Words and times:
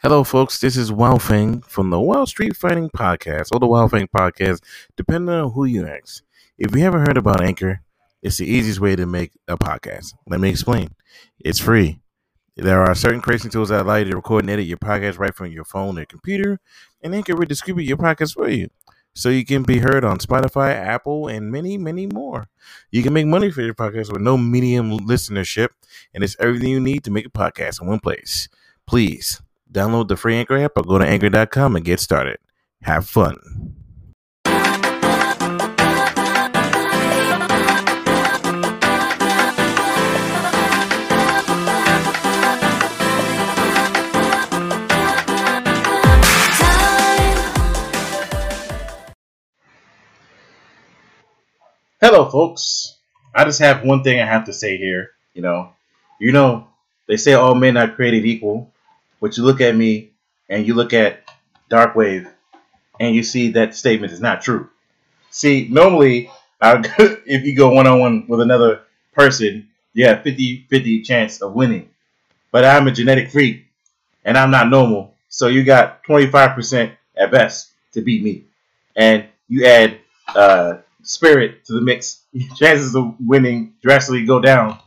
Hello, 0.00 0.22
folks. 0.22 0.60
This 0.60 0.76
is 0.76 0.92
Wild 0.92 1.22
Fang 1.22 1.60
from 1.62 1.90
the 1.90 1.98
Wild 1.98 2.28
Street 2.28 2.54
Fighting 2.54 2.88
Podcast, 2.88 3.48
or 3.50 3.58
the 3.58 3.66
Wild 3.66 3.90
Fang 3.90 4.06
Podcast, 4.06 4.62
depending 4.96 5.34
on 5.34 5.50
who 5.50 5.64
you 5.64 5.88
ask. 5.88 6.22
If 6.56 6.72
you 6.72 6.82
haven't 6.82 7.00
heard 7.04 7.16
about 7.16 7.42
Anchor, 7.42 7.80
it's 8.22 8.36
the 8.36 8.46
easiest 8.46 8.78
way 8.78 8.94
to 8.94 9.06
make 9.06 9.32
a 9.48 9.58
podcast. 9.58 10.14
Let 10.28 10.38
me 10.38 10.50
explain. 10.50 10.94
It's 11.40 11.58
free. 11.58 11.98
There 12.54 12.80
are 12.80 12.94
certain 12.94 13.20
creation 13.20 13.50
tools 13.50 13.70
that 13.70 13.80
allow 13.80 13.96
you 13.96 14.04
to 14.04 14.14
record 14.14 14.44
and 14.44 14.50
edit 14.50 14.66
your 14.66 14.78
podcast 14.78 15.18
right 15.18 15.34
from 15.34 15.50
your 15.50 15.64
phone 15.64 15.98
or 15.98 16.04
computer, 16.04 16.60
and 17.02 17.12
Anchor 17.12 17.34
will 17.34 17.46
distribute 17.46 17.88
your 17.88 17.96
podcast 17.96 18.34
for 18.34 18.48
you. 18.48 18.68
So 19.16 19.30
you 19.30 19.44
can 19.44 19.64
be 19.64 19.78
heard 19.78 20.04
on 20.04 20.18
Spotify, 20.18 20.74
Apple, 20.74 21.26
and 21.26 21.50
many, 21.50 21.76
many 21.76 22.06
more. 22.06 22.46
You 22.92 23.02
can 23.02 23.14
make 23.14 23.26
money 23.26 23.50
for 23.50 23.62
your 23.62 23.74
podcast 23.74 24.12
with 24.12 24.22
no 24.22 24.38
medium 24.38 24.96
listenership, 24.96 25.70
and 26.14 26.22
it's 26.22 26.36
everything 26.38 26.68
you 26.68 26.78
need 26.78 27.02
to 27.02 27.10
make 27.10 27.26
a 27.26 27.30
podcast 27.30 27.82
in 27.82 27.88
one 27.88 27.98
place. 27.98 28.48
Please 28.86 29.42
download 29.72 30.08
the 30.08 30.16
free 30.16 30.36
Anchor 30.36 30.58
app 30.58 30.72
or 30.76 30.82
go 30.82 30.98
to 30.98 31.06
anchor.com 31.06 31.76
and 31.76 31.84
get 31.84 32.00
started. 32.00 32.38
Have 32.82 33.08
fun. 33.08 33.36
Hello, 52.00 52.30
folks. 52.30 52.96
I 53.34 53.44
just 53.44 53.58
have 53.58 53.82
one 53.82 54.04
thing 54.04 54.20
I 54.20 54.24
have 54.24 54.44
to 54.44 54.52
say 54.52 54.76
here. 54.76 55.10
You 55.34 55.42
know, 55.42 55.72
you 56.20 56.30
know, 56.30 56.68
they 57.08 57.16
say 57.16 57.34
all 57.34 57.56
men 57.56 57.76
are 57.76 57.88
created 57.88 58.24
equal, 58.24 58.72
but 59.20 59.36
you 59.36 59.44
look 59.44 59.60
at 59.60 59.74
me 59.74 60.10
and 60.48 60.66
you 60.66 60.74
look 60.74 60.92
at 60.92 61.22
Darkwave 61.70 62.30
and 63.00 63.14
you 63.14 63.22
see 63.22 63.52
that 63.52 63.74
statement 63.74 64.12
is 64.12 64.20
not 64.20 64.42
true. 64.42 64.68
See, 65.30 65.68
normally, 65.70 66.30
I, 66.60 66.82
if 67.26 67.44
you 67.44 67.56
go 67.56 67.70
one 67.70 67.86
on 67.86 68.00
one 68.00 68.26
with 68.28 68.40
another 68.40 68.82
person, 69.12 69.68
you 69.92 70.06
have 70.06 70.22
50 70.22 70.66
50 70.70 71.02
chance 71.02 71.42
of 71.42 71.54
winning. 71.54 71.88
But 72.50 72.64
I'm 72.64 72.88
a 72.88 72.92
genetic 72.92 73.30
freak 73.30 73.66
and 74.24 74.36
I'm 74.36 74.50
not 74.50 74.68
normal. 74.68 75.14
So 75.28 75.48
you 75.48 75.64
got 75.64 76.02
25% 76.04 76.92
at 77.16 77.30
best 77.30 77.70
to 77.92 78.00
beat 78.00 78.22
me. 78.22 78.44
And 78.96 79.26
you 79.48 79.66
add 79.66 79.98
uh, 80.34 80.78
spirit 81.02 81.64
to 81.66 81.74
the 81.74 81.80
mix, 81.80 82.22
chances 82.56 82.94
of 82.94 83.14
winning 83.20 83.74
drastically 83.82 84.24
go 84.24 84.40
down. 84.40 84.78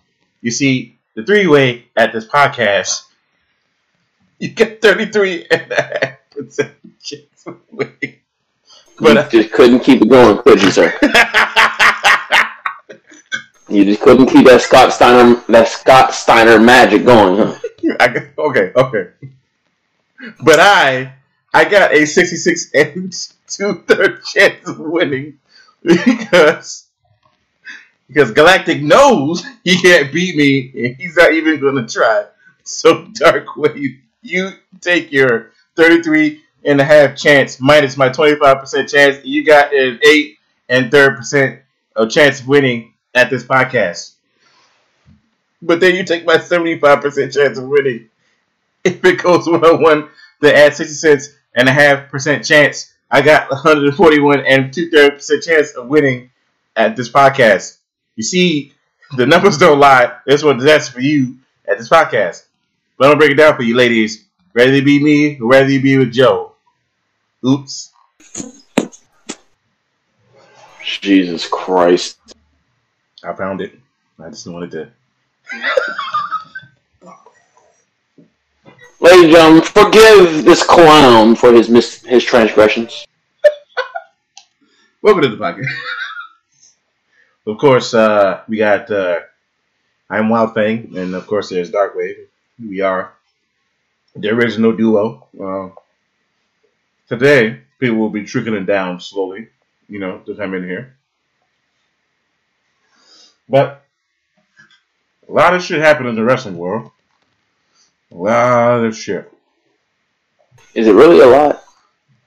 You 0.42 0.52
see, 0.52 0.98
the 1.16 1.24
three 1.24 1.48
way 1.48 1.86
at 1.98 2.14
this 2.14 2.26
podcast 2.26 3.04
you 4.42 4.50
get 4.50 4.82
33 4.82 5.46
and 5.52 5.72
a 5.72 5.82
half 5.82 6.18
percent 6.32 6.74
chance 7.00 7.46
of 7.46 7.58
winning. 7.72 8.16
But 9.00 9.32
you 9.32 9.44
just 9.44 9.54
couldn't 9.54 9.82
keep 9.82 10.02
it 10.02 10.10
going, 10.10 10.40
could 10.40 10.62
you, 10.62 10.72
sir? 10.72 10.92
you 13.70 13.86
just 13.86 14.02
couldn't 14.02 14.26
keep 14.26 14.48
that 14.48 14.62
Scott 14.62 14.94
Steiner 14.94 15.36
that 15.50 15.68
Scott 15.68 16.16
Steiner 16.16 16.60
magic 16.60 17.06
going, 17.06 17.38
huh? 17.38 17.56
I, 18.00 18.30
okay, 18.38 18.72
okay. 18.76 19.12
But 20.44 20.60
I 20.60 21.14
I 21.54 21.66
got 21.66 21.94
a 21.94 22.08
66 22.08 22.72
and 22.74 23.14
two 23.48 23.84
third 23.88 24.24
chance 24.24 24.68
of 24.68 24.80
winning 24.80 25.38
because 25.84 26.88
because 28.08 28.32
Galactic 28.32 28.82
knows 28.82 29.46
he 29.64 29.80
can't 29.80 30.12
beat 30.12 30.36
me 30.36 30.72
and 30.84 30.96
he's 30.96 31.16
not 31.16 31.32
even 31.32 31.60
gonna 31.62 31.88
try. 31.88 32.26
So 32.64 33.08
Dark 33.14 33.56
Wave 33.56 34.00
you 34.22 34.52
take 34.80 35.12
your 35.12 35.52
33 35.76 36.42
and 36.64 36.80
a 36.80 36.84
half 36.84 37.16
chance 37.16 37.60
minus 37.60 37.98
my 37.98 38.10
25% 38.10 38.90
chance. 38.92 39.26
You 39.26 39.46
got 39.46 39.74
an 39.74 40.00
8 40.04 40.38
and 40.70 40.92
third 40.92 41.18
percent 41.18 41.62
of 41.96 42.10
chance 42.10 42.40
of 42.40 42.48
winning 42.48 42.94
at 43.14 43.30
this 43.30 43.44
podcast. 43.44 44.14
But 45.62 45.80
then 45.80 45.96
you 45.96 46.04
take 46.04 46.26
my 46.26 46.38
75% 46.38 47.34
chance 47.34 47.58
of 47.58 47.68
winning. 47.68 48.08
If 48.84 49.06
it 49.06 49.22
goes 49.22 49.48
one 49.48 49.64
on 49.64 49.80
one, 49.80 50.10
then 50.40 50.56
add 50.56 50.74
60 50.74 50.96
cents 50.96 51.30
and 51.54 51.70
a 51.70 51.72
half 51.72 52.10
percent 52.10 52.44
chance. 52.44 52.92
I 53.12 53.22
got 53.22 53.52
141 53.52 54.40
and 54.40 54.74
two 54.74 54.90
thirds 54.90 55.16
percent 55.18 55.44
chance 55.44 55.72
of 55.74 55.88
winning 55.88 56.32
at 56.76 56.96
this 56.96 57.10
podcast. 57.10 57.78
You 58.16 58.24
see, 58.24 58.74
the 59.18 59.28
numbers 59.28 59.60
don't 59.60 59.80
lie. 59.80 60.18
That's 60.26 60.42
what 60.42 60.60
that's 60.60 60.90
for 60.90 61.00
you 61.00 61.38
at 61.68 61.78
this 61.78 61.90
podcast. 61.90 62.46
But 63.02 63.08
I'm 63.08 63.14
gonna 63.14 63.20
break 63.20 63.32
it 63.32 63.38
down 63.38 63.56
for 63.56 63.64
you, 63.64 63.76
ladies. 63.76 64.26
Rather 64.54 64.76
you 64.76 64.84
be 64.84 65.04
me, 65.04 65.40
or 65.40 65.48
rather 65.50 65.72
you 65.72 65.82
be 65.82 65.98
with 65.98 66.14
Joe. 66.14 66.54
Oops. 67.44 67.92
Jesus 71.02 71.48
Christ. 71.48 72.20
I 73.24 73.34
found 73.34 73.60
it. 73.60 73.74
I 74.24 74.30
just 74.30 74.46
wanted 74.46 74.70
to. 74.70 74.92
Ladies 79.00 79.24
and 79.24 79.34
gentlemen, 79.34 79.64
forgive 79.64 80.46
this 80.46 80.62
clown 80.62 81.34
for 81.36 81.52
his 81.52 81.70
mis- 81.70 82.04
his 82.04 82.24
transgressions. 82.24 83.08
Welcome 85.02 85.24
to 85.24 85.30
the 85.30 85.38
podcast. 85.38 85.66
of 87.48 87.58
course, 87.58 87.96
uh, 87.96 88.42
we 88.48 88.58
got 88.58 88.92
uh, 88.92 89.22
I'm 90.08 90.30
Wild 90.30 90.54
Fang, 90.54 90.96
and 90.96 91.16
of 91.16 91.26
course, 91.26 91.50
there's 91.50 91.72
Darkwave. 91.72 92.28
We 92.68 92.82
are 92.82 93.14
the 94.16 94.30
original 94.30 94.76
duo. 94.76 95.28
Uh, 95.40 95.70
today, 97.08 97.62
people 97.80 97.98
will 97.98 98.10
be 98.10 98.26
trickling 98.26 98.66
down 98.66 99.00
slowly, 99.00 99.50
you 99.88 100.00
know, 100.00 100.20
to 100.20 100.36
come 100.36 100.54
in 100.54 100.64
here. 100.64 100.96
But 103.50 103.84
a 105.28 105.32
lot 105.32 105.54
of 105.54 105.64
shit 105.64 105.82
happened 105.82 106.10
in 106.10 106.16
the 106.16 106.24
wrestling 106.24 106.58
world. 106.58 106.92
A 108.12 108.16
lot 108.16 108.86
of 108.86 108.96
shit. 108.96 109.32
Is 110.74 110.88
it 110.88 110.94
really 110.94 111.20
a 111.20 111.26
lot? 111.26 111.64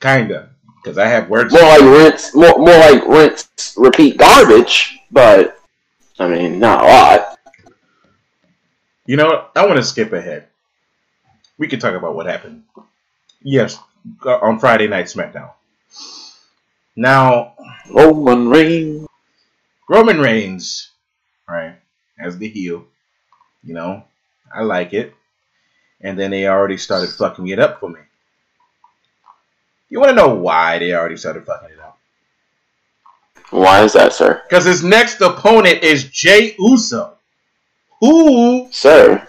Kinda, 0.00 0.50
because 0.76 0.98
I 0.98 1.06
have 1.06 1.30
words. 1.30 1.52
More 1.52 1.62
like 1.62 1.80
rinse, 1.80 2.34
more 2.34 2.58
more 2.58 2.78
like 2.78 3.06
rinse, 3.06 3.74
repeat 3.76 4.18
garbage. 4.18 4.98
But 5.10 5.58
I 6.18 6.28
mean, 6.28 6.58
not 6.58 6.82
a 6.82 6.86
lot. 6.86 7.33
You 9.06 9.16
know 9.16 9.26
what? 9.26 9.52
I 9.54 9.66
want 9.66 9.76
to 9.76 9.84
skip 9.84 10.12
ahead. 10.12 10.48
We 11.58 11.68
can 11.68 11.78
talk 11.78 11.94
about 11.94 12.14
what 12.14 12.26
happened. 12.26 12.64
Yes, 13.42 13.78
uh, 14.24 14.38
on 14.38 14.58
Friday 14.58 14.88
Night 14.88 15.06
SmackDown. 15.06 15.50
Now, 16.96 17.54
Roman 17.90 18.48
Reigns. 18.48 19.06
Roman 19.88 20.18
Reigns, 20.18 20.90
right, 21.48 21.76
as 22.18 22.38
the 22.38 22.48
heel. 22.48 22.86
You 23.62 23.74
know, 23.74 24.04
I 24.54 24.62
like 24.62 24.94
it. 24.94 25.14
And 26.00 26.18
then 26.18 26.30
they 26.30 26.46
already 26.46 26.76
started 26.76 27.10
fucking 27.10 27.48
it 27.48 27.58
up 27.58 27.80
for 27.80 27.88
me. 27.88 28.00
You 29.88 30.00
want 30.00 30.10
to 30.10 30.16
know 30.16 30.34
why 30.34 30.78
they 30.78 30.94
already 30.94 31.16
started 31.16 31.46
fucking 31.46 31.70
it 31.70 31.80
up? 31.80 31.98
Why 33.50 33.84
is 33.84 33.92
that, 33.92 34.12
sir? 34.12 34.42
Because 34.48 34.64
his 34.64 34.82
next 34.82 35.20
opponent 35.20 35.82
is 35.82 36.04
Jey 36.04 36.54
Uso. 36.58 37.16
Who 38.04 38.68
Sir. 38.70 39.26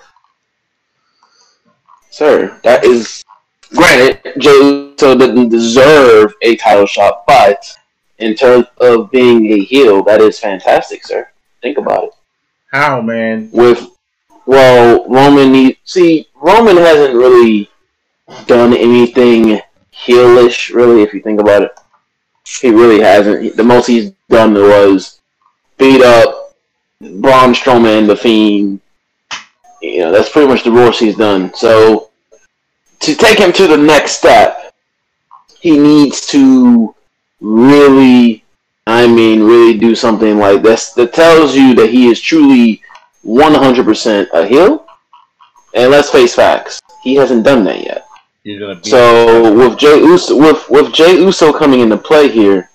Sir, 2.09 2.59
that 2.63 2.83
is 2.83 3.23
granted, 3.73 4.33
Jey 4.37 4.49
Uso 4.51 5.17
didn't 5.17 5.47
deserve 5.47 6.33
a 6.41 6.57
title 6.57 6.85
shot, 6.85 7.23
but 7.25 7.65
in 8.17 8.35
terms 8.35 8.65
of 8.81 9.09
being 9.11 9.45
a 9.53 9.63
heel, 9.63 10.03
that 10.03 10.19
is 10.19 10.39
fantastic, 10.39 11.05
sir. 11.05 11.29
Think 11.61 11.77
about 11.77 12.03
it. 12.03 12.09
How, 12.73 12.99
man? 12.99 13.49
With 13.53 13.87
well, 14.45 15.07
Roman 15.07 15.53
need 15.53 15.77
see, 15.85 16.27
Roman 16.35 16.75
hasn't 16.75 17.15
really 17.15 17.69
done 18.45 18.73
anything 18.73 19.61
heelish, 19.93 20.73
really, 20.73 21.01
if 21.01 21.13
you 21.13 21.21
think 21.21 21.39
about 21.39 21.63
it. 21.63 21.71
He 22.45 22.71
really 22.71 22.99
hasn't. 22.99 23.55
The 23.55 23.63
most 23.63 23.87
he's 23.87 24.11
done 24.29 24.53
was 24.53 25.21
beat 25.77 26.01
up 26.01 26.44
Braun 27.25 27.55
Strowman, 27.55 28.05
the 28.05 28.15
Fiend. 28.15 28.79
You 29.81 29.99
know, 30.01 30.11
that's 30.11 30.29
pretty 30.29 30.47
much 30.47 30.63
the 30.63 30.71
worst 30.71 30.99
he's 30.99 31.15
done. 31.15 31.51
So, 31.55 32.11
to 32.99 33.15
take 33.15 33.39
him 33.39 33.51
to 33.53 33.65
the 33.67 33.77
next 33.77 34.11
step, 34.11 34.71
he 35.59 35.75
needs 35.75 36.27
to 36.27 36.93
really, 37.41 38.43
I 38.85 39.07
mean, 39.07 39.41
really 39.41 39.75
do 39.75 39.95
something 39.95 40.37
like 40.37 40.61
this 40.61 40.91
that 40.93 41.13
tells 41.13 41.55
you 41.55 41.73
that 41.73 41.89
he 41.89 42.09
is 42.09 42.21
truly 42.21 42.83
100% 43.25 44.27
a 44.31 44.45
heel. 44.45 44.85
And 45.73 45.89
let's 45.89 46.11
face 46.11 46.35
facts, 46.35 46.79
he 47.01 47.15
hasn't 47.15 47.43
done 47.43 47.63
that 47.63 47.83
yet. 47.83 48.05
Be 48.43 48.59
So 48.83 49.51
with 49.51 49.79
Jey 49.79 49.97
Uso, 49.97 50.37
with 50.37 50.69
with 50.69 50.93
Jey 50.93 51.15
Uso 51.15 51.51
coming 51.51 51.79
into 51.79 51.97
play 51.97 52.29
here, 52.29 52.69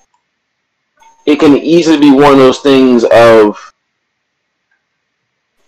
it 1.24 1.38
can 1.38 1.56
easily 1.56 2.00
be 2.00 2.10
one 2.10 2.32
of 2.32 2.38
those 2.38 2.58
things 2.58 3.04
of 3.04 3.69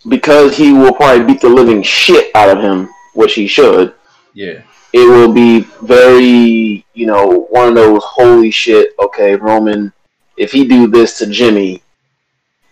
because 0.07 0.55
he 0.57 0.73
will 0.73 0.93
probably 0.93 1.25
beat 1.25 1.41
the 1.41 1.49
living 1.49 1.81
shit 1.81 2.31
out 2.35 2.55
of 2.55 2.63
him, 2.63 2.89
which 3.13 3.33
he 3.35 3.47
should. 3.47 3.93
yeah. 4.33 4.61
it 4.91 5.07
will 5.09 5.31
be 5.33 5.61
very, 5.81 6.85
you 6.93 7.05
know, 7.05 7.47
one 7.49 7.69
of 7.69 7.75
those 7.75 8.03
holy 8.03 8.51
shit. 8.51 8.93
Okay, 8.99 9.35
Roman, 9.35 9.91
if 10.37 10.51
he 10.51 10.67
do 10.67 10.87
this 10.87 11.17
to 11.19 11.27
Jimmy, 11.27 11.81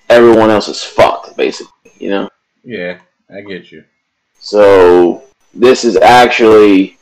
everyone 0.10 0.50
else 0.50 0.68
is 0.68 0.83
fucked, 0.83 1.36
basically. 1.38 1.92
You 2.00 2.10
know. 2.10 2.30
Yeah, 2.63 3.00
I 3.30 3.42
get 3.42 3.72
you. 3.72 3.84
So 4.39 5.24
this 5.54 5.84
is 5.84 5.98
actually, 5.98 6.98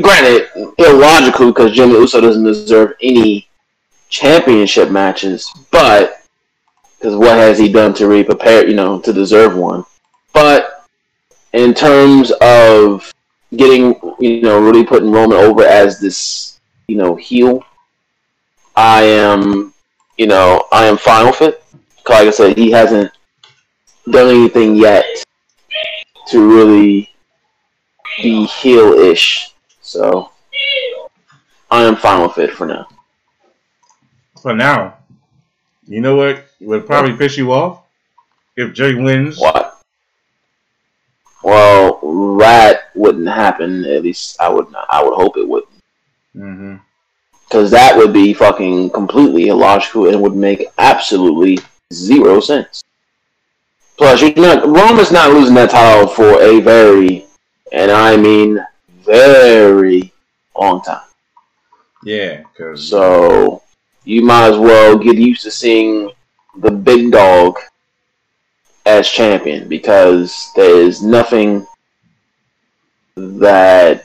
granted, 0.00 0.48
illogical 0.78 1.48
because 1.52 1.72
Jimmy 1.72 1.94
Uso 1.94 2.20
doesn't 2.20 2.44
deserve 2.44 2.94
any 3.02 3.48
championship 4.08 4.90
matches, 4.90 5.50
but 5.70 6.19
because 7.00 7.16
what 7.16 7.38
has 7.38 7.58
he 7.58 7.72
done 7.72 7.94
to 7.94 8.06
re 8.06 8.22
prepare, 8.22 8.68
you 8.68 8.74
know, 8.74 9.00
to 9.00 9.12
deserve 9.12 9.56
one? 9.56 9.84
But 10.34 10.86
in 11.54 11.72
terms 11.72 12.30
of 12.42 13.10
getting, 13.56 13.98
you 14.18 14.42
know, 14.42 14.60
really 14.60 14.84
putting 14.84 15.10
Roman 15.10 15.38
over 15.38 15.62
as 15.62 15.98
this, 15.98 16.60
you 16.88 16.96
know, 16.96 17.14
heel, 17.16 17.64
I 18.76 19.02
am, 19.02 19.72
you 20.18 20.26
know, 20.26 20.66
I 20.72 20.86
am 20.86 20.98
fine 20.98 21.24
with 21.24 21.40
it. 21.40 21.64
Like 22.06 22.28
I 22.28 22.30
said, 22.30 22.58
he 22.58 22.70
hasn't 22.70 23.10
done 24.10 24.28
anything 24.28 24.74
yet 24.74 25.06
to 26.28 26.54
really 26.54 27.08
be 28.20 28.44
heel-ish. 28.44 29.54
So 29.80 30.32
I 31.70 31.82
am 31.84 31.96
fine 31.96 32.22
with 32.22 32.36
it 32.36 32.50
for 32.50 32.66
now. 32.66 32.88
For 34.42 34.54
now, 34.54 34.98
you 35.86 36.00
know 36.00 36.16
what 36.16 36.49
would 36.60 36.86
probably 36.86 37.16
piss 37.16 37.36
you 37.36 37.52
off 37.52 37.82
if 38.56 38.72
Jey 38.72 38.94
wins. 38.94 39.38
What? 39.38 39.82
Well, 41.42 42.36
that 42.38 42.90
wouldn't 42.94 43.28
happen. 43.28 43.84
At 43.84 44.02
least 44.02 44.40
I 44.40 44.48
would. 44.48 44.70
Not, 44.70 44.86
I 44.90 45.02
would 45.02 45.14
hope 45.14 45.36
it 45.36 45.48
wouldn't. 45.48 45.72
Mm-hmm. 46.36 46.76
Because 47.48 47.70
that 47.70 47.96
would 47.96 48.12
be 48.12 48.32
fucking 48.32 48.90
completely 48.90 49.48
illogical 49.48 50.08
and 50.08 50.20
would 50.20 50.36
make 50.36 50.66
absolutely 50.78 51.58
zero 51.92 52.40
sense. 52.40 52.84
Plus, 53.96 54.22
you're 54.22 54.32
not 54.34 54.66
Roman's 54.66 55.10
not 55.10 55.32
losing 55.32 55.54
that 55.56 55.70
title 55.70 56.06
for 56.06 56.40
a 56.40 56.60
very, 56.60 57.26
and 57.72 57.90
I 57.90 58.16
mean 58.16 58.64
very 59.02 60.12
long 60.56 60.82
time. 60.82 61.02
Yeah, 62.02 62.44
So 62.76 63.62
you 64.04 64.22
might 64.22 64.50
as 64.50 64.58
well 64.58 64.96
get 64.96 65.16
used 65.16 65.42
to 65.42 65.50
seeing 65.50 66.10
the 66.58 66.70
big 66.70 67.12
dog 67.12 67.58
as 68.86 69.08
champion 69.08 69.68
because 69.68 70.50
there 70.56 70.80
is 70.80 71.02
nothing 71.02 71.66
that 73.16 74.04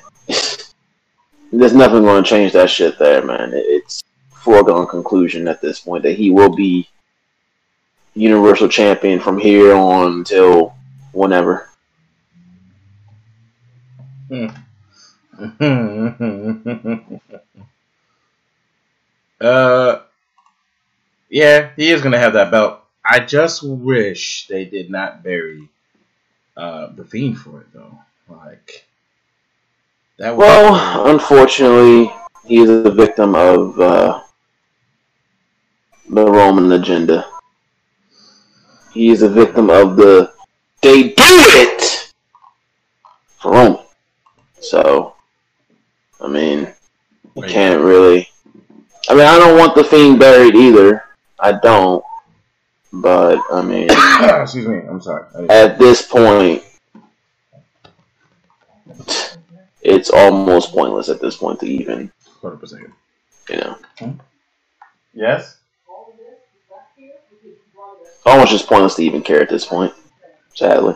there's 1.52 1.74
nothing 1.74 2.04
going 2.04 2.24
to 2.24 2.30
change 2.30 2.54
that 2.54 2.70
shit 2.70 3.00
there, 3.00 3.24
man. 3.24 3.52
It's 3.54 4.04
foregone 4.32 4.88
conclusion 4.88 5.48
at 5.48 5.62
this 5.62 5.80
point 5.80 6.04
that 6.04 6.18
he 6.18 6.30
will 6.30 6.56
be 6.56 6.88
universal 8.14 8.70
champion 8.70 9.20
from 9.20 9.38
here 9.38 9.74
on 9.74 10.14
until 10.14 10.76
whenever. 11.14 11.70
uh, 19.42 20.00
yeah, 21.30 21.72
he 21.76 21.92
is 21.92 22.02
gonna 22.02 22.20
have 22.20 22.34
that 22.34 22.52
belt. 22.52 22.82
I 23.04 23.20
just 23.20 23.64
wish 23.64 24.48
they 24.48 24.66
did 24.66 24.90
not 24.90 25.24
bury 25.24 25.70
uh, 26.58 26.88
the 26.96 27.06
Fiend 27.06 27.38
for 27.38 27.62
it 27.62 27.68
though. 27.74 27.98
Like 28.28 28.86
that. 30.18 30.36
Was 30.36 30.48
Well, 30.48 31.10
unfortunately, 31.10 32.12
he 32.46 32.58
is 32.58 32.70
a 32.70 32.92
victim 32.92 33.36
of 33.36 33.80
uh, 33.80 34.22
the 36.10 36.26
Roman 36.26 36.72
agenda. 36.72 37.28
He 38.94 39.10
is 39.10 39.22
a 39.22 39.30
victim 39.30 39.70
of 39.70 39.98
the 39.98 40.34
they 40.82 41.10
do 41.10 41.14
it 41.18 42.14
for 43.38 43.52
Roman. 43.52 43.84
So, 44.60 45.16
I 46.22 46.28
mean, 46.28 46.72
you 47.36 47.44
can't 47.44 47.82
really. 47.82 48.30
I 49.10 49.14
mean, 49.14 49.26
I 49.26 49.38
don't 49.38 49.58
want 49.58 49.76
the 49.76 49.84
Fiend 49.84 50.20
buried 50.20 50.56
either. 50.56 51.05
I 51.40 51.52
don't. 51.54 52.04
But 52.94 53.40
I 53.52 53.62
mean, 53.62 53.88
Excuse 54.42 54.68
me. 54.68 54.78
I'm 54.78 55.02
sorry. 55.02 55.26
At 55.50 55.78
this 55.78 56.02
point, 56.02 56.64
it's 59.82 60.10
almost 60.10 60.72
pointless 60.72 61.10
at 61.10 61.20
this 61.22 61.36
point 61.38 61.60
to 61.60 61.68
even, 61.68 62.12
up 62.44 62.64
a 62.64 62.68
you 63.50 63.58
know, 63.58 64.18
Yes. 65.14 65.58
almost 68.26 68.52
just 68.52 68.68
pointless 68.68 68.96
to 68.96 69.04
even 69.04 69.22
care 69.22 69.42
at 69.42 69.50
this 69.50 69.66
point. 69.66 69.94
Sadly, 70.54 70.96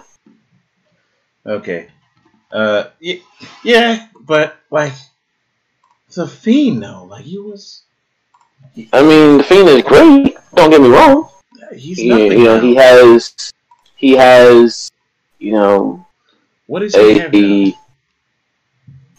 Okay. 1.46 1.90
Uh. 2.52 2.86
y- 3.02 3.22
Yeah, 3.64 4.08
but 4.22 4.58
like, 4.72 4.94
the 6.16 6.28
Fiend 6.28 6.82
though. 6.82 7.04
Like 7.04 7.26
he 7.26 7.38
was. 7.38 7.84
I 8.94 9.02
mean, 9.02 9.38
the 9.38 9.44
Fiend 9.44 9.70
is 9.70 9.82
great. 9.84 10.38
Don't 10.56 10.70
get 10.70 10.82
me 10.82 10.90
wrong. 10.90 11.30
He's 11.76 11.98
He, 12.00 12.10
nothing. 12.10 12.32
you 12.32 12.44
know, 12.46 12.56
now. 12.56 12.62
he 12.62 12.76
has, 12.76 13.36
he 13.96 14.12
has, 14.14 14.92
you 15.40 15.52
know, 15.54 16.06
what 16.68 16.80
does 16.80 16.96
he 16.96 17.18
have 17.18 17.34
now? 17.34 17.72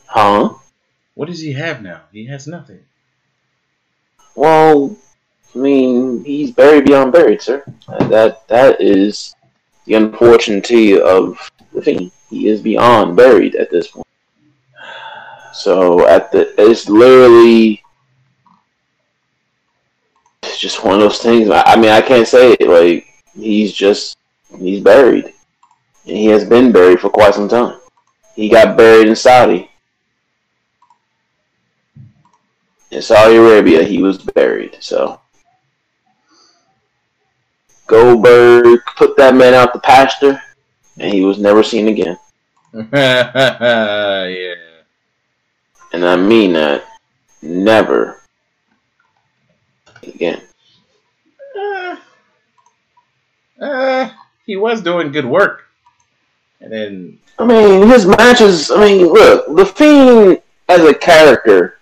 huh? 0.06 0.54
What 1.14 1.28
does 1.28 1.40
he 1.40 1.52
have 1.52 1.82
now? 1.82 2.02
He 2.12 2.26
has 2.26 2.46
nothing. 2.46 2.80
Well, 4.34 4.96
I 5.54 5.58
mean, 5.58 6.24
he's 6.24 6.52
buried 6.52 6.86
beyond 6.86 7.12
buried, 7.12 7.42
sir. 7.42 7.64
That 8.08 8.46
that 8.48 8.80
is 8.80 9.34
the 9.84 9.94
unfortunate 9.94 11.00
of 11.02 11.50
the 11.72 11.82
Fiend. 11.82 12.12
He 12.30 12.48
is 12.48 12.62
beyond 12.62 13.16
buried 13.16 13.56
at 13.56 13.70
this 13.70 13.88
point. 13.88 14.06
So 15.52 16.06
at 16.06 16.30
the 16.30 16.54
it's 16.60 16.88
literally 16.88 17.82
just 20.60 20.84
one 20.84 20.94
of 20.94 21.00
those 21.00 21.18
things. 21.18 21.48
I, 21.48 21.62
I 21.62 21.76
mean, 21.76 21.90
I 21.90 22.00
can't 22.00 22.28
say 22.28 22.52
it 22.52 22.68
like 22.68 23.06
he's 23.34 23.72
just 23.72 24.18
he's 24.58 24.80
buried, 24.80 25.24
and 26.06 26.16
he 26.16 26.26
has 26.26 26.44
been 26.44 26.70
buried 26.70 27.00
for 27.00 27.08
quite 27.08 27.34
some 27.34 27.48
time. 27.48 27.80
He 28.34 28.48
got 28.48 28.76
buried 28.76 29.08
in 29.08 29.16
Saudi. 29.16 29.70
In 32.90 33.02
Saudi 33.02 33.36
Arabia, 33.36 33.82
he 33.82 34.02
was 34.02 34.18
buried. 34.18 34.76
So 34.80 35.20
Goldberg 37.86 38.80
put 38.96 39.16
that 39.16 39.34
man 39.34 39.54
out 39.54 39.72
the 39.72 39.80
pasture, 39.80 40.42
and 40.98 41.12
he 41.12 41.24
was 41.24 41.38
never 41.38 41.62
seen 41.62 41.88
again. 41.88 42.18
yeah. 42.92 44.54
And 45.92 46.04
I 46.04 46.16
mean 46.16 46.52
that. 46.52 46.84
Never 47.42 48.20
again. 50.02 50.42
Uh, 51.58 51.96
uh, 53.60 54.10
he 54.46 54.56
was 54.56 54.82
doing 54.82 55.12
good 55.12 55.26
work. 55.26 55.66
And 56.60 56.72
then, 56.72 57.18
I 57.38 57.46
mean, 57.46 57.88
his 57.88 58.06
matches. 58.06 58.70
I 58.70 58.80
mean, 58.80 59.06
look, 59.06 59.56
the 59.56 59.64
Fiend 59.64 60.42
as 60.68 60.84
a 60.84 60.94
character, 60.94 61.78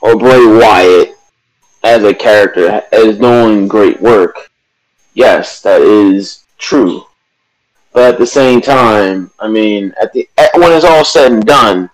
or 0.00 0.16
Bray 0.16 0.44
Wyatt 0.46 1.16
as 1.82 2.02
a 2.02 2.14
character, 2.14 2.82
is 2.92 3.18
doing 3.18 3.68
great 3.68 4.00
work. 4.00 4.50
Yes, 5.14 5.60
that 5.62 5.82
is 5.82 6.44
true. 6.58 7.04
But 7.92 8.14
at 8.14 8.18
the 8.18 8.26
same 8.26 8.60
time, 8.60 9.30
I 9.38 9.48
mean, 9.48 9.94
at 10.00 10.12
the 10.12 10.28
at, 10.36 10.50
when 10.54 10.72
it's 10.72 10.84
all 10.84 11.04
said 11.04 11.30
and 11.30 11.46
done, 11.46 11.90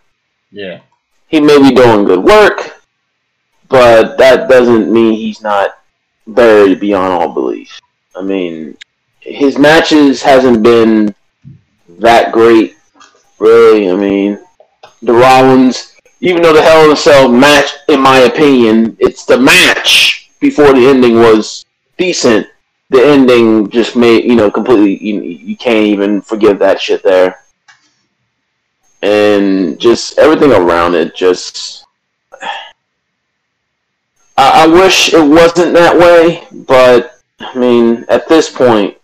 yeah. 0.51 0.81
he 1.29 1.41
may 1.41 1.59
be 1.59 1.75
doing 1.75 2.05
good 2.05 2.25
work, 2.25 2.83
but 3.69 4.17
that 4.17 4.49
doesn't 4.49 4.91
mean 4.91 5.13
he's 5.13 5.43
not 5.43 5.79
buried 6.27 6.81
beyond 6.81 7.13
all 7.13 7.35
belief. 7.35 7.79
I 8.17 8.23
mean, 8.23 8.77
his 9.21 9.59
matches 9.59 10.23
hasn't 10.23 10.63
been 10.63 11.15
that 11.99 12.33
great, 12.33 12.77
really. 13.39 13.91
I 13.91 13.97
mean, 13.97 14.39
the 15.03 15.13
Rollins, 15.13 15.97
even 16.21 16.43
though 16.43 16.53
the 16.53 16.63
Hell 16.63 16.85
in 16.85 16.93
a 16.93 16.97
Cell 16.97 17.29
match, 17.29 17.71
in 17.89 18.01
my 18.01 18.21
opinion, 18.21 18.97
it's 18.99 19.25
the 19.25 19.39
match 19.39 20.31
before 20.41 20.73
the 20.73 20.87
ending 20.87 21.17
was 21.17 21.65
decent. 21.99 22.47
The 22.91 23.05
ending 23.05 23.71
just 23.71 23.95
made 23.95 24.25
you 24.25 24.35
know 24.35 24.51
completely. 24.51 24.99
You, 24.99 25.23
you 25.23 25.57
can't 25.57 25.87
even 25.87 26.21
forgive 26.21 26.59
that 26.59 26.81
shit 26.81 27.03
there 27.03 27.41
and 29.03 29.81
just 29.81 30.19
everything 30.19 30.53
around 30.53 30.95
it 30.95 31.15
just 31.15 31.85
I, 34.37 34.65
I 34.65 34.67
wish 34.67 35.15
it 35.15 35.27
wasn't 35.27 35.75
that 35.75 35.97
way 35.97 36.47
but 36.67 37.10
i 37.41 37.57
mean 37.59 38.05
at 38.09 38.29
this 38.29 38.51
point 38.51 38.97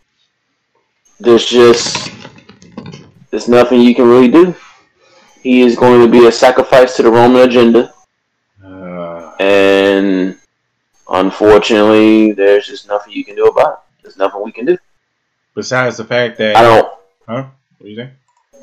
there's 1.20 1.46
just 1.46 2.10
there's 3.30 3.48
nothing 3.48 3.80
you 3.80 3.94
can 3.94 4.06
really 4.08 4.28
do 4.28 4.54
he 5.42 5.60
is 5.62 5.76
going 5.76 6.00
to 6.04 6.10
be 6.10 6.26
a 6.26 6.32
sacrifice 6.32 6.96
to 6.96 7.02
the 7.04 7.10
Roman 7.10 7.42
agenda, 7.42 7.94
Uh, 8.64 9.32
and 9.38 10.36
unfortunately, 11.08 12.32
there's 12.32 12.66
just 12.66 12.88
nothing 12.88 13.12
you 13.12 13.24
can 13.24 13.36
do 13.36 13.46
about 13.46 13.72
it. 13.74 13.78
There's 14.02 14.16
nothing 14.16 14.42
we 14.42 14.50
can 14.50 14.66
do. 14.66 14.76
besides 15.54 15.96
the 15.98 16.04
fact 16.04 16.36
that, 16.38 16.56
I 16.56 16.62
don't. 16.62 16.88
huh? 17.28 17.44
What 17.78 17.84
do 17.84 17.88
you 17.88 17.96
think? 17.96 18.10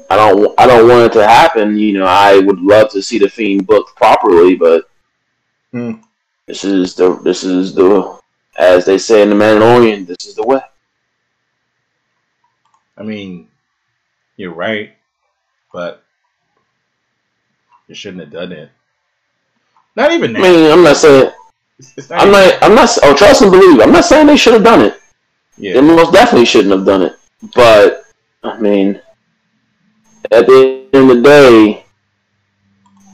I 0.10 0.18
don't. 0.18 0.53
I 0.60 0.68
don't 0.68 0.89
want 0.89 1.06
it 1.06 1.13
to 1.20 1.25
happen. 1.25 1.77
You 1.77 2.00
know, 2.00 2.06
I 2.06 2.39
would 2.39 2.60
love 2.60 2.92
to 2.92 3.01
see 3.01 3.18
the 3.18 3.30
fiend 3.30 3.65
booked 3.65 3.96
properly, 3.96 4.56
but 4.56 4.89
Hmm. 5.72 5.94
this 6.48 6.65
is 6.65 6.96
the 6.96 7.15
this 7.24 7.46
is 7.46 7.74
the 7.74 8.20
as 8.58 8.86
they 8.86 8.98
say 8.98 9.22
in 9.22 9.30
the 9.30 9.36
Mandalorian. 9.36 10.06
This 10.06 10.26
is 10.26 10.36
the 10.36 10.44
way. 10.44 10.60
I 12.98 13.04
mean, 13.04 13.48
you're 14.38 14.54
right, 14.54 14.94
but 15.72 16.04
you 17.88 17.96
shouldn't 17.96 18.22
have 18.22 18.32
done 18.32 18.52
it. 18.52 18.70
Not 19.96 20.12
even 20.12 20.36
I 20.36 20.40
mean, 20.42 20.72
I'm 20.72 20.84
not 20.84 20.98
saying. 20.98 21.32
It's, 21.80 21.94
it's 21.98 22.10
not 22.10 22.22
I'm 22.22 22.30
even- 22.30 22.40
not. 22.50 22.64
I'm 22.64 22.76
not. 22.76 22.90
Oh, 23.04 23.16
trust 23.16 23.42
and 23.42 23.52
believe. 23.52 23.80
I'm 23.80 23.92
not 23.92 24.06
saying 24.06 24.28
they 24.28 24.38
should 24.38 24.54
have 24.54 24.64
done 24.64 24.82
it. 24.82 25.00
They 25.58 25.74
Yeah. 25.74 25.82
most 25.82 26.14
definitely 26.14 26.46
shouldn't 26.46 26.74
have 26.74 26.86
done 26.86 27.04
it. 27.04 27.16
But 27.56 28.06
I 28.44 28.58
mean, 28.60 29.02
at 30.32 30.46
the 30.48 30.88
end 30.94 31.10
of 31.12 31.18
the 31.18 31.22
day, 31.22 31.86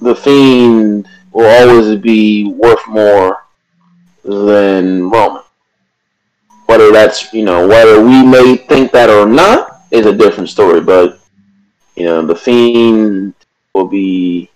the 0.01 0.15
fiend 0.15 1.07
will 1.31 1.45
always 1.47 1.95
be 1.99 2.45
worth 2.53 2.85
more 2.87 3.45
than 4.23 5.09
Roman. 5.09 5.43
Whether 6.65 6.91
that's 6.91 7.33
you 7.33 7.43
know 7.43 7.67
whether 7.67 8.03
we 8.03 8.23
may 8.23 8.55
think 8.55 8.91
that 8.91 9.09
or 9.09 9.25
not 9.25 9.81
is 9.91 10.05
a 10.05 10.15
different 10.15 10.49
story. 10.49 10.81
But 10.81 11.19
you 11.95 12.05
know 12.05 12.25
the 12.25 12.35
fiend 12.35 13.33
will 13.73 13.87
be. 13.87 14.49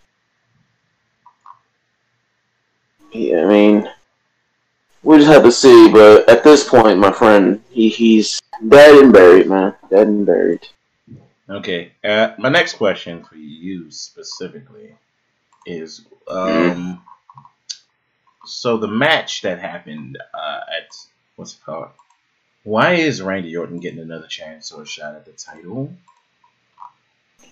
Yeah, 3.12 3.44
I 3.44 3.46
mean, 3.46 3.90
we 5.04 5.18
just 5.18 5.30
have 5.30 5.44
to 5.44 5.52
see. 5.52 5.90
But 5.92 6.28
at 6.30 6.44
this 6.44 6.68
point, 6.68 7.00
my 7.00 7.12
friend, 7.12 7.62
he, 7.70 7.90
he's 7.90 8.40
dead 8.68 9.04
and 9.04 9.14
buried, 9.14 9.48
man. 9.48 9.76
Dead 9.90 10.08
and 10.08 10.26
buried. 10.26 10.68
Okay. 11.50 11.92
Uh, 12.04 12.34
my 12.38 12.50
next 12.50 12.74
question 12.74 13.24
for 13.24 13.36
you 13.36 13.92
specifically 13.92 14.96
is 15.66 16.06
um, 16.28 17.02
so 18.46 18.78
the 18.78 18.88
match 18.88 19.42
that 19.42 19.60
happened 19.60 20.18
uh, 20.34 20.60
at 20.78 20.96
what's 21.36 21.54
it 21.54 21.64
called? 21.66 21.90
Why 22.64 22.94
is 22.94 23.22
Randy 23.22 23.56
Orton 23.56 23.80
getting 23.80 24.00
another 24.00 24.28
chance 24.28 24.72
or 24.72 24.84
a 24.84 24.88
shot 24.88 25.16
at 25.16 25.26
the 25.26 25.34
title? 25.34 25.94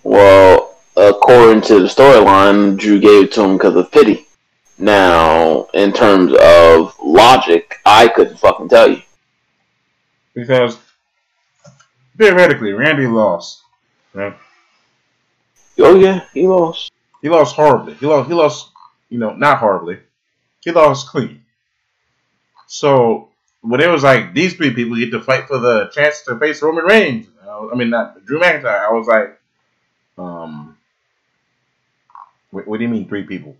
Well, 0.02 0.76
according 0.96 1.62
to 1.62 1.80
the 1.80 1.86
storyline, 1.86 2.78
Drew 2.78 2.98
gave 2.98 3.24
it 3.24 3.32
to 3.32 3.42
him 3.42 3.58
because 3.58 3.76
of 3.76 3.92
pity. 3.92 4.26
Now, 4.78 5.68
in 5.74 5.92
terms 5.92 6.32
of 6.40 6.96
logic, 7.02 7.78
I 7.84 8.08
couldn't 8.08 8.38
fucking 8.38 8.68
tell 8.68 8.90
you. 8.90 9.02
Because 10.34 10.78
theoretically, 12.16 12.72
Randy 12.72 13.06
lost. 13.06 13.62
Right? 14.14 14.34
Oh 15.78 15.98
yeah, 15.98 16.24
he 16.32 16.46
lost. 16.46 16.90
He 17.20 17.28
lost 17.28 17.54
horribly. 17.54 17.94
He 17.94 18.06
lost. 18.06 18.28
He 18.28 18.34
lost. 18.34 18.70
You 19.10 19.18
know, 19.18 19.34
not 19.34 19.58
horribly. 19.58 19.98
He 20.62 20.70
lost 20.70 21.08
clean. 21.08 21.44
So 22.66 23.28
when 23.62 23.80
it 23.80 23.88
was 23.88 24.02
like 24.02 24.34
these 24.34 24.54
three 24.54 24.74
people 24.74 24.96
get 24.96 25.10
to 25.10 25.20
fight 25.20 25.46
for 25.46 25.58
the 25.58 25.90
chance 25.92 26.22
to 26.22 26.38
face 26.38 26.62
Roman 26.62 26.84
Reigns, 26.84 27.26
I 27.44 27.68
I 27.72 27.74
mean 27.74 27.90
not 27.90 28.24
Drew 28.24 28.40
McIntyre. 28.40 28.88
I 28.88 28.92
was 28.92 29.06
like, 29.06 29.38
um, 30.18 30.76
what, 32.50 32.66
what 32.66 32.78
do 32.78 32.84
you 32.84 32.88
mean 32.90 33.08
three 33.08 33.24
people? 33.24 33.56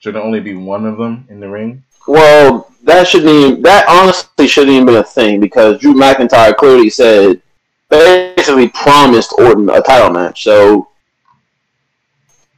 Should 0.00 0.14
there 0.14 0.22
only 0.22 0.40
be 0.40 0.54
one 0.54 0.86
of 0.86 0.96
them 0.96 1.26
in 1.28 1.40
the 1.40 1.48
ring? 1.48 1.82
Well, 2.06 2.70
that 2.84 3.08
shouldn't 3.08 3.30
even. 3.30 3.62
That 3.62 3.86
honestly 3.88 4.46
shouldn't 4.46 4.72
even 4.72 4.86
be 4.86 4.94
a 4.94 5.02
thing 5.02 5.40
because 5.40 5.80
Drew 5.80 5.94
McIntyre 5.94 6.56
clearly 6.56 6.90
said, 6.90 7.42
basically 7.88 8.68
promised 8.68 9.34
Orton 9.38 9.68
a 9.68 9.82
title 9.82 10.10
match. 10.10 10.44
So, 10.44 10.88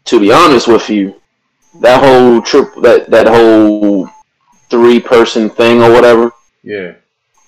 to 0.04 0.20
be 0.20 0.32
honest 0.32 0.68
with 0.68 0.88
you, 0.90 1.19
that 1.74 2.02
whole 2.02 2.42
trip, 2.42 2.74
that 2.82 3.10
that 3.10 3.26
whole 3.26 4.08
three 4.68 5.00
person 5.00 5.48
thing 5.48 5.82
or 5.82 5.90
whatever, 5.92 6.32
Yeah. 6.62 6.94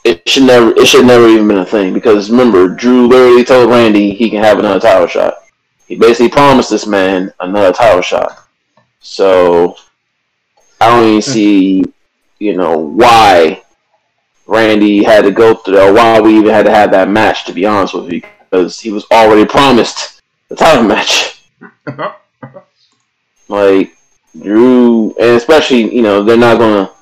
it 0.05 0.29
should 0.29 0.45
never, 0.45 0.71
it 0.77 0.87
should 0.87 1.07
never 1.07 1.29
even 1.29 1.49
been 1.49 1.59
a 1.59 1.67
thing 1.67 1.93
because 1.93 2.31
remember, 2.31 2.69
Drew 2.69 3.07
literally 3.07 3.45
told 3.45 3.71
Randy 3.71 4.13
he 4.13 4.31
can 4.31 4.43
have 4.43 4.59
another 4.59 4.81
title 4.81 5.07
shot. 5.07 5.35
He 5.87 5.97
basically 5.97 6.31
promised 6.31 6.71
this 6.71 6.87
man 6.87 7.33
another 7.41 7.73
title 7.73 8.03
shot. 8.03 8.47
So, 9.01 9.77
I 10.81 10.89
don't 10.89 11.05
even 11.09 11.15
hmm. 11.17 11.21
see, 11.21 11.85
you 12.39 12.57
know, 12.57 12.79
why 12.79 13.63
Randy 14.47 15.03
had 15.03 15.25
to 15.25 15.31
go 15.31 15.55
through 15.55 15.79
or 15.79 15.93
why 15.93 16.21
we 16.21 16.39
even 16.39 16.51
had 16.51 16.67
to 16.67 16.71
have 16.73 16.91
that 16.93 17.09
match, 17.09 17.45
to 17.47 17.53
be 17.53 17.67
honest 17.67 17.95
with 17.95 18.13
you, 18.13 18.23
because 18.51 18.81
he 18.81 18.91
was 18.91 19.05
already 19.11 19.45
promised 19.45 20.21
the 20.49 20.57
title 20.57 20.85
match. 20.85 21.43
Like, 23.49 23.99
Drew, 24.41 25.15
and 25.19 25.31
especially, 25.37 25.95
you 25.95 26.03
know, 26.03 26.23
they're 26.23 26.37
not 26.37 26.59
to. 26.59 26.93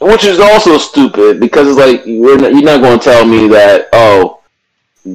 Which 0.00 0.24
is 0.24 0.38
also 0.38 0.76
stupid 0.76 1.40
because 1.40 1.66
it's 1.68 1.78
like 1.78 2.04
you're 2.04 2.36
not, 2.38 2.52
you're 2.52 2.62
not 2.62 2.80
to 2.98 3.02
tell 3.04 3.24
me 3.24 3.48
that 3.48 3.88
oh 3.92 4.40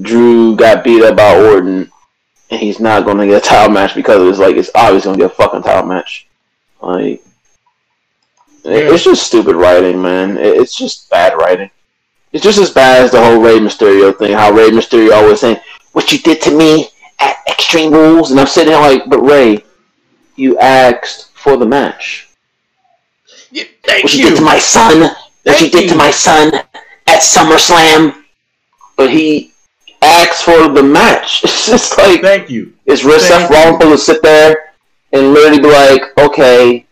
Drew 0.01 0.55
got 0.55 0.83
beat 0.83 1.03
up 1.03 1.17
by 1.17 1.37
Orton 1.37 1.91
and 2.49 2.59
he's 2.59 2.79
not 2.79 3.05
to 3.19 3.27
get 3.27 3.43
a 3.43 3.47
title 3.47 3.71
match 3.71 3.93
because 3.93 4.27
it's 4.27 4.39
like 4.39 4.55
it's 4.55 4.71
obviously 4.73 5.11
to 5.13 5.17
get 5.19 5.31
a 5.31 5.35
fucking 5.35 5.61
title 5.61 5.85
match. 5.87 6.27
Like 6.81 7.21
it- 8.63 8.93
it's 8.93 9.03
just 9.03 9.27
stupid 9.27 9.55
writing, 9.55 10.01
man. 10.01 10.37
It's 10.37 10.75
just 10.75 11.09
bad 11.09 11.33
writing. 11.33 11.69
It's 12.31 12.43
just 12.43 12.59
as 12.59 12.71
bad 12.71 13.03
as 13.03 13.11
the 13.11 13.23
whole 13.23 13.39
Rey 13.41 13.59
Mysterio 13.59 14.17
thing. 14.17 14.33
How 14.33 14.51
Rey 14.51 14.69
Mysterio 14.69 15.11
always 15.13 15.41
saying 15.41 15.59
what 15.93 16.11
you 16.11 16.19
did 16.19 16.41
to 16.43 16.51
me 16.55 16.89
at 17.19 17.37
Extreme 17.47 17.91
Rules, 17.91 18.31
and 18.31 18.39
I'm 18.39 18.47
sitting 18.47 18.71
there 18.71 18.81
like, 18.81 19.07
but 19.09 19.19
Rey, 19.21 19.63
you 20.39 20.57
asked 20.59 21.31
for 21.33 21.57
the 21.57 21.65
match. 21.65 22.29
yeah 23.51 23.65
thank 23.83 24.03
What 24.03 24.13
you 24.13 24.29
did 24.29 24.37
to 24.37 24.41
my 24.43 24.59
son, 24.59 25.15
that 25.43 25.61
you 25.61 25.69
did 25.69 25.89
to 25.89 25.95
my 25.95 26.11
son 26.11 26.53
at 26.53 27.19
SummerSlam. 27.21 28.23
But 28.97 29.09
he 29.11 29.53
asked 30.01 30.43
for 30.43 30.69
the 30.69 30.83
match. 30.83 31.41
It's 31.43 31.67
just 31.67 31.97
like, 31.97 32.21
Thank 32.21 32.49
you. 32.49 32.73
is 32.85 33.01
Seth 33.01 33.49
Thank 33.49 33.51
Rollins 33.81 34.05
to 34.05 34.13
sit 34.13 34.21
there 34.21 34.73
and 35.13 35.33
literally 35.33 35.61
be 35.61 35.69
like, 35.71 36.17
okay, 36.17 36.85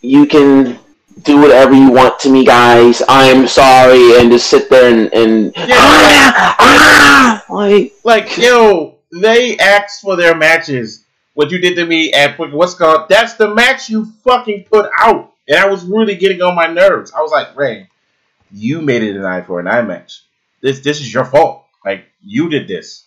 you 0.00 0.26
can 0.26 0.78
do 1.22 1.40
whatever 1.40 1.74
you 1.74 1.90
want 1.90 2.18
to 2.20 2.30
me, 2.30 2.44
guys. 2.44 3.02
I'm 3.08 3.46
sorry, 3.46 4.18
and 4.18 4.30
just 4.30 4.48
sit 4.48 4.70
there 4.70 4.90
and, 4.92 5.12
and 5.12 5.52
Yeah, 5.56 5.66
ah, 5.76 6.56
ah, 6.58 7.44
like, 7.50 7.92
Like, 8.04 8.36
yo, 8.38 8.96
they 9.12 9.58
asked 9.58 10.00
for 10.00 10.16
their 10.16 10.34
matches. 10.34 11.04
What 11.34 11.50
you 11.50 11.58
did 11.58 11.76
to 11.76 11.86
me 11.86 12.12
at 12.12 12.38
what's 12.38 12.74
called? 12.74 13.08
That's 13.08 13.34
the 13.34 13.54
match 13.54 13.88
you 13.88 14.06
fucking 14.24 14.64
put 14.64 14.90
out, 14.98 15.32
and 15.48 15.58
I 15.58 15.66
was 15.66 15.84
really 15.84 16.16
getting 16.16 16.42
on 16.42 16.54
my 16.54 16.66
nerves. 16.66 17.12
I 17.12 17.20
was 17.20 17.30
like, 17.30 17.56
Rey, 17.56 17.88
you 18.52 18.80
made 18.80 19.02
it 19.02 19.16
an 19.16 19.24
eye 19.24 19.42
for 19.42 19.60
an 19.60 19.68
eye 19.68 19.82
match. 19.82 20.24
This 20.60 20.80
this 20.80 21.00
is 21.00 21.12
your 21.12 21.24
fault. 21.24 21.64
Like 21.84 22.04
you 22.22 22.48
did 22.48 22.68
this. 22.68 23.04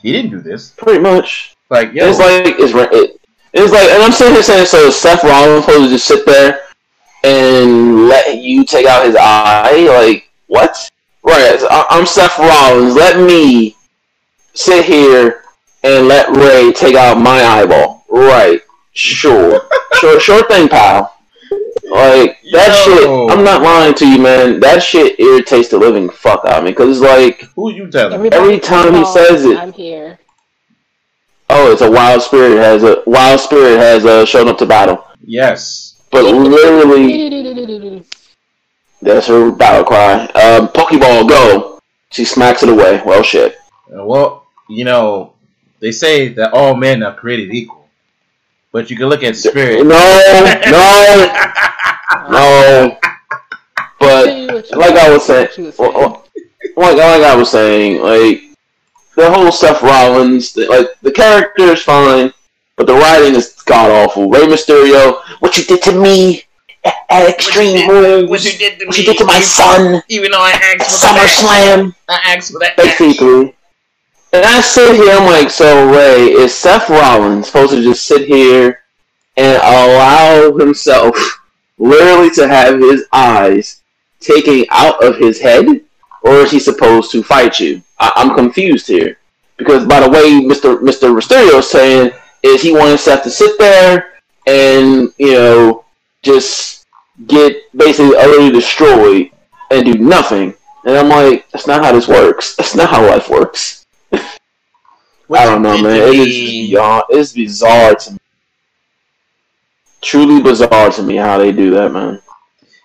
He 0.00 0.12
didn't 0.12 0.30
do 0.30 0.40
this. 0.40 0.70
pretty 0.70 1.00
much. 1.00 1.56
Like, 1.70 1.92
yo, 1.92 2.08
It's 2.08 2.18
like 2.18 2.54
it's 2.58 2.72
it, 2.92 3.20
it's 3.52 3.72
like, 3.72 3.88
and 3.90 4.02
I'm 4.02 4.12
sitting 4.12 4.34
here 4.34 4.42
saying, 4.42 4.66
so 4.66 4.90
Seth 4.90 5.24
Rollins 5.24 5.64
supposed 5.64 5.84
to 5.84 5.90
just 5.90 6.06
sit 6.06 6.24
there 6.24 6.60
and 7.24 8.08
let 8.08 8.38
you 8.38 8.64
take 8.64 8.86
out 8.86 9.06
his 9.06 9.16
eye? 9.18 9.86
Like 9.88 10.30
what? 10.46 10.90
Right, 11.22 11.58
I'm 11.70 12.06
Seth 12.06 12.38
Rollins. 12.38 12.94
Let 12.94 13.20
me 13.20 13.76
sit 14.54 14.84
here 14.84 15.42
and 15.82 16.08
let 16.08 16.34
Rey 16.36 16.72
take 16.72 16.94
out 16.96 17.18
my 17.20 17.42
eyeball. 17.42 18.04
Right, 18.10 18.60
sure, 18.92 19.68
sure, 20.00 20.18
sure 20.20 20.46
thing, 20.48 20.68
pal. 20.68 21.14
Like 21.90 22.38
that 22.52 22.84
Yo. 22.86 22.94
shit. 23.28 23.30
I'm 23.38 23.44
not 23.44 23.62
lying 23.62 23.94
to 23.94 24.06
you, 24.06 24.18
man. 24.20 24.60
That 24.60 24.82
shit 24.82 25.18
irritates 25.18 25.68
the 25.68 25.78
living 25.78 26.10
fuck 26.10 26.44
out 26.44 26.58
of 26.58 26.64
me 26.64 26.70
because 26.70 26.98
it's 26.98 27.06
like, 27.06 27.42
who 27.54 27.70
you 27.72 27.90
telling? 27.90 28.12
Everybody 28.14 28.42
Every 28.42 28.58
time 28.60 28.92
he 28.94 29.04
says 29.06 29.44
it- 29.46 29.56
I'm 29.58 29.72
here. 29.72 30.18
oh, 31.48 31.72
it's 31.72 31.80
a 31.80 31.90
wild 31.90 32.20
spirit 32.22 32.58
has 32.58 32.82
a 32.82 33.02
wild 33.06 33.40
spirit 33.40 33.78
has 33.78 34.04
uh, 34.04 34.26
shown 34.26 34.48
up 34.48 34.58
to 34.58 34.66
battle. 34.66 35.02
Yes. 35.20 35.94
But 36.10 36.24
literally, 36.24 38.04
that's 39.00 39.26
her 39.28 39.50
battle 39.52 39.84
cry. 39.84 40.24
Um, 40.34 40.68
Pokeball, 40.68 41.28
go! 41.28 41.80
She 42.10 42.24
smacks 42.24 42.62
it 42.62 42.68
away. 42.70 43.02
Well, 43.04 43.22
shit. 43.22 43.56
Well, 43.88 44.46
you 44.68 44.84
know, 44.84 45.34
they 45.80 45.92
say 45.92 46.28
that 46.30 46.52
all 46.52 46.74
men 46.76 47.02
are 47.02 47.14
created 47.14 47.52
equal, 47.54 47.88
but 48.72 48.90
you 48.90 48.96
can 48.96 49.06
look 49.08 49.22
at 49.22 49.36
spirit. 49.36 49.84
no, 49.86 49.98
no. 50.70 51.34
No. 52.30 52.98
But 54.00 54.26
like 54.72 54.94
I 54.96 55.10
was 55.10 55.26
saying, 55.26 55.72
well, 55.78 55.92
well, 55.92 56.24
like 56.76 56.96
like 56.96 57.22
I 57.22 57.34
was 57.34 57.50
saying, 57.50 58.00
like 58.02 58.42
the 59.16 59.30
whole 59.30 59.50
Seth 59.52 59.82
Rollins, 59.82 60.52
the, 60.52 60.66
like 60.68 60.88
the 61.02 61.10
character 61.12 61.64
is 61.64 61.82
fine. 61.82 62.32
but 62.76 62.86
the 62.86 62.94
writing 62.94 63.34
is 63.34 63.52
god 63.66 63.90
awful. 63.90 64.30
Rey 64.30 64.40
Mysterio, 64.46 65.20
what 65.40 65.56
you 65.58 65.64
did 65.64 65.82
to 65.82 65.92
me 66.00 66.42
at, 66.84 66.94
at 67.10 67.28
Extreme 67.30 67.88
Rules, 67.90 68.30
What 68.30 68.44
you 68.44 68.56
did 68.58 68.78
to 68.78 68.86
what 68.86 68.96
me? 68.96 69.00
you 69.02 69.06
did 69.12 69.18
to 69.18 69.24
my 69.24 69.40
son, 69.40 70.02
Even 70.08 70.30
though 70.30 70.40
I 70.40 70.52
asked 70.52 71.00
for 71.02 71.08
the 71.08 71.12
match. 71.14 71.30
SummerSlam, 71.30 71.94
I 72.08 72.34
asked 72.36 72.52
for 72.52 72.58
that. 72.60 72.76
basically. 72.76 73.54
And 74.32 74.44
I 74.44 74.60
sit 74.60 74.94
here, 74.96 75.12
I'm 75.12 75.24
like, 75.26 75.50
so 75.50 75.90
Rey, 75.90 76.26
is 76.26 76.54
Seth 76.54 76.90
Rollins 76.90 77.46
supposed 77.46 77.72
to 77.72 77.82
just 77.82 78.04
sit 78.04 78.26
here 78.28 78.82
and 79.36 79.56
allow 79.62 80.54
himself 80.56 81.16
literally 81.78 82.30
to 82.30 82.46
have 82.46 82.78
his 82.78 83.06
eyes 83.12 83.80
taken 84.20 84.66
out 84.70 85.02
of 85.02 85.16
his 85.16 85.40
head, 85.40 85.66
or 86.22 86.34
is 86.40 86.50
he 86.50 86.58
supposed 86.58 87.10
to 87.12 87.22
fight 87.22 87.58
you? 87.58 87.80
I- 87.98 88.12
I'm 88.16 88.34
confused 88.34 88.86
here 88.88 89.18
because 89.56 89.86
by 89.86 90.00
the 90.00 90.10
way, 90.10 90.40
Mister 90.44 90.80
Mister 90.80 91.08
Mysterio 91.08 91.58
is 91.58 91.70
saying 91.70 92.10
is 92.42 92.62
he 92.62 92.72
wanted 92.72 92.98
Seth 92.98 93.22
to 93.24 93.30
sit 93.30 93.58
there 93.58 94.14
and 94.46 95.12
you 95.18 95.32
know 95.32 95.84
just 96.22 96.86
get 97.26 97.56
basically 97.76 98.16
utterly 98.16 98.50
destroyed 98.50 99.30
and 99.70 99.84
do 99.84 99.94
nothing. 99.98 100.54
And 100.84 100.96
I'm 100.96 101.08
like, 101.08 101.48
that's 101.50 101.66
not 101.66 101.84
how 101.84 101.92
this 101.92 102.08
works. 102.08 102.56
That's 102.56 102.74
not 102.74 102.90
how 102.90 103.06
life 103.06 103.28
works. 103.28 103.77
What 104.10 105.40
I 105.40 105.44
don't 105.44 105.62
know, 105.62 105.82
man. 105.82 105.96
It 105.96 106.14
is 106.14 106.50
beyond. 106.68 107.04
It's 107.10 107.32
bizarre 107.32 107.94
to 107.94 108.12
me. 108.12 108.18
Truly 110.00 110.42
bizarre 110.42 110.90
to 110.90 111.02
me 111.02 111.16
how 111.16 111.38
they 111.38 111.52
do 111.52 111.70
that, 111.72 111.92
man. 111.92 112.22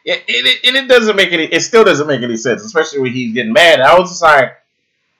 Yeah, 0.05 0.15
and 0.15 0.23
it, 0.27 0.65
and 0.65 0.75
it 0.75 0.89
doesn't 0.89 1.15
make 1.15 1.31
any. 1.31 1.45
It 1.45 1.61
still 1.61 1.85
doesn't 1.85 2.07
make 2.07 2.21
any 2.21 2.35
sense, 2.35 2.63
especially 2.63 2.99
when 2.99 3.13
he's 3.13 3.33
getting 3.33 3.53
mad. 3.53 3.79
I 3.79 3.97
was 3.97 4.09
just 4.09 4.21
like, 4.21 4.57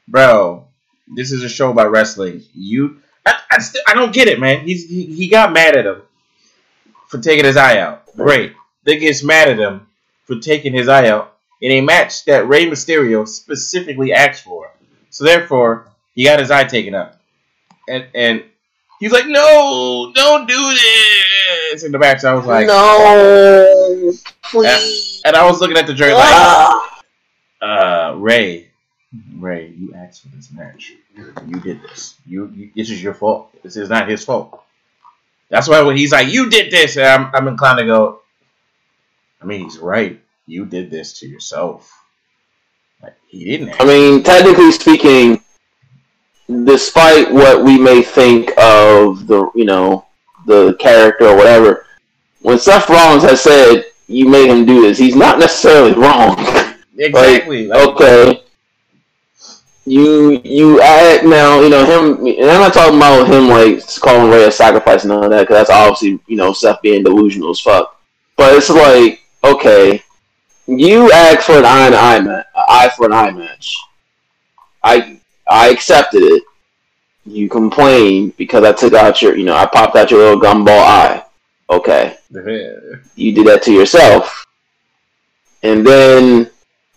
bro, 0.08 0.66
this 1.16 1.32
is 1.32 1.44
a 1.44 1.50
show 1.50 1.72
about 1.72 1.92
wrestling. 1.92 2.44
You, 2.54 3.02
I, 3.26 3.40
I, 3.52 3.60
still, 3.60 3.82
I 3.88 3.94
don't 3.94 4.14
get 4.14 4.28
it, 4.28 4.40
man. 4.40 4.66
He's 4.66 4.90
he, 4.90 5.06
he 5.06 5.30
got 5.30 5.54
mad 5.54 5.78
at 5.78 5.86
him 5.86 6.02
for 7.08 7.20
taking 7.20 7.46
his 7.46 7.56
eye 7.56 7.80
out. 7.80 8.06
Great. 8.18 8.54
Then 8.84 9.00
gets 9.00 9.24
mad 9.24 9.48
at 9.48 9.60
him 9.60 9.88
for 10.26 10.40
taking 10.40 10.74
his 10.74 10.90
eye 10.90 11.08
out 11.08 11.38
in 11.62 11.72
a 11.72 11.82
match 11.82 12.26
that 12.26 12.50
Rey 12.50 12.66
Mysterio 12.66 13.26
specifically 13.26 14.12
asked 14.12 14.44
for. 14.44 14.72
So 15.10 15.24
therefore, 15.24 15.88
he 16.16 16.24
got 16.26 16.40
his 16.40 16.52
eye 16.52 16.64
taken 16.64 16.96
out, 16.96 17.14
and 17.88 18.06
and 18.14 18.44
he's 19.00 19.12
like, 19.12 19.28
no, 19.28 20.12
don't 20.16 20.48
do 20.48 20.76
this 21.72 21.84
in 21.84 21.92
the 21.92 22.00
match. 22.00 22.24
I 22.24 22.34
was 22.34 22.46
like, 22.46 22.68
no, 22.68 24.12
please. 24.44 25.22
and 25.26 25.36
I 25.36 25.46
was 25.50 25.60
looking 25.60 25.78
at 25.78 25.88
the 25.88 25.94
jury 25.94 26.14
like, 26.14 26.24
Ah. 26.26 27.02
uh, 27.62 28.16
Rey, 28.18 28.70
Rey, 29.38 29.74
you 29.78 29.94
asked 29.96 30.22
for 30.24 30.30
this 30.36 30.52
match. 30.52 30.94
You 31.16 31.60
did 31.60 31.82
this. 31.84 32.16
You, 32.26 32.52
you 32.56 32.72
this 32.76 32.90
is 32.90 33.02
your 33.04 33.14
fault. 33.14 33.52
This 33.64 33.78
is 33.78 33.90
not 33.90 34.10
his 34.10 34.24
fault. 34.26 34.62
That's 35.50 35.68
why 35.68 35.82
when 35.84 35.96
he's 35.98 36.12
like, 36.12 36.30
you 36.34 36.50
did 36.50 36.72
this, 36.72 36.98
and 36.98 37.06
I'm, 37.06 37.36
I'm 37.36 37.48
inclined 37.48 37.78
to 37.80 37.86
go. 37.86 38.22
I 39.42 39.46
mean, 39.46 39.62
he's 39.66 39.78
right. 39.78 40.20
You 40.48 40.66
did 40.66 40.90
this 40.90 41.20
to 41.20 41.28
yourself. 41.28 41.92
Like 43.02 43.16
he 43.28 43.44
didn't. 43.46 43.76
I 43.80 43.86
mean, 43.86 44.24
technically 44.24 44.72
speaking, 44.72 45.43
despite 46.48 47.32
what 47.32 47.64
we 47.64 47.78
may 47.78 48.02
think 48.02 48.50
of 48.58 49.28
the, 49.28 49.50
you 49.56 49.66
know, 49.66 50.06
the 50.46 50.76
character 50.80 51.28
or 51.28 51.36
whatever, 51.36 51.86
when 52.42 52.60
Seth 52.60 52.90
Rollins 52.90 53.24
has 53.24 53.42
said 53.42 53.86
you 54.08 54.28
made 54.30 54.50
him 54.50 54.66
do 54.66 54.82
this, 54.82 54.98
he's 54.98 55.16
not 55.16 55.40
necessarily 55.40 55.94
wrong. 55.94 56.36
exactly. 56.98 57.68
Like, 57.68 57.88
okay. 57.88 58.44
You 59.86 60.42
you 60.46 60.80
add 60.82 61.26
now 61.26 61.60
you 61.60 61.68
know 61.70 61.84
him 61.84 62.26
and 62.26 62.50
I'm 62.50 62.62
not 62.62 62.74
talking 62.74 62.96
about 62.96 63.28
him 63.28 63.50
like 63.50 63.86
calling 64.00 64.32
Rey 64.32 64.46
a 64.46 64.52
sacrifice 64.52 65.04
and 65.04 65.12
all 65.12 65.28
that 65.28 65.42
because 65.42 65.58
that's 65.58 65.70
obviously 65.70 66.22
you 66.28 66.38
know 66.38 66.54
Seth 66.54 66.82
being 66.82 67.04
delusional 67.04 67.50
as 67.50 67.60
fuck. 67.60 68.00
But 68.38 68.56
it's 68.56 68.70
like 68.70 69.22
okay, 69.44 70.02
you 70.68 71.12
asked 71.12 71.48
for 71.48 71.58
an 71.58 71.66
eye 71.66 71.88
and 71.88 71.96
eye 71.96 72.20
match, 72.22 72.46
eye 72.56 72.92
for 72.96 73.08
an 73.08 73.14
eye 73.14 73.32
match. 73.32 73.78
I 74.82 75.20
I 75.50 75.70
accepted 75.70 76.24
it. 76.24 76.44
You 77.26 77.50
complained 77.50 78.36
because 78.38 78.64
I 78.64 78.74
took 78.74 78.94
out 78.94 79.22
your 79.22 79.36
you 79.38 79.46
know 79.46 79.56
I 79.56 79.66
popped 79.66 79.96
out 79.96 80.12
your 80.12 80.20
little 80.20 80.42
gumball 80.42 80.80
eye. 80.80 81.24
Okay 81.70 82.18
you 83.16 83.32
did 83.34 83.48
that 83.48 83.64
to 83.64 83.72
yourself. 83.72 84.46
And 85.62 85.86
then 85.86 86.50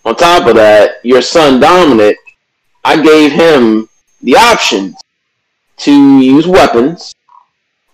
on 0.03 0.15
top 0.15 0.47
of 0.47 0.55
that, 0.55 1.03
your 1.03 1.21
son 1.21 1.59
Dominic, 1.59 2.17
I 2.83 3.01
gave 3.01 3.31
him 3.31 3.87
the 4.21 4.35
option 4.35 4.95
to 5.77 6.19
use 6.19 6.47
weapons, 6.47 7.13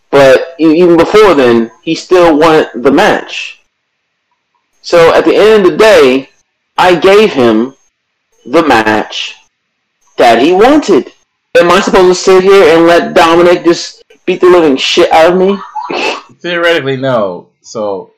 but 0.10 0.56
even 0.58 0.98
before 0.98 1.34
then, 1.34 1.72
he 1.82 1.96
still 1.96 2.38
wanted 2.38 2.84
the 2.84 2.92
match. 2.92 3.60
So 4.82 5.14
at 5.14 5.26
the 5.26 5.36
end 5.36 5.66
of 5.66 5.72
the 5.74 5.78
day, 5.78 6.30
I 6.78 6.96
gave 6.96 7.34
him 7.34 7.76
the 8.46 8.64
match 8.64 9.36
that 10.18 10.42
he 10.42 10.54
wanted. 10.54 11.12
Am 11.58 11.72
I 11.72 11.82
supposed 11.82 12.08
to 12.08 12.16
sit 12.16 12.44
here 12.44 12.76
and 12.76 12.88
let 12.88 13.14
Dominic 13.14 13.64
just 13.64 14.04
beat 14.26 14.42
the 14.42 14.50
living 14.50 14.78
shit 14.78 15.12
out 15.12 15.34
of 15.34 15.40
me? 15.40 15.58
Theoretically, 16.40 16.98
no. 16.98 17.50
So, 17.62 18.12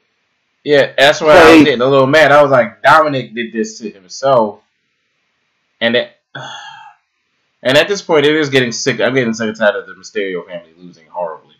yeah, 0.63 0.93
that's 0.97 1.21
why 1.21 1.37
I 1.37 1.55
was 1.55 1.63
getting 1.63 1.81
a 1.81 1.85
little 1.85 2.07
mad. 2.07 2.31
I 2.31 2.41
was 2.41 2.51
like, 2.51 2.81
Dominic 2.81 3.33
did 3.35 3.51
this 3.53 3.77
to 3.79 3.89
himself, 3.89 4.61
and 5.81 5.95
it, 5.95 6.11
and 7.63 7.77
at 7.77 7.87
this 7.87 8.01
point, 8.01 8.25
it 8.25 8.35
is 8.35 8.49
getting 8.49 8.71
sick. 8.71 9.01
I'm 9.01 9.13
getting 9.13 9.33
sick 9.33 9.49
and 9.49 9.57
tired 9.57 9.75
of 9.75 9.85
the 9.85 9.93
Mysterio 9.93 10.45
family 10.45 10.73
losing 10.77 11.07
horribly. 11.07 11.55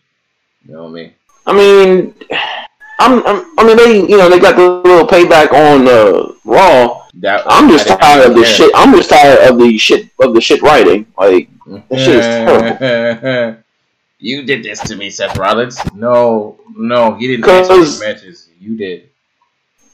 You 0.66 0.74
know 0.74 0.84
what 0.84 0.88
I 0.88 0.92
mean? 0.92 1.14
I 1.46 1.52
mean, 1.52 2.14
I'm, 2.98 3.26
I'm, 3.26 3.58
I 3.58 3.64
mean, 3.64 3.76
they, 3.76 4.00
you 4.08 4.16
know, 4.16 4.30
they 4.30 4.40
got 4.40 4.56
the 4.56 4.88
little 4.88 5.06
payback 5.06 5.52
on 5.52 5.86
uh, 5.86 6.32
Raw. 6.44 7.05
That 7.20 7.44
I'm 7.46 7.68
just 7.70 7.90
I 7.90 7.96
tired 7.96 8.26
of 8.30 8.36
the 8.36 8.44
shit. 8.44 8.70
I'm 8.74 8.92
just 8.94 9.08
tired 9.10 9.38
of 9.50 9.58
the 9.58 9.78
shit 9.78 10.10
of 10.20 10.34
the 10.34 10.40
shit 10.40 10.60
writing. 10.62 11.06
Like, 11.18 11.48
That 11.66 11.98
shit 11.98 12.16
is 12.16 12.24
terrible. 12.26 13.62
you 14.18 14.42
did 14.44 14.62
this 14.62 14.80
to 14.80 14.96
me, 14.96 15.08
Seth 15.10 15.36
Rollins. 15.38 15.78
No, 15.94 16.58
no, 16.76 17.14
he 17.14 17.26
didn't 17.28 17.44
Cause- 17.44 18.00
matches. 18.00 18.48
You 18.60 18.76
did. 18.76 19.08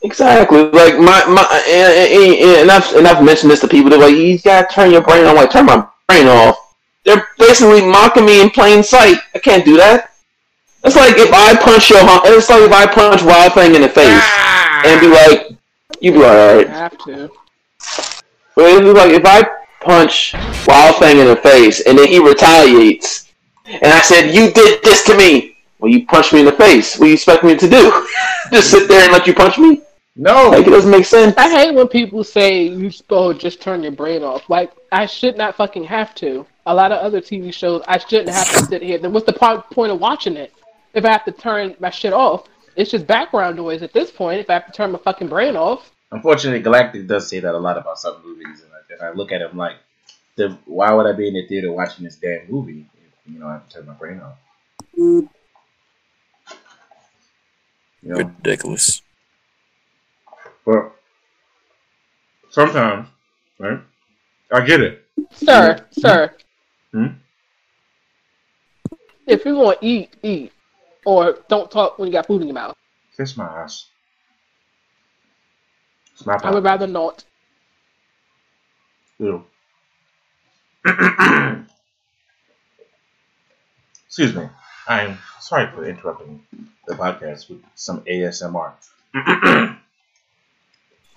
exactly. 0.02 0.62
Like 0.64 0.98
my 0.98 1.24
my, 1.26 1.44
and, 1.68 1.92
and, 2.12 2.60
and 2.62 2.70
I've 2.70 2.92
and 2.96 3.06
I've 3.06 3.24
mentioned 3.24 3.50
this 3.50 3.60
to 3.60 3.68
people. 3.68 3.90
They're 3.90 3.98
like, 4.00 4.16
you 4.16 4.38
gotta 4.38 4.66
turn 4.72 4.90
your 4.90 5.02
brain 5.02 5.24
on. 5.24 5.36
Like, 5.36 5.50
turn 5.50 5.66
my 5.66 5.86
brain 6.08 6.26
off. 6.26 6.56
They're 7.04 7.26
basically 7.38 7.82
mocking 7.82 8.24
me 8.24 8.40
in 8.40 8.50
plain 8.50 8.82
sight. 8.82 9.18
I 9.34 9.38
can't 9.38 9.64
do 9.64 9.76
that. 9.76 10.10
It's 10.84 10.96
like 10.96 11.14
if 11.16 11.30
I 11.32 11.54
punch 11.56 11.90
your, 11.90 11.98
it's 12.36 12.48
like 12.50 12.62
if 12.62 12.72
I 12.72 12.86
punch 12.86 13.22
Wild 13.22 13.52
Thing 13.54 13.74
in 13.76 13.82
the 13.82 13.88
face 13.88 14.06
Ah! 14.10 14.82
and 14.86 15.00
be 15.00 15.06
like, 15.08 15.56
you 16.02 16.12
be 16.12 16.18
like, 16.18 16.28
alright. 16.28 16.68
have 16.68 16.98
to. 16.98 17.30
But 18.56 18.64
it'd 18.64 18.82
be 18.82 18.90
like 18.92 19.12
if 19.12 19.24
I 19.24 19.48
punch 19.80 20.34
Wild 20.66 20.96
Thing 20.96 21.18
in 21.18 21.26
the 21.26 21.36
face 21.36 21.80
and 21.86 21.96
then 21.96 22.08
he 22.08 22.18
retaliates, 22.18 23.32
and 23.66 23.86
I 23.86 24.00
said, 24.00 24.34
"You 24.34 24.50
did 24.50 24.82
this 24.82 25.04
to 25.04 25.16
me." 25.16 25.56
Well, 25.78 25.90
you 25.90 26.06
punched 26.06 26.32
me 26.32 26.40
in 26.40 26.46
the 26.46 26.52
face. 26.52 26.98
What 26.98 27.06
do 27.06 27.08
you 27.08 27.14
expect 27.14 27.44
me 27.44 27.56
to 27.56 27.68
do? 27.68 28.06
just 28.52 28.70
sit 28.70 28.88
there 28.88 29.02
and 29.02 29.12
let 29.12 29.26
you 29.26 29.34
punch 29.34 29.58
me? 29.58 29.82
no. 30.14 30.50
Like 30.50 30.66
it 30.66 30.70
doesn't 30.70 30.90
make 30.90 31.06
sense. 31.06 31.34
I 31.36 31.48
hate 31.48 31.74
when 31.74 31.88
people 31.88 32.22
say 32.24 32.64
you 32.64 32.90
supposed 32.90 33.40
just 33.40 33.62
turn 33.62 33.82
your 33.82 33.92
brain 33.92 34.22
off. 34.22 34.48
Like 34.50 34.72
I 34.90 35.06
should 35.06 35.36
not 35.36 35.56
fucking 35.56 35.84
have 35.84 36.14
to. 36.16 36.46
A 36.66 36.74
lot 36.74 36.92
of 36.92 36.98
other 36.98 37.20
TV 37.20 37.52
shows, 37.52 37.82
I 37.88 37.98
shouldn't 37.98 38.28
have 38.28 38.50
to 38.52 38.64
sit 38.64 38.82
here. 38.82 38.98
Then 38.98 39.12
what's 39.12 39.26
the 39.26 39.32
point 39.72 39.90
of 39.90 40.00
watching 40.00 40.36
it? 40.36 40.52
If 40.94 41.04
I 41.04 41.10
have 41.10 41.24
to 41.24 41.32
turn 41.32 41.74
my 41.80 41.90
shit 41.90 42.12
off, 42.12 42.46
it's 42.76 42.90
just 42.90 43.06
background 43.06 43.56
noise 43.56 43.82
at 43.82 43.92
this 43.92 44.10
point. 44.10 44.40
If 44.40 44.50
I 44.50 44.54
have 44.54 44.66
to 44.66 44.72
turn 44.72 44.92
my 44.92 44.98
fucking 44.98 45.28
brain 45.28 45.56
off, 45.56 45.92
Unfortunately, 46.12 46.60
Galactic 46.60 47.06
does 47.06 47.26
say 47.26 47.40
that 47.40 47.54
a 47.54 47.58
lot 47.58 47.78
about 47.78 47.98
some 47.98 48.22
movies, 48.22 48.62
and 48.62 48.70
I, 48.70 48.92
and 48.92 49.02
I 49.02 49.16
look 49.16 49.32
at 49.32 49.40
him 49.40 49.56
like, 49.56 49.76
the, 50.36 50.58
why 50.66 50.92
would 50.92 51.06
I 51.06 51.12
be 51.12 51.26
in 51.26 51.34
the 51.34 51.46
theater 51.46 51.72
watching 51.72 52.04
this 52.04 52.16
damn 52.16 52.50
movie? 52.50 52.86
If, 52.94 53.32
you 53.32 53.38
know, 53.40 53.46
I 53.46 53.52
have 53.54 53.68
to 53.68 53.74
turn 53.76 53.86
my 53.86 53.94
brain 53.94 54.20
off. 54.20 54.36
You 54.94 55.28
know, 58.02 58.16
Ridiculous. 58.16 59.00
but 60.66 60.92
sometimes, 62.50 63.08
right? 63.58 63.80
I 64.52 64.60
get 64.66 64.82
it. 64.82 65.06
sir, 65.32 65.86
sir. 65.92 66.34
Hmm? 66.92 67.06
If 69.26 69.46
you 69.46 69.56
want 69.56 69.80
to 69.80 69.86
eat, 69.86 70.14
eat, 70.22 70.52
or 71.04 71.38
don't 71.48 71.70
talk 71.70 71.98
when 71.98 72.08
you 72.08 72.12
got 72.12 72.26
food 72.26 72.42
in 72.42 72.48
your 72.48 72.54
mouth. 72.54 72.76
Kiss 73.16 73.36
my 73.36 73.44
ass. 73.44 73.86
It's 76.12 76.26
my 76.26 76.38
I 76.42 76.50
would 76.50 76.64
rather 76.64 76.86
not. 76.86 77.24
Ew. 79.18 79.44
Excuse 84.06 84.34
me. 84.34 84.48
I'm 84.88 85.18
sorry 85.40 85.70
for 85.72 85.84
interrupting 85.84 86.42
the 86.86 86.94
podcast 86.94 87.48
with 87.48 87.62
some 87.74 88.00
ASMR. 88.00 88.72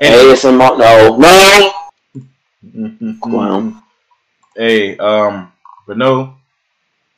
ASMR, 0.01 0.77
no, 0.79 1.17
no. 1.17 1.73
Clown. 3.21 3.81
Hey, 4.55 4.97
um, 4.97 5.51
but 5.87 5.97
no, 5.97 6.35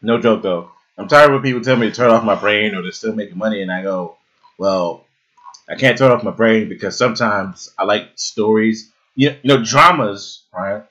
no 0.01 0.19
joke 0.19 0.41
though. 0.41 0.71
I'm 0.97 1.07
tired 1.07 1.31
when 1.31 1.41
people 1.41 1.62
tell 1.62 1.77
me 1.77 1.89
to 1.89 1.95
turn 1.95 2.10
off 2.10 2.23
my 2.23 2.36
brain 2.36 2.73
or 2.73 2.81
they're 2.81 2.91
still 2.91 3.13
making 3.13 3.38
money, 3.38 3.62
and 3.62 3.71
I 3.71 3.83
go, 3.83 4.17
well, 4.57 5.05
I 5.69 5.75
can't 5.75 5.97
turn 5.97 6.12
off 6.12 6.23
my 6.23 6.31
brain 6.31 6.69
because 6.69 6.97
sometimes 6.97 7.73
I 7.77 7.83
like 7.83 8.10
stories. 8.15 8.91
You 9.15 9.29
know, 9.31 9.36
you 9.43 9.47
know 9.57 9.63
dramas, 9.63 10.43
right? 10.53 10.83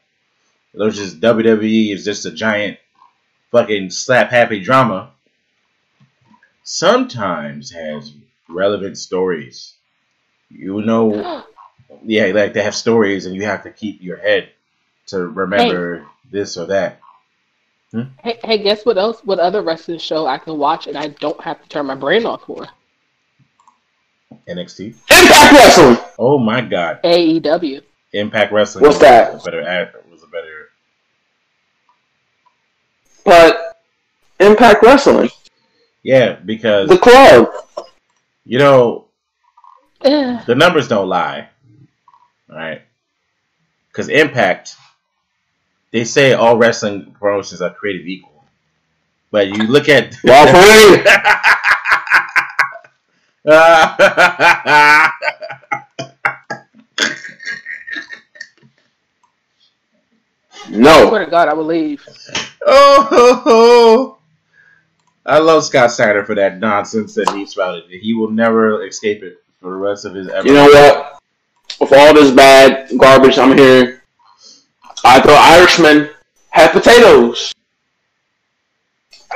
Those 0.75 0.97
just 0.97 1.21
WWE 1.21 1.92
is 1.92 2.05
just 2.05 2.27
a 2.27 2.31
giant 2.31 2.79
fucking 3.51 3.90
slap 3.90 4.31
happy 4.31 4.61
drama. 4.61 5.11
Sometimes 6.62 7.73
has 7.73 8.12
relevant 8.49 8.99
stories. 8.99 9.75
You 10.51 10.83
know, 10.83 11.45
yeah, 12.05 12.27
like 12.27 12.53
they 12.53 12.62
have 12.62 12.75
stories, 12.75 13.27
and 13.27 13.35
you 13.35 13.45
have 13.45 13.62
to 13.62 13.71
keep 13.71 14.03
your 14.03 14.19
head 14.19 14.51
to 15.07 15.27
remember 15.27 16.07
this 16.31 16.57
or 16.57 16.66
that. 16.66 17.01
Hey, 18.23 18.39
hey, 18.45 18.59
guess 18.59 18.85
what 18.85 18.99
else? 18.99 19.21
What 19.25 19.39
other 19.39 19.63
wrestling 19.63 19.99
show 19.99 20.27
I 20.27 20.39
can 20.39 20.59
watch 20.59 20.87
and 20.87 20.97
I 20.97 21.09
don't 21.09 21.41
have 21.41 21.63
to 21.63 21.69
turn 21.69 21.87
my 21.87 21.95
brain 21.95 22.27
off 22.27 22.43
for? 22.45 22.67
NXT. 24.49 24.95
Impact 25.11 25.53
Wrestling. 25.53 25.99
Oh 26.19 26.39
my 26.39 26.61
God, 26.61 27.01
AEW. 27.05 27.83
Impact 28.13 28.53
Wrestling. 28.53 28.85
What's 28.85 28.99
that? 28.99 29.35
a 29.41 29.45
Better 29.45 29.63
act 29.67 29.97
was 30.11 30.23
a 30.23 30.27
better. 30.27 30.69
But 33.25 33.79
Impact 34.41 34.83
Wrestling, 34.83 35.31
Yeah, 36.03 36.35
because 36.45 36.89
the 36.89 36.99
club. 36.99 37.49
you 38.45 38.59
know 38.59 39.07
Eh, 40.03 40.43
the 40.47 40.55
numbers 40.55 40.89
don't 40.89 41.09
lie, 41.09 41.49
right? 42.49 42.83
Because 43.89 44.09
Impact, 44.09 44.77
they 45.97 46.05
say 46.05 46.35
all 46.35 46.59
wrestling 46.59 47.17
promotions 47.19 47.63
are 47.63 47.73
created 47.73 48.07
equal, 48.07 48.45
but 49.31 49.49
you 49.49 49.63
look 49.63 49.89
at 49.89 50.15
Well, 50.25 50.47
for 50.47 50.59
me, 50.61 51.03
no. 60.79 61.09
swear 61.09 61.25
to 61.25 61.31
God, 61.31 61.49
I 61.49 61.55
would 61.55 61.65
leave. 61.65 62.07
oh, 62.67 64.19
I 65.25 65.39
love 65.39 65.65
Scott 65.65 65.91
Steiner 65.93 66.27
for 66.27 66.35
that 66.35 66.59
nonsense 66.59 67.15
that 67.15 67.31
he 67.31 67.47
spouted. 67.47 67.85
He 67.89 68.13
will 68.13 68.31
never 68.31 68.87
escape 68.87 69.23
it 69.23 69.43
for 69.63 69.71
the 69.71 69.77
rest 69.77 70.05
of 70.05 70.13
his 70.15 70.29
ever. 70.29 70.47
You 70.47 70.53
know 70.53 70.67
what? 70.67 71.19
With 71.81 71.91
all 71.99 72.13
this 72.13 72.33
bad 72.33 72.91
garbage 72.99 73.39
I'm 73.39 73.57
hearing, 73.57 73.96
I 75.09 75.21
thought 75.21 75.57
Irishmen 75.57 76.11
had 76.51 76.73
potatoes. 76.73 77.53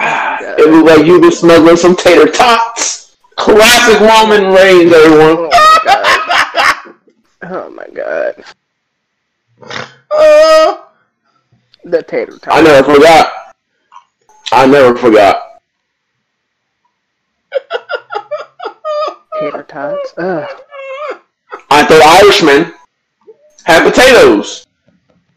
It 0.01 0.69
looked 0.69 0.89
like 0.89 1.07
you 1.07 1.21
been 1.21 1.31
smuggling 1.31 1.77
some 1.77 1.95
tater 1.95 2.31
tots. 2.31 3.17
Classic 3.37 4.01
Roman 4.01 4.53
Reigns, 4.53 4.93
everyone. 4.93 5.49
Oh, 5.53 6.95
oh 7.45 7.71
my 7.71 7.87
God. 7.95 8.45
Oh, 10.11 10.89
The 11.85 12.03
tater 12.03 12.37
tot. 12.39 12.53
I 12.53 12.63
never 12.63 12.93
forgot. 12.93 13.55
I 14.51 14.67
never 14.67 14.99
forgot. 14.99 15.63
Tater 19.39 19.63
tots. 19.63 20.15
Ugh. 20.19 20.49
I 21.71 21.85
thought 21.85 22.21
Irishmen 22.23 22.75
had 23.65 23.89
potatoes. 23.89 24.67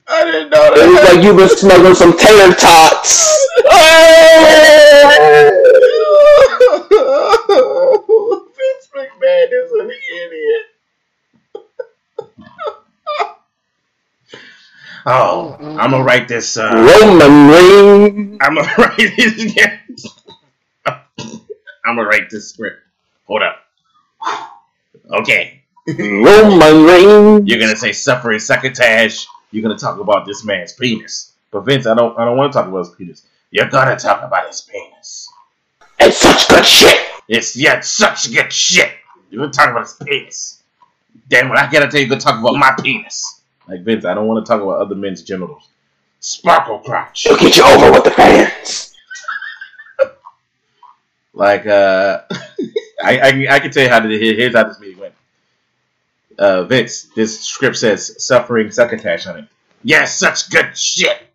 I 0.07 0.25
didn't 0.25 0.49
know 0.49 0.69
that. 0.69 0.77
It 0.77 0.89
looked 0.89 1.03
that. 1.03 1.15
like 1.15 1.23
you 1.23 1.33
been 1.35 1.49
smuggling 1.49 1.95
some 1.95 2.17
tater 2.17 2.53
tots. 2.53 3.47
Vince 8.53 8.89
McMahon 8.95 9.47
is 9.51 9.71
an 9.71 9.91
idiot. 10.15 10.65
oh, 15.05 15.55
I'm 15.59 15.91
gonna 15.91 16.03
write 16.03 16.27
this. 16.27 16.57
Uh, 16.57 16.69
Roman 17.01 17.47
Reigns. 17.49 18.37
I'm 18.41 18.55
gonna 18.55 18.73
write 18.77 18.97
this 19.17 19.43
again. 19.43 19.79
I'm 20.85 21.95
gonna 21.95 22.07
write 22.07 22.29
this 22.29 22.49
script. 22.49 22.81
Hold 23.27 23.43
up. 23.43 23.57
Okay. 25.11 25.61
Roman 25.87 26.85
Reigns. 26.85 27.49
You're 27.49 27.59
gonna 27.59 27.75
say 27.75 27.91
suffering 27.93 28.39
succotash. 28.39 29.27
You're 29.53 29.61
gonna 29.63 29.77
talk 29.77 29.99
about 29.99 30.25
this 30.25 30.43
man's 30.43 30.73
penis. 30.73 31.31
But 31.51 31.61
Vince, 31.61 31.85
I 31.87 31.93
don't 31.93 32.17
I 32.17 32.25
don't 32.25 32.35
want 32.37 32.51
to 32.51 32.57
talk 32.59 32.67
about 32.67 32.79
his 32.87 32.89
penis. 32.95 33.25
You're 33.51 33.69
gonna 33.69 33.95
talk 33.95 34.23
about 34.23 34.47
his 34.47 34.61
penis. 34.61 35.29
It's 35.99 36.17
such 36.17 36.49
good 36.49 36.65
shit. 36.65 36.99
It's 37.29 37.55
yeah, 37.55 37.77
it's 37.77 37.89
such 37.89 38.33
good 38.33 38.51
shit. 38.51 38.91
You're 39.29 39.41
gonna 39.41 39.53
talk 39.53 39.69
about 39.69 39.83
his 39.83 39.93
penis. 39.93 40.63
Damn 41.29 41.51
it, 41.51 41.57
I 41.57 41.71
gotta 41.71 41.87
tell 41.89 42.01
you 42.01 42.07
to 42.09 42.17
talk 42.17 42.39
about 42.39 42.55
my 42.55 42.73
penis. 42.81 43.41
Like 43.67 43.81
Vince, 43.83 44.03
I 44.05 44.13
don't 44.13 44.27
want 44.27 44.43
to 44.45 44.49
talk 44.51 44.61
about 44.61 44.79
other 44.81 44.95
men's 44.95 45.21
genitals. 45.21 45.69
Sparkle 46.19 46.79
crotch. 46.79 47.25
It'll 47.27 47.37
get 47.37 47.55
you 47.55 47.63
over 47.63 47.91
with 47.91 48.03
the 48.05 48.11
fans. 48.11 48.89
Like 51.35 51.65
uh 51.65 52.21
I 53.03 53.19
I, 53.19 53.31
can- 53.31 53.47
I 53.47 53.59
can 53.59 53.71
tell 53.71 53.83
you 53.83 53.89
how 53.89 53.99
to 53.99 54.07
here's 54.07 54.55
how 54.55 54.63
this 54.65 54.79
meeting 54.79 54.99
went. 54.99 55.13
Uh 56.37 56.63
Vince, 56.63 57.03
this 57.15 57.41
script 57.41 57.77
says 57.77 58.25
suffering 58.25 58.71
succotash 58.71 59.27
on 59.27 59.39
it. 59.39 59.45
Yes, 59.83 60.17
such 60.17 60.49
good 60.49 60.77
shit. 60.77 61.27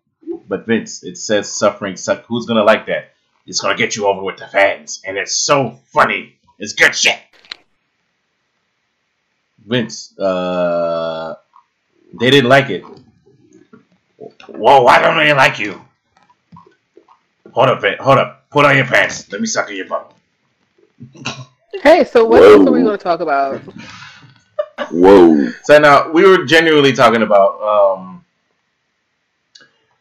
But 0.47 0.65
Vince, 0.65 1.03
it 1.03 1.17
says 1.17 1.51
suffering 1.51 1.95
suck 1.95 2.25
who's 2.25 2.45
gonna 2.45 2.63
like 2.63 2.85
that? 2.87 3.11
It's 3.45 3.61
gonna 3.61 3.77
get 3.77 3.95
you 3.95 4.07
over 4.07 4.23
with 4.23 4.37
the 4.37 4.47
fans. 4.47 5.01
And 5.05 5.17
it's 5.17 5.35
so 5.35 5.79
funny. 5.87 6.37
It's 6.57 6.73
good 6.73 6.95
shit. 6.95 7.19
Vince, 9.65 10.17
uh 10.19 11.35
they 12.19 12.31
didn't 12.31 12.49
like 12.49 12.69
it. 12.69 12.83
Whoa, 14.47 14.81
why 14.81 15.01
don't 15.01 15.17
they 15.17 15.33
like 15.33 15.59
you? 15.59 15.79
Hold 17.53 17.69
up, 17.69 17.81
Vince. 17.81 18.01
Hold 18.01 18.17
up. 18.17 18.49
Put 18.49 18.65
on 18.65 18.75
your 18.75 18.85
pants. 18.85 19.31
Let 19.31 19.41
me 19.41 19.47
suck 19.47 19.69
in 19.69 19.77
your 19.77 19.87
butt. 19.87 20.13
Hey, 21.83 22.03
so 22.03 22.25
what 22.25 22.41
else 22.43 22.67
are 22.67 22.71
we 22.71 22.83
to 22.83 22.97
talk 22.97 23.19
about? 23.19 23.61
Whoa. 24.91 25.51
So 25.63 25.77
now 25.79 26.11
we 26.11 26.27
were 26.27 26.45
genuinely 26.45 26.93
talking 26.93 27.21
about 27.21 27.61
um, 27.61 28.25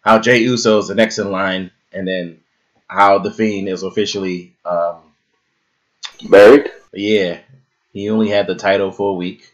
how 0.03 0.19
Jey 0.19 0.39
Uso 0.39 0.79
is 0.79 0.89
the 0.89 0.95
next 0.95 1.19
in 1.19 1.31
line, 1.31 1.71
and 1.93 2.07
then 2.07 2.41
how 2.87 3.19
the 3.19 3.31
Fiend 3.31 3.69
is 3.69 3.83
officially, 3.83 4.55
um, 4.65 4.99
Buried? 6.29 6.71
yeah, 6.93 7.41
he 7.93 8.09
only 8.11 8.29
had 8.29 8.47
the 8.47 8.55
title 8.55 8.91
for 8.91 9.11
a 9.11 9.15
week, 9.17 9.53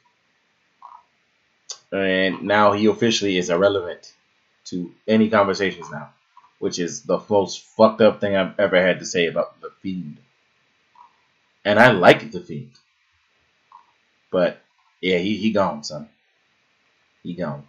and 1.90 2.42
now 2.42 2.72
he 2.72 2.86
officially 2.86 3.36
is 3.38 3.50
irrelevant 3.50 4.12
to 4.66 4.92
any 5.08 5.28
conversations 5.28 5.90
now, 5.90 6.10
which 6.58 6.78
is 6.78 7.02
the 7.02 7.20
most 7.28 7.62
fucked 7.62 8.00
up 8.00 8.20
thing 8.20 8.36
I've 8.36 8.58
ever 8.58 8.80
had 8.80 9.00
to 9.00 9.06
say 9.06 9.26
about 9.26 9.60
the 9.60 9.70
Fiend. 9.80 10.18
And 11.64 11.78
I 11.78 11.92
like 11.92 12.30
the 12.30 12.40
Fiend, 12.40 12.72
but 14.30 14.60
yeah, 15.04 15.18
he 15.18 15.36
he 15.36 15.52
gone, 15.52 15.84
son. 15.84 16.08
He 17.22 17.34
gone. 17.34 17.66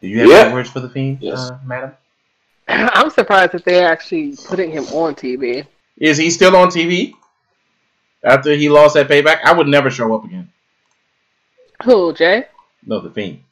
Do 0.00 0.06
you 0.06 0.20
have 0.20 0.30
Yeah. 0.30 0.44
any 0.44 0.54
words 0.54 0.70
for 0.70 0.78
the 0.78 0.88
Fiend, 0.88 1.18
Yes. 1.20 1.38
uh, 1.38 1.58
madam? 1.64 1.96
I'm 2.68 3.10
surprised 3.10 3.52
that 3.52 3.64
they're 3.64 3.88
actually 3.90 4.36
putting 4.44 4.70
him 4.70 4.84
on 4.92 5.16
TV. 5.16 5.66
Is 5.98 6.16
he 6.16 6.30
still 6.30 6.54
on 6.54 6.68
TV 6.68 7.14
after 8.22 8.54
he 8.54 8.68
lost 8.68 8.94
that 8.94 9.08
payback? 9.08 9.40
I 9.42 9.52
would 9.52 9.66
never 9.66 9.90
show 9.90 10.14
up 10.14 10.24
again. 10.24 10.48
Who, 11.84 12.12
Jey? 12.14 12.46
No, 12.84 13.00
the 13.00 13.10
Fiend. 13.10 13.42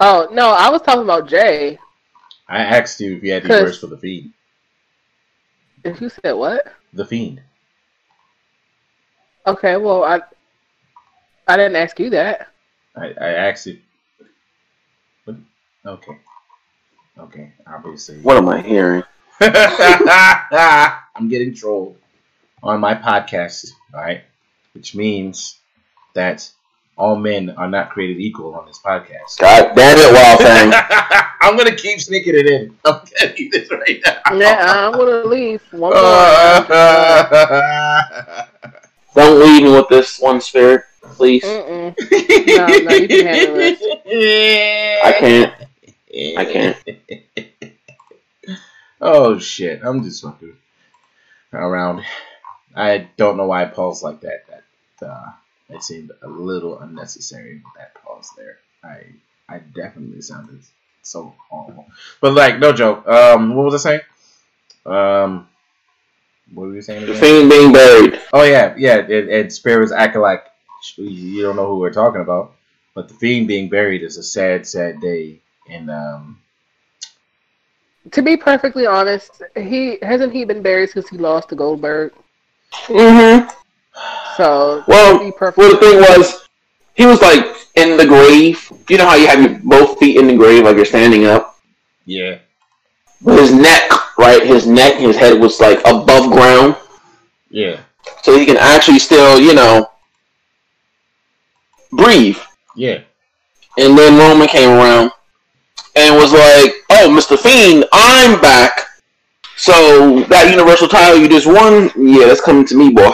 Oh, 0.00 0.28
no, 0.32 0.50
I 0.50 0.70
was 0.70 0.80
talking 0.80 1.02
about 1.02 1.28
Jey. 1.28 1.78
I 2.48 2.62
asked 2.62 2.98
you 3.00 3.16
if 3.16 3.22
you 3.22 3.32
had 3.32 3.44
any 3.44 3.62
words 3.62 3.78
for 3.78 3.88
the 3.88 3.98
Fiend. 3.98 4.32
If 5.84 6.00
you 6.00 6.08
said 6.08 6.32
what? 6.32 6.66
The 6.94 7.04
Fiend. 7.04 7.42
Okay, 9.46 9.76
well, 9.76 10.04
I 10.04 10.20
I 11.50 11.56
didn't 11.56 11.74
ask 11.74 11.98
you 11.98 12.10
that. 12.10 12.46
I, 12.96 13.06
I 13.20 13.28
asked 13.48 13.66
it. 13.66 13.80
What? 15.24 15.36
Okay. 15.84 16.16
Okay, 17.18 17.52
obviously. 17.66 18.20
What 18.20 18.36
am 18.36 18.48
I 18.48 18.62
hearing? 18.62 19.02
I'm 19.40 21.28
getting 21.28 21.52
trolled 21.52 21.96
on 22.62 22.78
my 22.78 22.94
podcast, 22.94 23.72
alright? 23.92 24.22
Which 24.74 24.94
means 24.94 25.58
that 26.14 26.48
all 26.96 27.16
men 27.16 27.50
are 27.50 27.68
not 27.68 27.90
created 27.90 28.20
equal 28.20 28.54
on 28.54 28.66
this 28.66 28.78
podcast. 28.78 29.40
God 29.40 29.74
damn 29.74 29.98
it, 29.98 30.14
Wild 30.14 30.38
Thing. 30.38 30.72
I'm 31.40 31.56
gonna 31.56 31.74
keep 31.74 32.00
sneaking 32.00 32.36
it 32.36 32.46
in. 32.46 32.76
I'm 32.84 33.00
telling 33.06 33.36
you 33.36 33.50
this 33.50 33.68
right 33.72 34.00
now. 34.06 34.20
Yeah, 34.36 34.86
I'm 34.86 34.92
gonna 34.92 35.24
leave. 35.24 35.62
One 35.72 35.94
more. 35.94 36.00
Don't 39.14 39.40
leave 39.40 39.62
me 39.62 39.72
with 39.72 39.88
this 39.88 40.18
one 40.20 40.40
spirit, 40.40 40.84
please. 41.02 41.44
Mm-mm. 41.44 41.94
No, 42.46 42.66
no, 42.66 42.94
you 42.96 43.08
can 43.08 43.26
handle 43.26 43.56
I 45.04 45.12
can't. 45.18 45.54
I 46.38 46.44
can't. 46.44 46.76
Oh 49.02 49.38
shit! 49.38 49.80
I'm 49.82 50.04
just 50.04 50.22
fucking 50.22 50.56
around. 51.54 52.04
I 52.76 53.08
don't 53.16 53.38
know 53.38 53.46
why 53.46 53.62
I 53.62 53.66
paused 53.66 54.02
like 54.02 54.20
that. 54.20 54.44
That 55.00 55.06
uh, 55.06 55.32
it 55.70 55.82
seemed 55.82 56.12
a 56.22 56.28
little 56.28 56.78
unnecessary. 56.78 57.62
That 57.78 57.94
pause 57.94 58.30
there. 58.36 58.58
I 58.84 59.04
I 59.48 59.58
definitely 59.58 60.20
sounded 60.20 60.60
so 61.02 61.34
horrible. 61.48 61.86
But 62.20 62.34
like, 62.34 62.58
no 62.58 62.72
joke. 62.72 63.06
Um, 63.08 63.54
what 63.54 63.64
was 63.64 63.86
I 63.86 63.88
saying? 63.88 64.00
Um, 64.84 65.48
what 66.54 66.68
were 66.68 66.74
you 66.74 66.82
saying? 66.82 67.06
The 67.06 67.12
Again? 67.12 67.20
Fiend 67.22 67.50
being 67.50 67.72
buried. 67.72 68.20
Oh 68.32 68.42
yeah, 68.42 68.74
yeah. 68.76 68.98
And, 68.98 69.28
and 69.30 69.52
Spirit 69.52 69.80
was 69.80 69.92
acting 69.92 70.20
like 70.22 70.44
you 70.96 71.42
don't 71.42 71.56
know 71.56 71.66
who 71.66 71.78
we're 71.78 71.92
talking 71.92 72.20
about. 72.22 72.54
But 72.94 73.08
the 73.08 73.14
fiend 73.14 73.46
being 73.48 73.68
buried 73.68 74.02
is 74.02 74.16
a 74.16 74.22
sad, 74.22 74.66
sad 74.66 75.00
day. 75.00 75.40
And 75.68 75.90
um, 75.90 76.40
To 78.12 78.22
be 78.22 78.36
perfectly 78.36 78.86
honest, 78.86 79.42
he 79.56 79.98
hasn't 80.02 80.32
he 80.32 80.44
been 80.44 80.62
buried 80.62 80.90
since 80.90 81.08
he 81.08 81.16
lost 81.16 81.50
to 81.50 81.54
Goldberg. 81.54 82.12
Mm-hmm. 82.86 83.48
So 84.36 84.82
Well, 84.88 85.18
to 85.18 85.24
be 85.24 85.32
perfectly 85.32 85.64
Well, 85.66 85.74
the 85.74 85.80
thing 85.80 85.98
was, 86.00 86.48
he 86.94 87.06
was 87.06 87.20
like 87.22 87.44
in 87.76 87.96
the 87.96 88.06
grave. 88.06 88.72
You 88.88 88.98
know 88.98 89.06
how 89.06 89.14
you 89.14 89.26
have 89.28 89.40
your 89.42 89.60
both 89.62 89.98
feet 89.98 90.16
in 90.16 90.26
the 90.26 90.36
grave, 90.36 90.64
like 90.64 90.76
you're 90.76 90.84
standing 90.84 91.26
up. 91.26 91.58
yeah, 92.06 92.38
But 93.22 93.38
his 93.38 93.54
neck, 93.54 93.90
right? 94.20 94.44
His 94.46 94.66
neck, 94.66 94.94
his 95.00 95.16
head 95.16 95.40
was 95.40 95.58
like 95.60 95.80
above 95.86 96.30
ground, 96.30 96.76
yeah, 97.48 97.80
so 98.22 98.38
he 98.38 98.44
can 98.44 98.58
actually 98.58 98.98
still, 98.98 99.40
you 99.40 99.54
know, 99.54 99.90
breathe. 101.92 102.38
yeah. 102.76 103.00
And 103.78 103.96
then 103.96 104.18
Roman 104.18 104.48
came 104.48 104.68
around 104.68 105.10
and 105.96 106.14
was 106.16 106.32
like, 106.32 106.74
"Oh, 106.90 107.08
Mr. 107.08 107.38
Fiend, 107.38 107.86
I'm 107.92 108.40
back." 108.40 108.88
So 109.56 110.20
that 110.28 110.50
Universal 110.50 110.88
title 110.88 111.18
you 111.18 111.28
just 111.28 111.46
won, 111.46 111.90
yeah, 111.96 112.26
that's 112.26 112.40
coming 112.40 112.64
to 112.66 112.74
me, 112.74 112.90
boy. 112.90 113.12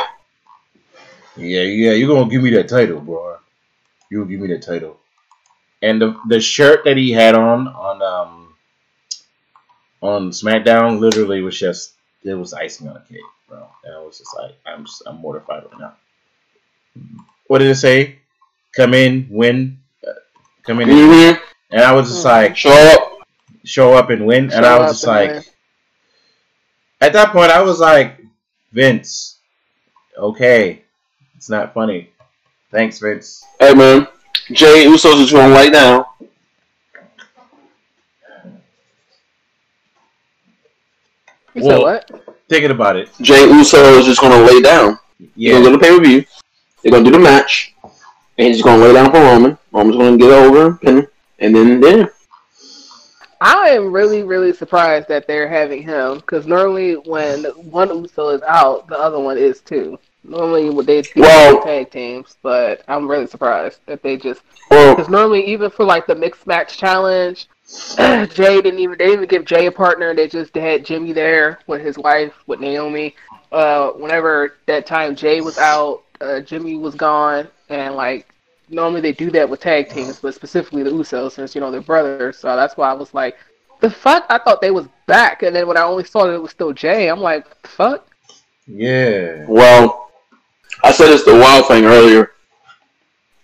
Yeah, 1.37 1.63
yeah, 1.63 1.93
you're 1.93 2.09
gonna 2.09 2.31
give 2.31 2.43
me 2.43 2.51
that 2.51 2.69
title, 2.69 3.01
bro. 3.01 3.37
You 4.11 4.19
will 4.21 4.27
give 4.27 4.41
me 4.41 4.49
that 4.49 4.63
title. 4.63 4.99
And 5.83 6.01
the 6.01 6.19
the 6.29 6.41
shirt 6.41 6.85
that 6.85 6.97
he 6.97 7.13
had 7.13 7.35
on 7.35 7.69
on 7.69 8.03
um 8.03 8.46
on 10.07 10.31
SmackDown 10.31 10.99
literally 11.01 11.43
was 11.43 11.59
just 11.59 11.93
it 12.23 12.35
was 12.35 12.53
icing 12.55 12.89
on 12.89 12.97
a 12.97 13.01
cake, 13.01 13.21
bro. 13.49 13.67
And 13.85 13.95
I 13.95 13.99
was 14.01 14.19
just 14.19 14.35
like, 14.37 14.57
I'm 14.67 14.85
just, 14.85 15.03
I'm 15.07 15.17
mortified 15.17 15.63
right 15.71 15.79
now. 15.81 15.95
What 17.47 17.59
did 17.59 17.69
it 17.69 17.77
say? 17.77 18.19
Come 18.75 18.95
in, 18.95 19.27
win, 19.31 19.79
uh, 20.07 20.13
come 20.65 20.81
in, 20.81 20.89
Mm-hmm. 20.89 21.41
and 21.71 21.81
I 21.83 21.93
was 21.93 22.09
just 22.09 22.23
Hmm. 22.23 22.29
like, 22.29 22.57
Show 22.57 22.71
up. 22.71 23.27
show 23.65 23.93
up 23.95 24.11
and 24.11 24.27
win, 24.27 24.53
and 24.53 24.67
I 24.67 24.79
was 24.79 24.93
just 24.93 25.07
like, 25.07 25.31
win. 25.31 25.43
at 27.01 27.13
that 27.13 27.31
point, 27.33 27.51
I 27.51 27.63
was 27.63 27.79
like, 27.81 28.21
Vince, 28.73 29.39
okay, 30.19 30.83
it's 31.37 31.49
not 31.49 31.73
funny. 31.75 32.11
Thanks, 32.73 32.99
Vince. 32.99 33.45
Hey 33.61 33.73
man, 33.75 34.07
Jey 34.53 34.87
Usos 34.87 35.21
is 35.23 35.31
going 35.33 35.53
right 35.53 35.67
lay 35.67 35.71
You 41.57 41.63
said 41.63 41.69
Well, 41.69 41.83
what? 41.83 42.11
Thinking 42.51 42.71
about 42.71 42.97
it, 42.97 43.09
Jey 43.23 43.49
Uso 43.49 43.99
is 43.99 44.05
just 44.05 44.21
going 44.21 44.33
to 44.33 44.53
lay 44.53 44.61
down. 44.61 44.99
He's 45.19 45.29
yeah, 45.35 45.53
going 45.53 45.65
to 45.65 45.71
go 45.71 45.77
to 45.77 45.83
pay 45.83 45.97
per 45.97 46.05
view. 46.05 46.25
They're 46.83 46.93
going 46.93 47.03
to 47.03 47.11
do 47.11 47.17
the 47.17 47.23
match, 47.23 47.75
and 47.83 48.49
he's 48.49 48.63
going 48.63 48.79
to 48.79 48.87
lay 48.87 48.93
down 48.93 49.11
for 49.11 49.19
Roman. 49.19 49.59
Roman's 49.73 49.97
going 49.97 50.19
to 50.19 50.25
get 50.25 50.33
over, 50.33 50.75
pin, 50.77 51.09
and 51.39 51.57
then 51.57 51.83
yeah. 51.83 52.07
I 53.41 53.71
am 53.71 53.91
really, 53.91 54.23
really 54.23 54.53
surprised 54.53 55.09
that 55.09 55.27
they're 55.27 55.49
having 55.49 55.83
him 55.83 56.17
because 56.17 56.47
normally 56.47 56.95
when 56.95 57.45
one 57.45 57.89
Uso 57.89 58.29
is 58.29 58.43
out, 58.43 58.87
the 58.89 58.99
other 58.99 59.19
one 59.19 59.39
is 59.39 59.61
too. 59.63 59.99
Normally 60.23 60.69
would 60.69 60.87
they 60.87 61.03
do 61.03 61.21
Well- 61.21 61.63
tag 61.63 61.91
teams, 61.91 62.37
but 62.43 62.83
I'm 62.87 63.09
really 63.09 63.27
surprised 63.27 63.81
that 63.87 64.03
they 64.03 64.19
just 64.19 64.43
Well, 64.71 64.95
because 64.95 65.11
normally 65.11 65.47
even 65.47 65.71
for 65.71 65.85
like 65.85 66.07
the 66.07 66.15
mixed 66.15 66.47
match 66.47 66.77
challenge, 66.77 67.49
Jey 67.99 68.61
didn't 68.63 68.79
even 68.79 68.97
they 68.97 69.07
didn't 69.07 69.25
even 69.25 69.29
give 69.29 69.45
Jey 69.45 69.67
a 69.67 69.73
partner. 69.73 70.15
They 70.15 70.29
just 70.29 70.55
had 70.55 70.85
Jimmy 70.85 71.13
there 71.13 71.59
with 71.67 71.81
his 71.81 71.99
wife 71.99 72.33
with 72.47 72.61
Naomi. 72.61 73.17
Uh, 73.51 73.91
whenever 73.91 74.55
that 74.67 74.87
time 74.87 75.17
Jey 75.17 75.41
was 75.41 75.59
out, 75.59 76.05
uh, 76.21 76.41
Jimmy 76.41 76.77
was 76.77 76.95
gone, 76.95 77.49
and 77.69 77.97
like 77.97 78.29
normally 78.69 79.01
they 79.01 79.13
do 79.13 79.33
that 79.33 79.49
with 79.49 79.61
tag 79.61 79.89
teams, 79.89 80.21
but 80.21 80.35
specifically 80.35 80.85
the 80.85 80.91
Usos 80.91 81.33
since 81.33 81.57
you 81.57 81.61
know 81.61 81.73
they're 81.73 81.81
brothers. 81.81 82.39
So 82.39 82.55
that's 82.55 82.77
why 82.77 82.91
I 82.91 82.95
was 82.95 83.13
like, 83.15 83.37
the 83.81 83.91
fuck. 83.91 84.27
I 84.29 84.39
thought 84.39 84.61
they 84.61 84.71
was 84.71 84.87
back, 85.07 85.43
and 85.43 85.55
then 85.55 85.67
when 85.67 85.77
I 85.77 85.83
only 85.83 86.05
saw 86.05 86.27
that 86.27 86.35
it 86.35 86.43
was 86.43 86.53
still 86.53 86.73
Jey, 86.73 87.09
I'm 87.09 87.21
like, 87.21 87.63
the 87.63 87.69
fuck. 87.69 88.09
yeah, 88.69 89.45
well, 89.49 90.13
I 90.85 90.93
said 90.93 91.11
it's 91.11 91.25
the 91.25 91.35
wild 91.35 91.67
thing 91.67 91.85
earlier. 91.85 92.31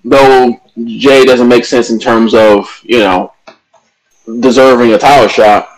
Though 0.04 0.60
Jey 0.84 1.24
doesn't 1.24 1.48
make 1.48 1.64
sense 1.64 1.90
in 1.90 1.98
terms 1.98 2.34
of 2.34 2.80
you 2.84 3.00
know 3.00 3.32
deserving 4.40 4.92
a 4.92 4.98
title 4.98 5.28
shot. 5.28 5.68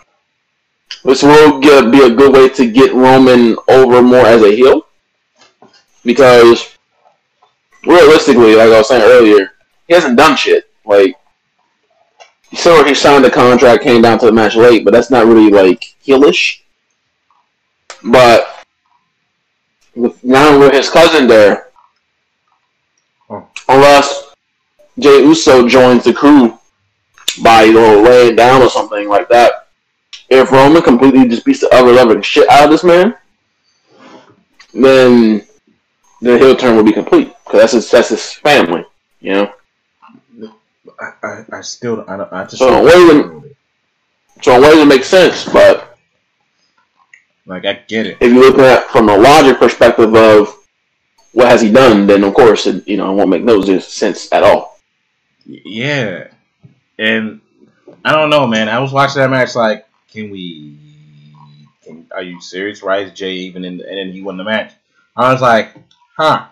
This 1.04 1.22
will 1.22 1.60
get, 1.60 1.90
be 1.90 2.02
a 2.02 2.10
good 2.10 2.32
way 2.32 2.48
to 2.50 2.70
get 2.70 2.94
Roman 2.94 3.56
over 3.68 4.02
more 4.02 4.26
as 4.26 4.42
a 4.42 4.54
heel. 4.54 4.86
Because 6.04 6.76
realistically, 7.84 8.54
like 8.54 8.70
I 8.70 8.78
was 8.78 8.88
saying 8.88 9.02
earlier, 9.02 9.52
he 9.88 9.94
hasn't 9.94 10.16
done 10.16 10.36
shit. 10.36 10.70
Like, 10.84 11.16
so 12.54 12.84
he 12.84 12.94
signed 12.94 13.24
the 13.24 13.30
contract, 13.30 13.82
came 13.82 14.02
down 14.02 14.18
to 14.20 14.26
the 14.26 14.32
match 14.32 14.54
late, 14.54 14.84
but 14.84 14.92
that's 14.92 15.10
not 15.10 15.26
really 15.26 15.50
like 15.50 15.94
heelish. 16.06 16.60
But 18.02 18.66
with, 19.94 20.22
now 20.22 20.58
with 20.58 20.72
his 20.72 20.90
cousin 20.90 21.26
there, 21.26 21.68
Oh. 23.30 23.48
unless 23.68 24.34
Jey 24.98 25.22
Uso 25.22 25.66
joins 25.66 26.04
the 26.04 26.12
crew 26.12 26.58
by 27.42 27.64
you 27.64 27.74
know 27.74 28.00
laying 28.02 28.36
down 28.36 28.62
or 28.62 28.70
something 28.70 29.08
like 29.08 29.28
that. 29.28 29.68
If 30.28 30.50
Roman 30.50 30.82
completely 30.82 31.28
just 31.28 31.44
beats 31.44 31.60
the 31.60 31.72
ever 31.72 31.92
loving 31.92 32.22
shit 32.22 32.48
out 32.48 32.64
of 32.64 32.70
this 32.70 32.84
man, 32.84 33.14
then 34.72 35.46
the 36.20 36.38
heel 36.38 36.56
turn 36.56 36.76
will 36.76 36.84
be 36.84 36.92
complete 36.92 37.32
because 37.44 37.60
that's 37.60 37.72
his 37.72 37.90
that's 37.90 38.08
his 38.08 38.32
family, 38.32 38.84
you 39.20 39.32
know. 39.32 39.52
I, 41.00 41.26
I, 41.26 41.44
I 41.54 41.60
still, 41.60 42.04
I, 42.06 42.16
don't, 42.16 42.32
I 42.32 42.44
just, 42.44 42.58
So, 42.58 42.84
wait 42.84 42.94
a. 42.94 43.42
So 44.42 44.56
in 44.56 44.62
ways 44.62 44.78
it 44.78 44.86
makes 44.86 45.08
sense, 45.08 45.44
but 45.46 45.96
like, 47.46 47.64
I 47.66 47.74
get 47.88 48.06
it. 48.06 48.18
if 48.20 48.32
you 48.32 48.40
look 48.40 48.58
at 48.58 48.84
it 48.84 48.90
from 48.90 49.08
a 49.08 49.16
logic 49.16 49.58
perspective 49.58 50.14
of 50.14 50.56
what 51.32 51.48
has 51.48 51.60
he 51.62 51.70
done, 51.70 52.06
then 52.06 52.24
of 52.24 52.34
course 52.34 52.66
it 52.66 52.86
you 52.86 52.96
know 52.96 53.10
it 53.12 53.16
won't 53.16 53.30
make 53.30 53.42
no 53.42 53.60
sense 53.78 54.32
at 54.32 54.42
all. 54.42 54.78
Yeah, 55.44 56.28
and 56.98 57.40
I 58.04 58.12
don't 58.12 58.30
know, 58.30 58.46
man. 58.46 58.68
I 58.68 58.78
was 58.80 58.92
watching 58.92 59.20
that 59.22 59.30
match, 59.30 59.54
like, 59.54 59.86
can 60.10 60.30
we? 60.30 60.78
Can, 61.82 62.06
are 62.12 62.22
you 62.22 62.40
serious? 62.40 62.82
Why 62.82 62.98
is 62.98 63.12
Jey 63.12 63.34
even 63.34 63.64
in? 63.64 63.78
The, 63.78 63.88
and 63.88 63.98
then 63.98 64.12
he 64.12 64.22
won 64.22 64.36
the 64.36 64.44
match. 64.44 64.72
I 65.16 65.32
was 65.32 65.42
like, 65.42 65.74
huh. 66.16 66.46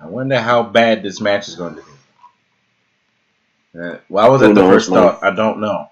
I 0.00 0.06
wonder 0.06 0.40
how 0.40 0.64
bad 0.64 1.02
this 1.02 1.20
match 1.20 1.48
is 1.48 1.54
going 1.54 1.76
to 1.76 1.82
be. 1.82 3.80
Uh, 3.80 3.98
why 4.08 4.28
was 4.28 4.40
that 4.40 4.54
the 4.54 4.62
first 4.62 4.88
thought? 4.88 5.22
I 5.22 5.34
don't 5.34 5.60
know. 5.60 5.88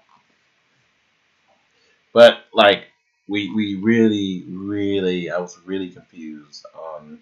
But 2.13 2.45
like, 2.53 2.83
we 3.27 3.53
we 3.53 3.75
really, 3.75 4.43
really, 4.47 5.31
I 5.31 5.37
was 5.39 5.57
really 5.65 5.89
confused 5.89 6.65
on 6.75 7.19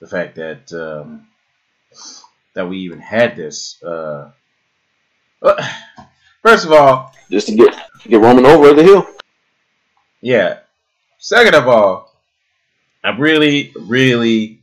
the 0.00 0.06
fact 0.06 0.36
that 0.36 0.72
um, 0.72 1.26
that 2.54 2.68
we 2.68 2.78
even 2.80 3.00
had 3.00 3.36
this. 3.36 3.82
Uh, 3.82 4.30
first 6.42 6.64
of 6.66 6.72
all, 6.72 7.12
Just 7.30 7.48
to 7.48 7.54
get 7.54 7.74
get 8.06 8.20
Roman 8.20 8.46
over 8.46 8.70
a 8.70 8.82
heel. 8.82 9.06
yeah. 10.20 10.60
Second 11.18 11.54
of 11.54 11.68
all, 11.68 12.14
I 13.04 13.10
really, 13.10 13.72
really, 13.78 14.60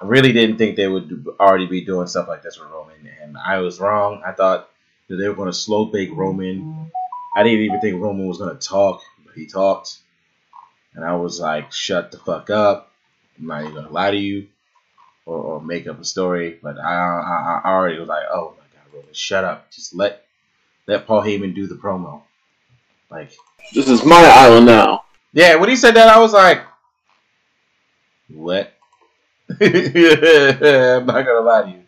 really 0.00 0.32
didn't 0.32 0.56
think 0.56 0.76
they 0.76 0.86
would 0.88 1.26
already 1.40 1.66
be 1.66 1.84
doing 1.84 2.06
stuff 2.06 2.28
like 2.28 2.42
this 2.42 2.58
with 2.58 2.70
Roman, 2.70 2.94
and 3.22 3.36
I 3.36 3.58
was 3.58 3.80
wrong. 3.80 4.22
I 4.24 4.32
thought 4.32 4.68
that 5.08 5.16
they 5.16 5.28
were 5.28 5.34
going 5.34 5.50
to 5.50 5.52
slow 5.52 5.86
bake 5.86 6.10
Roman. 6.12 6.90
I 7.36 7.42
didn't 7.42 7.60
even 7.60 7.80
think 7.80 8.00
Roman 8.00 8.26
was 8.26 8.38
going 8.38 8.56
to 8.56 8.68
talk, 8.68 9.02
but 9.24 9.34
he 9.34 9.46
talked, 9.46 9.98
and 10.94 11.04
I 11.04 11.16
was 11.16 11.40
like, 11.40 11.72
"Shut 11.72 12.12
the 12.12 12.18
fuck 12.18 12.50
up! 12.50 12.92
I'm 13.38 13.46
not 13.48 13.62
even 13.62 13.74
going 13.74 13.86
to 13.86 13.92
lie 13.92 14.12
to 14.12 14.16
you, 14.16 14.46
or, 15.26 15.36
or 15.38 15.60
make 15.60 15.86
up 15.86 16.00
a 16.00 16.04
story." 16.04 16.58
But 16.62 16.78
I, 16.78 16.94
I, 16.94 17.60
I 17.64 17.70
already 17.72 17.98
was 17.98 18.08
like, 18.08 18.24
"Oh 18.30 18.54
my 18.56 18.65
Roman, 18.96 19.12
shut 19.14 19.44
up! 19.44 19.70
Just 19.70 19.94
let 19.94 20.24
let 20.86 21.06
Paul 21.06 21.22
Heyman 21.22 21.54
do 21.54 21.66
the 21.66 21.74
promo." 21.76 22.22
Like, 23.10 23.30
This 23.72 23.88
is 23.88 24.04
my 24.04 24.22
island 24.24 24.66
now. 24.66 25.04
yeah, 25.32 25.54
when 25.56 25.68
he 25.68 25.76
said 25.76 25.94
that, 25.94 26.08
I 26.08 26.18
was 26.18 26.32
like, 26.32 26.62
"What?" 28.28 28.72
I'm 29.60 31.06
not 31.06 31.24
gonna 31.24 31.40
lie 31.40 31.62
to 31.62 31.70
you. 31.70 31.82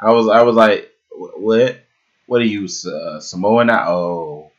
I 0.00 0.10
was, 0.12 0.28
I 0.28 0.42
was 0.42 0.56
like, 0.56 0.90
"What? 1.10 1.78
What 2.26 2.40
are 2.40 2.44
you, 2.46 2.64
uh, 2.64 3.20
Samoan? 3.20 3.66
now? 3.66 3.88
Oh, 3.90 4.50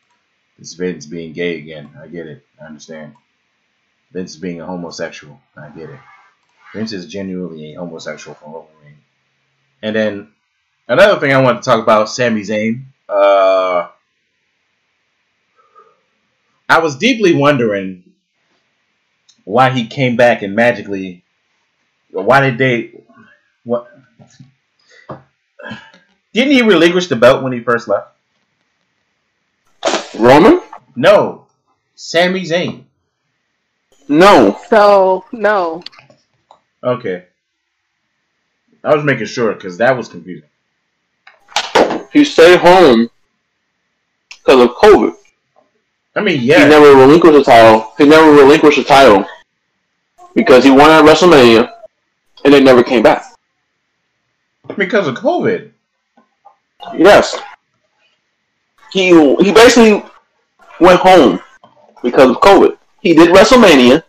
this 0.59 0.73
Vince 0.73 1.05
being 1.07 1.33
gay 1.33 1.57
again. 1.57 1.89
I 1.99 2.07
get 2.07 2.27
it. 2.27 2.45
I 2.61 2.65
understand. 2.65 3.15
Vince 4.11 4.35
being 4.35 4.61
a 4.61 4.65
homosexual. 4.65 5.41
I 5.57 5.69
get 5.69 5.89
it. 5.89 5.99
Vince 6.73 6.93
is 6.93 7.07
genuinely 7.07 7.73
a 7.73 7.79
homosexual 7.79 8.35
for 8.35 8.49
Wolverine. 8.49 8.97
And 9.81 9.95
then 9.95 10.31
another 10.87 11.19
thing 11.19 11.33
I 11.33 11.41
want 11.41 11.61
to 11.61 11.65
talk 11.65 11.81
about, 11.81 12.09
Sami 12.09 12.41
Zayn. 12.41 12.83
Uh, 13.07 13.87
I 16.69 16.79
was 16.79 16.95
deeply 16.95 17.33
wondering 17.35 18.03
why 19.43 19.69
he 19.69 19.87
came 19.87 20.15
back 20.15 20.41
and 20.41 20.55
magically. 20.55 21.23
Why 22.11 22.41
did 22.41 22.57
they? 22.57 23.01
What? 23.63 23.87
Didn't 26.33 26.53
he 26.53 26.61
relinquish 26.61 27.07
the 27.07 27.15
belt 27.15 27.43
when 27.43 27.53
he 27.53 27.59
first 27.59 27.87
left? 27.87 28.09
Roman? 30.17 30.61
No, 30.95 31.47
Sami 31.95 32.43
Zayn. 32.43 32.85
No. 34.07 34.59
So 34.69 35.25
no. 35.31 35.83
Okay, 36.83 37.25
I 38.83 38.93
was 38.95 39.03
making 39.03 39.27
sure 39.27 39.53
because 39.53 39.77
that 39.77 39.95
was 39.95 40.09
confusing. 40.09 40.49
He 42.13 42.23
stayed 42.23 42.59
home 42.59 43.09
because 44.29 44.61
of 44.69 44.75
COVID. 44.75 45.15
I 46.15 46.21
mean, 46.21 46.41
yeah. 46.43 46.63
He 46.63 46.69
never 46.69 46.95
relinquished 46.95 47.33
the 47.33 47.43
title. 47.43 47.91
He 47.97 48.05
never 48.05 48.31
relinquished 48.31 48.77
the 48.77 48.83
title 48.83 49.25
because 50.35 50.63
he 50.63 50.69
won 50.69 50.91
at 50.91 51.03
WrestleMania, 51.03 51.71
and 52.45 52.53
it 52.53 52.63
never 52.63 52.83
came 52.83 53.01
back. 53.01 53.25
because 54.77 55.07
of 55.07 55.15
COVID. 55.15 55.71
Yes. 56.95 57.39
He 58.91 59.09
he 59.37 59.51
basically 59.51 60.03
went 60.79 60.99
home 60.99 61.39
because 62.03 62.29
of 62.29 62.37
COVID. 62.37 62.77
He 63.01 63.15
did 63.15 63.29
WrestleMania, 63.29 64.03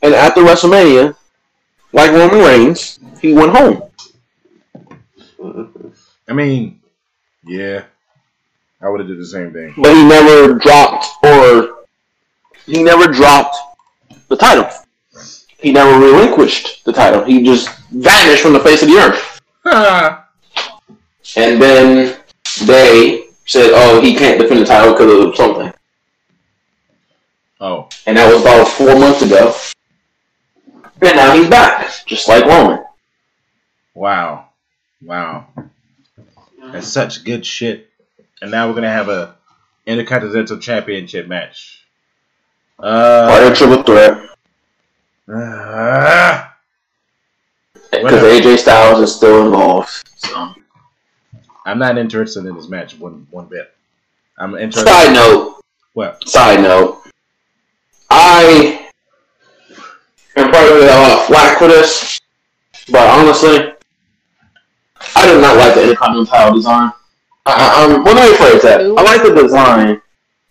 and 0.00 0.14
after 0.14 0.40
WrestleMania, 0.40 1.14
like 1.92 2.10
Roman 2.10 2.38
Reigns, 2.38 2.98
he 3.20 3.34
went 3.34 3.52
home. 3.54 3.82
I 6.28 6.32
mean, 6.32 6.80
yeah, 7.44 7.84
I 8.80 8.88
would 8.88 9.00
have 9.00 9.08
did 9.08 9.18
the 9.18 9.26
same 9.26 9.52
thing. 9.52 9.74
But 9.76 9.94
he 9.94 10.04
never 10.06 10.54
dropped 10.54 11.06
or 11.22 11.84
he 12.66 12.82
never 12.82 13.06
dropped 13.12 13.56
the 14.28 14.36
title. 14.36 14.68
He 15.58 15.72
never 15.72 15.98
relinquished 15.98 16.84
the 16.84 16.92
title. 16.92 17.24
He 17.24 17.42
just 17.42 17.68
vanished 17.90 18.42
from 18.42 18.52
the 18.52 18.60
face 18.60 18.82
of 18.82 18.88
the 18.88 18.96
earth. 18.96 19.40
And 21.36 21.60
then 21.60 22.20
they 22.66 23.28
said, 23.46 23.70
"Oh, 23.74 24.00
he 24.00 24.14
can't 24.14 24.38
defend 24.38 24.60
the 24.60 24.66
title 24.66 24.92
because 24.92 25.26
of 25.26 25.34
something." 25.34 25.72
oh, 27.60 27.88
And 28.06 28.16
that 28.16 28.30
was 28.32 28.42
about 28.42 28.68
four 28.68 28.94
months 28.98 29.22
ago. 29.22 29.54
And 31.00 31.16
now 31.16 31.34
he's 31.34 31.48
back, 31.48 31.90
just 32.06 32.28
like 32.28 32.44
Roman. 32.44 32.84
wow, 33.94 34.48
wow, 35.02 35.46
that's 36.72 36.88
such 36.88 37.24
good 37.24 37.44
shit. 37.44 37.90
And 38.40 38.50
now 38.50 38.68
we're 38.68 38.74
gonna 38.74 38.90
have 38.90 39.08
a 39.08 39.36
intercontinental 39.86 40.58
championship 40.58 41.28
match. 41.28 41.84
Uh, 42.78 43.48
of 43.50 43.56
triple 43.56 43.82
threat. 43.82 44.28
ah. 45.28 46.56
Because. 47.90 48.22
AJ 48.22 48.58
Styles 48.58 49.00
is 49.00 49.14
still 49.14 49.46
involved. 49.46 49.90
So. 50.16 50.54
I'm 51.64 51.78
not 51.78 51.96
interested 51.96 52.44
in 52.44 52.54
this 52.56 52.68
match 52.68 52.98
one 52.98 53.26
one 53.30 53.46
bit. 53.46 53.72
I'm 54.38 54.54
interested. 54.54 54.88
Side 54.88 55.14
note. 55.14 55.62
What? 55.92 56.28
Side 56.28 56.60
note. 56.60 57.02
I 58.10 58.90
am 60.36 60.50
probably 60.50 60.86
a 60.86 60.90
lot 60.90 61.18
of 61.18 61.26
flack 61.26 61.58
for 61.58 61.68
this, 61.68 62.20
but 62.90 63.08
honestly, 63.08 63.73
I 65.16 65.26
do 65.26 65.40
not 65.40 65.56
like 65.56 65.74
the 65.74 65.82
Intercontinental 65.82 66.54
design. 66.54 66.92
I, 67.46 67.52
I, 67.52 67.84
um, 67.84 68.04
well, 68.04 68.14
let 68.14 68.30
me 68.30 68.36
phrase 68.36 68.62
that. 68.62 68.80
I 68.80 69.02
like 69.02 69.22
the 69.22 69.34
design. 69.42 70.00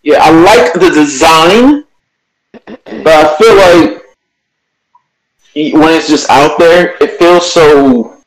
Yeah, 0.02 0.18
I 0.20 0.30
like 0.30 0.72
the 0.74 0.90
design, 0.90 1.84
but 2.66 3.06
I 3.06 3.36
feel 3.36 3.56
like 3.56 4.04
when 5.54 5.94
it's 5.94 6.08
just 6.08 6.28
out 6.30 6.58
there, 6.58 6.96
it 7.00 7.18
feels 7.18 7.50
so 7.50 8.18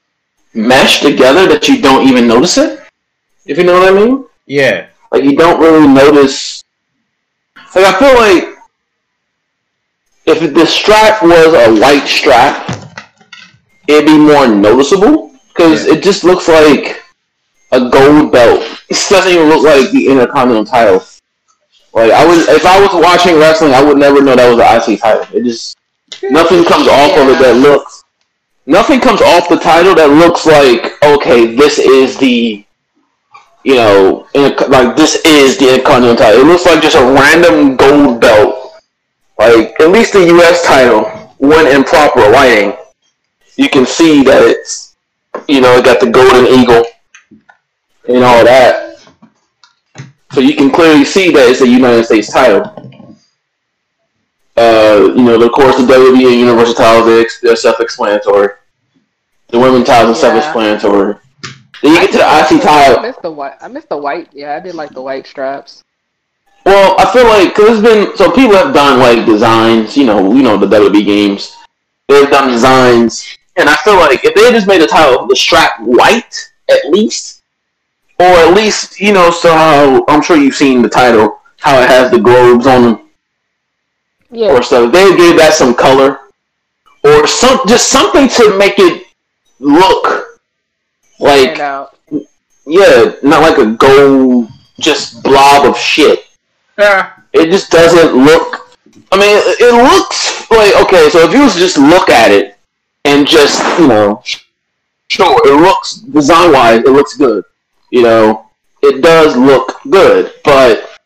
meshed 0.53 1.03
together 1.03 1.47
that 1.47 1.67
you 1.67 1.81
don't 1.81 2.07
even 2.07 2.27
notice 2.27 2.57
it. 2.57 2.81
If 3.45 3.57
you 3.57 3.63
know 3.63 3.79
what 3.79 3.89
I 3.89 3.95
mean. 3.95 4.25
Yeah, 4.45 4.87
Like 5.11 5.23
you 5.23 5.35
don't 5.35 5.59
really 5.59 5.87
notice. 5.87 6.63
Like 7.75 7.85
I 7.85 7.99
feel 7.99 8.15
like 8.15 8.57
if 10.25 10.53
the 10.53 10.65
strap 10.65 11.21
was 11.21 11.53
a 11.53 11.79
white 11.79 12.07
strap, 12.07 12.69
it'd 13.87 14.05
be 14.05 14.17
more 14.17 14.47
noticeable 14.47 15.26
because 15.57 15.85
Yeah. 15.85 15.93
it 15.93 16.03
just 16.03 16.23
looks 16.23 16.47
like 16.47 17.03
a 17.71 17.89
gold 17.89 18.31
belt. 18.31 18.63
It 18.89 19.05
doesn't 19.09 19.31
even 19.31 19.49
look 19.49 19.63
like 19.63 19.91
the 19.91 20.07
Intercontinental 20.07 20.65
title. 20.65 21.03
Like 21.93 22.11
I 22.11 22.25
would, 22.25 22.47
if 22.49 22.65
I 22.65 22.79
was 22.79 22.93
watching 22.93 23.37
wrestling, 23.39 23.73
I 23.73 23.81
would 23.83 23.97
never 23.97 24.21
know 24.21 24.35
that 24.35 24.49
was 24.49 24.59
an 24.59 24.93
IC 24.93 25.01
title. 25.01 25.25
It 25.33 25.43
just 25.43 25.75
nothing 26.29 26.63
comes 26.63 26.87
off 26.87 27.17
of 27.17 27.29
it 27.29 27.39
that 27.39 27.55
looks. 27.57 28.03
Nothing 28.65 28.99
comes 28.99 29.21
off 29.21 29.49
the 29.49 29.57
title 29.57 29.95
that 29.95 30.09
looks 30.09 30.45
like 30.45 31.01
okay, 31.03 31.55
this 31.55 31.79
is 31.79 32.17
the 32.17 32.63
you 33.63 33.75
know, 33.75 34.27
like 34.33 34.95
this 34.95 35.25
is 35.25 35.57
the 35.57 35.73
Intercontinental 35.73 36.15
title. 36.15 36.41
It 36.41 36.45
looks 36.45 36.65
like 36.65 36.81
just 36.81 36.95
a 36.95 37.03
random 37.03 37.75
gold 37.75 38.21
belt. 38.21 38.75
Like 39.37 39.79
at 39.79 39.89
least 39.89 40.13
the 40.13 40.25
U.S. 40.25 40.65
title, 40.65 41.03
when 41.39 41.67
in 41.67 41.83
proper 41.83 42.29
lighting, 42.29 42.77
you 43.57 43.69
can 43.69 43.85
see 43.85 44.23
that 44.23 44.41
it's, 44.41 44.86
you 45.47 45.61
know, 45.61 45.77
it 45.77 45.85
got 45.85 45.99
the 45.99 46.09
golden 46.09 46.45
eagle 46.47 46.83
and 48.07 48.23
all 48.23 48.43
that. 48.43 48.99
So 50.33 50.41
you 50.41 50.55
can 50.55 50.69
clearly 50.69 51.05
see 51.05 51.31
that 51.31 51.49
it's 51.49 51.61
a 51.61 51.67
United 51.67 52.03
States 52.05 52.31
title. 52.31 52.63
Uh, 54.55 55.13
you 55.15 55.23
know, 55.23 55.39
of 55.41 55.51
course, 55.51 55.77
the 55.77 55.83
WWE 55.83 56.31
and 56.31 56.39
Universal 56.39 56.73
titles 56.75 57.39
they're 57.41 57.55
self-explanatory. 57.55 58.49
The 59.49 59.59
women 59.59 59.83
titles 59.83 60.23
are 60.23 60.27
Yeah. 60.27 60.41
self-explanatory. 60.41 61.15
Then 61.81 61.93
you 61.93 61.99
get 62.01 62.11
to 62.11 62.17
the 62.17 62.25
IC 62.27 62.59
title. 62.61 62.99
I 62.99 63.01
missed 63.03 63.21
the 63.21 63.31
white. 63.31 63.53
I 63.61 63.67
missed 63.67 63.89
the 63.89 63.97
white. 63.97 64.29
Yeah, 64.33 64.55
I 64.55 64.59
did 64.59 64.73
like 64.75 64.89
the 64.89 65.01
white 65.01 65.27
straps. 65.27 65.83
Well, 66.65 66.95
I 66.99 67.05
feel 67.13 67.25
like 67.25 67.55
because 67.55 67.81
there's 67.81 68.07
been 68.07 68.17
so 68.17 68.31
people 68.31 68.55
have 68.57 68.73
done 68.73 68.99
like 68.99 69.25
designs, 69.25 69.95
you 69.95 70.05
know, 70.05 70.33
you 70.33 70.41
know 70.43 70.57
the 70.57 70.65
WWE 70.65 71.05
games. 71.05 71.55
They've 72.09 72.29
done 72.29 72.49
designs, 72.49 73.36
and 73.57 73.69
I 73.69 73.75
feel 73.77 73.95
like 73.95 74.23
if 74.23 74.33
they 74.35 74.51
just 74.51 74.67
made 74.67 74.81
the 74.81 74.87
title 74.87 75.25
the 75.27 75.35
strap 75.35 75.79
white 75.79 76.51
at 76.69 76.89
least, 76.89 77.41
or 78.19 78.25
at 78.25 78.53
least 78.53 78.99
you 78.99 79.13
know, 79.13 79.31
so 79.31 79.51
how 79.51 80.05
I'm 80.07 80.21
sure 80.21 80.37
you've 80.37 80.55
seen 80.55 80.81
the 80.81 80.89
title 80.89 81.39
how 81.59 81.79
it 81.81 81.89
has 81.89 82.11
the 82.11 82.19
globes 82.19 82.67
on 82.67 82.81
them 82.83 83.09
Yeah. 84.29 84.51
or 84.51 84.61
so 84.61 84.87
they 84.87 85.15
gave 85.17 85.37
that 85.37 85.53
some 85.53 85.73
color 85.73 86.19
or 87.03 87.25
some 87.27 87.59
just 87.67 87.89
something 87.89 88.27
to 88.29 88.57
make 88.57 88.77
it 88.77 89.07
look 89.59 90.39
like 91.19 91.57
yeah, 92.67 93.13
not 93.23 93.41
like 93.41 93.57
a 93.57 93.71
gold 93.73 94.49
just 94.79 95.23
blob 95.23 95.65
of 95.65 95.77
shit. 95.77 96.27
Ah, 96.77 97.23
it 97.33 97.49
just 97.49 97.71
doesn't 97.71 98.13
look. 98.25 98.75
I 99.11 99.15
mean, 99.17 99.37
it, 99.37 99.61
it 99.61 99.73
looks 99.73 100.49
like 100.51 100.75
okay. 100.85 101.09
So 101.09 101.19
if 101.19 101.33
you 101.33 101.41
was 101.43 101.55
just 101.55 101.77
look 101.77 102.09
at 102.09 102.31
it 102.31 102.56
and 103.07 103.25
just 103.27 103.61
you 103.79 103.87
know, 103.87 104.21
sure, 105.07 105.39
it 105.45 105.61
looks 105.61 105.95
design 105.95 106.51
wise, 106.51 106.79
it 106.79 106.89
looks 106.89 107.15
good. 107.15 107.43
You 107.89 108.03
know, 108.03 108.49
it 108.83 109.01
does 109.01 109.35
look 109.37 109.79
good, 109.89 110.33
but 110.43 110.99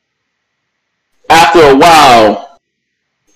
after 1.29 1.59
a 1.59 1.75
while, 1.75 2.59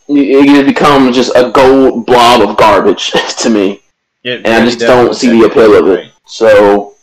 it, 0.08 0.48
it 0.48 0.66
becomes 0.66 1.16
just 1.16 1.32
a 1.36 1.52
gold 1.52 2.06
blob 2.06 2.48
of 2.48 2.58
garbage 2.58 3.12
to 3.38 3.50
me, 3.50 3.82
it 4.24 4.46
and 4.46 4.64
I 4.64 4.66
just 4.66 4.80
don't 4.80 5.14
see 5.14 5.30
the 5.30 5.46
appeal 5.46 5.76
of 5.76 5.88
it. 5.88 6.12
So 6.26 6.96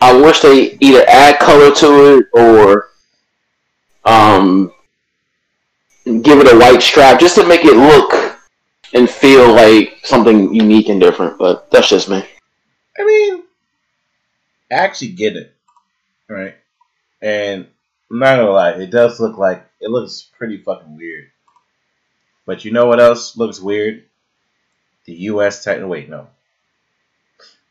I 0.00 0.12
wish 0.14 0.40
they 0.40 0.78
either 0.80 1.04
add 1.06 1.38
color 1.38 1.74
to 1.74 2.18
it 2.18 2.26
or 2.32 2.88
um 4.04 4.72
give 6.04 6.38
it 6.38 6.52
a 6.52 6.58
white 6.58 6.82
strap 6.82 7.18
just 7.18 7.36
to 7.36 7.46
make 7.46 7.64
it 7.64 7.76
look 7.76 8.33
and 8.94 9.10
feel 9.10 9.52
like 9.52 9.98
something 10.04 10.54
unique 10.54 10.88
and 10.88 11.00
different. 11.00 11.38
But 11.38 11.70
that's 11.70 11.88
just 11.88 12.08
me. 12.08 12.24
I 12.98 13.04
mean, 13.04 13.42
I 14.70 14.76
actually 14.76 15.12
get 15.12 15.36
it, 15.36 15.54
right? 16.28 16.54
And 17.20 17.66
I'm 18.10 18.18
not 18.18 18.36
gonna 18.36 18.50
lie, 18.50 18.70
it 18.70 18.90
does 18.90 19.20
look 19.20 19.36
like 19.36 19.64
it 19.80 19.90
looks 19.90 20.30
pretty 20.38 20.58
fucking 20.58 20.96
weird. 20.96 21.30
But 22.46 22.64
you 22.64 22.70
know 22.70 22.86
what 22.86 23.00
else 23.00 23.36
looks 23.36 23.60
weird? 23.60 24.04
The 25.06 25.14
U.S. 25.14 25.64
title. 25.64 25.88
Wait, 25.88 26.08
no, 26.08 26.28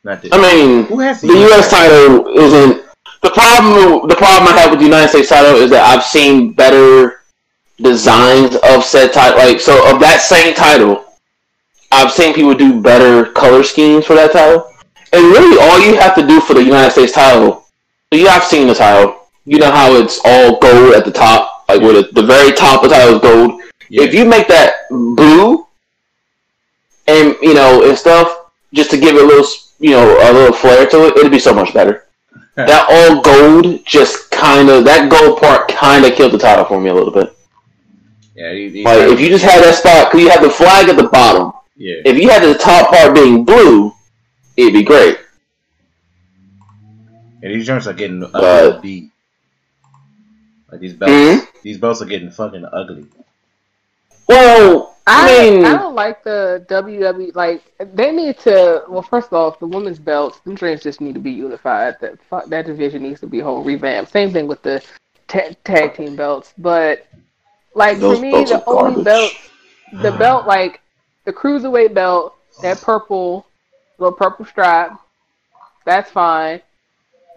not 0.04 0.22
the. 0.22 0.34
I 0.34 0.42
mean, 0.42 0.86
who 0.86 1.00
has 1.00 1.22
the, 1.22 1.28
the 1.28 1.34
U.S. 1.34 1.70
title 1.70 2.28
isn't 2.38 2.86
the 3.22 3.30
problem 3.32 4.08
the 4.08 4.16
problem 4.16 4.54
I 4.54 4.60
have 4.60 4.72
with 4.72 4.80
the 4.80 4.86
United 4.86 5.10
States 5.10 5.30
title 5.30 5.56
is 5.56 5.70
that 5.72 5.86
I've 5.86 6.04
seen 6.04 6.54
better 6.54 7.22
designs 7.78 8.56
of 8.56 8.84
said 8.84 9.14
title. 9.14 9.38
Like 9.38 9.60
so, 9.60 9.94
of 9.94 10.00
that 10.02 10.22
same 10.22 10.54
title, 10.54 11.06
I've 11.94 12.12
seen 12.12 12.34
people 12.34 12.54
do 12.56 12.82
better 12.82 13.32
color 13.32 13.64
schemes 13.64 14.06
for 14.06 14.16
that 14.16 14.32
title. 14.32 14.70
And 15.14 15.24
really, 15.32 15.58
all 15.62 15.80
you 15.80 15.96
have 16.00 16.16
to 16.16 16.26
do 16.26 16.41
for 16.41 16.56
the 16.56 16.64
United 16.64 16.91
States 16.91 17.12
title, 17.14 17.66
you 18.12 18.28
have 18.28 18.44
seen 18.44 18.68
the 18.68 18.74
title. 18.74 19.28
You 19.46 19.60
know 19.60 19.72
how 19.72 19.94
it's 19.96 20.20
all 20.26 20.58
gold 20.60 20.96
at 20.96 21.06
the 21.06 21.12
top, 21.12 21.66
like 21.70 21.82
where 21.82 21.94
the, 22.02 22.10
the 22.14 22.24
very 22.24 22.52
top 22.52 22.84
of 22.84 22.89
the 22.89 22.96
title 22.96 23.16
is 23.16 23.22
gold. 23.22 23.62
Yeah. 23.89 24.04
If 24.04 24.14
you 24.14 24.26
make 24.26 24.48
that 24.48 24.88
blue, 24.89 25.68
and 27.08 27.36
you 27.41 27.54
know 27.54 27.88
and 27.88 27.98
stuff, 27.98 28.52
just 28.74 28.89
to 28.91 28.98
give 28.98 29.16
it 29.16 29.22
a 29.24 29.26
little, 29.26 29.46
you 29.80 29.91
know, 29.91 30.18
a 30.18 30.34
little 30.34 30.54
flair 30.56 30.88
to 30.89 31.08
it, 31.08 31.18
it'd 31.18 31.32
be 31.32 31.39
so 31.39 31.54
much 31.54 31.74
better. 31.74 32.08
that 32.56 32.88
all 32.89 33.22
gold 33.22 33.86
just 33.86 34.32
kind 34.32 34.70
of 34.70 34.86
that 34.86 35.12
gold 35.12 35.39
part 35.39 35.68
kind 35.68 36.06
of 36.06 36.14
killed 36.14 36.32
the 36.32 36.38
title 36.38 36.66
for 36.66 36.80
me 36.80 36.89
a 36.89 36.94
little 36.94 37.12
bit. 37.14 37.36
yeah, 38.36 38.52
he, 38.52 38.70
he- 38.70 38.84
Like 38.84 39.10
if 39.12 39.20
you 39.20 39.28
just 39.30 39.44
had 39.44 39.62
that 39.64 39.76
spot, 39.76 40.10
because 40.12 40.22
you 40.24 40.30
have 40.30 40.41
the 40.41 40.50
flag 40.50 40.88
at 40.89 40.96
the 40.96 41.10
bottom. 41.10 41.52
Yeah, 41.76 41.96
If 42.06 42.18
you 42.18 42.30
had 42.30 42.44
the 42.44 42.58
top 42.58 42.90
part 42.90 43.14
being 43.16 43.44
blue, 43.46 43.92
it'd 44.58 44.74
be 44.74 44.84
great. 44.84 45.18
and 47.42 47.54
these 47.54 47.66
joints 47.68 47.88
are 47.88 47.94
getting 47.94 48.22
But- 48.22 48.36
ugly 48.36 48.80
beat. 48.82 49.10
Like 50.72 50.80
these 50.82 50.94
belts, 50.94 51.12
Mhm. 51.12 51.62
these 51.62 51.78
belts 51.78 52.02
are 52.02 52.06
getting 52.06 52.32
fucking 52.32 52.66
ugly. 52.72 53.06
Well, 54.28 54.96
I, 55.06 55.48
I, 55.48 55.50
mean, 55.50 55.66
I 55.66 55.78
don't 55.78 55.94
like 55.96 56.24
the 56.24 56.66
WWE. 56.70 57.32
Like 57.36 57.62
they 57.94 58.12
need 58.12 58.40
to. 58.40 58.84
Well, 58.88 59.02
first 59.02 59.34
off, 59.34 59.60
the 59.60 59.68
women's 59.68 60.00
belts, 60.00 60.40
them 60.40 60.56
trains 60.56 60.82
just 60.82 61.02
need 61.02 61.14
to 61.14 61.20
be 61.20 61.32
unified. 61.32 61.98
That 62.00 62.18
fuck, 62.30 62.46
that 62.48 62.66
division 62.66 63.04
needs 63.04 63.20
to 63.20 63.28
be 63.28 63.40
whole 63.40 63.64
revamp. 63.64 64.08
Same 64.10 64.32
thing 64.32 64.48
with 64.48 64.62
the 64.64 64.82
ta- 65.28 65.52
tag 65.66 65.96
team 65.96 66.16
belts. 66.16 66.54
But 66.58 67.06
like 67.76 68.00
Those 68.00 68.18
for 68.18 68.22
me, 68.24 68.32
the 68.32 68.64
only 68.66 69.04
garbage. 69.04 69.04
belt, 69.04 69.32
the 70.02 70.12
belt 70.14 70.48
like 70.48 70.80
the 71.26 71.34
cruiserweight 71.34 71.94
belt, 71.94 72.36
that 72.62 72.82
purple, 72.82 73.46
little 73.98 74.16
purple 74.16 74.46
stripe, 74.46 74.92
that's 75.86 76.12
fine. 76.12 76.62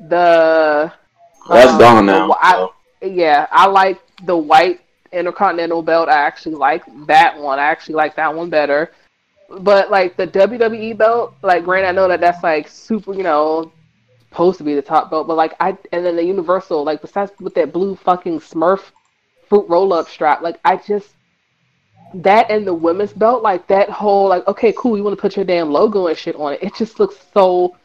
The 0.09 0.93
that's 1.49 1.73
um, 1.73 1.79
gone 1.79 2.07
now. 2.07 2.37
I- 2.41 2.69
yeah, 3.03 3.47
I 3.51 3.67
like 3.67 4.01
the 4.25 4.37
white 4.37 4.81
Intercontinental 5.13 5.83
belt. 5.83 6.09
I 6.09 6.17
actually 6.17 6.57
like 6.57 6.83
that 7.07 7.39
one. 7.39 7.59
I 7.59 7.65
actually 7.65 7.95
like 7.95 8.17
that 8.17 8.35
one 8.35 8.51
better. 8.51 8.91
But 9.49 9.91
like 9.91 10.17
the 10.17 10.27
WWE 10.27 10.97
belt, 10.99 11.35
like 11.43 11.65
granted, 11.65 11.89
I 11.89 11.93
know 11.93 12.09
that 12.09 12.21
that's 12.21 12.43
like 12.43 12.69
super, 12.69 13.15
you 13.15 13.23
know, 13.23 13.73
supposed 14.31 14.59
to 14.59 14.65
be 14.65 14.75
the 14.75 14.83
top 14.83 15.11
belt. 15.11 15.27
But 15.29 15.37
like 15.37 15.55
I, 15.61 15.79
and 15.93 16.05
then 16.05 16.17
the 16.17 16.25
Universal, 16.25 16.85
like 16.85 17.01
besides 17.01 17.33
with 17.41 17.55
that 17.55 17.73
blue 17.73 17.95
fucking 17.97 18.41
Smurf 18.41 18.91
fruit 19.49 19.67
roll 19.69 19.93
up 19.93 20.09
strap, 20.09 20.43
like 20.43 20.59
I 20.65 20.77
just 20.77 21.16
that 22.15 22.51
and 22.51 22.67
the 22.67 22.75
women's 22.75 23.13
belt, 23.13 23.43
like 23.43 23.67
that 23.69 23.91
whole 23.91 24.29
like 24.29 24.47
okay, 24.49 24.73
cool, 24.77 24.97
you 24.97 25.05
want 25.05 25.17
to 25.17 25.21
put 25.21 25.37
your 25.37 25.45
damn 25.45 25.71
logo 25.71 26.07
and 26.07 26.17
shit 26.17 26.37
on 26.37 26.55
it. 26.55 26.63
It 26.63 26.75
just 26.75 26.99
looks 27.01 27.17
so 27.33 27.77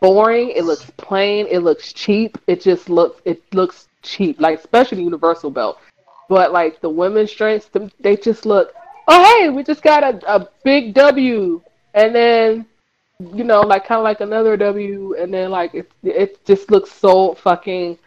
boring. 0.00 0.50
It 0.50 0.64
looks 0.64 0.90
plain. 0.96 1.46
It 1.48 1.60
looks 1.60 1.92
cheap. 1.92 2.38
It 2.46 2.60
just 2.60 2.88
looks 2.88 3.20
it 3.24 3.42
looks 3.54 3.88
cheap, 4.02 4.40
like 4.40 4.58
especially 4.58 4.98
the 4.98 5.04
Universal 5.04 5.50
belt. 5.50 5.78
But 6.28 6.52
like 6.52 6.80
the 6.80 6.90
women's 6.90 7.30
strengths, 7.30 7.68
they 7.98 8.16
just 8.16 8.46
look. 8.46 8.72
Oh 9.08 9.38
hey, 9.40 9.48
we 9.50 9.62
just 9.62 9.82
got 9.82 10.02
a, 10.02 10.34
a 10.34 10.48
big 10.64 10.94
W, 10.94 11.60
and 11.94 12.14
then 12.14 12.66
you 13.34 13.44
know 13.44 13.60
like 13.60 13.84
kind 13.84 13.98
of 13.98 14.04
like 14.04 14.20
another 14.20 14.56
W, 14.56 15.14
and 15.18 15.32
then 15.32 15.50
like 15.50 15.74
it 15.74 15.90
it 16.02 16.44
just 16.44 16.70
looks 16.70 16.92
so 16.92 17.34
fucking 17.34 17.98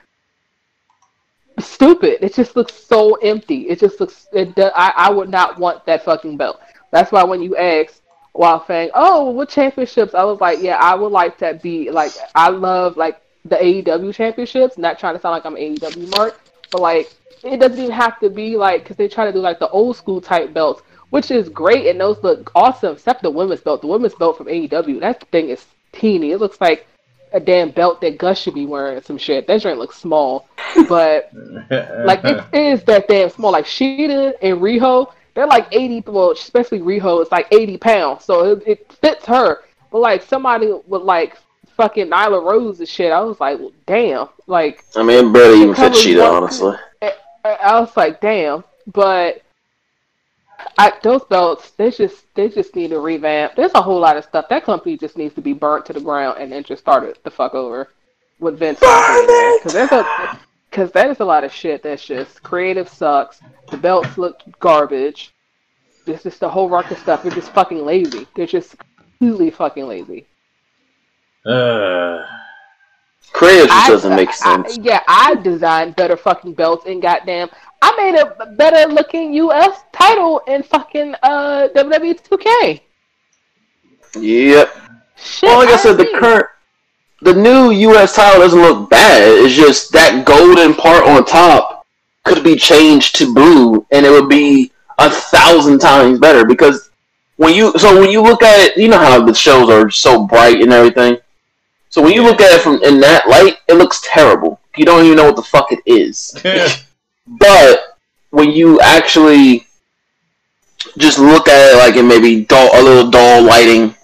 stupid. 1.60 2.24
It 2.24 2.34
just 2.34 2.56
looks 2.56 2.74
so 2.74 3.16
empty. 3.16 3.70
It 3.70 3.80
just 3.80 4.00
looks. 4.00 4.28
It. 4.34 4.56
do- 4.56 4.72
I 4.76 4.94
I 4.96 5.10
would 5.10 5.30
not 5.30 5.60
want 5.60 5.86
that 5.86 6.04
fucking 6.04 6.38
belt. 6.38 6.60
That's 6.92 7.12
why 7.12 7.24
when 7.24 7.42
you 7.42 7.56
asked 7.58 8.02
while 8.34 8.66
saying, 8.66 8.92
"Oh, 8.94 9.32
what 9.32 9.50
championships?" 9.50 10.14
I 10.14 10.24
was 10.24 10.42
like, 10.42 10.60
"Yeah, 10.62 10.78
I 10.78 10.96
would 10.96 11.12
like 11.12 11.38
to 11.40 11.54
be 11.62 11.92
like 11.92 12.12
I 12.36 12.50
love 12.50 12.98
like 12.98 13.22
the 13.46 13.56
AEW 13.56 14.14
championships." 14.14 14.78
Not 14.78 15.00
trying 15.00 15.16
to 15.16 15.22
sound 15.22 15.34
like 15.34 15.46
I'm 15.46 15.56
AEW 15.58 16.18
mark, 16.18 16.40
but 16.72 16.82
like 16.82 17.14
it 17.44 17.60
doesn't 17.60 17.80
even 17.80 17.92
have 17.92 18.20
to 18.20 18.30
be 18.30 18.58
like 18.58 18.84
because 18.84 18.98
they 18.98 19.08
try 19.08 19.26
to 19.26 19.34
do 19.34 19.40
like 19.40 19.60
the 19.60 19.70
old 19.70 19.98
school 19.98 20.22
type 20.22 20.54
belts, 20.54 20.82
which 21.10 21.30
is 21.32 21.50
great 21.50 21.88
and 21.88 22.00
those 22.00 22.22
look 22.24 22.52
awesome. 22.56 22.94
Except 22.94 23.22
the 23.22 23.30
women's 23.30 23.62
belt, 23.62 23.82
the 23.82 23.88
women's 23.88 24.16
belt 24.16 24.38
from 24.38 24.48
AEW, 24.48 25.00
that 25.02 25.24
thing 25.32 25.50
is 25.50 25.66
teeny. 25.92 26.32
It 26.32 26.40
looks 26.40 26.60
like 26.62 26.88
a 27.34 27.40
damn 27.40 27.72
belt 27.72 28.00
that 28.02 28.18
Gus 28.18 28.40
should 28.40 28.54
be 28.54 28.66
wearing. 28.66 29.02
Some 29.02 29.18
shit. 29.18 29.48
That 29.48 29.62
joint 29.62 29.80
looks 29.80 29.98
small, 29.98 30.48
but 30.88 31.32
like 32.06 32.24
it 32.24 32.46
is 32.54 32.84
that 32.84 33.08
damn 33.08 33.30
small. 33.30 33.52
Like 33.52 33.66
Shida 33.66 34.34
and 34.42 34.60
Riho, 34.60 35.12
they're 35.34 35.48
like 35.48 35.68
eighty. 35.72 36.04
Well, 36.06 36.32
especially 36.32 36.80
Riho, 36.80 37.22
it's 37.22 37.32
like 37.32 37.48
eighty 37.52 37.78
pounds, 37.78 38.24
so 38.26 38.52
it, 38.52 38.64
it 38.66 38.94
fits 38.94 39.26
her. 39.26 39.60
But 39.92 40.00
like 40.00 40.22
somebody 40.22 40.74
with 40.88 41.02
like 41.02 41.38
fucking 41.76 42.08
Nyla 42.08 42.44
Rose 42.44 42.80
and 42.80 42.88
shit, 42.88 43.12
I 43.12 43.22
was 43.22 43.40
like, 43.40 43.60
well, 43.60 43.74
damn. 43.86 44.30
Like 44.48 44.86
I 44.96 45.04
mean, 45.04 45.26
it 45.28 45.34
barely 45.34 45.58
even 45.58 45.72
It 45.72 45.76
fits 45.78 46.04
covers 46.04 46.06
Shida, 46.06 46.32
honestly. 46.32 46.76
I, 47.02 47.14
I 47.50 47.80
was 47.80 47.96
like, 47.98 48.22
damn. 48.22 48.64
But 48.92 49.42
I, 50.78 50.94
those 51.04 51.24
belts, 51.26 51.72
they 51.72 51.92
just 51.92 52.26
they 52.36 52.50
just 52.50 52.76
need 52.76 52.90
to 52.90 53.00
revamp. 53.00 53.56
There's 53.56 53.74
a 53.76 53.82
whole 53.82 54.00
lot 54.00 54.18
of 54.18 54.24
stuff. 54.24 54.46
That 54.50 54.64
company 54.64 54.98
just 54.98 55.18
needs 55.18 55.36
to 55.36 55.42
be 55.42 55.54
burnt 55.54 55.86
to 55.88 55.94
the 55.94 56.00
ground 56.02 56.38
and 56.40 56.52
then 56.52 56.64
just 56.64 56.82
started 56.82 57.18
the 57.24 57.32
fuck 57.32 57.54
over 57.54 57.90
with 58.40 58.58
Vince. 58.60 58.80
Because 58.80 59.74
there's 59.74 59.92
a 59.92 60.40
because 60.70 60.92
that 60.94 61.10
is 61.10 61.20
a 61.20 61.26
lot 61.26 61.44
of 61.44 61.52
shit. 61.54 61.84
That's 61.84 62.04
just 62.04 62.42
creative 62.44 62.90
sucks. 62.90 63.40
The 63.70 63.78
belts 63.78 64.18
look 64.18 64.42
garbage. 64.60 65.34
This 66.06 66.26
is 66.26 66.38
the 66.40 66.50
whole 66.50 66.70
rocket 66.70 66.98
stuff. 66.98 67.24
They're 67.24 67.32
just 67.32 67.52
fucking 67.54 67.86
lazy. 67.86 68.28
They're 68.36 68.46
just 68.48 68.76
completely 69.20 69.52
fucking 69.52 69.86
lazy. 69.88 70.26
uh, 71.46 72.26
Creative 73.32 73.68
just 73.68 73.86
I- 73.86 73.90
doesn't 73.90 74.16
make 74.16 74.30
I- 74.30 74.34
sense. 74.34 74.78
yeah, 74.80 75.02
I 75.08 75.36
designed 75.36 75.96
better 75.96 76.18
fucking 76.18 76.54
belts 76.54 76.86
and 76.86 77.02
goddamn, 77.02 77.50
I 77.86 77.92
made 77.98 78.16
a 78.18 78.46
better 78.56 78.90
looking 78.92 79.34
U.S. 79.34 79.82
title 79.92 80.40
in 80.48 80.64
fucking 80.64 81.16
uh 81.22 81.68
WWE 81.76 82.18
2K. 82.24 82.80
Yep. 84.16 84.76
Shit, 85.18 85.48
Well, 85.50 85.60
like 85.60 85.68
I 85.70 85.76
said, 85.78 85.98
the 85.98 86.08
agree. 86.08 86.20
current, 86.20 86.46
the 87.22 87.34
new 87.34 87.72
U.S. 87.72 88.16
title 88.16 88.40
doesn't 88.42 88.62
look 88.62 88.90
bad. 88.90 89.24
It's 89.28 89.54
just 89.54 89.92
that 89.92 90.26
golden 90.26 90.74
part 90.76 91.04
on 91.06 91.26
top 91.26 91.86
could 92.24 92.42
be 92.44 92.56
changed 92.56 93.16
to 93.18 93.34
blue, 93.34 93.86
and 93.92 94.06
it 94.06 94.12
would 94.12 94.30
be 94.30 94.72
a 94.98 95.10
thousand 95.10 95.80
times 95.80 96.20
better. 96.20 96.46
Because 96.46 96.90
when 97.36 97.54
you, 97.54 97.78
so 97.78 98.00
when 98.00 98.12
you 98.12 98.22
look 98.22 98.44
at 98.44 98.60
it, 98.60 98.78
you 98.78 98.88
know 98.88 98.98
how 98.98 99.24
the 99.26 99.34
shows 99.34 99.70
are 99.70 99.90
so 99.90 100.26
bright 100.26 100.62
and 100.62 100.72
everything. 100.72 101.18
So 101.90 102.02
when 102.02 102.14
you 102.14 102.24
look 102.24 102.40
at 102.40 102.54
it 102.56 102.62
from 102.62 102.82
in 102.84 103.00
that 103.02 103.28
light, 103.28 103.58
it 103.68 103.74
looks 103.74 104.00
terrible. 104.06 104.62
You 104.78 104.86
don't 104.86 105.04
even 105.04 105.18
know 105.18 105.26
what 105.26 105.36
the 105.36 105.44
fuck 105.44 105.68
it 105.72 105.80
is. 105.86 106.34
But 107.28 107.98
when 108.32 108.52
you 108.52 108.80
actually 108.82 109.68
just 110.98 111.20
look 111.20 111.48
at 111.48 111.74
it 111.74 111.78
like 111.78 111.96
in 111.96 112.08
maybe 112.08 112.46
dull, 112.46 112.70
a 112.74 112.82
little 112.82 113.10
dull 113.10 113.44
lighting 113.44 113.96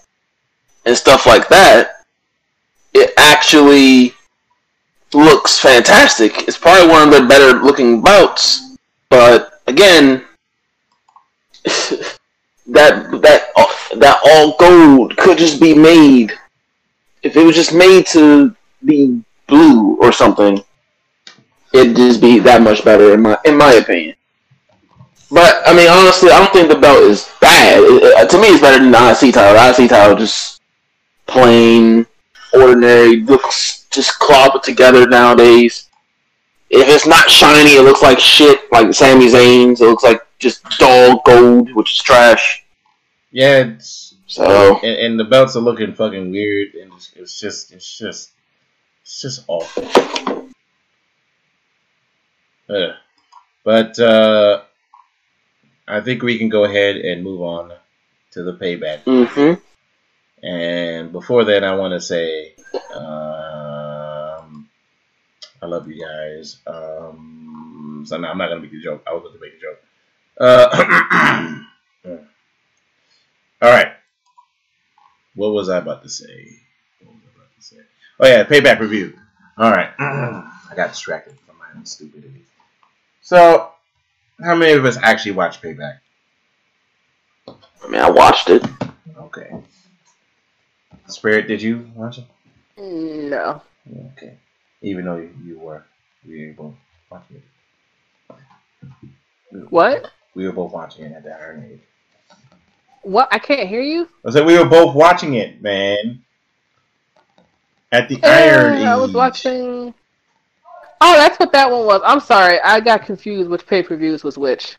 and 0.86 0.96
stuff 0.96 1.26
like 1.26 1.48
that, 1.50 2.06
it 2.94 3.14
actually 3.18 4.14
looks 5.14 5.60
fantastic. 5.60 6.48
It's 6.48 6.58
probably 6.58 6.90
one 6.90 7.08
of 7.08 7.14
the 7.14 7.28
better 7.28 7.60
looking 7.62 8.02
bouts, 8.02 8.78
but 9.10 9.62
again, 9.68 10.24
that 11.66 13.10
that 13.22 13.50
that 13.98 14.20
all 14.26 14.56
gold 14.58 15.18
could 15.18 15.38
just 15.38 15.60
be 15.60 15.74
made 15.74 16.32
if 17.24 17.36
it 17.36 17.44
was 17.44 17.56
just 17.56 17.74
made 17.74 18.06
to 18.08 18.56
be 18.86 19.22
blue 19.48 19.96
or 19.98 20.12
something. 20.12 20.64
It'd 21.74 21.96
just 21.96 22.22
be 22.22 22.40
that 22.40 22.62
much 22.62 22.84
better 22.84 23.14
in 23.14 23.22
my 23.22 23.38
in 23.46 23.58
my 23.58 23.74
opinion. 23.74 24.16
But 25.32 25.62
I 25.68 25.74
mean, 25.76 25.90
honestly, 25.90 26.32
I 26.32 26.40
don't 26.40 26.52
think 26.52 26.70
the 26.70 26.76
belt 26.80 27.04
is 27.04 27.30
bad. 27.40 27.80
It- 27.84 28.04
it- 28.04 28.30
to 28.32 28.38
me, 28.42 28.48
it's 28.48 28.62
better 28.62 28.80
than 28.80 28.92
the 28.92 28.98
IC 28.98 29.32
title. 29.34 29.54
The 29.54 29.84
IC 29.84 29.88
title 29.90 30.16
just 30.18 30.62
plain, 31.28 32.08
ordinary, 32.54 33.18
looks 33.22 33.86
just 33.92 34.18
clobbered 34.20 34.64
together 34.64 35.06
nowadays. 35.08 35.86
If 36.72 36.88
it's 36.88 37.06
not 37.08 37.30
shiny, 37.30 37.72
it 37.76 37.84
looks 37.84 38.02
like 38.02 38.20
shit, 38.20 38.72
like 38.72 38.94
Sami 38.94 39.28
Zayn's. 39.28 39.82
It 39.82 39.86
looks 39.86 40.04
like 40.04 40.22
just 40.40 40.64
dull 40.80 41.22
gold, 41.26 41.74
which 41.76 41.92
is 41.94 42.02
trash. 42.02 42.64
yeah, 43.32 43.58
it's, 43.66 44.16
So 44.28 44.78
and, 44.84 44.98
and 45.06 45.20
the 45.20 45.24
belts 45.26 45.56
are 45.56 45.60
looking 45.62 45.94
fucking 45.94 46.32
weird, 46.32 46.74
and 46.76 46.92
it's, 46.94 47.12
it's 47.16 47.40
just, 47.40 47.72
it's 47.72 47.98
just, 47.98 48.32
it's 49.04 49.22
just 49.22 49.44
awful. 49.48 49.84
Ugh. 52.70 52.92
But 53.64 54.00
uh, 54.00 54.62
I 55.88 56.02
think 56.02 56.22
we 56.24 56.38
can 56.38 56.50
go 56.50 56.64
ahead 56.64 56.98
and 56.98 57.24
move 57.24 57.42
on 57.42 57.74
to 58.32 58.44
the 58.44 58.54
payback. 58.54 59.00
hmm 59.04 59.54
And 60.44 61.12
before 61.12 61.46
that, 61.46 61.64
I 61.64 61.76
want 61.76 61.94
to 61.94 62.02
say, 62.02 62.54
um, 62.94 64.68
I 65.62 65.66
love 65.66 65.88
you 65.90 66.04
guys. 66.06 66.58
Um, 66.68 68.04
so 68.08 68.16
I'm 68.16 68.22
not 68.22 68.50
gonna 68.50 68.62
make 68.62 68.74
a 68.74 68.80
joke. 68.80 69.04
I 69.06 69.14
was 69.14 69.24
going 69.24 69.34
to 69.34 69.42
make 69.42 69.54
a 69.56 69.60
joke. 69.60 69.80
Uh, 70.40 71.60
all 73.62 73.70
right. 73.72 73.92
What 75.36 75.54
was 75.54 75.70
I 75.70 75.78
about 75.78 76.04
to 76.04 76.10
say? 76.10 76.60
What 77.04 77.14
was 77.16 77.24
I 77.26 77.36
about 77.36 77.56
to 77.56 77.62
say? 77.62 77.78
Oh 78.20 78.28
yeah, 78.28 78.44
payback 78.46 78.80
review. 78.80 79.18
All 79.58 79.72
right. 79.72 79.90
I 80.00 80.74
got 80.76 80.90
distracted 80.92 81.38
from 81.40 81.58
my 81.58 81.66
own 81.76 81.86
stupidity. 81.86 82.44
So, 83.22 83.72
how 84.44 84.56
many 84.56 84.74
of 84.74 84.86
us 84.86 84.98
actually 84.98 85.34
watched 85.34 85.62
Payback? 85.62 86.00
I 87.48 87.88
mean, 87.88 88.02
I 88.02 88.10
watched 88.10 88.50
it. 88.50 88.64
Okay. 89.18 89.52
Spirit, 91.08 91.48
did 91.48 91.62
you 91.62 91.90
watch 91.96 92.20
it? 92.20 92.26
No. 92.78 93.62
Okay. 94.14 94.38
Even 94.82 95.06
though 95.06 95.18
you, 95.18 95.34
you 95.44 95.60
were, 95.60 95.86
we 96.26 96.48
were 96.48 96.54
both 96.54 96.74
watching 97.12 97.38
it. 97.38 97.44
What? 99.70 100.12
We 100.36 100.46
were 100.46 100.54
both 100.54 100.72
watching 100.72 101.06
it 101.06 101.14
at 101.14 101.24
the 101.24 101.34
Iron 101.36 101.66
Age. 101.72 101.82
What? 103.02 103.28
I 103.32 103.40
can't 103.40 103.68
hear 103.68 103.82
you. 103.82 104.08
I 104.26 104.32
said 104.32 104.46
we 104.46 104.58
were 104.58 104.70
both 104.70 104.96
watching 104.96 105.34
it, 105.34 105.62
man. 105.62 106.24
At 107.92 108.08
the 108.08 108.24
Iron 108.24 108.78
Age. 108.78 108.86
I 108.86 108.96
was 108.96 109.14
watching. 109.14 109.94
Oh, 111.02 111.14
that's 111.18 111.40
what 111.40 111.52
that 111.54 111.72
one 111.72 111.86
was. 111.86 112.02
I'm 112.04 112.20
sorry, 112.20 112.60
I 112.62 112.80
got 112.80 113.06
confused 113.06 113.50
which 113.50 113.66
pay 113.66 113.84
per 113.84 113.96
views 113.96 114.24
was 114.24 114.38
which. 114.38 114.78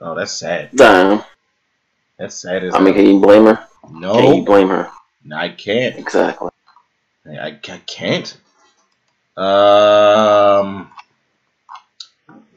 Oh, 0.00 0.14
that's 0.14 0.32
sad. 0.32 0.70
Damn. 0.74 1.22
That's 2.18 2.34
sad 2.34 2.64
as 2.64 2.74
I 2.74 2.80
mean, 2.80 2.94
can 2.94 3.06
you 3.06 3.20
blame 3.20 3.46
her? 3.46 3.66
No. 3.90 4.14
Can 4.14 4.24
you 4.24 4.38
No, 4.40 4.44
blame 4.44 4.68
her? 4.68 4.90
I 5.34 5.48
can't. 5.48 5.96
Exactly. 5.96 6.50
I, 7.26 7.48
I 7.48 7.80
can't. 7.86 8.36
Um. 9.36 10.90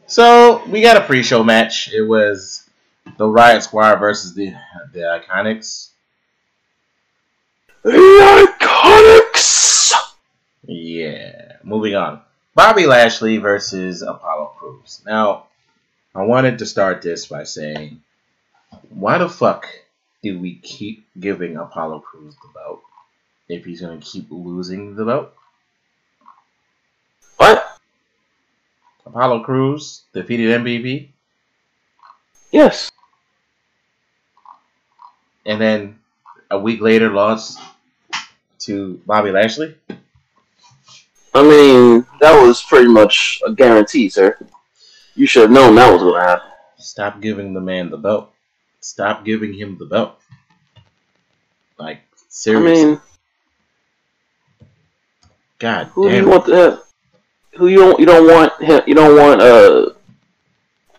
So 0.06 0.64
we 0.68 0.82
got 0.82 0.98
a 0.98 1.02
pre-show 1.02 1.44
match. 1.44 1.92
It 1.94 2.04
was 2.04 2.70
the 3.18 3.28
Riot 3.28 3.64
Squad 3.64 3.96
versus 3.96 4.34
the 4.36 4.54
the 4.94 5.00
Iconics. 5.00 5.90
The 7.84 7.92
Iconics! 8.62 9.94
Yeah. 10.66 11.54
Moving 11.64 11.96
on. 11.96 12.22
Bobby 12.56 12.86
Lashley 12.86 13.38
versus 13.38 14.02
Apollo 14.02 14.54
Crews. 14.58 15.02
Now, 15.06 15.48
I 16.14 16.22
wanted 16.24 16.60
to 16.60 16.66
start 16.66 17.02
this 17.02 17.26
by 17.28 17.44
saying, 17.44 18.02
why 18.90 19.18
the 19.18 19.30
fuck 19.30 19.68
do 20.22 20.40
we 20.40 20.56
keep 20.56 21.06
giving 21.20 21.58
Apollo 21.58 22.00
Crews 22.02 22.36
the 22.36 22.50
belt 22.54 22.82
if 23.50 23.66
he's 23.66 23.82
gonna 23.82 24.00
keep 24.00 24.28
losing 24.30 24.96
the 24.96 25.06
belt? 25.06 25.34
What? 27.38 27.80
Apollo 29.06 29.44
Crews 29.44 30.04
defeated 30.14 30.62
MVP, 30.62 31.10
Yes. 32.52 32.92
and 35.46 35.60
then 35.60 36.00
a 36.52 36.60
week 36.60 36.82
later 36.82 37.10
lost 37.10 37.60
to 38.60 39.02
Bobby 39.08 39.32
Lashley. 39.32 39.76
I 41.34 41.42
mean, 41.42 42.03
that 42.24 42.42
was 42.42 42.62
pretty 42.62 42.88
much 42.88 43.42
a 43.46 43.52
guarantee, 43.52 44.08
sir. 44.10 44.38
You 45.16 45.28
should 45.28 45.44
have 45.44 45.52
known 45.52 45.76
that 45.76 45.92
was 45.92 46.02
going 46.02 46.22
to 46.22 46.28
happen. 46.28 46.50
Stop 46.78 47.22
giving 47.22 47.54
the 47.54 47.60
man 47.60 47.90
the 47.90 47.98
belt. 47.98 48.32
Stop 48.80 49.26
giving 49.26 49.54
him 49.54 49.78
the 49.78 49.86
belt. 49.86 50.20
Like 51.78 51.98
I 51.98 52.18
seriously, 52.30 52.86
mean, 52.86 53.02
God 55.60 55.88
who 55.88 56.10
damn. 56.10 56.24
you 56.24 56.30
want 56.30 56.46
to? 56.46 56.82
Who 57.58 57.68
you 57.68 57.78
don't? 57.78 58.00
You 58.00 58.06
don't 58.06 58.28
want 58.28 58.62
him? 58.62 58.82
You 58.88 58.96
don't 58.96 59.18
want 59.18 59.42
uh, 59.42 59.90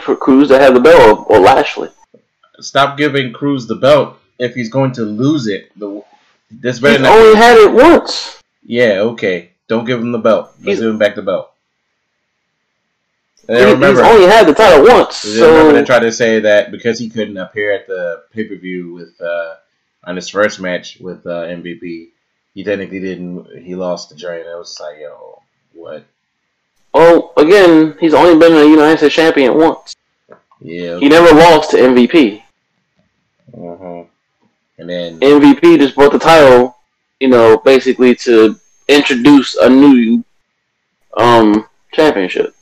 for 0.01 0.17
Crews 0.17 0.49
to 0.49 0.59
have 0.59 0.75
the 0.75 0.81
belt 0.81 1.27
or, 1.31 1.37
or 1.37 1.41
Lashley? 1.41 1.89
Stop 2.61 2.99
giving 2.99 3.33
Crews 3.33 3.67
the 3.67 3.77
belt 3.77 4.19
if 4.39 4.55
he's 4.55 4.69
going 4.69 4.93
to 4.93 5.03
lose 5.03 5.47
it. 5.47 5.71
The 5.79 6.03
this 6.51 6.77
He's 6.77 6.83
better 6.83 7.03
not. 7.03 7.19
only 7.19 7.37
had 7.37 7.57
it 7.57 7.73
once. 7.73 8.41
Yeah, 8.63 9.01
okay. 9.13 9.51
Don't 9.69 9.85
give 9.85 10.01
him 10.01 10.13
the 10.13 10.19
belt. 10.19 10.51
Let's 10.57 10.65
He's- 10.65 10.79
give 10.81 10.91
him 10.91 10.99
back 10.99 11.15
the 11.15 11.23
belt. 11.23 11.51
And 13.49 13.59
He- 13.59 13.85
I 13.85 13.91
he's 13.91 13.99
only 13.99 14.27
had 14.27 14.47
the 14.47 14.55
title 14.55 14.87
once. 14.87 15.25
I 15.27 15.47
remember 15.47 15.73
they 15.75 15.81
So 15.81 15.85
tried 15.85 16.01
to 16.01 16.13
say 16.13 16.41
that 16.41 16.71
because 16.71 16.99
he 16.99 17.11
couldn't 17.11 17.37
appear 17.37 17.73
at 17.73 17.87
the 17.87 18.23
pay 18.33 18.45
per 18.45 18.55
view 18.57 18.95
with 18.95 19.21
uh, 19.21 19.55
on 20.05 20.17
his 20.17 20.29
first 20.31 20.61
match 20.61 20.99
with 21.01 21.27
uh, 21.27 21.45
MVP, 21.45 22.09
he 22.55 22.65
technically 22.65 23.01
didn't. 23.01 23.47
He 23.63 23.75
lost 23.75 24.09
the 24.09 24.15
joint. 24.15 24.47
It 24.47 24.57
was 24.57 24.79
like, 24.81 24.99
yo, 24.99 25.43
what? 25.75 26.05
well, 26.95 27.33
again, 27.37 27.97
he's 28.01 28.15
only 28.15 28.39
been 28.39 28.57
a 28.57 28.65
United 28.65 28.99
States 28.99 29.15
champion 29.15 29.59
once. 29.59 29.95
Yeah. 30.61 30.99
He 30.99 31.09
never 31.11 31.35
lost 31.35 31.73
to 31.73 31.77
MVP. 31.77 32.43
uh 33.53 34.05
And 34.79 34.89
then 34.89 35.21
MVP 35.21 35.77
just 35.79 35.97
brought 35.97 36.13
the 36.13 36.19
title, 36.19 36.77
you 37.21 37.29
know, 37.29 37.59
basically 37.59 38.15
to 38.17 38.59
introduce 38.89 39.55
a 39.57 39.69
new 39.69 40.25
um 41.17 41.67
championship, 41.93 42.55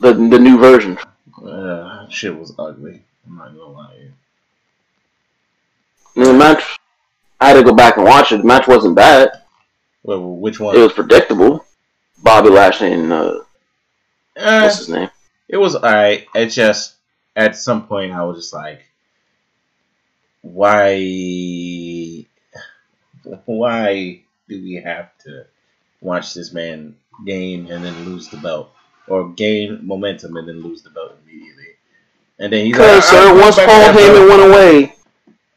the 0.00 0.12
the 0.14 0.38
new 0.38 0.58
version. 0.58 0.98
uh, 1.46 2.08
shit 2.08 2.36
was 2.36 2.54
ugly. 2.58 3.02
I'm 3.26 3.36
not 3.36 3.48
gonna 3.56 3.70
lie. 3.72 3.92
to 3.94 4.00
you. 6.20 6.24
The 6.24 6.32
match, 6.32 6.78
I 7.40 7.48
had 7.48 7.54
to 7.54 7.62
go 7.64 7.74
back 7.74 7.96
and 7.96 8.06
watch 8.06 8.32
it. 8.32 8.38
The 8.38 8.44
match 8.44 8.66
wasn't 8.66 8.94
bad. 8.96 9.30
Well, 10.02 10.36
which 10.36 10.60
one? 10.60 10.76
It 10.76 10.80
was 10.80 10.92
predictable. 10.92 11.64
Bobby 12.22 12.48
Lashley 12.50 12.92
and 12.92 13.12
uh, 13.12 13.40
Eh, 14.36 14.62
what's 14.62 14.78
his 14.78 14.88
name? 14.88 15.10
it 15.48 15.56
was 15.56 15.74
alright. 15.76 16.26
It 16.34 16.46
just 16.48 16.94
at 17.34 17.56
some 17.56 17.86
point 17.86 18.12
I 18.12 18.22
was 18.24 18.38
just 18.38 18.54
like, 18.54 18.82
why, 20.42 20.94
why 23.44 24.22
do 24.48 24.62
we 24.62 24.74
have 24.84 25.10
to 25.24 25.46
watch 26.00 26.34
this 26.34 26.52
man 26.52 26.96
gain 27.24 27.70
and 27.70 27.84
then 27.84 28.04
lose 28.04 28.28
the 28.28 28.36
belt, 28.38 28.70
or 29.08 29.30
gain 29.30 29.80
momentum 29.82 30.36
and 30.36 30.48
then 30.48 30.62
lose 30.62 30.82
the 30.82 30.90
belt 30.90 31.16
immediately? 31.24 31.64
And 32.38 32.52
then 32.52 32.66
he's 32.66 32.76
like, 32.76 33.02
sir, 33.02 33.30
"I'm 33.30 33.38
once 33.38 33.56
Paul 33.56 33.66
Heyman 33.66 33.94
belt." 33.94 34.28
went 34.28 34.50
away, 34.50 34.94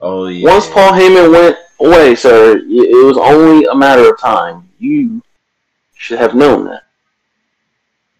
oh 0.01 0.27
yeah, 0.27 0.51
once 0.51 0.67
Paul 0.69 0.93
Heyman 0.93 1.31
went 1.31 1.57
away, 1.79 2.15
sir, 2.15 2.57
it 2.57 3.05
was 3.05 3.17
only 3.17 3.65
a 3.65 3.75
matter 3.75 4.09
of 4.09 4.19
time. 4.19 4.69
You 4.79 5.21
should 5.95 6.19
have 6.19 6.35
known 6.35 6.65
that. 6.65 6.83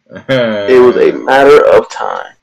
It 0.69 0.79
was 0.79 0.97
a 0.97 1.11
matter 1.11 1.63
of 1.65 1.89
time. 1.89 2.33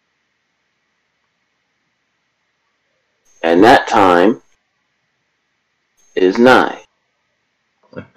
And 3.43 3.63
that 3.65 3.89
time 3.89 4.41
is 6.15 6.39
nigh. 6.39 6.83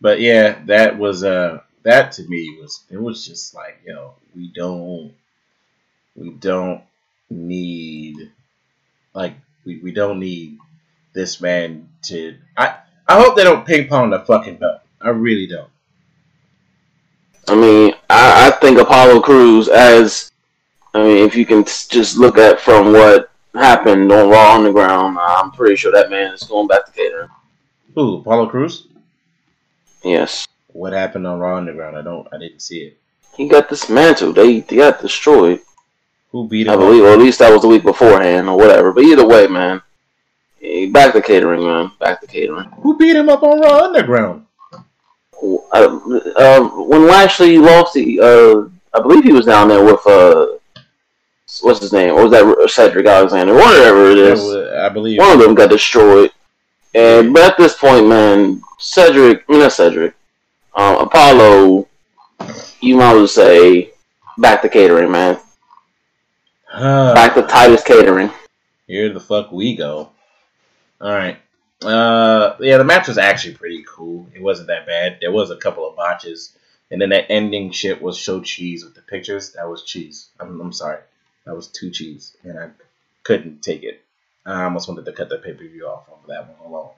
but 0.00 0.20
yeah, 0.20 0.62
that 0.66 0.98
was 0.98 1.24
uh 1.24 1.60
that 1.82 2.12
to 2.12 2.22
me 2.28 2.58
was 2.60 2.84
it 2.90 3.00
was 3.00 3.26
just 3.26 3.54
like 3.54 3.80
yo, 3.86 4.14
we 4.34 4.48
don't 4.48 5.12
we 6.16 6.30
don't 6.30 6.82
need 7.30 8.30
like 9.14 9.34
we, 9.64 9.78
we 9.80 9.92
don't 9.92 10.18
need 10.18 10.58
this 11.14 11.40
man 11.40 11.88
to 12.02 12.36
I 12.56 12.76
I 13.06 13.20
hope 13.20 13.36
they 13.36 13.44
don't 13.44 13.66
ping 13.66 13.88
pong 13.88 14.10
the 14.10 14.20
fucking 14.20 14.56
belt. 14.56 14.80
I 15.00 15.10
really 15.10 15.46
don't. 15.46 15.70
I 17.48 17.54
mean, 17.54 17.94
I, 18.10 18.48
I 18.48 18.50
think 18.50 18.78
Apollo 18.78 19.22
Crews 19.22 19.68
as, 19.68 20.30
I 20.92 21.02
mean, 21.02 21.24
if 21.24 21.34
you 21.34 21.46
can 21.46 21.64
just 21.64 22.18
look 22.18 22.36
at 22.36 22.60
from 22.60 22.92
what 22.92 23.30
happened 23.54 24.12
on 24.12 24.28
Raw 24.28 24.56
Underground, 24.56 25.16
I'm 25.18 25.50
pretty 25.52 25.76
sure 25.76 25.90
that 25.92 26.10
man 26.10 26.34
is 26.34 26.42
going 26.42 26.66
back 26.68 26.84
to 26.84 26.92
catering. 26.92 27.28
Who 27.94 28.18
Apollo 28.18 28.50
Crews? 28.50 28.88
Yes. 30.08 30.48
What 30.68 30.92
happened 30.92 31.26
on 31.26 31.38
Raw 31.38 31.56
Underground? 31.56 31.96
I 31.96 32.02
don't 32.02 32.26
I 32.32 32.38
didn't 32.38 32.60
see 32.60 32.78
it. 32.78 32.98
He 33.36 33.46
got 33.48 33.68
dismantled. 33.68 34.36
They, 34.36 34.60
they 34.60 34.76
got 34.76 35.00
destroyed. 35.00 35.60
Who 36.32 36.48
beat 36.48 36.66
him? 36.66 36.72
I 36.72 36.76
believe, 36.76 37.04
or 37.04 37.12
at 37.12 37.18
least 37.18 37.38
that 37.38 37.52
was 37.52 37.62
the 37.62 37.68
week 37.68 37.84
beforehand, 37.84 38.48
or 38.48 38.56
whatever. 38.56 38.92
But 38.92 39.04
either 39.04 39.26
way, 39.26 39.46
man, 39.46 39.80
back 40.92 41.12
to 41.12 41.22
catering, 41.22 41.62
man. 41.62 41.92
Back 42.00 42.20
to 42.20 42.26
catering. 42.26 42.68
Who 42.82 42.98
beat 42.98 43.16
him 43.16 43.28
up 43.28 43.42
on 43.42 43.60
Raw 43.60 43.84
Underground? 43.84 44.46
Uh, 45.40 46.00
uh, 46.36 46.68
when 46.84 47.06
Lashley 47.06 47.58
lost, 47.58 47.94
the, 47.94 48.20
uh, 48.20 48.98
I 48.98 49.00
believe 49.00 49.24
he 49.24 49.32
was 49.32 49.46
down 49.46 49.68
there 49.68 49.84
with 49.84 50.04
uh, 50.06 50.58
what's 51.60 51.80
his 51.80 51.92
name? 51.92 52.14
Or 52.14 52.24
was 52.26 52.32
that 52.32 52.70
Cedric 52.70 53.06
Alexander? 53.06 53.54
Whatever 53.54 54.10
It 54.10 54.18
is. 54.18 54.44
I 54.44 54.88
believe 54.88 55.18
One 55.18 55.32
of 55.32 55.38
them 55.38 55.54
got 55.54 55.70
destroyed. 55.70 56.32
And 56.94 57.32
but 57.32 57.42
at 57.42 57.58
this 57.58 57.76
point, 57.76 58.06
man, 58.06 58.62
Cedric, 58.78 59.44
I 59.48 59.52
mean 59.52 59.60
not 59.60 59.72
Cedric, 59.72 60.14
um, 60.74 60.96
Apollo, 60.96 61.88
you 62.80 62.96
might 62.96 63.10
as 63.10 63.14
well 63.14 63.26
say 63.28 63.90
back 64.38 64.62
to 64.62 64.68
catering, 64.68 65.10
man. 65.10 65.38
Back 66.72 67.34
to 67.34 67.42
Titus 67.42 67.82
Catering. 67.82 68.30
Here 68.86 69.12
the 69.12 69.20
fuck 69.20 69.50
we 69.52 69.74
go. 69.74 70.10
Alright. 71.00 71.38
Uh 71.82 72.56
yeah, 72.60 72.76
the 72.78 72.84
match 72.84 73.08
was 73.08 73.18
actually 73.18 73.54
pretty 73.54 73.84
cool. 73.88 74.26
It 74.34 74.42
wasn't 74.42 74.68
that 74.68 74.86
bad. 74.86 75.18
There 75.20 75.32
was 75.32 75.50
a 75.50 75.56
couple 75.56 75.88
of 75.88 75.96
botches. 75.96 76.56
And 76.90 77.00
then 77.00 77.10
that 77.10 77.30
ending 77.30 77.70
shit 77.70 78.00
was 78.00 78.18
so 78.18 78.40
cheese 78.40 78.84
with 78.84 78.94
the 78.94 79.02
pictures. 79.02 79.52
That 79.52 79.68
was 79.68 79.84
cheese. 79.84 80.30
I'm, 80.40 80.60
I'm 80.60 80.72
sorry. 80.72 81.00
That 81.44 81.54
was 81.54 81.68
too 81.68 81.90
cheese. 81.90 82.36
And 82.42 82.58
I 82.58 82.70
couldn't 83.24 83.62
take 83.62 83.82
it. 83.82 84.02
I 84.48 84.64
almost 84.64 84.88
wanted 84.88 85.04
to 85.04 85.12
cut 85.12 85.28
the 85.28 85.38
pay 85.38 85.52
per 85.52 85.64
view 85.64 85.86
off 85.86 86.08
of 86.08 86.26
that 86.28 86.48
one 86.58 86.70
alone. 86.72 86.90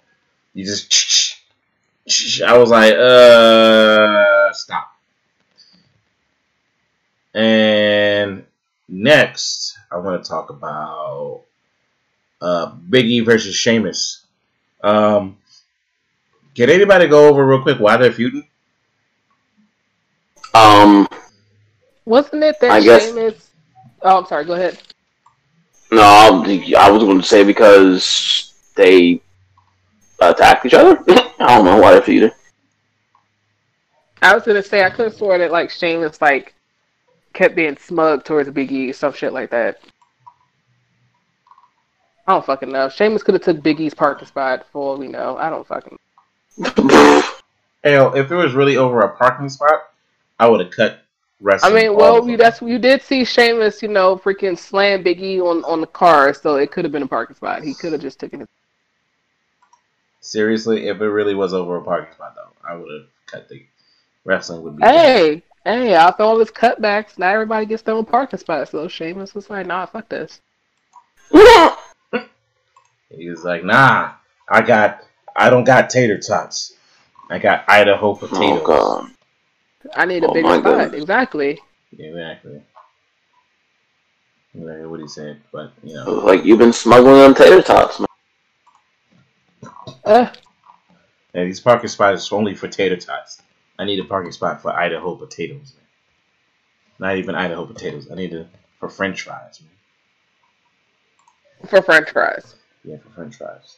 You 0.54 0.64
just. 0.64 1.36
I 2.44 2.56
was 2.58 2.70
like, 2.70 2.94
uh, 2.94 4.52
stop. 4.52 4.96
And 7.34 8.44
next, 8.88 9.78
I 9.90 9.98
want 9.98 10.22
to 10.24 10.28
talk 10.28 10.50
about 10.50 11.42
uh, 12.40 12.72
Biggie 12.88 13.24
versus 13.24 13.54
Sheamus. 13.54 14.24
Um, 14.82 15.36
can 16.54 16.70
anybody 16.70 17.06
go 17.06 17.28
over 17.28 17.46
real 17.46 17.62
quick 17.62 17.78
why 17.78 17.96
they're 17.96 18.10
feuding? 18.12 18.46
Um, 20.54 21.06
Wasn't 22.04 22.42
it 22.42 22.58
that 22.60 22.70
I 22.70 22.80
guess- 22.80 23.06
Sheamus? 23.06 23.50
Oh, 24.02 24.18
I'm 24.18 24.26
sorry. 24.26 24.44
Go 24.46 24.54
ahead. 24.54 24.80
No, 25.92 26.44
I 26.78 26.90
was 26.90 27.02
going 27.02 27.20
to 27.20 27.26
say 27.26 27.44
because 27.44 28.52
they 28.76 29.20
attacked 30.20 30.66
each 30.66 30.74
other. 30.74 31.02
I 31.08 31.56
don't 31.56 31.64
know 31.64 31.78
why 31.78 31.92
they're 31.92 32.02
feuding. 32.02 32.30
I 34.22 34.34
was 34.34 34.44
gonna 34.44 34.62
say 34.62 34.84
I 34.84 34.90
could 34.90 35.06
have 35.06 35.14
sworn 35.14 35.40
that 35.40 35.50
like 35.50 35.70
Sheamus 35.70 36.20
like 36.20 36.54
kept 37.32 37.54
being 37.56 37.76
smug 37.76 38.24
towards 38.24 38.50
Big 38.50 38.70
E, 38.70 38.92
some 38.92 39.12
shit 39.12 39.32
like 39.32 39.50
that. 39.50 39.80
I 42.26 42.32
don't 42.32 42.44
fucking 42.44 42.70
know. 42.70 42.88
Sheamus 42.88 43.22
could 43.22 43.34
have 43.34 43.42
took 43.42 43.62
Big 43.62 43.80
E's 43.80 43.94
parking 43.94 44.28
spot 44.28 44.66
for 44.70 44.82
all 44.82 44.98
we 44.98 45.08
know. 45.08 45.36
I 45.36 45.48
don't 45.48 45.66
fucking. 45.66 45.98
Hell, 47.82 48.14
if 48.14 48.30
it 48.30 48.34
was 48.34 48.52
really 48.52 48.76
over 48.76 49.00
a 49.00 49.16
parking 49.16 49.48
spot, 49.48 49.90
I 50.38 50.48
would 50.48 50.60
have 50.60 50.70
cut 50.70 51.00
I 51.62 51.72
mean, 51.72 51.94
well, 51.94 52.28
you, 52.28 52.36
that's 52.36 52.60
you 52.60 52.78
did 52.78 53.02
see 53.02 53.24
Sheamus, 53.24 53.82
you 53.82 53.88
know, 53.88 54.16
freaking 54.16 54.58
slam 54.58 55.02
Big 55.02 55.22
E 55.22 55.40
on 55.40 55.64
on 55.64 55.80
the 55.80 55.86
car, 55.86 56.34
so 56.34 56.56
it 56.56 56.70
could 56.70 56.84
have 56.84 56.92
been 56.92 57.02
a 57.02 57.08
parking 57.08 57.36
spot. 57.36 57.62
He 57.62 57.72
could 57.72 57.92
have 57.92 58.02
just 58.02 58.20
taken 58.20 58.42
it. 58.42 58.48
seriously. 60.20 60.88
If 60.88 61.00
it 61.00 61.08
really 61.08 61.34
was 61.34 61.54
over 61.54 61.76
a 61.76 61.82
parking 61.82 62.12
spot, 62.12 62.34
though, 62.36 62.52
I 62.68 62.74
would 62.74 62.92
have 62.92 63.08
cut 63.26 63.48
the 63.48 63.64
wrestling. 64.24 64.62
Would 64.62 64.76
be 64.76 64.84
Hey, 64.84 65.42
hey! 65.64 65.94
After 65.94 66.24
all 66.24 66.36
this 66.36 66.50
cutbacks, 66.50 67.16
now 67.16 67.30
everybody 67.30 67.64
gets 67.64 67.82
their 67.82 67.94
own 67.94 68.04
parking 68.04 68.38
spot. 68.38 68.68
So 68.68 68.86
Sheamus 68.86 69.34
was 69.34 69.48
like, 69.48 69.66
"Nah, 69.66 69.86
fuck 69.86 70.08
this." 70.08 70.40
He 73.16 73.28
was 73.28 73.42
like, 73.44 73.64
"Nah, 73.64 74.12
I 74.48 74.60
got, 74.60 75.04
I 75.34 75.50
don't 75.50 75.64
got 75.64 75.90
tater 75.90 76.18
tots. 76.18 76.74
I 77.28 77.38
got 77.38 77.64
Idaho 77.68 78.10
oh, 78.10 78.14
potatoes." 78.14 78.60
oh 78.62 78.66
god. 78.66 79.10
I 79.94 80.04
need 80.06 80.24
a 80.24 80.28
Oh, 80.28 80.34
bigger 80.34 80.48
my 80.48 80.58
spot. 80.58 80.78
goodness. 80.78 81.02
Exactly. 81.02 81.60
Exactly. 81.98 82.62
Exactly 84.54 84.86
what 84.86 85.00
he 85.00 85.08
said, 85.08 85.40
but 85.52 85.72
you 85.82 85.94
know, 85.94 86.10
Like 86.10 86.44
you've 86.44 86.58
been 86.58 86.72
smuggling 86.72 87.14
them 87.18 87.34
tater 87.34 87.62
tots, 87.62 88.00
man. 88.00 88.06
Uh, 90.04 90.30
and 91.34 91.48
these 91.48 91.60
parking 91.60 91.88
spots 91.88 92.30
are 92.32 92.36
only 92.36 92.54
for 92.54 92.68
tater 92.68 92.96
tots. 92.96 93.40
I 93.78 93.84
need 93.84 94.00
a 94.00 94.04
parking 94.04 94.32
spot 94.32 94.60
for 94.60 94.72
Idaho 94.72 95.14
potatoes. 95.16 95.74
Man. 95.76 95.86
Not 96.98 97.16
even 97.18 97.34
Idaho 97.34 97.64
potatoes. 97.64 98.08
I 98.10 98.14
need 98.16 98.32
it 98.32 98.46
for 98.78 98.88
French 98.88 99.22
fries. 99.22 99.60
Man. 99.62 99.70
for 101.68 101.82
French 101.82 102.10
fries. 102.10 102.54
Yeah, 102.84 102.96
for 102.98 103.10
French 103.10 103.36
fries. 103.36 103.76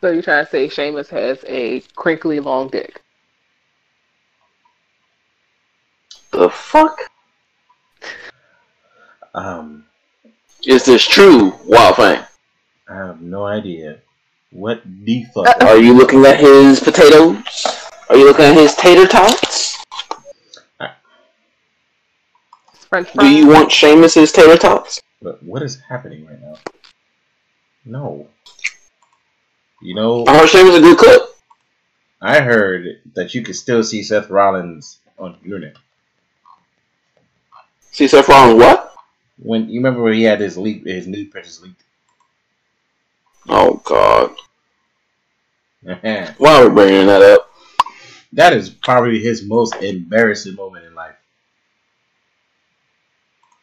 So 0.00 0.10
you're 0.10 0.22
trying 0.22 0.44
to 0.44 0.50
say 0.50 0.68
Sheamus 0.68 1.10
has 1.10 1.44
a 1.46 1.80
crinkly 1.94 2.40
long 2.40 2.68
dick? 2.68 3.00
The 6.40 6.48
fuck 6.48 6.98
Um, 9.34 9.84
is 10.64 10.86
this 10.86 11.06
true, 11.06 11.52
Wild 11.66 11.96
Fang? 11.96 12.24
I 12.88 12.94
have 12.94 13.20
no 13.20 13.44
idea 13.44 13.98
what 14.50 14.80
the 14.86 15.26
fuck. 15.34 15.62
Are 15.62 15.76
you 15.76 15.92
looking 15.92 16.24
at 16.24 16.40
his 16.40 16.80
potatoes? 16.80 17.36
Are 18.08 18.16
you 18.16 18.24
looking 18.24 18.46
at 18.46 18.56
his 18.56 18.74
tater 18.74 19.06
tots? 19.06 19.76
French 22.88 23.12
Do 23.12 23.28
you 23.28 23.46
want 23.46 23.70
Sheamus's 23.70 24.32
tater 24.32 24.56
tots? 24.56 25.02
But 25.20 25.42
what 25.42 25.62
is 25.62 25.78
happening 25.90 26.24
right 26.24 26.40
now? 26.40 26.56
No. 27.84 28.28
You 29.82 29.94
know, 29.94 30.24
I 30.26 30.38
heard 30.38 30.48
Sheamus 30.48 30.76
a 30.76 30.80
good 30.80 30.96
cook. 30.96 31.36
I 32.22 32.40
heard 32.40 33.02
that 33.14 33.34
you 33.34 33.42
could 33.42 33.56
still 33.56 33.84
see 33.84 34.02
Seth 34.02 34.30
Rollins 34.30 35.00
on 35.18 35.32
the 35.32 35.38
internet. 37.90 37.96
See 37.96 38.08
Seth 38.08 38.28
Rollins 38.28 38.58
what? 38.58 38.94
When 39.38 39.68
you 39.68 39.80
remember 39.80 40.02
when 40.02 40.14
he 40.14 40.22
had 40.22 40.40
his 40.40 40.58
leak, 40.58 40.84
his 40.86 41.06
nude 41.06 41.32
pictures 41.32 41.62
leaked. 41.62 41.82
Oh 43.48 43.80
god. 43.84 44.34
Why 46.38 46.60
are 46.60 46.68
we 46.68 46.74
bringing 46.74 47.06
that 47.06 47.22
up? 47.22 47.50
That 48.32 48.52
is 48.52 48.70
probably 48.70 49.18
his 49.18 49.44
most 49.44 49.74
embarrassing 49.76 50.54
moment 50.54 50.84
in 50.86 50.94
life. 50.94 51.16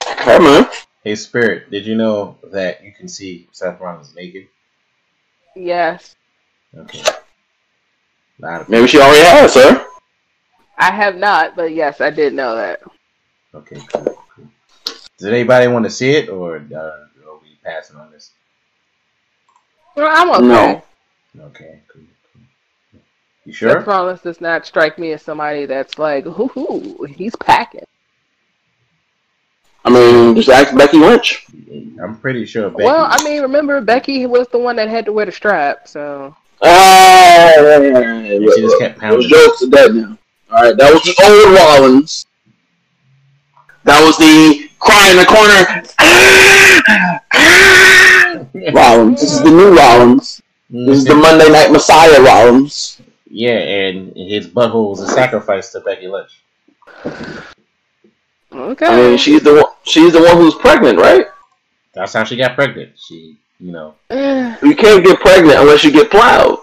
Hey 0.03 0.39
man. 0.39 0.67
Hey, 1.03 1.15
Spirit, 1.15 1.71
did 1.71 1.85
you 1.85 1.95
know 1.95 2.37
that 2.51 2.83
you 2.83 2.91
can 2.91 3.07
see 3.07 3.47
Seth 3.53 3.79
Rollins 3.79 4.13
naked? 4.13 4.47
Yes, 5.55 6.15
Okay. 6.77 7.01
Lot 8.39 8.69
Maybe 8.69 8.87
she 8.87 8.99
already 8.99 9.23
has, 9.25 9.53
sir. 9.53 9.87
I 10.77 10.91
have 10.91 11.15
not, 11.15 11.55
but 11.55 11.73
yes, 11.73 12.01
I 12.01 12.09
did 12.09 12.33
know 12.33 12.55
that. 12.55 12.81
Okay, 13.55 13.77
cool, 13.91 14.03
cool. 14.03 14.16
Does 15.17 15.27
anybody 15.27 15.67
want 15.67 15.85
to 15.85 15.89
see 15.89 16.11
it, 16.11 16.29
or 16.29 16.57
uh, 16.57 16.77
are 16.77 17.37
we 17.41 17.57
passing 17.63 17.97
on 17.97 18.11
this? 18.11 18.31
Well, 19.95 20.07
I'm 20.09 20.29
okay. 20.31 20.83
No. 21.35 21.45
Okay, 21.45 21.79
cool. 21.87 22.03
cool. 22.33 23.01
You 23.45 23.53
sure? 23.53 23.71
Seth 23.71 23.87
Rollins 23.87 24.21
does 24.21 24.41
not 24.41 24.65
strike 24.65 24.99
me 24.99 25.11
as 25.13 25.21
somebody 25.23 25.65
that's 25.65 25.97
like, 25.97 26.25
hoo 26.25 26.47
hoo, 26.49 27.03
he's 27.05 27.35
packing. 27.35 27.83
I 29.85 29.89
mean, 29.89 30.35
just 30.35 30.49
ask 30.49 30.75
Becky 30.75 30.97
Lynch. 30.97 31.47
I'm 32.03 32.17
pretty 32.19 32.45
sure. 32.45 32.69
Becky, 32.69 32.83
Well, 32.83 33.07
I 33.09 33.23
mean, 33.23 33.41
remember 33.41 33.79
Becky 33.81 34.25
was 34.25 34.47
the 34.49 34.57
one 34.57 34.75
that 34.75 34.89
had 34.89 35.05
to 35.05 35.13
wear 35.13 35.25
the 35.25 35.31
strap, 35.31 35.87
so 35.87 36.35
Ah, 36.61 37.51
she 37.55 38.61
just 38.61 38.79
kept 38.79 38.99
those 38.99 38.99
pounding. 38.99 39.29
jokes 39.29 39.63
are 39.63 39.67
dead 39.69 39.95
now. 39.95 40.17
All 40.51 40.63
right, 40.63 40.77
that 40.77 40.93
was 40.93 41.03
the 41.03 41.15
old 41.23 41.55
Rollins. 41.81 42.25
That 43.83 44.03
was 44.05 44.17
the 44.17 44.66
cry 44.79 45.09
in 45.11 45.17
the 45.17 45.25
corner. 45.25 45.83
Rollins. 48.73 49.21
This 49.21 49.33
is 49.33 49.41
the 49.43 49.49
new 49.51 49.75
Rollins. 49.75 50.41
This 50.69 50.97
is 50.99 51.05
the 51.05 51.15
Monday 51.15 51.49
Night 51.49 51.71
Messiah 51.71 52.21
Rollins. 52.21 53.01
Yeah, 53.29 53.57
and 53.57 54.15
his 54.15 54.47
butthole 54.47 54.89
was 54.91 55.01
a 55.01 55.07
sacrifice 55.07 55.71
to 55.71 55.79
Becky 55.81 56.07
Lynch. 56.07 56.31
okay. 58.51 58.85
I 58.85 58.95
mean, 58.95 59.17
she's 59.17 59.41
the 59.43 59.53
one. 59.55 59.73
She's 59.83 60.13
the 60.13 60.21
one 60.21 60.37
who's 60.37 60.55
pregnant, 60.55 60.97
right? 60.99 61.25
That's 61.93 62.13
how 62.13 62.23
she 62.23 62.35
got 62.35 62.55
pregnant. 62.55 62.93
She, 62.97 63.37
you 63.59 63.71
know, 63.71 63.95
You 64.09 64.75
can't 64.75 65.03
get 65.03 65.19
pregnant 65.19 65.57
unless 65.59 65.83
you 65.83 65.91
get 65.91 66.09
plowed. 66.11 66.59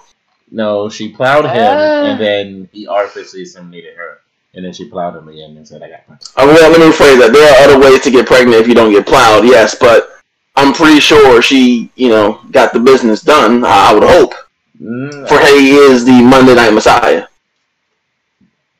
no, 0.51 0.89
she 0.89 1.11
plowed 1.13 1.45
him, 1.47 1.53
Ah. 1.77 2.05
and 2.13 2.21
then 2.25 2.69
he 2.73 2.87
artificially 2.87 3.43
inseminated 3.45 3.97
her, 3.97 4.21
and 4.55 4.65
then 4.65 4.73
she 4.73 4.89
plowed 4.89 5.17
him 5.17 5.29
again 5.29 5.57
and 5.57 5.67
said, 5.67 5.83
"I 5.83 5.89
got 5.89 6.07
pregnant." 6.07 6.37
Mean, 6.37 6.47
well, 6.49 6.71
let 6.71 6.81
me 6.81 6.87
rephrase 6.87 7.19
that. 7.21 7.33
There 7.33 7.49
are 7.51 7.65
other 7.69 7.79
ways 7.85 8.01
to 8.03 8.11
get 8.11 8.27
pregnant 8.27 8.61
if 8.61 8.69
you 8.69 8.75
don't 8.75 8.93
get 8.93 9.07
plowed, 9.07 9.45
yes, 9.45 9.75
but 9.75 10.11
I'm 10.57 10.73
pretty 10.73 11.01
sure 11.01 11.43
she, 11.43 11.91
you 11.97 12.09
know, 12.09 12.41
got 12.51 12.73
the 12.73 12.81
business 12.81 13.23
done. 13.23 13.65
I 13.65 13.93
would 13.93 14.05
hope. 14.05 14.35
Mm, 14.81 15.29
For 15.29 15.39
he 15.41 15.77
is 15.77 16.05
the 16.05 16.23
Monday 16.23 16.55
Night 16.55 16.73
Messiah. 16.73 17.27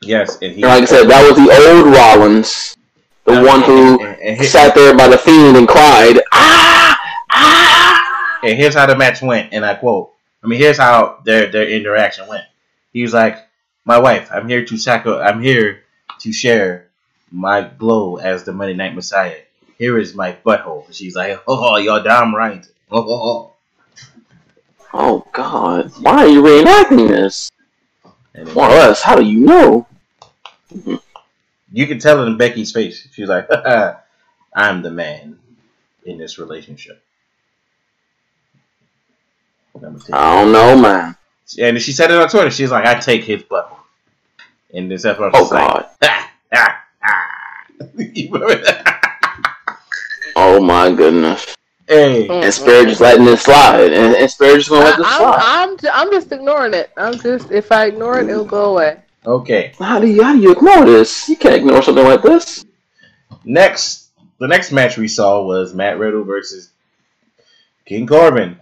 yes, 0.03 0.39
and 0.43 0.53
he. 0.53 0.63
And 0.63 0.71
like 0.71 0.83
I 0.83 0.87
said, 0.87 1.09
that 1.09 1.27
was 1.27 1.37
the 1.37 1.51
old 1.51 1.95
Rollins, 1.95 2.77
the 3.25 3.43
one 3.43 3.63
who 3.63 4.01
And, 4.01 4.21
and, 4.21 4.39
and, 4.39 4.47
sat 4.47 4.75
there 4.75 4.97
by 4.97 5.09
the 5.09 5.19
fiend 5.19 5.57
and 5.57 5.67
cried, 5.69 6.21
ah, 6.33 7.01
ah. 7.31 8.41
and 8.43 8.59
here's 8.59 8.75
how 8.75 8.87
the 8.87 8.97
match 8.97 9.23
went, 9.23 9.53
and 9.53 9.65
I 9.65 9.75
quote. 9.75 10.13
I 10.43 10.47
mean, 10.47 10.59
here's 10.59 10.77
how 10.77 11.21
their 11.25 11.47
their 11.47 11.69
interaction 11.69 12.27
went. 12.29 12.45
He 12.93 13.03
was 13.03 13.15
like, 13.15 13.39
"My 13.85 13.99
wife, 13.99 14.31
I'm 14.33 14.49
here 14.49 14.65
to 14.65 14.77
sacri- 14.77 15.21
I'm 15.21 15.43
here 15.43 15.83
to 16.21 16.33
share 16.33 16.89
my 17.31 17.63
glow 17.63 18.17
as 18.17 18.45
the 18.45 18.53
Monday 18.53 18.75
Night 18.75 18.95
Messiah. 18.95 19.41
Here 19.79 19.99
is 19.99 20.15
my 20.15 20.37
butthole." 20.45 20.93
She's 20.93 21.15
like, 21.15 21.43
"Oh, 21.49 21.77
you're 21.77 22.03
damn 22.03 22.35
right." 22.35 22.67
Oh, 22.91 23.05
oh, 23.07 23.31
oh. 23.31 23.53
Oh 24.93 25.27
God! 25.33 25.91
Why 26.01 26.25
are 26.25 26.29
you 26.29 26.43
reenacting 26.43 27.09
this? 27.09 27.51
More 28.55 28.67
or 28.67 28.75
less, 28.75 29.03
how 29.03 29.17
do 29.17 29.25
you 29.25 29.41
know? 29.41 29.87
you 31.73 31.87
can 31.87 31.99
tell 31.99 32.23
it 32.23 32.27
in 32.27 32.37
Becky's 32.37 32.73
face. 32.73 33.09
She's 33.13 33.29
like, 33.29 33.49
"I'm 34.55 34.83
the 34.83 34.91
man 34.91 35.39
in 36.05 36.19
this 36.19 36.39
relationship." 36.39 37.03
I 39.77 39.81
don't 39.81 40.53
know, 40.53 40.77
man. 40.81 41.17
And 41.59 41.81
she 41.81 41.93
said 41.93 42.11
it 42.11 42.17
on 42.21 42.29
Twitter. 42.29 42.51
She's 42.51 42.71
like, 42.71 42.87
"I 42.87 42.99
take 42.99 43.25
his 43.25 43.43
butthole," 43.43 43.79
in 44.71 44.89
this 44.89 45.05
episode. 45.05 45.33
Oh 45.35 45.43
It's 45.43 45.53
like, 45.53 45.69
God. 45.73 45.87
ah, 46.03 46.31
ah, 46.55 46.85
ah. 47.05 47.87
You 47.97 48.31
remember 48.33 48.63
that? 48.65 49.81
Oh 50.37 50.61
my 50.61 50.91
goodness. 50.93 51.55
hey, 51.87 52.27
Mm. 52.29 52.45
And 52.45 52.55
Spirit 52.55 52.89
just 52.89 53.01
letting 53.01 53.27
it 53.29 53.37
slide, 53.39 53.93
and, 53.93 54.17
and 54.17 54.31
Spirit 54.31 54.57
just 54.59 54.71
gonna 54.71 54.85
let 54.87 54.99
it 54.99 55.05
I, 55.05 55.17
slide. 55.19 55.39
I'm, 55.43 55.71
I'm, 55.71 55.79
I'm 55.93 56.11
just 56.13 56.33
ignoring 56.33 56.75
it. 56.75 56.91
I'm 56.97 57.19
just 57.19 57.51
if 57.51 57.71
I 57.71 57.87
ignore 57.87 58.19
it, 58.21 58.29
it'll 58.29 58.45
go 58.45 58.73
away. 58.73 59.01
okay. 59.27 59.73
How 59.79 60.01
do 60.01 60.07
you 60.09 60.23
how 60.23 60.33
do 60.35 60.41
you 60.41 60.53
ignore 60.53 60.85
this? 60.87 61.29
You 61.29 61.37
can't 61.37 61.57
ignore 61.57 61.83
something 61.83 62.05
like 62.05 62.23
this. 62.23 62.65
Next, 63.45 64.09
the 64.41 64.49
next 64.49 64.73
match 64.73 64.97
we 64.97 65.09
saw 65.09 65.43
was 65.45 65.75
Matt 65.75 65.99
Riddle 65.99 66.25
versus 66.25 66.71
King 67.85 68.07
Corbin. 68.07 68.59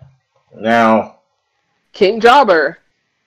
Now, 0.54 1.11
King 1.93 2.20
Jobber. 2.20 2.78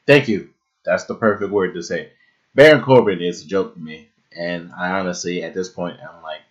thank 0.06 0.28
you. 0.28 0.50
That's 0.84 1.06
the 1.06 1.16
perfect 1.16 1.52
word 1.52 1.74
to 1.74 1.84
say. 1.84 2.12
Baron 2.54 2.84
Corbin 2.84 3.22
is 3.22 3.44
a 3.44 3.48
joke 3.48 3.74
to 3.74 3.80
me, 3.80 4.08
and 4.36 4.72
I 4.78 4.92
honestly, 4.92 5.44
at 5.44 5.54
this 5.54 5.70
point, 5.70 5.98
I'm 6.00 6.22
like, 6.24 6.42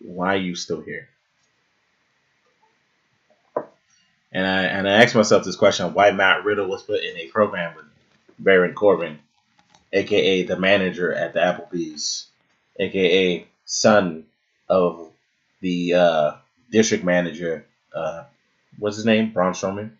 why 0.00 0.34
are 0.34 0.38
you 0.38 0.54
still 0.54 0.80
here? 0.80 1.08
And 4.32 4.46
I 4.46 4.62
and 4.64 4.88
I 4.88 5.02
asked 5.02 5.14
myself 5.14 5.44
this 5.44 5.56
question: 5.56 5.92
Why 5.92 6.12
Matt 6.12 6.44
Riddle 6.44 6.68
was 6.68 6.82
put 6.82 7.02
in 7.02 7.16
a 7.16 7.26
program 7.26 7.74
with 7.74 7.84
Baron 8.38 8.74
Corbin, 8.74 9.18
aka 9.92 10.44
the 10.44 10.56
manager 10.56 11.12
at 11.12 11.34
the 11.34 11.40
Applebee's, 11.40 12.26
aka 12.78 13.46
son 13.64 14.24
of 14.68 15.10
the 15.60 15.94
uh, 15.94 16.32
district 16.70 17.04
manager. 17.04 17.66
Uh, 17.92 18.24
what's 18.78 18.96
his 18.96 19.04
name? 19.04 19.32
Braun 19.32 19.52
Strowman. 19.52 19.90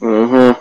Mm-hmm. 0.00 0.58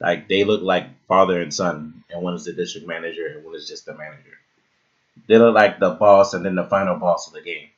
Like 0.00 0.28
they 0.28 0.44
look 0.44 0.62
like 0.62 0.86
father 1.08 1.40
and 1.42 1.52
son, 1.52 2.04
and 2.08 2.22
one 2.22 2.34
is 2.34 2.44
the 2.44 2.52
district 2.52 2.86
manager, 2.86 3.26
and 3.26 3.44
one 3.44 3.56
is 3.56 3.66
just 3.68 3.86
the 3.86 3.94
manager. 3.94 4.38
They 5.28 5.38
look 5.38 5.54
like 5.54 5.78
the 5.80 5.90
boss, 5.90 6.34
and 6.34 6.44
then 6.44 6.54
the 6.56 6.64
final 6.64 6.96
boss 6.96 7.28
of 7.28 7.34
the 7.34 7.42
game. 7.42 7.70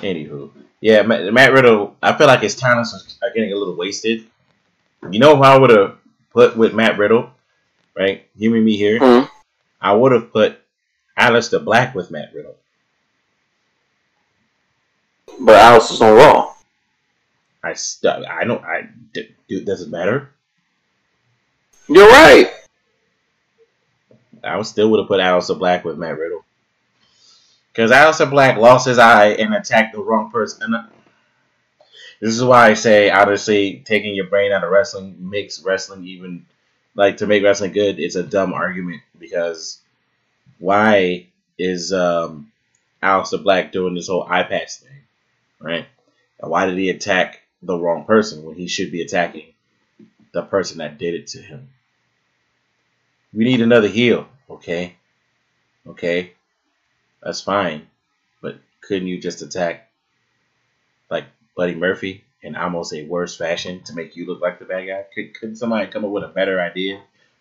Anywho, 0.00 0.50
yeah, 0.80 1.02
Matt, 1.02 1.32
Matt 1.32 1.52
Riddle. 1.52 1.96
I 2.02 2.16
feel 2.16 2.26
like 2.28 2.40
his 2.40 2.54
talents 2.54 3.18
are 3.22 3.30
getting 3.34 3.52
a 3.52 3.56
little 3.56 3.74
wasted. 3.76 4.26
You 5.10 5.20
know 5.20 5.36
who 5.36 5.44
I 5.44 5.58
would 5.58 5.70
have 5.70 5.98
put 6.32 6.56
with 6.56 6.74
Matt 6.74 6.98
Riddle, 6.98 7.30
right? 7.96 8.26
You 8.36 8.54
and 8.56 8.64
me 8.64 8.76
here. 8.76 8.98
hmm 9.00 9.26
I 9.80 9.92
would 9.94 10.12
have 10.12 10.32
put 10.32 10.60
Aleister 11.18 11.64
Black 11.64 11.94
with 11.94 12.10
Matt 12.10 12.34
Riddle. 12.34 12.56
But 15.40 15.56
Alice 15.56 15.90
is 15.90 16.00
on 16.02 16.14
Raw. 16.16 16.47
I 17.62 17.74
st- 17.74 18.26
I 18.26 18.44
don't. 18.44 18.64
I 18.64 18.88
d- 19.12 19.34
do. 19.48 19.64
Does 19.64 19.82
it 19.82 19.90
matter? 19.90 20.30
You're 21.88 22.08
right. 22.08 22.52
I 24.44 24.56
would 24.56 24.66
still 24.66 24.90
would 24.90 25.00
have 25.00 25.08
put 25.08 25.20
Aleister 25.20 25.58
Black 25.58 25.84
with 25.84 25.98
Matt 25.98 26.18
Riddle. 26.18 26.44
Because 27.72 27.90
Aleister 27.90 28.30
Black 28.30 28.56
lost 28.56 28.86
his 28.86 28.98
eye 28.98 29.30
and 29.30 29.54
attacked 29.54 29.94
the 29.94 30.02
wrong 30.02 30.30
person. 30.30 30.62
And 30.62 30.88
this 32.20 32.34
is 32.34 32.44
why 32.44 32.68
I 32.68 32.74
say, 32.74 33.10
honestly, 33.10 33.82
taking 33.84 34.14
your 34.14 34.26
brain 34.26 34.52
out 34.52 34.64
of 34.64 34.70
wrestling 34.70 35.16
makes 35.30 35.62
wrestling 35.62 36.04
even 36.06 36.46
like 36.94 37.18
to 37.18 37.26
make 37.26 37.42
wrestling 37.42 37.72
good. 37.72 37.98
It's 37.98 38.16
a 38.16 38.22
dumb 38.22 38.52
argument 38.52 39.02
because 39.18 39.80
why 40.58 41.26
is 41.58 41.92
um, 41.92 42.52
Aleister 43.02 43.42
Black 43.42 43.72
doing 43.72 43.94
this 43.94 44.08
whole 44.08 44.26
eye 44.28 44.42
patch 44.42 44.76
thing, 44.76 45.02
right? 45.60 45.86
And 46.40 46.50
why 46.50 46.66
did 46.66 46.78
he 46.78 46.90
attack 46.90 47.37
the 47.62 47.78
wrong 47.78 48.04
person 48.04 48.44
when 48.44 48.56
he 48.56 48.68
should 48.68 48.92
be 48.92 49.02
attacking 49.02 49.52
the 50.32 50.42
person 50.42 50.78
that 50.78 50.98
did 50.98 51.14
it 51.14 51.26
to 51.28 51.42
him? 51.42 51.68
We 53.32 53.44
need 53.44 53.60
another 53.60 53.88
heel, 53.88 54.28
okay? 54.48 54.96
Okay? 55.86 56.32
That's 57.22 57.40
fine. 57.40 57.88
But 58.40 58.58
couldn't 58.80 59.08
you 59.08 59.20
just 59.20 59.42
attack 59.42 59.90
like 61.10 61.24
Buddy 61.56 61.74
Murphy 61.74 62.24
in 62.42 62.56
almost 62.56 62.92
a 62.94 63.04
worse 63.04 63.36
fashion 63.36 63.82
to 63.84 63.94
make 63.94 64.16
you 64.16 64.26
look 64.26 64.40
like 64.40 64.58
the 64.58 64.64
bad 64.64 64.86
guy? 64.86 65.04
Could 65.14 65.34
could 65.34 65.58
somebody 65.58 65.90
come 65.90 66.04
up 66.04 66.10
with 66.10 66.24
a 66.24 66.28
better 66.28 66.60
idea 66.60 67.00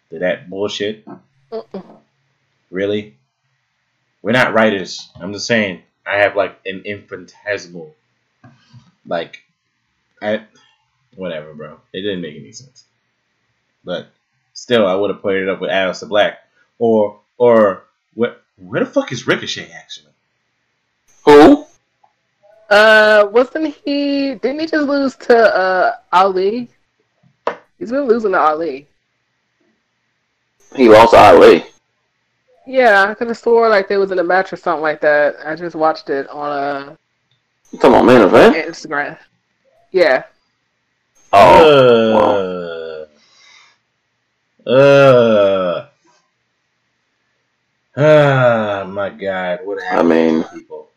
to 0.09 0.20
that 0.20 0.49
bullshit? 0.49 1.05
Mm-mm. 1.51 1.97
Really? 2.72 3.15
We're 4.22 4.32
not 4.32 4.53
writers. 4.53 5.09
I'm 5.15 5.34
just 5.34 5.47
saying 5.47 5.84
I 6.05 6.18
have 6.18 6.36
like 6.36 6.59
an 6.65 6.82
infinitesimal 6.86 7.95
like 9.05 9.43
I 10.22 10.45
whatever, 11.15 11.53
bro. 11.53 11.80
It 11.93 12.01
didn't 12.01 12.22
make 12.22 12.36
any 12.36 12.51
sense. 12.51 12.86
But 13.84 14.09
still 14.53 14.88
I 14.88 14.95
would 14.95 15.09
have 15.09 15.22
put 15.22 15.36
it 15.36 15.49
up 15.49 15.61
with 15.61 15.70
Aleister 15.70 16.07
Black. 16.07 16.39
Or 16.80 17.20
or 17.38 17.84
what 18.13 18.43
where 18.57 18.84
the 18.84 18.89
fuck 18.89 19.11
is 19.11 19.28
Ricochet 19.28 19.72
actually? 19.72 20.13
Who? 21.26 21.65
Uh, 22.70 23.28
wasn't 23.32 23.74
he? 23.86 24.36
Didn't 24.36 24.59
he 24.59 24.65
just 24.68 24.88
lose 24.88 25.15
to 25.15 25.38
uh 25.38 25.95
Ali? 26.11 26.70
He's 27.80 27.91
been 27.91 28.07
losing 28.07 28.32
to 28.32 28.39
Ali. 28.39 28.88
He 30.76 30.89
lost 30.89 31.11
to 31.13 31.18
Ali. 31.18 31.65
Yeah, 32.65 33.05
I 33.07 33.13
could 33.13 33.28
have 33.28 33.38
swore 33.38 33.70
like 33.70 33.88
they 33.88 33.97
was 33.97 34.11
in 34.11 34.20
a 34.20 34.24
match 34.24 34.51
or 34.51 34.57
something 34.57 34.82
like 34.82 34.99
that. 35.01 35.38
I 35.45 35.55
just 35.55 35.76
watched 35.76 36.09
it 36.09 36.28
on 36.30 36.51
uh 36.51 36.95
You 37.72 37.80
talking 37.80 37.95
about 37.95 38.05
main 38.05 38.22
event? 38.22 38.55
Instagram. 38.55 39.18
Yeah. 39.98 40.26
Oh, 41.34 43.08
Uh, 44.64 44.70
uh, 44.70 45.88
ah, 47.98 48.86
my 48.88 49.10
God! 49.10 49.62
What 49.64 49.82
happened? 49.82 50.14
I 50.14 50.16
mean- 50.16 50.43
to 50.43 50.50
people? 50.50 50.89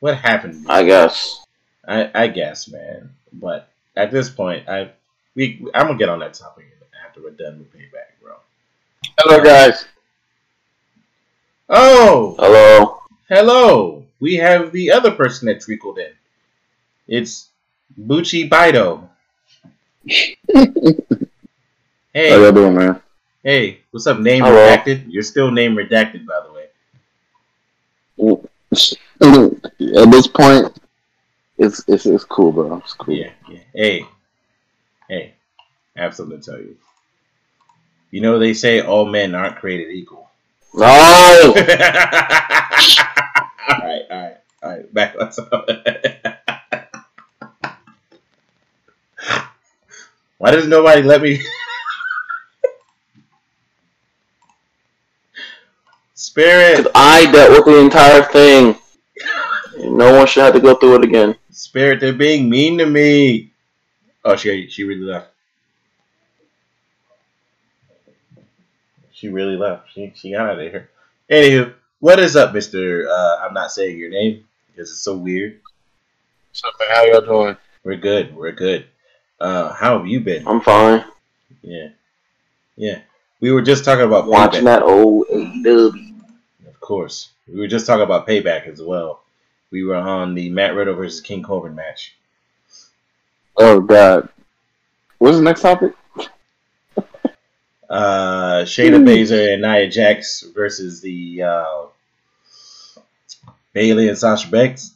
What 0.00 0.16
happened? 0.16 0.64
I 0.66 0.82
guess. 0.84 1.44
I, 1.86 2.10
I 2.14 2.28
guess, 2.28 2.68
man. 2.68 3.10
But 3.34 3.68
at 3.96 4.10
this 4.10 4.30
point, 4.30 4.66
I 4.66 4.92
we 5.34 5.62
I'm 5.74 5.88
gonna 5.88 5.98
get 5.98 6.08
on 6.08 6.20
that 6.20 6.32
topic 6.32 6.64
after 7.06 7.20
we're 7.22 7.32
done 7.32 7.58
with 7.58 7.70
payback, 7.70 8.16
bro. 8.22 8.32
Hello, 9.18 9.44
guys. 9.44 9.84
Oh, 11.68 12.34
Hello. 12.38 13.02
hello! 13.28 14.06
We 14.20 14.36
have 14.36 14.72
the 14.72 14.92
other 14.92 15.10
person 15.10 15.48
that 15.48 15.60
trickled 15.60 15.98
in. 15.98 16.12
It's 17.08 17.47
Bucci 17.96 18.48
Bido. 18.48 19.08
hey. 22.12 22.30
How 22.30 22.36
y'all 22.36 22.52
doing, 22.52 22.74
man? 22.74 23.02
hey, 23.42 23.80
what's 23.90 24.06
up? 24.06 24.20
Name 24.20 24.44
Hello. 24.44 24.56
redacted. 24.56 25.04
You're 25.08 25.22
still 25.22 25.50
name 25.50 25.74
redacted, 25.74 26.26
by 26.26 26.40
the 26.44 26.52
way. 26.52 26.66
At 29.96 30.10
this 30.10 30.26
point, 30.26 30.78
it's 31.56 31.82
it's 31.88 32.04
it's 32.06 32.24
cool, 32.24 32.52
bro. 32.52 32.76
It's 32.78 32.92
cool. 32.92 33.14
Yeah, 33.14 33.30
yeah. 33.48 33.60
Hey, 33.74 34.06
hey, 35.08 35.34
I 35.96 36.02
have 36.02 36.14
something 36.14 36.40
to 36.40 36.50
tell 36.50 36.60
you. 36.60 36.76
You 38.10 38.20
know 38.20 38.38
they 38.38 38.54
say 38.54 38.80
all 38.80 39.06
men 39.06 39.34
aren't 39.34 39.56
created 39.56 39.90
equal. 39.92 40.28
No. 40.74 40.84
all 40.86 40.92
right, 43.78 44.02
all 44.10 44.22
right, 44.22 44.36
all 44.62 44.70
right. 44.70 44.94
Back 44.94 45.16
on 45.18 45.32
Why 50.38 50.52
does 50.52 50.68
nobody 50.68 51.02
let 51.02 51.20
me? 51.20 51.42
Spirit, 56.14 56.78
Because 56.78 56.92
I 56.94 57.30
dealt 57.30 57.50
with 57.50 57.64
the 57.64 57.80
entire 57.80 58.22
thing. 58.22 58.76
No 59.78 60.16
one 60.16 60.26
should 60.26 60.42
have 60.42 60.54
to 60.54 60.60
go 60.60 60.74
through 60.74 60.96
it 60.96 61.04
again. 61.04 61.36
Spirit, 61.50 62.00
they're 62.00 62.12
being 62.12 62.48
mean 62.48 62.78
to 62.78 62.86
me. 62.86 63.52
Oh, 64.24 64.36
she 64.36 64.68
she 64.68 64.84
really 64.84 65.02
left. 65.02 65.30
She 69.12 69.28
really 69.28 69.56
left. 69.56 69.92
She 69.92 70.12
she 70.14 70.32
got 70.32 70.50
out 70.50 70.58
of 70.60 70.70
here. 70.70 70.90
Anywho, 71.30 71.74
what 71.98 72.18
is 72.20 72.36
up, 72.36 72.54
Mister? 72.54 73.08
Uh, 73.08 73.38
I'm 73.44 73.54
not 73.54 73.72
saying 73.72 73.98
your 73.98 74.10
name 74.10 74.44
because 74.66 74.90
it's 74.90 75.02
so 75.02 75.16
weird. 75.16 75.60
What's 76.50 76.62
up, 76.64 76.74
man? 76.78 76.88
How 76.96 77.04
y'all 77.04 77.20
doing? 77.20 77.56
We're 77.84 77.96
good. 77.96 78.34
We're 78.36 78.52
good. 78.52 78.86
Uh, 79.40 79.72
how 79.72 79.98
have 79.98 80.06
you 80.06 80.20
been? 80.20 80.46
I'm 80.46 80.60
fine. 80.60 81.04
Yeah, 81.62 81.88
yeah. 82.76 83.00
We 83.40 83.52
were 83.52 83.62
just 83.62 83.84
talking 83.84 84.04
about 84.04 84.26
Watching 84.26 84.62
payback. 84.62 84.64
that 84.64 84.82
old 84.82 85.26
AEW. 85.28 86.14
Of 86.66 86.80
course, 86.80 87.30
we 87.46 87.58
were 87.60 87.68
just 87.68 87.86
talking 87.86 88.02
about 88.02 88.26
payback 88.26 88.66
as 88.66 88.82
well. 88.82 89.22
We 89.70 89.84
were 89.84 89.94
on 89.96 90.34
the 90.34 90.48
Matt 90.50 90.74
Riddle 90.74 90.94
versus 90.94 91.20
King 91.20 91.42
Corbin 91.42 91.74
match. 91.74 92.14
Oh 93.56 93.80
God. 93.80 94.28
What's 95.18 95.36
the 95.36 95.42
next 95.42 95.60
topic? 95.62 95.92
uh, 97.90 98.62
Shayna 98.64 99.02
Baszler 99.04 99.52
and 99.54 99.62
Nia 99.62 99.88
Jax 99.88 100.42
versus 100.54 101.00
the 101.00 101.42
uh, 101.42 101.86
Bayley 103.72 104.08
and 104.08 104.18
Sasha 104.18 104.48
Banks. 104.50 104.94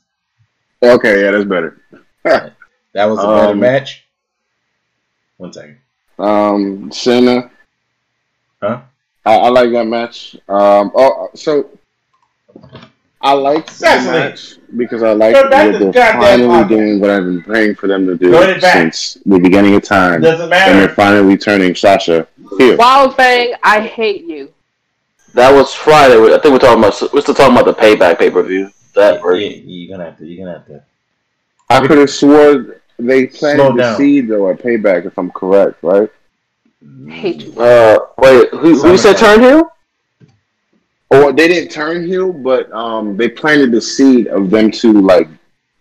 Okay, 0.82 1.22
yeah, 1.24 1.30
that's 1.30 1.44
better. 1.44 1.80
That 2.94 3.06
was 3.06 3.20
a 3.20 3.22
better 3.26 3.52
Um, 3.52 3.60
match. 3.60 4.04
One 5.42 5.52
second. 5.52 5.78
Um, 6.20 6.90
Shayna 6.90 7.50
Huh? 8.62 8.80
I, 9.26 9.34
I 9.36 9.48
like 9.48 9.72
that 9.72 9.86
match. 9.88 10.36
Um, 10.48 10.92
oh, 10.94 11.30
so 11.34 11.68
I 13.20 13.32
like 13.32 13.66
the 13.66 13.72
Cecily. 13.72 14.12
match 14.18 14.54
because 14.76 15.02
I 15.02 15.12
like 15.14 15.34
that 15.34 15.72
to 15.72 15.78
the 15.78 15.90
they're 15.90 16.12
finally 16.12 16.46
pocket. 16.48 16.68
doing 16.68 17.00
what 17.00 17.10
I've 17.10 17.24
been 17.24 17.42
praying 17.42 17.74
for 17.74 17.88
them 17.88 18.06
to 18.06 18.16
do 18.16 18.30
Go 18.30 18.46
to 18.46 18.54
the 18.54 18.60
back. 18.60 18.72
since 18.74 19.14
the 19.26 19.40
beginning 19.40 19.74
of 19.74 19.82
time, 19.82 20.14
and 20.14 20.22
Doesn't 20.22 20.48
they're 20.48 20.88
finally 20.90 21.36
turning 21.36 21.74
Sasha 21.74 22.28
heel. 22.56 22.76
Wild 22.76 23.16
Fang, 23.16 23.54
I 23.64 23.80
hate 23.80 24.24
you. 24.24 24.52
That 25.34 25.52
was 25.52 25.74
Friday. 25.74 26.14
I 26.22 26.38
think 26.38 26.52
we're 26.52 26.58
talking 26.60 26.78
about. 26.84 27.12
We're 27.12 27.20
still 27.20 27.34
talking 27.34 27.56
about 27.56 27.64
the 27.64 27.74
payback 27.74 28.18
pay 28.20 28.30
per 28.30 28.42
view. 28.44 28.70
That 28.94 29.14
Yeah, 29.16 29.22
version. 29.22 29.62
you're 29.66 29.90
gonna 29.96 30.08
have 30.08 30.18
to. 30.18 30.24
You're 30.26 30.44
gonna 30.46 30.58
have 30.58 30.66
to. 30.68 30.84
I 31.68 31.84
could 31.84 31.98
have 31.98 32.10
swore 32.10 32.81
they 33.06 33.28
Slow 33.28 33.54
planted 33.54 33.76
the 33.76 33.82
down. 33.82 33.96
seed 33.96 34.28
though 34.28 34.50
at 34.50 34.58
Payback, 34.58 35.06
if 35.06 35.18
I'm 35.18 35.30
correct, 35.30 35.82
right? 35.82 36.10
Hate 37.08 37.44
you. 37.44 37.60
Uh, 37.60 37.98
wait, 38.18 38.50
who, 38.50 38.80
who 38.80 38.96
said 38.98 39.16
turn 39.16 39.40
heel? 39.40 39.70
Or 41.10 41.32
they 41.32 41.46
didn't 41.46 41.70
turn 41.70 42.06
heel, 42.06 42.32
but 42.32 42.72
um, 42.72 43.16
they 43.16 43.28
planted 43.28 43.70
the 43.70 43.80
seed 43.80 44.28
of 44.28 44.50
them 44.50 44.70
two 44.70 44.92
like 45.00 45.28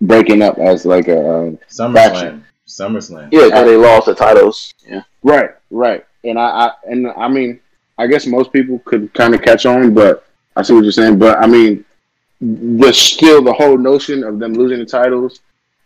breaking 0.01 0.41
up 0.41 0.57
as 0.57 0.85
like 0.85 1.07
a 1.07 1.19
uh, 1.19 1.51
SummerSlam. 1.69 1.93
Faction. 1.93 2.45
SummerSlam. 2.67 3.29
Yeah, 3.31 3.45
because 3.45 3.65
they 3.65 3.77
lost 3.77 4.05
the 4.07 4.15
titles. 4.15 4.73
Yeah. 4.85 5.03
right, 5.23 5.51
right. 5.69 6.05
And 6.23 6.37
I, 6.37 6.43
I 6.43 6.71
and 6.85 7.07
I 7.07 7.27
mean, 7.27 7.59
I 7.97 8.07
guess 8.07 8.27
most 8.27 8.51
people 8.51 8.79
could 8.79 9.13
kind 9.13 9.33
of 9.33 9.41
catch 9.41 9.65
on, 9.65 9.93
but 9.93 10.27
I 10.55 10.61
see 10.61 10.73
what 10.73 10.83
you're 10.83 10.91
saying. 10.91 11.17
But 11.17 11.37
I 11.39 11.47
mean, 11.47 11.85
the 12.41 12.91
still 12.91 13.41
the 13.41 13.53
whole 13.53 13.77
notion 13.77 14.23
of 14.23 14.39
them 14.39 14.53
losing 14.53 14.79
the 14.79 14.85
titles 14.85 15.39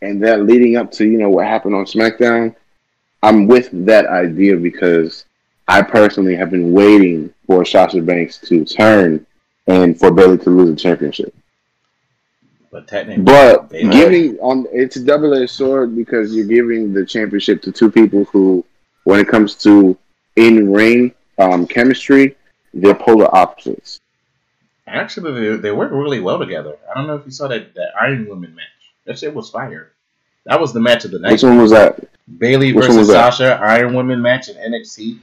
and 0.05 0.23
that 0.23 0.43
leading 0.43 0.77
up 0.77 0.91
to 0.93 1.05
you 1.05 1.17
know 1.17 1.29
what 1.29 1.45
happened 1.45 1.75
on 1.75 1.85
SmackDown. 1.85 2.55
I'm 3.23 3.47
with 3.47 3.69
that 3.85 4.05
idea 4.05 4.55
because 4.55 5.25
I 5.67 5.81
personally 5.81 6.35
have 6.35 6.51
been 6.51 6.71
waiting 6.73 7.33
for 7.47 7.65
Sasha 7.65 8.01
Banks 8.01 8.37
to 8.39 8.63
turn 8.65 9.25
and 9.67 9.99
for 9.99 10.11
Bayley 10.11 10.37
to 10.39 10.49
lose 10.49 10.69
the 10.69 10.75
championship. 10.75 11.33
But 12.71 12.87
technically, 12.87 13.23
But 13.23 13.69
giving 13.71 14.37
on 14.39 14.67
it's 14.71 14.97
a 14.97 15.03
double 15.03 15.33
edged 15.33 15.51
sword 15.51 15.95
because 15.95 16.35
you're 16.35 16.45
giving 16.45 16.93
the 16.93 17.05
championship 17.05 17.61
to 17.63 17.71
two 17.71 17.89
people 17.89 18.25
who, 18.25 18.65
when 19.05 19.19
it 19.19 19.27
comes 19.27 19.55
to 19.63 19.97
in 20.35 20.71
ring 20.71 21.13
um, 21.39 21.65
chemistry, 21.65 22.35
they're 22.73 22.93
polar 22.93 23.33
opposites. 23.33 24.01
actually, 24.87 25.31
they, 25.49 25.55
they 25.55 25.71
work 25.71 25.91
really 25.91 26.19
well 26.19 26.37
together. 26.37 26.75
I 26.89 26.95
don't 26.95 27.07
know 27.07 27.15
if 27.15 27.25
you 27.25 27.31
saw 27.31 27.47
that 27.47 27.73
that 27.75 27.91
Iron 27.99 28.27
Woman 28.27 28.53
match. 28.53 28.65
That 29.05 29.17
shit 29.17 29.33
was 29.33 29.49
fire. 29.49 29.93
That 30.45 30.59
was 30.59 30.73
the 30.73 30.79
match 30.79 31.05
of 31.05 31.11
the 31.11 31.19
night. 31.19 31.33
Which 31.33 31.43
one 31.43 31.57
was 31.57 31.71
that? 31.71 31.99
Bayley 32.39 32.73
which 32.73 32.85
versus 32.85 32.97
was 32.97 33.07
that? 33.09 33.33
Sasha 33.33 33.59
Iron 33.63 33.93
Woman 33.93 34.21
match 34.21 34.49
in 34.49 34.55
NXT. 34.55 35.19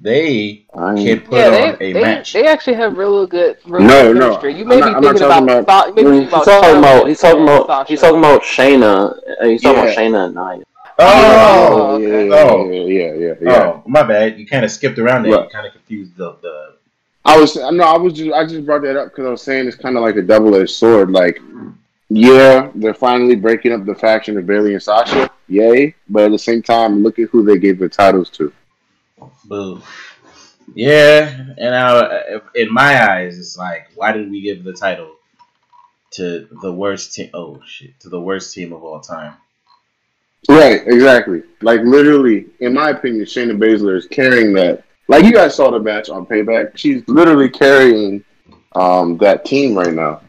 They 0.00 0.64
Iron- 0.74 0.96
can 0.98 1.20
put 1.20 1.38
Yeah, 1.38 1.46
on 1.46 1.76
a 1.80 1.92
they, 1.92 1.92
match. 1.94 2.32
they 2.34 2.46
actually 2.46 2.74
have 2.76 2.98
real 2.98 3.26
good, 3.26 3.56
really 3.66 3.86
No, 3.86 4.02
good 4.12 4.16
no, 4.18 4.26
chemistry. 4.26 4.54
You 4.54 4.62
I'm 4.64 4.68
may 4.68 4.74
be 4.76 4.80
not 4.82 5.02
thinking 5.02 5.18
talking 5.28 5.44
about, 5.44 5.58
about- 5.60 5.94
maybe 5.94 6.10
he's 6.18 6.28
about 6.28 6.44
talking 6.44 6.62
Charlotte 6.62 6.78
about. 6.78 7.08
He's 7.08 7.20
talking 7.20 7.42
about. 7.44 7.66
Sasha. 7.66 7.88
He's 7.88 8.00
talking 8.00 8.18
about 8.18 8.42
Shayna. 8.42 9.18
and 9.40 9.50
He's 9.50 9.62
talking 9.62 9.78
Yeah. 9.78 9.84
about 9.84 9.96
Shayna 9.96 10.24
and 10.26 10.34
Nia. 10.34 10.64
oh, 10.98 10.98
Oh, 10.98 11.96
yeah, 11.98 12.06
okay. 12.08 12.28
yeah, 12.28 12.34
Oh. 12.34 12.70
yeah, 12.70 12.82
yeah, 12.82 13.12
yeah, 13.14 13.34
yeah. 13.40 13.62
oh, 13.64 13.82
my 13.86 14.02
bad. 14.02 14.38
You 14.38 14.46
kind 14.46 14.64
of 14.66 14.70
skipped 14.70 14.98
around 14.98 15.22
there. 15.22 15.32
Right. 15.32 15.44
You 15.44 15.50
kind 15.50 15.66
of 15.66 15.72
confused 15.72 16.16
the 16.16 16.36
the. 16.42 16.74
I 17.24 17.38
was 17.38 17.56
no, 17.56 17.82
I 17.84 17.96
was 17.96 18.12
just 18.12 18.32
I 18.32 18.44
just 18.46 18.66
brought 18.66 18.82
that 18.82 18.96
up 18.96 19.08
because 19.08 19.26
I 19.26 19.30
was 19.30 19.42
saying 19.42 19.66
it's 19.66 19.76
kind 19.76 19.96
of 19.96 20.02
like 20.02 20.16
a 20.16 20.22
double 20.22 20.54
edged 20.54 20.70
sword. 20.70 21.10
Like, 21.10 21.40
yeah, 22.08 22.70
they're 22.74 22.94
finally 22.94 23.36
breaking 23.36 23.72
up 23.72 23.84
the 23.84 23.94
faction 23.94 24.38
of 24.38 24.46
Bayley 24.46 24.74
and 24.74 24.82
Sasha, 24.82 25.30
yay! 25.48 25.94
But 26.08 26.24
at 26.24 26.30
the 26.30 26.38
same 26.38 26.62
time, 26.62 27.02
look 27.02 27.18
at 27.18 27.30
who 27.30 27.44
they 27.44 27.58
gave 27.58 27.78
the 27.78 27.88
titles 27.88 28.30
to. 28.30 28.52
Boo. 29.44 29.82
Yeah, 30.74 31.54
and 31.58 31.74
I, 31.74 32.40
in 32.54 32.72
my 32.72 33.10
eyes, 33.10 33.38
it's 33.38 33.56
like, 33.56 33.88
why 33.94 34.12
did 34.12 34.30
we 34.30 34.40
give 34.40 34.64
the 34.64 34.72
title 34.72 35.16
to 36.12 36.48
the 36.62 36.72
worst 36.72 37.14
team? 37.14 37.30
Oh 37.34 37.60
shit, 37.66 37.98
to 38.00 38.08
the 38.08 38.20
worst 38.20 38.54
team 38.54 38.72
of 38.72 38.84
all 38.84 39.00
time. 39.00 39.34
Right, 40.48 40.82
exactly. 40.86 41.42
Like 41.60 41.80
literally, 41.82 42.46
in 42.60 42.74
my 42.74 42.90
opinion, 42.90 43.24
Shayna 43.24 43.58
Baszler 43.58 43.96
is 43.96 44.06
carrying 44.06 44.52
that. 44.54 44.84
Like 45.08 45.24
you 45.24 45.32
guys 45.32 45.54
saw 45.54 45.70
the 45.70 45.80
match 45.80 46.08
on 46.08 46.26
Payback. 46.26 46.76
She's 46.76 47.02
literally 47.08 47.48
carrying 47.48 48.24
um, 48.74 49.16
that 49.18 49.44
team 49.44 49.76
right 49.76 49.92
now. 49.92 50.20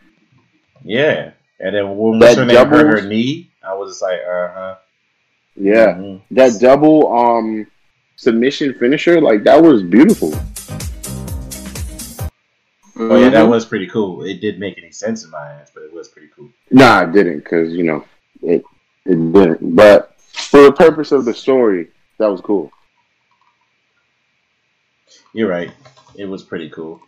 Yeah, 0.84 1.32
and 1.60 1.76
then 1.76 1.98
when 1.98 2.20
That 2.20 2.38
her 2.38 2.46
name 2.46 2.68
hurt 2.68 3.02
her 3.02 3.08
knee, 3.08 3.50
I 3.64 3.74
was 3.74 3.92
just 3.94 4.02
like, 4.02 4.20
uh 4.22 4.48
huh. 4.54 4.76
Yeah, 5.56 5.96
Mhm. 5.96 6.22
that 6.32 6.60
double 6.60 7.12
um, 7.18 7.66
submission 8.16 8.74
finisher, 8.76 9.20
like 9.20 9.44
that 9.44 9.62
was 9.62 9.82
beautiful. 9.84 10.34
Oh 13.00 13.16
yeah, 13.16 13.30
that 13.30 13.46
Mhm. 13.46 13.50
was 13.50 13.66
pretty 13.66 13.88
cool. 13.88 14.24
It 14.24 14.42
didn't 14.42 14.60
make 14.60 14.78
any 14.78 14.92
sense 14.92 15.24
in 15.24 15.30
my 15.32 15.38
eyes, 15.38 15.70
but 15.74 15.84
it 15.84 15.94
was 15.94 16.08
pretty 16.10 16.30
cool. 16.36 16.50
Nah, 16.72 17.04
it 17.04 17.12
didn't 17.14 17.40
because 17.40 17.74
you 17.74 17.84
know 17.84 18.06
it 18.42 18.64
it 19.06 19.16
didn't. 19.34 19.76
But 19.76 20.16
for 20.20 20.62
the 20.64 20.72
purpose 20.72 21.12
of 21.12 21.26
the 21.26 21.34
story, 21.34 21.90
that 22.18 22.28
was 22.28 22.42
cool. 22.42 22.72
You're 25.34 25.50
right. 25.50 25.72
It 26.16 26.26
was 26.26 26.44
pretty 26.44 26.70
cool. 26.70 27.00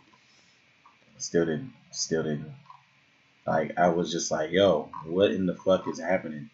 Still 1.18 1.44
didn't. 1.46 1.72
Still 1.90 2.22
didn't. 2.22 2.52
Like 3.50 3.76
I 3.76 3.88
was 3.88 4.12
just 4.12 4.30
like, 4.30 4.52
yo, 4.52 4.88
what 5.04 5.32
in 5.32 5.44
the 5.44 5.56
fuck 5.56 5.88
is 5.88 5.98
happening? 5.98 6.50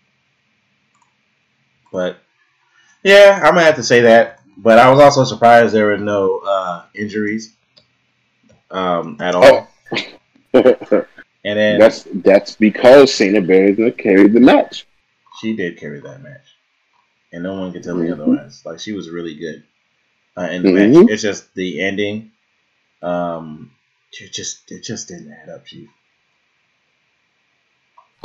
But 1.92 2.16
yeah, 3.02 3.38
I'm 3.44 3.52
gonna 3.52 3.66
have 3.66 3.76
to 3.76 3.82
say 3.82 4.00
that. 4.00 4.40
But 4.56 4.78
I 4.78 4.88
was 4.90 4.98
also 4.98 5.24
surprised 5.24 5.74
there 5.74 5.88
were 5.88 5.98
no 5.98 6.38
uh, 6.38 6.86
injuries 6.94 7.54
um, 8.70 9.18
at 9.20 9.34
all. 9.34 9.68
Oh. 10.54 11.04
And 11.48 11.56
then 11.60 11.78
that's 11.78 12.02
that's 12.12 12.56
because 12.56 13.08
Shayna 13.10 13.46
Baszler 13.46 13.96
carried 13.96 14.32
the 14.32 14.40
match. 14.40 14.84
she 15.40 15.54
did 15.54 15.78
carry 15.78 16.00
that 16.00 16.20
match, 16.20 16.46
and 17.32 17.44
no 17.44 17.60
one 17.60 17.72
can 17.72 17.82
tell 17.82 17.94
me 17.94 18.08
Mhm. 18.08 18.14
otherwise. 18.14 18.62
Like 18.66 18.80
she 18.80 18.90
was 18.92 19.10
really 19.10 19.36
good 19.36 19.62
uh, 20.36 20.48
in 20.50 20.62
the 20.64 20.70
Mhm. 20.70 21.02
match. 21.02 21.10
It's 21.10 21.22
just 21.22 21.54
the 21.54 21.80
ending. 21.82 22.32
Um, 23.00 23.70
it 24.18 24.32
just 24.32 24.72
it 24.72 24.82
just 24.82 25.06
didn't 25.06 25.32
add 25.32 25.50
up, 25.50 25.66
Chief. 25.66 25.88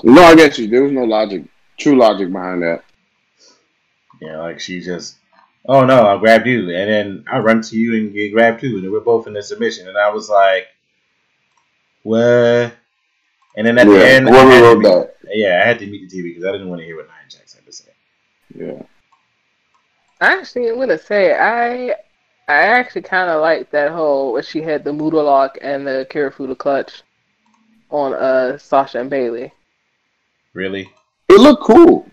No, 0.04 0.22
I 0.24 0.36
get 0.36 0.58
you. 0.58 0.68
There 0.68 0.84
was 0.84 0.92
no 0.92 1.04
logic, 1.04 1.44
true 1.78 1.98
logic 1.98 2.32
behind 2.32 2.64
that. 2.64 2.84
Yeah, 4.22 4.40
like 4.40 4.60
she 4.60 4.82
just, 4.82 5.18
oh 5.68 5.86
no, 5.86 6.06
I 6.08 6.18
grabbed 6.20 6.48
you, 6.48 6.70
and 6.76 6.90
then 6.90 7.26
I 7.32 7.40
run 7.40 7.62
to 7.62 7.78
you 7.78 7.96
and 7.96 8.14
get 8.14 8.34
grabbed 8.34 8.62
too, 8.62 8.78
and 8.78 8.92
we're 8.92 9.00
both 9.00 9.28
in 9.28 9.34
the 9.34 9.42
submission, 9.44 9.88
and 9.88 9.98
I 9.98 10.10
was 10.12 10.30
like, 10.30 10.68
what? 12.04 12.74
And 13.58 13.68
then 13.68 13.78
at 13.78 13.88
the 13.88 14.06
end, 14.08 14.30
I 14.30 14.34
had 14.44 14.62
wrote 14.62 14.80
meet- 14.80 14.84
that. 14.88 15.16
yeah, 15.34 15.60
I 15.64 15.68
had 15.68 15.80
to 15.80 15.88
meet 15.88 16.10
the 16.10 16.18
TV 16.18 16.24
because 16.30 16.46
I 16.46 16.52
didn't 16.52 16.70
want 16.70 16.80
to 16.80 16.86
hear 16.86 16.96
what 16.96 17.08
Nia 17.08 17.30
Jax 17.30 17.54
had 17.54 17.66
to 17.66 17.72
say. 17.72 17.92
Yeah. 18.56 18.82
Actually, 20.22 20.70
I'm 20.70 20.76
gonna 20.78 20.98
say 20.98 21.34
I 21.34 21.90
I 22.48 22.54
actually 22.54 23.02
kind 23.02 23.30
of 23.30 23.42
liked 23.42 23.72
that 23.72 23.92
whole 23.92 24.34
where 24.34 24.44
she 24.44 24.62
had 24.62 24.84
the 24.84 24.92
Kimura 24.92 25.24
lock 25.26 25.58
and 25.62 25.86
the 25.86 26.08
Kirifuda 26.10 26.58
clutch 26.58 27.02
on 27.90 28.14
uh 28.14 28.58
Sasha 28.58 29.00
and 29.00 29.10
Bayley. 29.10 29.52
Really? 30.54 30.92
It 31.30 31.40
looked 31.40 31.64
cool. 31.64 32.08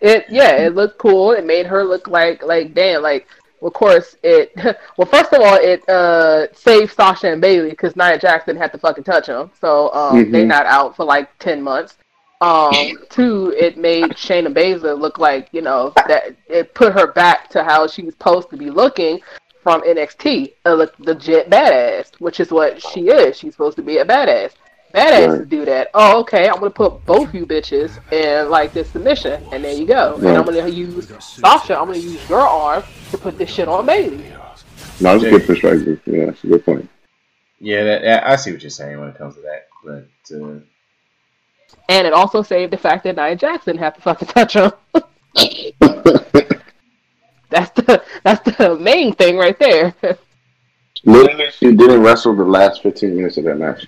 It 0.00 0.26
yeah, 0.28 0.56
it 0.56 0.74
looked 0.74 0.98
cool. 0.98 1.32
It 1.32 1.44
made 1.46 1.66
her 1.66 1.84
look 1.84 2.08
like 2.08 2.42
like 2.42 2.74
damn 2.74 3.02
like. 3.02 3.26
Of 3.62 3.72
course, 3.74 4.16
it. 4.24 4.50
Well, 4.96 5.06
first 5.06 5.32
of 5.32 5.40
all, 5.40 5.54
it 5.54 5.88
uh 5.88 6.52
saved 6.52 6.92
Sasha 6.94 7.30
and 7.30 7.40
Bayley 7.40 7.70
because 7.70 7.94
Nia 7.94 8.18
Jackson 8.18 8.56
didn't 8.56 8.72
to 8.72 8.78
fucking 8.78 9.04
touch 9.04 9.26
them, 9.26 9.50
so 9.60 9.92
um 9.94 10.32
they 10.32 10.42
Mhm. 10.42 10.48
not 10.48 10.66
out 10.66 10.96
for 10.96 11.04
like 11.04 11.28
ten 11.38 11.62
months. 11.62 11.96
Um, 12.40 12.74
two, 13.08 13.54
it 13.56 13.78
made 13.78 14.10
Shayna 14.14 14.52
Baszler 14.52 14.98
look 14.98 15.18
like 15.20 15.48
you 15.52 15.62
know 15.62 15.92
that 16.08 16.34
it 16.48 16.74
put 16.74 16.92
her 16.92 17.12
back 17.12 17.48
to 17.50 17.62
how 17.62 17.86
she 17.86 18.02
was 18.02 18.14
supposed 18.14 18.50
to 18.50 18.56
be 18.56 18.68
looking 18.68 19.20
from 19.62 19.80
NXT, 19.82 20.54
a 20.64 20.74
le- 20.74 20.90
legit 20.98 21.48
badass, 21.48 22.10
which 22.18 22.40
is 22.40 22.50
what 22.50 22.82
she 22.82 23.02
is. 23.10 23.38
She's 23.38 23.52
supposed 23.54 23.76
to 23.76 23.82
be 23.84 23.98
a 23.98 24.04
badass. 24.04 24.54
Badass 24.94 25.28
Right. 25.28 25.38
to 25.38 25.46
do 25.46 25.64
that. 25.64 25.88
Oh, 25.94 26.20
okay. 26.20 26.48
I'm 26.48 26.56
gonna 26.56 26.70
put 26.70 27.04
both 27.06 27.32
you 27.34 27.46
bitches 27.46 27.98
in 28.12 28.50
like 28.50 28.72
this 28.72 28.90
submission, 28.90 29.42
and 29.52 29.64
there 29.64 29.72
you 29.74 29.86
go. 29.86 30.16
And 30.16 30.28
I'm 30.28 30.44
gonna 30.44 30.68
use 30.68 31.08
Sasha. 31.20 31.78
I'm 31.78 31.86
gonna 31.86 31.98
use 31.98 32.28
your 32.28 32.40
arm 32.40 32.82
to 33.10 33.18
put 33.18 33.38
this 33.38 33.50
shit 33.50 33.68
on 33.68 33.86
Bayley. 33.86 34.24
No, 35.00 35.18
that's 35.18 35.24
a 35.24 35.30
good 35.30 35.46
perspective. 35.46 36.00
Yeah, 36.06 36.26
that's 36.26 36.44
a 36.44 36.46
good 36.46 36.64
point. 36.64 36.88
Yeah, 37.58 37.84
that, 37.84 38.02
that- 38.02 38.26
I 38.26 38.36
see 38.36 38.52
what 38.52 38.62
you're 38.62 38.70
saying 38.70 38.98
when 39.00 39.08
it 39.08 39.16
comes 39.16 39.36
to 39.36 39.40
that, 39.42 39.68
but 39.84 40.06
uh, 40.36 40.60
And 41.88 42.06
it 42.06 42.12
also 42.12 42.42
saved 42.42 42.72
the 42.72 42.76
fact 42.76 43.04
that 43.04 43.16
Nia 43.16 43.34
Jackson 43.36 43.76
didn't 43.78 43.94
to 43.94 44.00
fucking 44.02 44.28
touch 44.28 44.54
him. 44.54 44.72
That's 47.50 47.70
the 47.72 48.02
that's 48.22 48.56
the 48.56 48.78
main 48.80 49.14
thing 49.14 49.36
right 49.36 49.58
there. 49.58 49.94
Literally, 51.04 51.50
she 51.50 51.74
didn't 51.74 52.02
wrestle 52.02 52.34
the 52.34 52.44
last 52.44 52.82
15 52.82 53.14
minutes 53.14 53.36
of 53.36 53.44
that 53.44 53.56
match. 53.58 53.86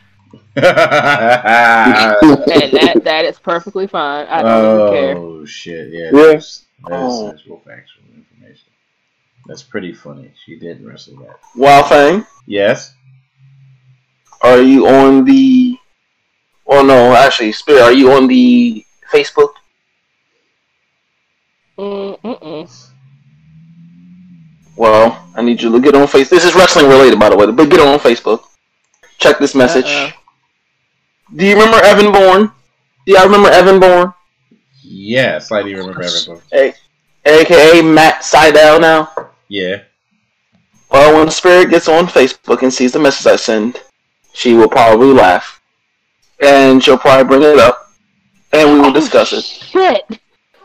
And 0.57 0.65
that 2.73 3.01
that 3.05 3.25
is 3.25 3.39
perfectly 3.39 3.87
fine. 3.87 4.27
I 4.29 4.43
don't 4.43 4.81
even 4.81 4.93
care. 4.93 5.17
oh 5.17 5.45
shit, 5.45 5.93
yeah, 5.93 6.11
Yeah. 6.13 6.33
that's, 6.33 6.67
that's 6.89 6.93
Oh. 6.93 7.31
actual 7.33 7.59
factual 7.65 8.05
information. 8.15 8.69
That's 9.47 9.63
pretty 9.63 9.93
funny. 9.93 10.31
She 10.45 10.59
did 10.59 10.85
wrestle 10.85 11.17
that. 11.19 11.37
Wild 11.57 11.87
Fang, 11.89 12.27
Yes. 12.47 12.95
are 14.43 14.61
you 14.61 14.87
on 14.87 15.25
the? 15.25 15.77
Well, 16.67 16.85
no, 16.85 17.15
actually, 17.15 17.53
Spirit, 17.53 17.83
are 17.83 17.93
you 17.93 18.13
on 18.13 18.27
the 18.27 18.85
Facebook? 19.13 19.51
Mm, 21.79 22.19
Mm-mm. 22.23 22.89
Well, 24.77 25.25
I 25.35 25.43
need 25.43 25.61
you 25.61 25.71
to 25.73 25.81
get 25.81 25.95
on 25.95 26.07
Facebook. 26.07 26.31
This 26.31 26.45
is 26.45 26.55
wrestling 26.55 26.89
related, 26.89 27.19
by 27.19 27.29
the 27.29 27.37
way, 27.37 27.51
but 27.51 27.69
get 27.69 27.81
on 27.81 27.99
Facebook. 27.99 28.45
Check 29.19 29.39
this 29.39 29.55
message. 29.55 29.85
Uh-uh. 29.87 30.11
Do 31.33 31.47
you 31.47 31.55
remember 31.55 31.79
Evan 31.79 32.12
Bourne? 32.12 32.53
Do 33.07 33.12
y'all 33.12 33.25
remember 33.25 33.49
Evan 33.49 33.81
Bourne? 33.81 34.12
Yes, 34.83 35.51
I 35.51 35.62
do 35.62 35.77
remember 35.77 36.03
everything. 36.03 36.75
AKA 37.25 37.83
Matt 37.83 38.22
Sydal 38.22 38.81
now? 38.81 39.11
Yeah. 39.49 39.83
Well, 40.91 41.18
when 41.18 41.31
Spirit 41.31 41.70
gets 41.70 41.89
on 41.89 42.07
Facebook 42.07 42.62
and 42.62 42.72
sees 42.72 42.93
the 42.93 42.99
message 42.99 43.27
I 43.27 43.37
send, 43.37 43.81
she 44.33 44.55
will 44.55 44.68
probably 44.68 45.09
laugh. 45.09 45.61
And 46.41 46.83
she'll 46.83 46.99
probably 46.99 47.25
bring 47.25 47.43
it 47.43 47.59
up. 47.59 47.93
And 48.53 48.72
we 48.72 48.79
will 48.79 48.87
oh, 48.87 48.93
discuss 48.93 49.33
it. 49.33 49.45
Shit. 49.45 50.20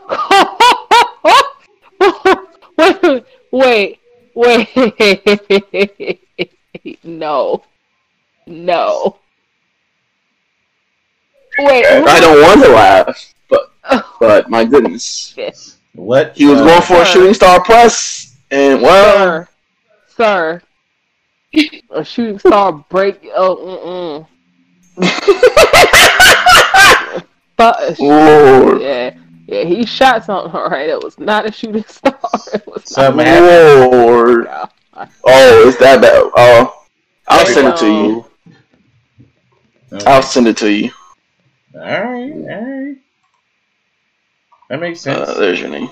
wait, 3.52 3.98
wait, 4.34 4.68
wait. 5.72 6.20
no, 7.04 7.62
no. 8.46 9.19
Wait. 11.66 11.86
I 11.86 12.20
don't 12.20 12.42
want 12.42 12.62
to 12.64 12.70
laugh, 12.70 13.34
but 13.48 13.72
but 14.18 14.50
my 14.50 14.64
goodness. 14.64 15.36
What? 15.94 16.36
He 16.36 16.46
was 16.46 16.60
uh, 16.60 16.64
going 16.64 16.82
for 16.82 17.02
a 17.02 17.06
shooting 17.06 17.34
star 17.34 17.62
press, 17.62 18.36
and 18.50 18.80
well, 18.80 19.16
Sir, 19.16 19.48
sir, 20.16 20.62
a 21.90 22.04
shooting 22.04 22.38
star 22.38 22.72
break. 22.72 23.20
Oh, 23.34 23.56
mm 23.56 23.84
mm. 23.86 24.26
But 27.60 27.98
Lord, 27.98 28.80
yeah, 28.80 29.14
yeah, 29.46 29.64
he 29.64 29.84
shot 29.84 30.24
something. 30.24 30.58
All 30.58 30.70
right, 30.70 30.88
it 30.88 31.04
was 31.04 31.18
not 31.18 31.46
a 31.46 31.52
shooting 31.52 31.84
star. 31.88 32.18
It 32.54 32.66
was 32.66 32.76
not. 32.76 32.88
Something 32.88 33.26
happened. 33.26 33.92
Lord. 33.92 34.46
Oh, 34.94 35.68
it's 35.68 35.76
that 35.76 36.00
bad. 36.00 36.22
Oh, 36.36 36.84
I'll 37.28 37.44
send 37.44 37.68
it 37.68 37.76
to 37.76 37.86
you. 37.86 38.24
I'll 40.06 40.22
send 40.22 40.48
it 40.48 40.56
to 40.56 40.72
you. 40.72 40.90
All 41.74 41.80
right, 41.80 42.32
all 42.32 42.84
right. 42.86 42.96
That 44.68 44.80
makes 44.80 45.00
sense. 45.00 45.28
Uh, 45.28 45.34
there's 45.38 45.60
your 45.60 45.70
name. 45.70 45.90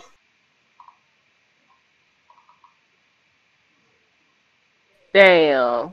Damn. 5.12 5.92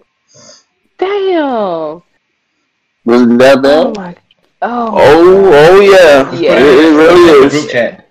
Damn. 0.97 2.01
Was 3.05 3.21
it 3.21 3.37
that 3.39 3.57
Oh 3.63 3.93
bad? 3.93 3.97
my. 3.97 4.15
Oh. 4.61 4.93
Oh, 4.97 5.51
oh 5.53 5.79
yeah. 5.79 6.31
Yeah. 6.33 6.53
It, 6.57 6.61
it 6.63 6.97
really 6.97 7.49
Group 7.49 7.53
is. 7.53 7.71
chat. 7.71 8.09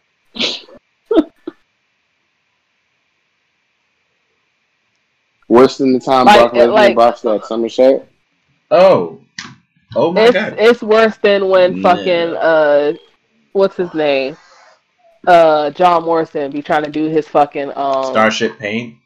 Worse 5.49 5.79
than 5.79 5.93
the 5.93 6.01
time 6.01 6.27
Like- 6.27 6.39
Brock 6.41 6.53
Lesnar 6.55 6.72
like- 6.72 6.97
boxed 6.97 7.22
that 7.25 7.45
Somerset? 7.47 8.09
Oh. 8.70 9.20
Oh 9.97 10.13
my 10.13 10.23
It's 10.23 10.33
god. 10.33 10.55
it's 10.59 10.83
worse 10.83 11.17
than 11.19 11.49
when 11.49 11.81
No. 11.81 11.83
fucking 11.83 12.37
uh, 12.37 12.93
what's 13.53 13.77
his 13.77 13.93
name? 13.95 14.37
Uh, 15.27 15.71
John 15.71 16.05
Morrison 16.05 16.51
be 16.51 16.63
trying 16.63 16.85
to 16.85 16.91
do 16.91 17.07
his 17.07 17.27
fucking 17.29 17.73
um. 17.77 18.05
Starship 18.05 18.59
Pain. 18.59 19.01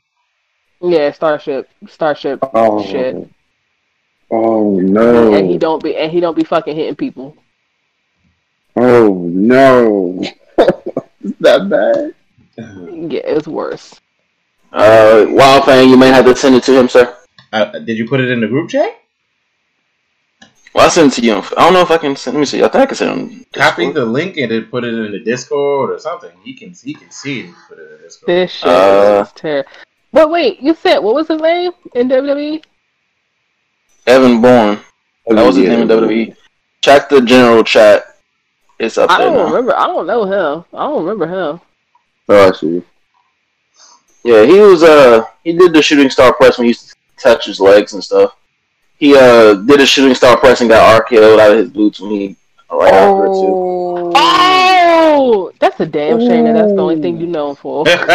Yeah, 0.80 1.11
Starship, 1.12 1.68
Starship 1.89 2.39
Oh, 2.55 2.84
shit. 2.84 3.16
oh 4.30 4.78
no. 4.80 5.34
And 5.34 5.49
he 5.51 5.59
don't 5.59 5.82
be 5.82 5.97
and 5.97 6.11
he 6.11 6.20
don't 6.20 6.36
be 6.36 6.45
fucking 6.45 6.74
hitting 6.76 6.97
people. 6.97 7.36
Oh 8.76 9.28
no. 9.32 10.22
Is 11.22 11.34
that 11.41 11.68
bad? 11.68 12.14
Yeah, 12.57 13.20
it's 13.24 13.47
worse. 13.49 14.01
Uh, 14.72 15.24
Wildfang, 15.28 15.89
you 15.89 15.97
may 15.97 16.09
have 16.09 16.24
to 16.26 16.34
send 16.36 16.55
it 16.55 16.62
to 16.64 16.78
him, 16.78 16.89
sir. 16.89 17.16
Uh, 17.53 17.78
did 17.78 17.97
you 17.97 18.07
put 18.09 18.20
it 18.20 18.30
in 18.30 18.41
the 18.41 18.47
group 18.49 18.68
chat? 18.70 18.97
Well, 20.74 20.84
I'll 20.84 20.90
send 20.90 21.12
it 21.12 21.14
to 21.16 21.22
you. 21.22 21.34
on- 21.34 21.44
I 21.56 21.62
don't 21.64 21.72
know 21.72 21.80
if 21.80 21.90
I 21.90 21.98
can 21.98 22.14
send. 22.14 22.34
Let 22.36 22.40
me 22.40 22.46
see. 22.46 22.62
I 22.62 22.68
think 22.68 22.82
I 22.82 22.86
can 22.86 22.96
send 22.96 23.10
it 23.10 23.12
on. 23.36 23.46
Copy 23.54 23.90
the 23.92 24.04
link 24.04 24.36
and 24.36 24.50
then 24.50 24.64
put 24.66 24.84
it 24.84 24.94
in 24.94 25.12
the 25.12 25.18
Discord 25.20 25.90
or 25.90 25.98
something. 25.98 26.30
He 26.44 26.52
can 26.54 26.74
he 26.84 26.94
can 26.94 27.10
see 27.10 27.40
it. 27.40 27.46
If 27.46 27.54
put 27.68 27.78
it 27.78 27.82
in 27.82 27.90
the 27.92 28.02
Discord. 28.04 28.28
This 28.28 28.52
shit 28.52 28.68
Uh, 28.68 29.24
is 29.26 29.32
terrible. 29.32 29.70
But 30.12 30.30
wait, 30.30 30.60
you 30.60 30.74
said 30.74 30.98
what 30.98 31.14
was 31.14 31.28
his 31.28 31.40
name 31.40 31.72
in? 31.94 32.08
WWE? 32.08 32.62
Evan 34.06 34.40
Bourne. 34.40 34.78
That 35.26 35.44
was 35.46 35.56
his 35.56 35.68
name 35.68 35.80
in 35.82 35.88
WWE. 35.88 36.34
Check 36.80 37.08
the 37.08 37.20
general 37.20 37.62
chat. 37.64 38.04
It's 38.78 38.96
up 38.96 39.10
I 39.10 39.18
there 39.18 39.26
don't 39.28 39.36
now. 39.36 39.44
remember. 39.46 39.76
I 39.76 39.86
don't 39.86 40.06
know 40.06 40.24
him. 40.24 40.64
I 40.72 40.86
don't 40.86 41.04
remember 41.04 41.26
him. 41.26 41.60
Oh, 42.28 42.48
I 42.48 42.52
see. 42.52 42.82
Yeah, 44.24 44.44
he 44.44 44.58
was. 44.60 44.82
Uh, 44.82 45.24
he 45.44 45.52
did 45.52 45.72
the 45.72 45.82
shooting 45.82 46.10
star 46.10 46.32
press 46.32 46.58
when 46.58 46.66
he 46.66 46.70
used 46.70 46.90
to 46.90 46.94
touch 47.18 47.46
his 47.46 47.60
legs 47.60 47.92
and 47.94 48.02
stuff. 48.04 48.36
He 48.99 49.14
uh 49.16 49.55
did 49.55 49.80
a 49.80 49.86
shooting 49.86 50.14
star 50.14 50.36
press 50.38 50.61
and 50.61 50.68
got 50.70 51.05
RKO'd 51.07 51.40
out 51.40 51.53
of 51.53 51.59
his 51.59 51.70
boots 51.70 52.01
when 52.01 52.11
he 52.11 52.36
right 52.70 52.94
after 52.94 53.26
it 53.26 53.34
too. 53.34 53.61
Oh. 54.14 54.28
Oh, 55.20 55.53
that's 55.61 55.80
a 55.80 55.86
damn 55.86 56.20
shame 56.20 56.44
that 56.44 56.53
that's 56.55 56.72
the 56.72 56.82
only 56.82 56.96
thing 56.96 57.18
you 57.18 57.26
know 57.26 57.51
him 57.51 57.57
for. 57.57 57.84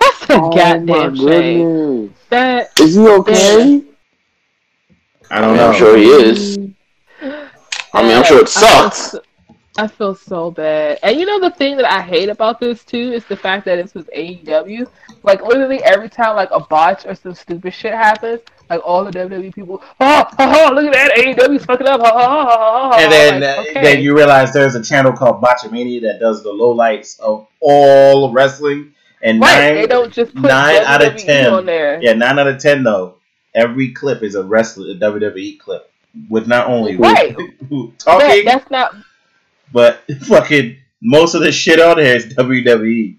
that's 0.00 0.28
a 0.30 0.40
Oh, 0.40 0.50
goddamn 0.50 1.16
shame. 1.16 2.14
That 2.30 2.72
Is 2.78 2.94
he 2.94 3.06
okay? 3.08 3.82
I 5.30 5.40
I 5.40 5.40
don't 5.40 5.54
mean, 5.54 5.56
know. 5.56 5.68
I'm 5.68 5.74
sure 5.74 5.96
he 5.96 6.04
is. 6.08 6.58
I 7.94 8.02
mean, 8.02 8.12
I'm 8.16 8.24
sure 8.24 8.40
it 8.40 8.48
I 8.56 8.64
feel 8.64 8.90
sucks. 8.90 9.14
I 9.78 9.86
feel 9.86 10.14
so 10.14 10.50
bad. 10.50 10.98
And 11.02 11.18
you 11.18 11.24
know 11.24 11.40
the 11.40 11.50
thing 11.50 11.76
that 11.78 11.90
I 11.90 12.02
hate 12.02 12.28
about 12.28 12.60
this 12.60 12.84
too 12.84 13.12
is 13.12 13.24
the 13.24 13.36
fact 13.36 13.64
that 13.64 13.76
this 13.76 13.94
was 13.94 14.04
AEW. 14.06 14.86
Like 15.22 15.42
literally 15.42 15.82
every 15.82 16.10
time 16.10 16.36
like 16.36 16.50
a 16.50 16.60
botch 16.60 17.06
or 17.06 17.14
some 17.14 17.34
stupid 17.34 17.72
shit 17.72 17.94
happens, 17.94 18.40
like 18.68 18.80
all 18.84 19.02
the 19.04 19.10
WWE 19.10 19.54
people, 19.54 19.82
oh, 20.00 20.24
oh, 20.38 20.68
oh 20.70 20.74
look 20.74 20.86
at 20.86 20.92
that 20.92 21.16
AEW's 21.16 21.64
fucking 21.64 21.86
up, 21.86 22.00
oh, 22.02 22.04
oh, 22.04 22.10
oh, 22.14 22.46
oh, 22.50 22.90
oh." 22.92 22.98
And 23.02 23.12
then, 23.12 23.40
Like, 23.40 23.58
uh, 23.58 23.70
okay. 23.70 23.82
then 23.82 24.02
you 24.02 24.14
realize 24.14 24.52
there's 24.52 24.74
a 24.74 24.82
channel 24.82 25.12
called 25.12 25.40
Botchamania 25.42 26.02
that 26.02 26.20
does 26.20 26.42
the 26.42 26.50
lowlights 26.50 27.18
of 27.20 27.46
all 27.60 28.30
wrestling. 28.32 28.94
And 29.22 29.40
right, 29.40 29.58
nine, 29.58 29.74
they 29.76 29.86
don't 29.86 30.12
just 30.12 30.34
put 30.34 30.42
nine 30.42 30.82
out 30.82 31.02
of 31.02 31.16
10. 31.16 31.52
on 31.52 31.64
there. 31.64 31.98
yeah, 32.02 32.12
nine 32.12 32.38
out 32.38 32.48
of 32.48 32.58
ten 32.58 32.82
though. 32.82 33.16
Every 33.54 33.92
clip 33.92 34.22
is 34.22 34.34
a 34.34 34.42
wrestler, 34.42 34.90
a 34.90 34.94
WWE 34.94 35.58
clip 35.60 35.90
with 36.28 36.46
not 36.46 36.66
only 36.66 36.96
Right. 36.96 37.32
who 37.70 37.88
That- 37.88 37.98
talking, 37.98 38.44
that's 38.44 38.70
not 38.70 38.94
but 39.72 40.02
fucking 40.22 40.76
most 41.02 41.34
of 41.34 41.42
the 41.42 41.52
shit 41.52 41.80
on 41.80 41.96
there 41.96 42.16
is. 42.16 42.26
WWE. 42.34 43.16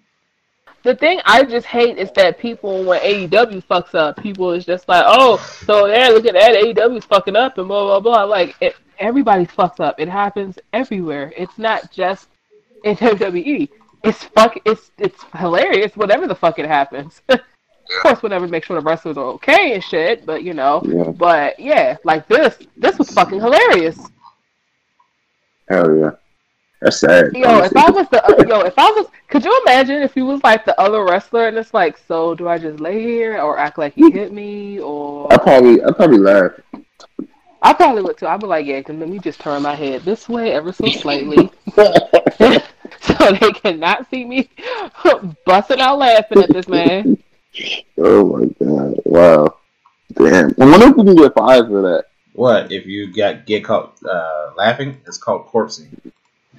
the 0.83 0.95
thing 0.95 1.19
I 1.25 1.43
just 1.43 1.65
hate 1.65 1.97
is 1.97 2.11
that 2.13 2.39
people 2.39 2.83
when 2.85 2.99
AEW 3.01 3.63
fucks 3.65 3.93
up, 3.95 4.17
people 4.21 4.51
is 4.51 4.65
just 4.65 4.87
like, 4.87 5.03
oh, 5.07 5.37
so 5.65 5.87
yeah, 5.87 6.09
look 6.09 6.25
at 6.25 6.33
that 6.33 6.55
AEW's 6.55 7.05
fucking 7.05 7.35
up 7.35 7.57
and 7.57 7.67
blah 7.67 7.83
blah 7.83 7.99
blah. 7.99 8.23
Like 8.23 8.55
it, 8.61 8.75
everybody 8.99 9.45
fucks 9.45 9.79
up. 9.79 9.99
It 9.99 10.07
happens 10.09 10.57
everywhere. 10.71 11.33
It's 11.35 11.57
not 11.57 11.91
just 11.91 12.29
in 12.83 12.95
WWE. 12.95 13.69
It's 14.03 14.23
fuck. 14.23 14.57
It's 14.65 14.91
it's 14.97 15.23
hilarious. 15.35 15.95
Whatever 15.95 16.27
the 16.27 16.35
fuck 16.35 16.59
it 16.59 16.65
happens. 16.65 17.21
of 17.29 17.39
course, 18.01 18.21
whenever 18.21 18.47
make 18.47 18.65
sure 18.65 18.79
the 18.79 18.85
wrestlers 18.85 19.17
are 19.17 19.25
okay 19.25 19.73
and 19.73 19.83
shit. 19.83 20.25
But 20.25 20.43
you 20.43 20.53
know. 20.53 20.81
Yeah. 20.85 21.11
But 21.11 21.59
yeah, 21.59 21.97
like 22.03 22.27
this, 22.27 22.57
this 22.75 22.97
was 22.97 23.09
fucking 23.11 23.39
hilarious. 23.39 23.99
Hell 25.69 25.95
yeah. 25.97 26.11
That's 26.83 26.99
sad. 26.99 27.31
Yo, 27.33 27.59
if 27.59 27.77
I 27.77 27.89
was 27.89 28.09
the 28.09 28.21
uh, 28.25 28.43
yo, 28.45 28.59
if 28.59 28.73
I 28.77 28.91
was, 28.91 29.07
could 29.29 29.45
you 29.45 29.61
imagine 29.65 30.03
if 30.03 30.17
you 30.17 30.25
was 30.25 30.43
like 30.43 30.65
the 30.65 30.77
other 30.77 31.05
wrestler 31.05 31.47
and 31.47 31.57
it's 31.57 31.73
like, 31.73 31.97
so 31.97 32.35
do 32.35 32.49
I 32.49 32.57
just 32.57 32.81
lay 32.81 33.01
here 33.01 33.39
or 33.41 33.57
act 33.57 33.77
like 33.77 33.93
he 33.93 34.11
hit 34.11 34.33
me 34.33 34.81
or? 34.81 35.31
I 35.31 35.37
probably 35.37 35.81
I 35.81 35.91
probably 35.93 36.17
laugh. 36.17 36.51
I 37.61 37.71
probably 37.71 38.01
would 38.01 38.17
too. 38.17 38.27
I'd 38.27 38.41
be 38.41 38.47
like, 38.47 38.65
yeah, 38.65 38.81
can 38.81 38.99
let 38.99 39.07
me 39.07 39.17
just 39.17 39.39
turn 39.39 39.61
my 39.61 39.75
head 39.75 40.01
this 40.01 40.27
way 40.27 40.51
ever 40.51 40.73
so 40.73 40.85
slightly, 40.87 41.49
so 41.75 43.31
they 43.39 43.51
cannot 43.53 44.09
see 44.09 44.25
me 44.25 44.49
busting 45.45 45.79
out 45.79 45.99
laughing 45.99 46.43
at 46.43 46.51
this 46.51 46.67
man. 46.67 47.17
oh 47.97 48.39
my 48.39 48.65
god! 48.65 48.95
Wow. 49.05 49.57
Damn. 50.15 50.53
I 50.59 50.65
wonder 50.65 50.87
if 50.87 50.97
we 50.97 51.05
can 51.05 51.15
get 51.15 51.33
five 51.33 51.67
for 51.67 51.81
that. 51.83 52.05
What 52.33 52.73
if 52.73 52.85
you 52.85 53.13
got 53.13 53.45
get 53.45 53.63
caught 53.63 53.97
uh, 54.03 54.51
laughing? 54.57 54.99
It's 55.07 55.17
called 55.17 55.47
corpsing. 55.47 55.87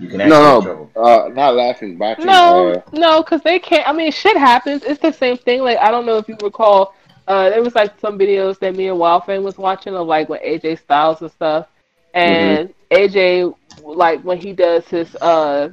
You 0.00 0.08
can 0.08 0.20
actually 0.20 0.30
No, 0.30 0.60
get 0.60 0.70
in 0.70 0.76
no, 0.78 0.86
trouble. 0.86 0.90
uh, 0.96 1.28
not 1.28 1.54
laughing, 1.54 1.96
boxing. 1.96 2.26
No, 2.26 2.72
Uh, 2.72 2.82
no, 2.92 3.22
because 3.22 3.42
they 3.42 3.58
can't. 3.58 3.86
I 3.88 3.92
mean, 3.92 4.10
shit 4.10 4.36
happens. 4.36 4.82
It's 4.84 5.00
the 5.00 5.12
same 5.12 5.36
thing. 5.36 5.62
Like 5.62 5.78
I 5.78 5.90
don't 5.90 6.06
know 6.06 6.16
if 6.16 6.28
you 6.28 6.36
recall. 6.42 6.94
Uh, 7.26 7.48
there 7.48 7.62
was 7.62 7.74
like 7.74 7.98
some 8.00 8.18
videos 8.18 8.58
that 8.58 8.74
me 8.76 8.88
and 8.88 8.98
Wildfang 8.98 9.42
was 9.42 9.56
watching 9.56 9.94
of 9.94 10.06
like 10.06 10.28
with 10.28 10.42
AJ 10.42 10.78
Styles 10.80 11.22
and 11.22 11.30
stuff, 11.30 11.68
and 12.12 12.74
AJ 12.90 13.54
like 13.82 14.20
when 14.24 14.38
he 14.38 14.52
does 14.52 14.86
his 14.88 15.14
uh 15.16 15.70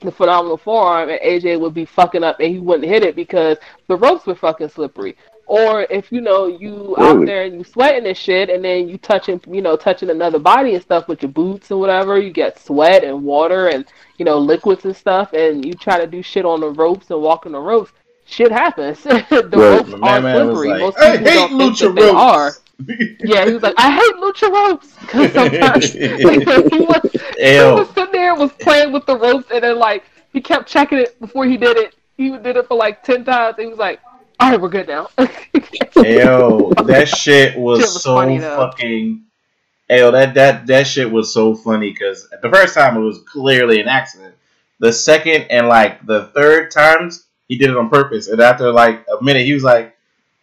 the 0.00 0.10
phenomenal 0.10 0.56
forearm, 0.56 1.10
and 1.10 1.20
AJ 1.20 1.60
would 1.60 1.74
be 1.74 1.84
fucking 1.84 2.24
up 2.24 2.40
and 2.40 2.52
he 2.52 2.58
wouldn't 2.58 2.88
hit 2.88 3.04
it 3.04 3.14
because 3.14 3.58
the 3.86 3.96
ropes 3.96 4.26
were 4.26 4.34
fucking 4.34 4.68
slippery. 4.68 5.16
Or 5.46 5.82
if 5.90 6.10
you 6.12 6.20
know 6.20 6.46
you 6.46 6.94
out 6.98 7.26
there 7.26 7.42
and 7.44 7.54
you 7.58 7.64
sweating 7.64 8.06
and 8.06 8.16
shit, 8.16 8.48
and 8.48 8.64
then 8.64 8.88
you 8.88 8.96
touching 8.98 9.40
you 9.48 9.60
know 9.60 9.76
touching 9.76 10.08
another 10.10 10.38
body 10.38 10.74
and 10.74 10.82
stuff 10.82 11.08
with 11.08 11.20
your 11.22 11.32
boots 11.32 11.70
and 11.70 11.80
whatever, 11.80 12.18
you 12.18 12.30
get 12.30 12.58
sweat 12.58 13.04
and 13.04 13.22
water 13.22 13.68
and 13.68 13.84
you 14.18 14.24
know 14.24 14.38
liquids 14.38 14.84
and 14.84 14.96
stuff, 14.96 15.32
and 15.32 15.64
you 15.64 15.74
try 15.74 15.98
to 15.98 16.06
do 16.06 16.22
shit 16.22 16.44
on 16.46 16.60
the 16.60 16.70
ropes 16.70 17.10
and 17.10 17.20
walk 17.20 17.44
on 17.46 17.52
the 17.52 17.60
ropes. 17.60 17.92
Shit 18.24 18.52
happens. 18.52 19.02
the 19.02 19.14
Right. 19.30 19.52
ropes 19.52 19.90
My 19.98 20.18
are 20.18 20.20
slippery. 20.20 20.68
like, 20.68 20.80
Most 20.80 20.98
I 20.98 21.16
people 21.18 21.30
hate 21.30 21.34
don't 21.34 21.58
think 21.58 21.72
lucha 21.74 21.94
that 21.94 22.00
they 22.00 22.08
are. 22.08 22.44
ropes. 22.46 22.58
Yeah, 23.24 23.44
he 23.46 23.52
was 23.52 23.62
like, 23.62 23.74
I 23.76 23.90
hate 23.90 24.14
lucha 24.16 24.50
ropes 24.50 24.96
because 25.00 25.32
sometimes 25.34 25.92
he 25.92 26.24
was 26.80 27.02
he 27.12 27.48
was 27.74 27.88
sitting 27.94 28.12
there 28.12 28.30
and 28.32 28.40
was 28.40 28.52
playing 28.52 28.92
with 28.92 29.04
the 29.06 29.16
ropes, 29.18 29.50
and 29.52 29.62
then 29.62 29.78
like 29.78 30.04
he 30.32 30.40
kept 30.40 30.68
checking 30.68 30.98
it 30.98 31.18
before 31.20 31.44
he 31.46 31.56
did 31.56 31.76
it. 31.76 31.94
He 32.16 32.30
did 32.30 32.56
it 32.56 32.66
for 32.68 32.76
like 32.76 33.02
ten 33.02 33.24
times. 33.24 33.56
And 33.58 33.64
he 33.66 33.70
was 33.70 33.78
like, 33.78 34.00
"All 34.42 34.50
right, 34.50 34.60
we're 34.60 34.68
good 34.68 34.88
now." 34.88 35.08
Ew, 35.18 36.72
that 36.86 37.08
shit 37.16 37.56
was, 37.58 37.80
was 37.80 38.02
so 38.02 38.14
funny, 38.16 38.38
though. 38.38 38.56
fucking. 38.56 39.22
Ew, 39.90 40.10
that 40.10 40.34
that 40.34 40.66
that 40.66 40.86
shit 40.86 41.10
was 41.10 41.32
so 41.32 41.54
funny 41.54 41.90
because 41.92 42.28
the 42.42 42.50
first 42.50 42.74
time 42.74 42.96
it 42.96 43.00
was 43.00 43.20
clearly 43.20 43.80
an 43.80 43.88
accident. 43.88 44.34
The 44.78 44.92
second 44.92 45.42
and 45.50 45.68
like 45.68 46.04
the 46.06 46.26
third 46.34 46.70
times 46.70 47.26
he 47.46 47.56
did 47.56 47.70
it 47.70 47.76
on 47.76 47.88
purpose, 47.88 48.28
and 48.28 48.40
after 48.40 48.72
like 48.72 49.04
a 49.06 49.22
minute 49.22 49.44
he 49.46 49.52
was 49.52 49.62
like, 49.62 49.94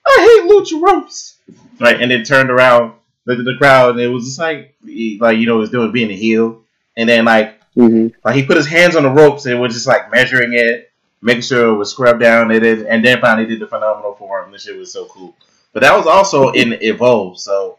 "I 0.07 0.41
hate 0.43 0.49
lucha 0.49 0.81
ropes," 0.81 1.35
right, 1.79 1.99
and 1.99 2.11
then 2.11 2.23
turned 2.23 2.49
around, 2.49 2.93
looked 3.25 3.39
at 3.39 3.45
the 3.45 3.57
crowd, 3.57 3.91
and 3.91 3.99
it 3.99 4.07
was 4.07 4.25
just 4.25 4.39
like, 4.39 4.75
he, 4.85 5.17
like 5.19 5.37
you 5.37 5.45
know, 5.45 5.55
he 5.55 5.61
was 5.61 5.71
doing 5.71 5.91
being 5.91 6.11
a 6.11 6.15
heel, 6.15 6.61
and 6.95 7.09
then 7.09 7.25
like 7.25 7.59
hmm 7.73 8.07
like 8.23 8.35
he 8.35 8.45
put 8.45 8.57
his 8.57 8.67
hands 8.67 8.95
on 8.95 9.03
the 9.03 9.09
ropes 9.09 9.45
and 9.45 9.59
was 9.59 9.73
just 9.73 9.87
like 9.87 10.11
measuring 10.11 10.53
it, 10.53 10.88
making 11.21 11.41
sure 11.43 11.69
it 11.69 11.75
was 11.75 11.91
scrubbed 11.91 12.21
down. 12.21 12.51
It 12.51 12.63
is, 12.63 12.83
and 12.83 13.03
then 13.03 13.19
finally 13.21 13.47
did 13.47 13.59
the 13.59 13.67
phenomenal 13.67 14.15
form. 14.15 14.51
This 14.51 14.63
shit 14.63 14.77
was 14.77 14.91
so 14.91 15.05
cool. 15.05 15.35
But 15.73 15.81
that 15.83 15.95
was 15.95 16.07
also 16.07 16.49
in 16.51 16.73
Evolve, 16.81 17.39
so 17.39 17.77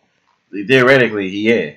theoretically, 0.52 1.28
yeah. 1.28 1.72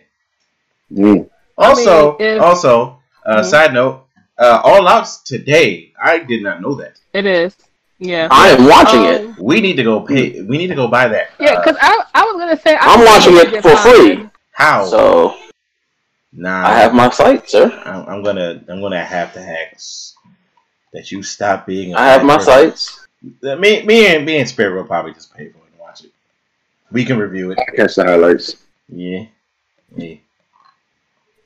Mm. 0.92 1.30
Also, 1.58 2.18
if- 2.20 2.42
also, 2.42 3.00
uh, 3.26 3.38
Mhm. 3.42 3.46
side 3.46 3.74
note, 3.74 4.06
uh, 4.38 4.62
All 4.64 4.88
Out's 4.88 5.18
today. 5.24 5.92
I 6.02 6.20
did 6.20 6.44
not 6.44 6.62
know 6.62 6.76
that. 6.76 6.94
it 7.14 7.26
is, 7.26 7.56
yeah, 8.00 8.28
I 8.32 8.50
am 8.50 8.66
watching 8.68 9.04
it. 9.06 9.22
Um, 9.22 9.36
We 9.40 9.62
need 9.62 9.76
to 9.78 9.84
go 9.84 10.02
pay. 10.02 10.42
We 10.42 10.58
need 10.58 10.68
to 10.68 10.76
go 10.76 10.88
buy 10.88 11.08
that. 11.08 11.30
Yeah, 11.40 11.54
Uh, 11.54 11.64
because 11.64 11.78
I 11.82 12.04
I 12.14 12.24
was 12.26 12.36
gonna 12.38 12.60
say 12.60 12.76
I 12.76 12.94
I'm 12.94 13.06
watching 13.06 13.36
it 13.38 13.62
for 13.62 13.76
free. 13.78 14.16
fined. 14.16 14.30
how? 14.52 14.86
So 14.86 15.36
nah, 16.34 16.68
I 16.68 16.74
have 16.80 16.94
my 16.94 17.10
site, 17.10 17.50
sir. 17.50 17.72
I'm, 17.86 18.06
I'm 18.10 18.24
gonna. 18.24 18.62
I'm 18.68 18.82
gonna 18.82 19.04
have 19.04 19.34
to 19.34 19.42
hack 19.42 19.80
that 20.94 21.12
you 21.12 21.24
stop 21.24 21.66
being. 21.66 21.94
a 21.94 21.98
I 21.98 22.06
have 22.08 22.24
my 22.24 22.38
person. 22.38 22.54
sites. 22.72 23.08
Me, 23.42 23.84
me 23.84 24.08
and 24.16 24.26
me 24.26 24.38
and 24.38 24.48
Spirit 24.50 24.76
will 24.76 24.84
probably 24.88 25.14
just 25.14 25.34
pay 25.34 25.50
for 25.50 25.58
it 25.60 25.64
and 25.72 25.80
watch 25.80 26.04
it. 26.04 26.12
We 26.92 27.06
can 27.06 27.18
review 27.18 27.52
it. 27.52 27.60
I 27.60 27.76
catch 27.76 27.96
the 27.96 28.06
highlights. 28.06 28.58
Yeah, 28.90 29.26
yeah. 29.96 30.16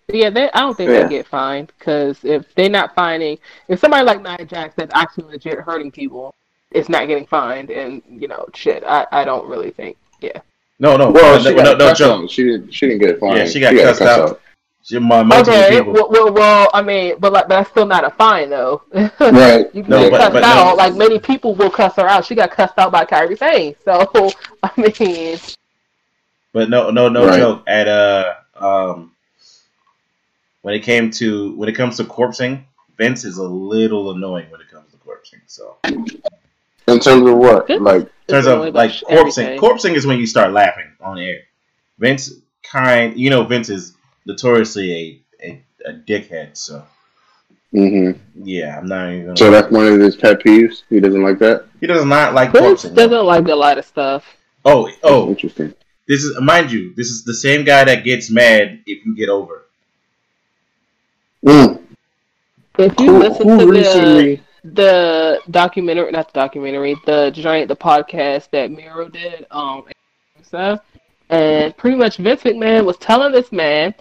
Yeah, 0.09 0.29
they, 0.29 0.49
I 0.51 0.61
don't 0.61 0.75
think 0.75 0.89
Yeah. 0.89 1.03
they 1.03 1.09
get 1.09 1.27
fined 1.27 1.71
because 1.77 2.23
if 2.23 2.53
they're 2.55 2.69
not 2.69 2.95
finding, 2.95 3.37
if 3.67 3.79
somebody 3.79 4.05
like 4.05 4.21
Nia 4.21 4.45
Jax 4.45 4.73
that's 4.75 4.93
actually 4.95 5.25
legit 5.33 5.59
hurting 5.59 5.91
people, 5.91 6.33
it's 6.71 6.87
not 6.89 7.07
getting 7.07 7.25
fined, 7.25 7.69
and 7.71 8.01
you 8.09 8.27
know, 8.27 8.47
shit, 8.53 8.83
I, 8.85 9.05
I 9.11 9.25
don't 9.25 9.47
really 9.47 9.71
think. 9.71 9.97
Yeah. 10.21 10.39
No, 10.79 10.95
no, 10.95 11.11
Well, 11.11 11.37
no, 11.37 11.43
she 11.43 11.49
no, 11.55 11.63
got 11.63 11.77
no, 11.77 11.87
no 11.87 11.93
joke. 11.93 12.29
She 12.29 12.43
didn't. 12.43 12.71
She 12.73 12.87
didn't 12.87 13.01
get 13.01 13.19
fined. 13.19 13.37
Yeah, 13.37 13.45
she 13.47 13.59
got 13.59 13.73
a 13.73 13.77
cussed 13.77 13.99
cuss 13.99 14.07
out. 14.31 14.41
She, 14.87 14.97
my, 14.99 15.21
multiple 15.21 15.53
Okay. 15.53 15.81
Well, 15.81 16.07
well, 16.09 16.31
well, 16.31 16.69
I 16.73 16.81
mean, 16.81 17.15
but 17.19 17.33
like, 17.33 17.49
that's 17.49 17.69
still 17.69 17.85
not 17.85 18.05
a 18.05 18.09
fine 18.11 18.49
though. 18.49 18.83
Right. 19.19 19.65
You 19.75 19.81
can 19.83 19.89
No, 19.91 19.99
get 20.01 20.11
but- 20.11 20.17
cussed 20.21 20.33
but 20.33 20.43
out. 20.43 20.69
no. 20.69 20.75
Like 20.75 20.95
many 20.95 21.19
people 21.19 21.55
will 21.55 21.69
cuss 21.69 21.95
her 21.97 22.07
out. 22.07 22.23
She 22.25 22.35
got 22.35 22.51
cussed 22.51 22.77
out 22.77 22.91
by 22.93 23.03
Kairi 23.03 23.37
Sane. 23.37 23.75
So 23.83 24.09
I 24.63 24.71
mean, 24.77 25.37
But 26.53 26.69
no, 26.69 26.89
no, 26.89 27.09
no 27.09 27.27
Right. 27.27 27.37
joke. 27.37 27.63
At 27.67 27.89
uh, 27.89 28.33
um, 28.55 29.11
when 30.61 30.73
it 30.73 30.83
came 30.83 31.11
to 31.11 31.53
when 31.57 31.67
it 31.67 31.73
comes 31.73 31.97
to 31.97 32.05
corpsing, 32.05 32.63
Vince 32.97 33.25
is 33.25 33.37
a 33.39 33.43
little 33.47 34.11
annoying 34.11 34.49
when 34.51 34.61
it 34.61 34.69
comes 34.71 34.89
to 34.91 34.97
corpsing. 34.99 35.41
So, 35.47 35.75
in 35.83 36.05
In 36.87 36.99
terms 37.01 37.27
of 37.27 37.37
what? 37.37 37.67
Good. 37.67 37.81
Like, 37.81 38.07
terms 38.29 38.47
of 38.47 38.73
like 38.73 38.91
corpsing, 38.91 39.03
everything. 39.09 39.59
corpsing 39.59 39.95
is 39.95 40.05
when 40.07 40.17
you 40.17 40.25
start 40.25 40.53
laughing 40.53 40.89
on 41.01 41.17
air. 41.19 41.41
Vince 41.99 42.31
kind, 42.63 43.19
you 43.19 43.29
know, 43.29 43.43
Vince 43.43 43.67
is 43.69 43.96
notoriously 44.27 44.93
a 45.41 45.45
a, 45.47 45.61
a 45.85 45.93
dickhead. 45.93 46.55
So, 46.55 46.85
hmm 47.71 48.11
yeah, 48.35 48.77
I'm 48.77 48.85
not 48.85 49.09
even. 49.11 49.25
Gonna 49.27 49.37
so 49.37 49.49
that's 49.49 49.71
one 49.71 49.87
of 49.87 49.99
his 49.99 50.15
pet 50.15 50.39
peeves. 50.39 50.83
He 50.89 50.99
doesn't 50.99 51.23
like 51.23 51.39
that. 51.39 51.65
he 51.79 51.87
does 51.87 52.05
not 52.05 52.33
like 52.33 52.51
Vince 52.51 52.83
corpsing. 52.83 52.95
doesn't 52.95 53.25
like 53.25 53.47
a 53.47 53.55
lot 53.55 53.77
of 53.77 53.85
stuff. 53.85 54.25
Oh, 54.65 54.91
oh, 55.03 55.29
interesting. 55.29 55.73
this 56.07 56.23
is 56.23 56.39
mind 56.41 56.71
you, 56.71 56.93
this 56.95 57.07
is 57.07 57.23
the 57.23 57.33
same 57.33 57.63
guy 57.63 57.83
that 57.85 58.03
gets 58.03 58.29
mad 58.29 58.81
if 58.85 59.05
you 59.05 59.15
get 59.15 59.29
over. 59.29 59.65
Mm. 61.45 61.81
If 62.77 62.99
you 62.99 63.13
Who, 63.13 63.19
listen 63.19 63.47
who 63.47 63.59
to 63.59 63.65
the 63.65 63.71
recently? 63.71 64.43
the 64.63 65.39
documentary, 65.49 66.11
not 66.11 66.31
the 66.31 66.39
documentary, 66.39 66.95
the 67.05 67.31
giant, 67.31 67.69
the 67.69 67.75
podcast 67.75 68.49
that 68.51 68.71
Miro 68.71 69.07
did, 69.07 69.45
um, 69.51 69.85
stuff, 70.43 70.81
and 71.29 71.75
pretty 71.77 71.95
much 71.95 72.17
Vince 72.17 72.43
McMahon 72.43 72.85
was 72.85 72.97
telling 72.97 73.31
this 73.31 73.51
man, 73.51 73.95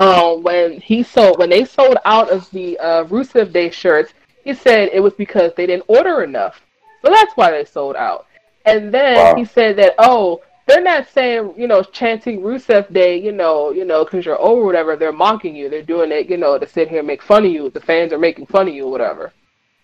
um, 0.00 0.42
when 0.42 0.80
he 0.80 1.02
sold, 1.02 1.38
when 1.38 1.50
they 1.50 1.64
sold 1.64 1.98
out 2.04 2.30
of 2.30 2.50
the 2.50 2.78
uh, 2.78 3.04
Rusev 3.04 3.52
Day 3.52 3.70
shirts, 3.70 4.14
he 4.44 4.54
said 4.54 4.90
it 4.92 5.00
was 5.00 5.14
because 5.14 5.52
they 5.56 5.66
didn't 5.66 5.84
order 5.88 6.24
enough, 6.24 6.62
so 7.04 7.10
that's 7.12 7.36
why 7.36 7.50
they 7.50 7.64
sold 7.64 7.96
out. 7.96 8.26
And 8.64 8.92
then 8.92 9.16
Wow. 9.16 9.34
he 9.36 9.44
said 9.44 9.76
that, 9.76 9.94
oh, 9.98 10.42
they're 10.66 10.82
not 10.82 11.08
saying, 11.08 11.54
you 11.56 11.66
know, 11.66 11.82
chanting 11.82 12.40
Rusev 12.40 12.92
Day, 12.92 13.16
you 13.20 13.32
know, 13.32 13.70
you 13.70 13.84
know, 13.84 14.04
because 14.04 14.24
you're 14.24 14.40
over, 14.40 14.62
or 14.62 14.66
whatever. 14.66 14.96
They're 14.96 15.12
mocking 15.12 15.56
you. 15.56 15.68
They're 15.68 15.82
doing 15.82 16.12
it, 16.12 16.28
you 16.30 16.36
know, 16.36 16.58
to 16.58 16.66
sit 16.68 16.88
here 16.88 16.98
and 17.00 17.06
make 17.06 17.22
fun 17.22 17.44
of 17.44 17.50
you. 17.50 17.70
The 17.70 17.80
fans 17.80 18.12
are 18.12 18.18
making 18.18 18.46
fun 18.46 18.68
of 18.68 18.74
you, 18.74 18.86
or 18.86 18.90
whatever. 18.90 19.32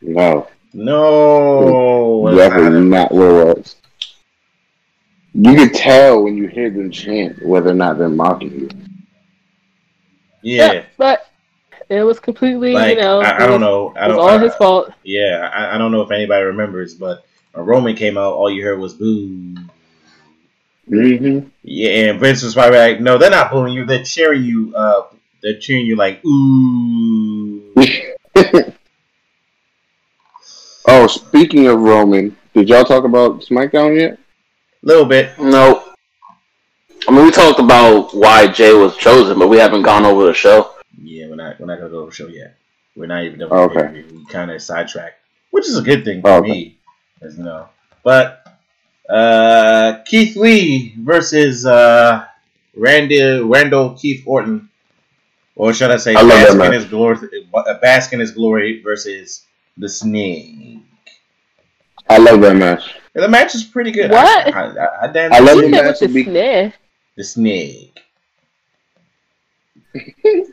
No, 0.01 0.47
No, 0.73 2.35
definitely 2.37 2.89
not 2.89 3.13
what 3.13 3.25
it 3.25 3.59
was. 3.59 3.77
You 5.35 5.55
can 5.55 5.73
tell 5.73 6.23
when 6.23 6.37
you 6.37 6.47
hear 6.49 6.71
them 6.71 6.91
chant 6.91 7.45
whether 7.45 7.71
or 7.71 7.75
not 7.75 7.99
they're 7.99 8.09
mocking 8.09 8.53
you. 8.53 8.69
Yeah. 10.47 10.85
but 10.97 11.27
it 11.89 12.03
was 12.03 12.19
completely, 12.21 12.73
Like 12.73 12.97
you 12.97 13.03
know, 13.03 13.21
I, 13.21 13.37
I 13.37 13.39
don't 13.47 13.53
was- 13.53 13.61
know. 13.61 13.93
I 13.97 14.05
It 14.05 14.09
was 14.09 14.17
don't. 14.17 14.19
all 14.21 14.29
I- 14.39 14.43
his 14.43 14.55
fault. 14.57 14.91
Yeah, 15.05 15.51
I, 15.53 15.75
I 15.75 15.79
don't 15.79 15.93
know 15.93 16.03
if 16.03 16.11
anybody 16.11 16.45
remembers, 16.45 16.95
but 16.95 17.25
when 17.53 17.65
Roman 17.67 17.95
came 17.97 18.17
out, 18.19 18.33
all 18.35 18.51
you 18.51 18.63
heard 18.65 18.79
was 18.81 18.95
boo. 18.95 19.55
Mm-hmm. 20.91 21.49
Yeah, 21.65 22.11
and 22.11 22.21
Vince 22.21 22.43
was 22.45 22.55
probably 22.55 22.79
like, 22.79 23.01
"No, 23.01 23.19
they're 23.19 23.31
not 23.31 23.51
booing 23.51 23.73
you. 23.73 23.85
They're 23.87 24.05
cheering 24.05 24.45
you. 24.45 24.73
Uh, 24.77 25.03
they're 25.43 25.59
cheering 25.59 25.85
you 25.87 25.97
like 25.97 26.25
ooh." 26.25 27.75
oh, 30.87 31.07
speaking 31.09 31.67
of 31.67 31.81
Roman, 31.81 32.37
did 32.55 32.69
y'all 32.69 32.85
talk 32.85 33.05
about 33.05 33.41
SmackDown 33.41 33.99
yet? 33.99 34.13
A 34.13 34.19
little 34.87 35.05
bit. 35.07 35.37
No. 35.41 35.83
I 37.09 37.13
mean, 37.13 37.25
we 37.25 37.31
talked 37.31 37.61
about 37.61 38.13
why 38.15 38.49
Jey 38.49 38.73
was 38.75 38.97
chosen, 38.97 39.39
but 39.39 39.49
we 39.49 39.59
haven't 39.59 39.83
gone 39.83 40.05
over 40.05 40.25
the 40.27 40.35
show. 40.35 40.73
Yeah, 41.01 41.29
we're 41.29 41.37
not. 41.37 41.61
We're 41.61 41.67
not 41.67 41.79
gonna 41.79 41.91
go 41.91 41.99
over 42.01 42.11
the 42.11 42.17
show 42.17 42.27
yet. 42.29 42.57
We're 42.97 43.07
not 43.07 43.25
even 43.25 43.39
done. 43.39 43.49
Oh, 43.53 43.69
with 43.69 43.75
the 43.75 43.81
okay. 43.81 43.89
pay-per-view. 43.95 44.19
We 44.19 44.25
kind 44.27 44.51
of 44.51 44.61
sidetracked, 44.61 45.19
which 45.51 45.69
is 45.69 45.77
a 45.79 45.83
good 45.83 46.05
thing 46.05 46.23
for 46.23 46.31
Oh, 46.31 46.37
okay. 46.39 46.51
me, 46.51 46.79
as 47.23 47.37
you 47.39 47.45
know. 47.45 47.69
But 48.03 48.45
uh, 49.09 49.99
Keith 50.05 50.37
Lee 50.37 50.95
versus 50.99 51.65
uh, 51.67 52.27
Randy 52.75 53.21
Randall 53.41 53.95
Keith 53.97 54.25
Orton, 54.27 54.69
or 55.55 55.73
should 55.73 55.91
I 55.91 55.99
say, 55.99 56.15
I 56.15 56.23
love 56.23 56.31
that 56.31 56.59
bask 56.59 56.65
in 56.67 56.73
his 56.73 56.85
glory, 56.87 57.19
uh, 57.55 57.75
bask 57.79 58.13
in 58.15 58.21
his 58.21 58.31
glory 58.33 58.83
versus 58.83 59.45
the 59.77 59.89
Snake. 59.89 60.79
I 62.09 62.19
love 62.19 62.41
that 62.41 62.55
match. 62.57 62.95
And 63.15 63.23
the 63.25 63.29
match 63.29 63.55
is 63.55 63.65
pretty 63.65 63.91
good. 63.91 64.11
What? 64.11 64.55
I, 64.55 64.61
I, 64.61 64.67
I, 64.67 65.07
I 65.07 65.37
I 65.37 65.39
love 65.41 65.59
the 65.61 65.69
match 65.69 66.01
with 66.01 66.13
the 66.13 66.15
be- 66.15 66.25
snare. 66.25 66.73
The 67.17 67.25
Snake. 67.25 68.01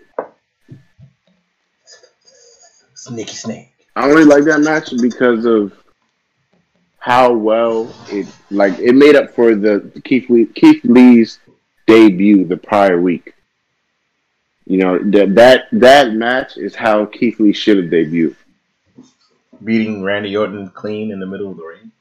Sneaky 2.96 3.36
Snake. 3.36 3.70
I 3.96 4.10
only 4.10 4.24
like 4.24 4.46
that 4.46 4.62
match 4.62 4.94
because 5.02 5.46
of 5.46 5.74
how 6.98 7.34
well 7.34 7.94
it 8.10 8.26
like 8.50 8.80
it 8.80 8.94
made 8.94 9.16
up 9.16 9.36
for 9.36 9.56
the 9.56 9.92
Keith 10.06 10.30
Lee, 10.30 10.46
Keith 10.46 10.84
Lee's 10.86 11.40
debut 11.86 12.46
the 12.46 12.56
prior 12.56 13.00
week. 13.02 13.34
You 14.66 14.78
know 14.78 14.98
that 15.12 15.36
that 15.36 15.66
that 15.74 16.14
match 16.14 16.56
is 16.56 16.74
how 16.74 17.06
Keith 17.06 17.42
Lee 17.42 17.52
should 17.52 17.76
have 17.78 17.88
debuted. 17.88 18.36
beating 19.64 20.02
Randy 20.04 20.38
Orton 20.38 20.70
clean 20.70 21.12
in 21.12 21.20
the 21.20 21.28
middle 21.28 21.52
of 21.52 21.58
the 21.58 21.66
ring. 21.66 21.92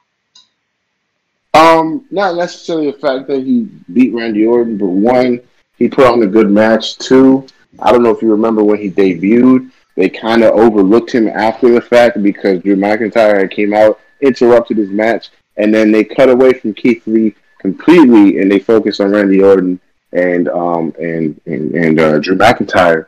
Um, 1.53 2.05
not 2.09 2.35
necessarily 2.35 2.91
the 2.91 2.97
fact 2.97 3.27
that 3.27 3.43
he 3.43 3.69
beat 3.93 4.13
Randy 4.13 4.45
Orton, 4.45 4.77
but 4.77 4.87
one, 4.87 5.39
he 5.77 5.87
put 5.87 6.07
on 6.07 6.23
a 6.23 6.27
good 6.27 6.49
match. 6.49 6.97
Two, 6.97 7.45
I 7.79 7.91
don't 7.91 8.03
know 8.03 8.09
if 8.09 8.21
you 8.21 8.31
remember 8.31 8.63
when 8.63 8.79
he 8.79 8.89
debuted, 8.89 9.71
they 9.95 10.09
kind 10.09 10.43
of 10.43 10.53
overlooked 10.53 11.11
him 11.11 11.27
after 11.27 11.71
the 11.71 11.81
fact 11.81 12.21
because 12.23 12.61
Drew 12.63 12.75
McIntyre 12.75 13.49
came 13.49 13.73
out, 13.73 13.99
interrupted 14.21 14.77
his 14.77 14.89
match, 14.89 15.29
and 15.57 15.73
then 15.73 15.91
they 15.91 16.03
cut 16.03 16.29
away 16.29 16.53
from 16.53 16.73
Keith 16.73 17.05
Lee 17.05 17.35
completely 17.59 18.39
and 18.39 18.51
they 18.51 18.59
focused 18.59 18.99
on 18.99 19.11
Randy 19.11 19.41
Orton 19.41 19.79
and 20.11 20.49
um 20.49 20.93
and 20.99 21.39
and, 21.45 21.73
and 21.73 21.99
uh, 21.99 22.19
Drew 22.19 22.35
McIntyre. 22.35 23.07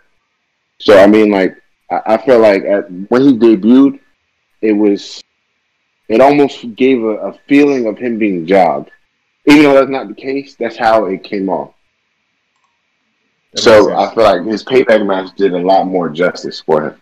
So 0.80 0.98
I 0.98 1.08
mean, 1.08 1.32
like 1.32 1.58
I, 1.90 2.02
I 2.06 2.18
felt 2.18 2.42
like 2.42 2.64
at, 2.64 2.90
when 3.10 3.22
he 3.22 3.34
debuted, 3.34 4.00
it 4.62 4.74
was 4.74 5.24
it 6.08 6.22
almost 6.22 6.76
gave 6.76 7.04
a, 7.04 7.18
a 7.18 7.34
feeling 7.48 7.88
of 7.88 7.98
him 7.98 8.18
being 8.18 8.46
jobbed. 8.46 8.92
Even 9.48 9.64
though 9.64 9.74
that's 9.74 9.90
not 9.90 10.08
the 10.08 10.14
case, 10.14 10.56
that's 10.56 10.76
how 10.76 11.06
it 11.06 11.24
came 11.24 11.50
off. 11.50 11.74
That 13.54 13.62
So. 13.62 13.96
I 13.96 14.14
feel 14.14 14.24
like 14.24 14.46
his 14.46 14.64
payback 14.64 15.06
match 15.06 15.36
did 15.36 15.54
a 15.54 15.60
lot 15.60 15.86
more 15.86 16.10
justice 16.10 16.62
for 16.62 16.90
him. 16.90 17.02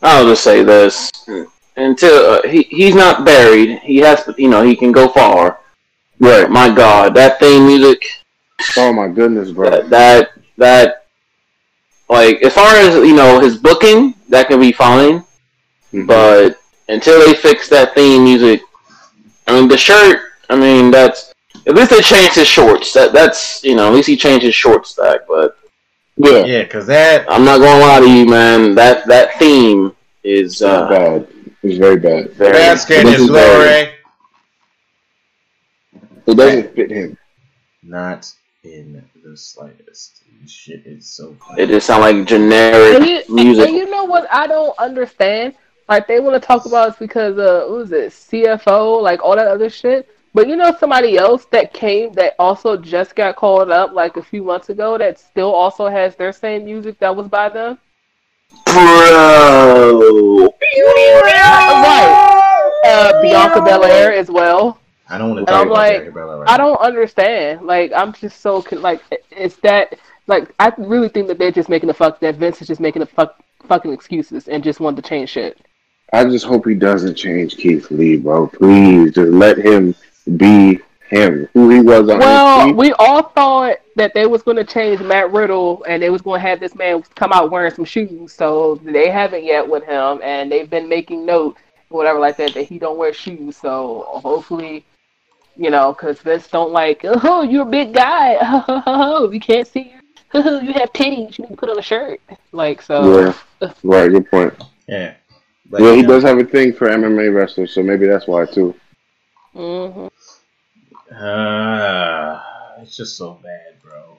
I'll 0.00 0.26
just 0.26 0.42
say 0.42 0.64
this: 0.64 1.10
until 1.76 2.26
uh, 2.26 2.42
he 2.48 2.62
he's 2.62 2.94
not 2.94 3.24
buried, 3.24 3.78
he 3.80 3.98
has 3.98 4.24
to. 4.24 4.34
You 4.36 4.48
know, 4.48 4.62
he 4.62 4.74
can 4.74 4.90
go 4.90 5.08
far. 5.08 5.60
Right. 6.18 6.50
My 6.50 6.72
God, 6.72 7.14
that 7.14 7.38
theme 7.40 7.66
music, 7.66 8.04
Oh 8.76 8.92
my 8.92 9.08
goodness, 9.08 9.50
bro. 9.50 9.70
that 9.70 9.90
that, 9.90 10.30
that 10.56 11.06
like 12.08 12.42
as 12.42 12.54
far 12.54 12.74
as 12.74 12.94
you 12.94 13.14
know, 13.14 13.40
his 13.40 13.56
booking 13.56 14.14
that 14.32 14.48
can 14.48 14.58
be 14.60 14.72
fine, 14.72 15.22
Mhm. 15.92 16.06
but 16.06 16.58
until 16.88 17.20
they 17.24 17.34
fix 17.34 17.68
that 17.68 17.94
theme 17.94 18.24
music, 18.24 18.60
I 19.46 19.52
mean 19.54 19.68
the 19.68 19.76
shirt. 19.78 20.18
I 20.50 20.56
mean 20.56 20.90
that's 20.90 21.32
at 21.66 21.74
least 21.74 21.90
they 21.90 22.00
changed 22.00 22.34
his 22.34 22.48
shorts. 22.48 22.92
That 22.92 23.12
that's 23.12 23.62
you 23.62 23.74
know 23.76 23.86
at 23.88 23.94
least 23.94 24.08
he 24.08 24.16
changed 24.16 24.44
his 24.44 24.54
short 24.54 24.86
stack. 24.86 25.20
But 25.28 25.56
yeah, 26.16 26.44
yeah, 26.44 26.62
because 26.64 26.86
that 26.86 27.24
I'm 27.30 27.44
not 27.44 27.58
gonna 27.58 27.80
lie 27.80 28.00
to 28.00 28.08
you, 28.10 28.26
man. 28.26 28.74
That 28.74 29.06
that 29.06 29.38
theme 29.38 29.94
is 30.24 30.62
uh, 30.62 30.88
bad. 30.88 31.28
It's 31.62 31.78
very 31.78 31.96
bad. 31.96 32.32
very. 32.32 32.52
bask 32.52 32.90
in 32.90 33.04
this 33.06 33.14
his 33.14 33.22
is 33.24 33.30
very- 33.30 33.84
glory. 33.84 33.92
It 36.26 36.34
doesn't 36.36 36.74
fit 36.74 36.90
him. 36.90 37.18
Not 37.82 38.30
in 38.64 39.04
the 39.24 39.36
slightest. 39.36 40.21
This 40.52 40.58
shit 40.58 40.86
is 40.86 41.08
so 41.08 41.34
funny. 41.48 41.62
It 41.62 41.68
just 41.68 41.86
sound 41.86 42.02
like 42.02 42.26
generic 42.26 42.96
And 42.96 43.06
you, 43.06 43.22
music. 43.34 43.68
and 43.68 43.74
you 43.76 43.88
know 43.88 44.04
what 44.04 44.30
I 44.30 44.46
don't 44.46 44.78
understand? 44.78 45.54
Like 45.88 46.06
they 46.06 46.20
want 46.20 46.40
to 46.40 46.46
talk 46.46 46.66
about 46.66 46.90
it's 46.90 46.98
because 46.98 47.38
uh, 47.38 47.64
what 47.68 47.78
was 47.78 47.92
it 47.92 48.10
CFO, 48.12 49.00
like 49.00 49.22
all 49.22 49.34
that 49.34 49.48
other 49.48 49.70
shit. 49.70 50.10
But 50.34 50.48
you 50.48 50.56
know 50.56 50.76
somebody 50.78 51.16
else 51.16 51.46
that 51.46 51.72
came 51.72 52.12
that 52.14 52.34
also 52.38 52.76
just 52.76 53.16
got 53.16 53.36
called 53.36 53.70
up 53.70 53.94
like 53.94 54.18
a 54.18 54.22
few 54.22 54.42
months 54.42 54.68
ago 54.68 54.98
that 54.98 55.18
still 55.18 55.54
also 55.54 55.88
has 55.88 56.16
their 56.16 56.32
same 56.34 56.66
music 56.66 56.98
that 56.98 57.16
was 57.16 57.28
by 57.28 57.48
them. 57.48 57.78
Bro. 58.66 60.50
Right. 61.22 62.12
Uh, 62.84 63.22
Bianca 63.22 63.62
Belair 63.62 64.12
as 64.12 64.30
well. 64.30 64.78
I 65.08 65.16
don't 65.16 65.30
want 65.30 65.46
to 65.46 65.52
talk 65.52 65.60
I'm 65.62 65.66
about 65.68 65.74
like, 65.78 65.96
Jerry 65.98 66.10
Bella 66.12 66.38
right 66.40 66.48
I 66.48 66.56
don't 66.58 66.76
understand. 66.80 67.62
Like 67.62 67.90
I'm 67.94 68.12
just 68.12 68.40
so 68.40 68.60
con- 68.62 68.82
like 68.82 69.00
it's 69.30 69.56
that 69.56 69.98
like 70.26 70.52
I 70.58 70.72
really 70.78 71.08
think 71.08 71.28
that 71.28 71.38
they're 71.38 71.52
just 71.52 71.68
making 71.68 71.90
a 71.90 71.94
fuck 71.94 72.20
that 72.20 72.36
Vince 72.36 72.60
is 72.60 72.68
just 72.68 72.80
making 72.80 73.02
a 73.02 73.06
fuck 73.06 73.42
fucking 73.66 73.92
excuses 73.92 74.48
and 74.48 74.62
just 74.62 74.80
wanted 74.80 75.02
to 75.02 75.08
change 75.08 75.30
shit. 75.30 75.58
I 76.12 76.24
just 76.24 76.44
hope 76.44 76.66
he 76.66 76.74
doesn't 76.74 77.14
change 77.14 77.56
Keith 77.56 77.90
Lee, 77.90 78.18
bro. 78.18 78.46
Please, 78.48 79.14
just 79.14 79.32
let 79.32 79.56
him 79.56 79.94
be 80.36 80.80
him, 81.12 81.48
who 81.52 81.70
he 81.70 81.80
was 81.80 82.08
on 82.08 82.18
Well, 82.18 82.74
we 82.74 82.92
all 82.94 83.22
thought 83.22 83.76
that 83.96 84.14
they 84.14 84.26
was 84.26 84.42
going 84.42 84.56
to 84.56 84.64
change 84.64 85.00
Matt 85.00 85.30
Riddle 85.32 85.84
and 85.84 86.02
they 86.02 86.10
was 86.10 86.22
going 86.22 86.40
to 86.40 86.48
have 86.48 86.58
this 86.58 86.74
man 86.74 87.02
come 87.14 87.32
out 87.32 87.50
wearing 87.50 87.72
some 87.72 87.84
shoes. 87.84 88.32
So 88.32 88.80
they 88.82 89.10
haven't 89.10 89.44
yet 89.44 89.68
with 89.68 89.84
him, 89.84 90.20
and 90.22 90.50
they've 90.50 90.68
been 90.68 90.88
making 90.88 91.26
note, 91.26 91.56
whatever 91.88 92.18
like 92.18 92.36
that, 92.38 92.54
that 92.54 92.64
he 92.64 92.78
don't 92.78 92.98
wear 92.98 93.12
shoes. 93.12 93.56
So 93.56 94.06
hopefully, 94.08 94.84
you 95.56 95.70
know, 95.70 95.92
because 95.92 96.20
Vince 96.20 96.48
don't 96.48 96.72
like, 96.72 97.02
oh, 97.04 97.42
you're 97.42 97.68
a 97.68 97.70
big 97.70 97.92
guy, 97.92 98.38
oh, 98.86 99.28
we 99.30 99.38
can't 99.38 99.68
see 99.68 99.92
you, 99.94 100.00
you 100.64 100.72
have 100.72 100.92
titties, 100.92 101.38
you 101.38 101.44
need 101.44 101.50
to 101.50 101.56
put 101.56 101.68
on 101.70 101.78
a 101.78 101.82
shirt. 101.82 102.20
Like 102.52 102.82
so, 102.82 103.34
Yeah, 103.60 103.68
right. 103.82 104.08
Good 104.10 104.30
point. 104.30 104.54
Yeah. 104.86 105.14
But, 105.70 105.82
Yeah, 105.82 105.90
he 105.92 105.96
you 105.98 106.02
know, 106.02 106.08
does 106.08 106.22
have 106.24 106.38
a 106.38 106.44
thing 106.44 106.72
for 106.72 106.88
MMA 106.88 107.28
wrestlers, 107.28 107.72
so 107.72 107.82
maybe 107.82 108.06
that's 108.06 108.26
why 108.26 108.46
too. 108.46 108.74
hmm 109.52 110.06
Uh, 111.14 112.40
it's 112.80 112.96
just 112.96 113.16
so 113.16 113.34
bad, 113.42 113.80
bro. 113.82 114.18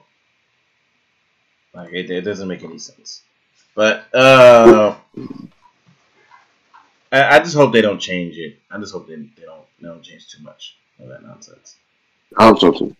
Like 1.74 1.92
it, 1.92 2.10
it 2.10 2.22
doesn't 2.22 2.48
make 2.48 2.62
any 2.62 2.78
sense. 2.78 3.22
But 3.74 4.06
uh, 4.14 4.96
I, 7.10 7.36
I 7.36 7.38
just 7.40 7.56
hope 7.56 7.72
they 7.72 7.80
don't 7.80 7.98
change 8.00 8.36
it. 8.38 8.58
I 8.70 8.78
just 8.78 8.92
hope 8.92 9.08
they, 9.08 9.16
they 9.16 9.42
don't 9.44 9.64
they 9.80 9.88
don't 9.88 10.02
change 10.02 10.28
too 10.28 10.42
much 10.42 10.76
of 11.00 11.08
that 11.08 11.22
nonsense. 11.24 11.76
I 12.36 12.46
hope 12.46 12.60
so 12.60 12.72
too. 12.72 12.96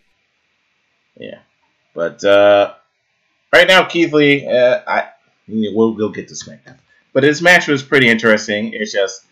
Yeah. 1.17 1.39
But 1.93 2.23
uh, 2.23 2.73
right 3.55 3.67
now, 3.67 3.83
Keith 3.85 4.13
Lee, 4.13 4.45
uh, 4.47 4.81
I 4.87 5.09
we'll 5.47 5.93
we'll 5.95 6.09
get 6.09 6.27
to 6.27 6.33
SmackDown. 6.33 6.77
But 7.13 7.23
his 7.23 7.41
match 7.41 7.67
was 7.67 7.81
pretty 7.81 8.09
interesting. 8.09 8.73
It's 8.73 8.91
just 8.91 9.25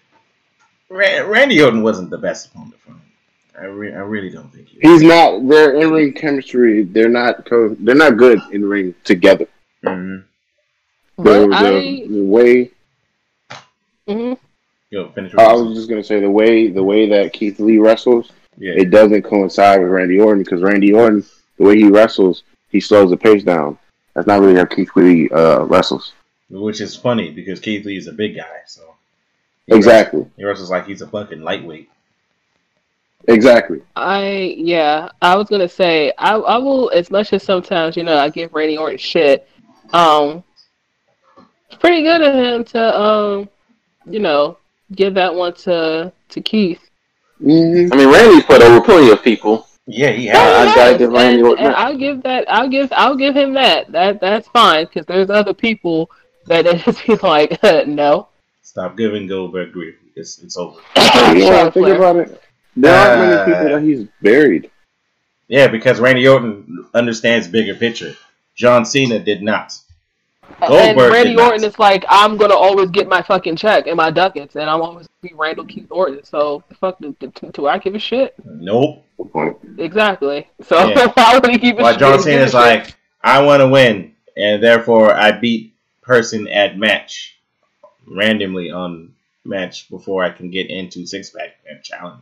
Randy 0.89 1.61
Orton 1.61 1.83
wasn't 1.83 2.09
the 2.09 2.17
best 2.17 2.47
opponent 2.47 2.79
for 2.79 2.91
him. 2.91 3.01
I, 3.59 3.65
re- 3.65 3.93
I 3.93 3.99
really 3.99 4.29
don't 4.29 4.51
think 4.53 4.67
he. 4.69 4.79
He's 4.81 5.03
not 5.03 5.47
their 5.47 5.73
in 5.75 5.91
ring 5.91 6.13
chemistry. 6.13 6.83
They're 6.83 7.09
not 7.09 7.45
co- 7.45 7.75
they're 7.79 7.95
not 7.95 8.17
good 8.17 8.39
in 8.51 8.65
ring 8.65 8.95
together. 9.03 9.47
Mhm. 9.83 10.23
The, 11.17 11.23
But 11.23 11.47
the, 11.47 11.55
I, 11.55 12.07
the 12.07 12.23
way 12.23 12.71
mhm. 14.07 14.37
Yo, 14.89 15.09
finish. 15.09 15.35
I 15.35 15.53
was 15.53 15.75
just 15.75 15.89
gonna 15.89 16.03
say 16.03 16.19
the 16.19 16.29
way 16.29 16.67
the 16.69 16.83
way 16.83 17.09
that 17.09 17.33
Keith 17.33 17.59
Lee 17.59 17.79
wrestles, 17.79 18.31
yeah. 18.57 18.73
it 18.75 18.89
doesn't 18.91 19.23
coincide 19.23 19.81
with 19.81 19.89
Randy 19.89 20.19
Orton 20.19 20.43
because 20.43 20.61
Randy 20.61 20.93
Orton, 20.93 21.25
the 21.57 21.65
way 21.65 21.77
he 21.77 21.89
wrestles, 21.89 22.43
he 22.69 22.79
slows 22.79 23.09
the 23.09 23.17
pace 23.17 23.43
down. 23.43 23.77
That's 24.13 24.27
not 24.27 24.41
really 24.41 24.55
how 24.55 24.65
Keith 24.65 24.91
Lee 24.95 25.29
uh, 25.29 25.63
wrestles. 25.65 26.13
Which 26.49 26.79
is 26.79 26.95
funny 26.95 27.31
because 27.31 27.59
Keith 27.59 27.85
Lee 27.85 27.97
is 27.97 28.07
a 28.07 28.13
big 28.13 28.37
guy, 28.37 28.61
so 28.65 28.95
Exactly, 29.67 30.25
he 30.37 30.45
wrestles 30.45 30.69
like 30.71 30.85
he's 30.85 31.01
a 31.01 31.07
fucking 31.07 31.41
lightweight. 31.41 31.89
exactly. 33.27 33.81
I 33.95 34.55
yeah, 34.57 35.09
I 35.21 35.35
was 35.35 35.49
gonna 35.49 35.69
say 35.69 36.11
I 36.17 36.35
I 36.35 36.57
will 36.57 36.89
as 36.91 37.11
much 37.11 37.33
as 37.33 37.43
sometimes 37.43 37.95
you 37.97 38.03
know 38.03 38.17
I 38.17 38.29
give 38.29 38.53
Randy 38.53 38.77
Orton 38.77 38.97
shit. 38.97 39.47
Um, 39.93 40.43
it's 41.69 41.79
pretty 41.79 42.03
good 42.03 42.21
of 42.21 42.35
him 42.35 42.63
to 42.65 42.99
um, 43.01 43.49
you 44.05 44.19
know, 44.19 44.57
give 44.95 45.13
that 45.15 45.33
one 45.33 45.53
to 45.55 46.11
to 46.29 46.41
Keith. 46.41 46.81
hmm 47.39 47.87
I 47.91 47.95
mean, 47.95 48.09
Randy's 48.11 48.45
put 48.45 48.61
over 48.61 48.81
plenty 48.81 49.11
of 49.11 49.23
people. 49.23 49.67
Yeah, 49.85 50.11
he 50.11 50.27
Yeah, 50.27 50.39
I 50.39 50.65
has. 50.65 50.75
gotta 50.75 50.97
give 50.97 51.11
Randy 51.11 51.39
and, 51.39 51.47
Orton 51.47 51.65
and 51.65 51.73
that. 51.73 51.79
I'll 51.79 51.97
give 51.97 52.23
that. 52.23 52.45
I'll 52.51 52.69
give. 52.69 52.91
I'll 52.93 53.15
give 53.15 53.35
him 53.35 53.53
that. 53.53 53.91
That 53.91 54.21
that's 54.21 54.47
fine 54.47 54.85
because 54.85 55.05
there's 55.05 55.29
other 55.29 55.53
people 55.53 56.09
that 56.47 56.65
it 56.67 56.83
just 56.83 57.05
be 57.05 57.15
like 57.17 57.61
no. 57.87 58.27
Stop 58.61 58.95
giving 58.97 59.27
Goldberg 59.27 59.73
grief. 59.73 59.95
It's 60.15 60.39
it's 60.39 60.57
over. 60.57 60.79
yeah, 60.95 61.69
think 61.69 61.87
about 61.87 62.15
it. 62.17 62.41
There 62.77 62.93
aren't 62.95 63.21
Uh, 63.21 63.45
many 63.45 63.51
people 63.53 63.69
that 63.75 63.83
he's 63.83 64.07
buried. 64.21 64.71
Yeah, 65.49 65.67
because 65.67 65.99
Randy 65.99 66.27
Orton 66.27 66.85
understands 66.93 67.47
bigger 67.47 67.75
picture. 67.75 68.15
John 68.55 68.85
Cena 68.85 69.19
did 69.19 69.43
not. 69.43 69.73
and 70.61 70.97
Randy 70.97 71.29
did 71.31 71.35
not. 71.37 71.51
Orton 71.51 71.63
is 71.65 71.77
like, 71.77 72.05
I'm 72.07 72.37
gonna 72.37 72.55
always 72.55 72.89
get 72.89 73.07
my 73.09 73.21
fucking 73.21 73.57
check 73.57 73.87
and 73.87 73.97
my 73.97 74.09
ducats, 74.11 74.55
and 74.55 74.69
I'm 74.69 74.81
always 74.81 75.07
be 75.21 75.33
Randall 75.35 75.65
Keith 75.65 75.87
Orton. 75.91 76.23
So 76.23 76.63
fuck, 76.79 76.97
do, 76.99 77.15
do, 77.19 77.31
do 77.51 77.67
I 77.67 77.77
give 77.77 77.95
a 77.95 77.99
shit? 77.99 78.33
Nope. 78.45 79.02
Exactly. 79.77 80.47
So 80.63 80.87
Yeah. 80.89 81.07
why 81.13 81.39
would 81.39 81.49
he 81.51 81.57
keep 81.57 81.79
a 81.79 81.81
Why 81.81 81.91
shit? 81.91 81.99
John 81.99 82.11
give 82.11 82.19
a 82.19 82.23
Cena's 82.23 82.51
shit? 82.51 82.59
like, 82.59 82.95
I 83.21 83.41
want 83.41 83.61
to 83.61 83.69
win, 83.69 84.13
and 84.35 84.61
therefore 84.61 85.13
I 85.13 85.31
beat 85.31 85.73
person 86.01 86.47
at 86.47 86.77
match 86.77 87.37
randomly 88.05 88.71
on 88.71 89.13
match 89.45 89.89
before 89.89 90.23
I 90.23 90.29
can 90.29 90.49
get 90.49 90.69
into 90.69 91.05
six 91.05 91.29
pack 91.29 91.55
and 91.69 91.81
challenge, 91.83 92.21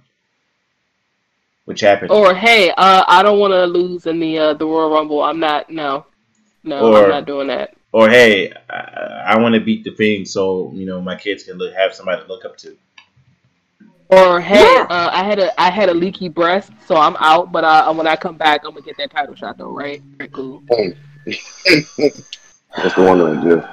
which 1.65 1.81
happened. 1.81 2.11
Or 2.11 2.33
hey, 2.33 2.69
uh, 2.71 3.03
I 3.07 3.23
don't 3.23 3.39
want 3.39 3.51
to 3.53 3.65
lose 3.65 4.05
in 4.05 4.19
the 4.19 4.37
uh, 4.37 4.53
the 4.53 4.65
Royal 4.65 4.91
Rumble. 4.91 5.21
I'm 5.23 5.39
not. 5.39 5.69
No, 5.69 6.05
no, 6.63 6.93
Or- 6.93 7.03
I'm 7.03 7.09
not 7.09 7.25
doing 7.25 7.47
that. 7.47 7.75
Or 7.93 8.09
hey, 8.09 8.53
I, 8.69 9.33
I 9.33 9.39
want 9.39 9.53
to 9.55 9.59
beat 9.59 9.83
the 9.83 9.91
Fiend 9.91 10.25
so 10.27 10.71
you 10.73 10.85
know 10.85 11.01
my 11.01 11.15
kids 11.15 11.43
can 11.43 11.57
look, 11.57 11.73
have 11.73 11.93
somebody 11.93 12.21
to 12.21 12.27
look 12.27 12.45
up 12.45 12.57
to. 12.59 12.77
Or 14.11 14.41
hey, 14.41 14.75
uh, 14.89 15.09
I 15.13 15.23
had 15.23 15.39
a 15.39 15.61
I 15.61 15.69
had 15.69 15.87
a 15.87 15.93
leaky 15.93 16.27
breast, 16.27 16.73
so 16.85 16.97
I'm 16.97 17.15
out. 17.15 17.53
But 17.53 17.63
uh, 17.63 17.93
when 17.93 18.07
I 18.07 18.17
come 18.17 18.35
back, 18.35 18.65
I'm 18.65 18.71
gonna 18.71 18.85
get 18.85 18.97
that 18.97 19.09
title 19.09 19.35
shot 19.35 19.57
though, 19.57 19.71
right? 19.71 20.03
Very 20.17 20.29
cool. 20.29 20.61
That's 20.67 20.95
the 22.95 23.03
one 23.03 23.19
that 23.19 23.37
I 23.37 23.41
do. 23.41 23.63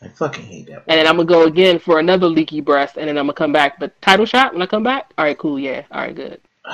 I 0.00 0.08
fucking 0.08 0.44
hate 0.44 0.68
that. 0.68 0.84
And 0.86 1.00
then 1.00 1.08
I'm 1.08 1.16
gonna 1.16 1.26
go 1.26 1.46
again 1.46 1.80
for 1.80 1.98
another 1.98 2.28
leaky 2.28 2.60
breast, 2.60 2.96
and 2.96 3.08
then 3.08 3.18
I'm 3.18 3.24
gonna 3.24 3.34
come 3.34 3.52
back. 3.52 3.80
But 3.80 4.00
title 4.00 4.26
shot 4.26 4.52
when 4.52 4.62
I 4.62 4.66
come 4.66 4.84
back. 4.84 5.12
All 5.18 5.24
right, 5.24 5.36
cool. 5.36 5.58
Yeah. 5.58 5.82
All 5.90 6.02
right, 6.02 6.14
good. 6.14 6.40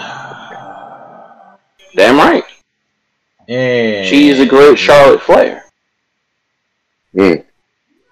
Damn 1.96 2.18
right. 2.18 2.44
And 3.48 4.06
She's 4.06 4.40
a 4.40 4.46
great 4.46 4.78
Charlotte 4.78 5.22
Flair. 5.22 5.64
Mm. 7.14 7.45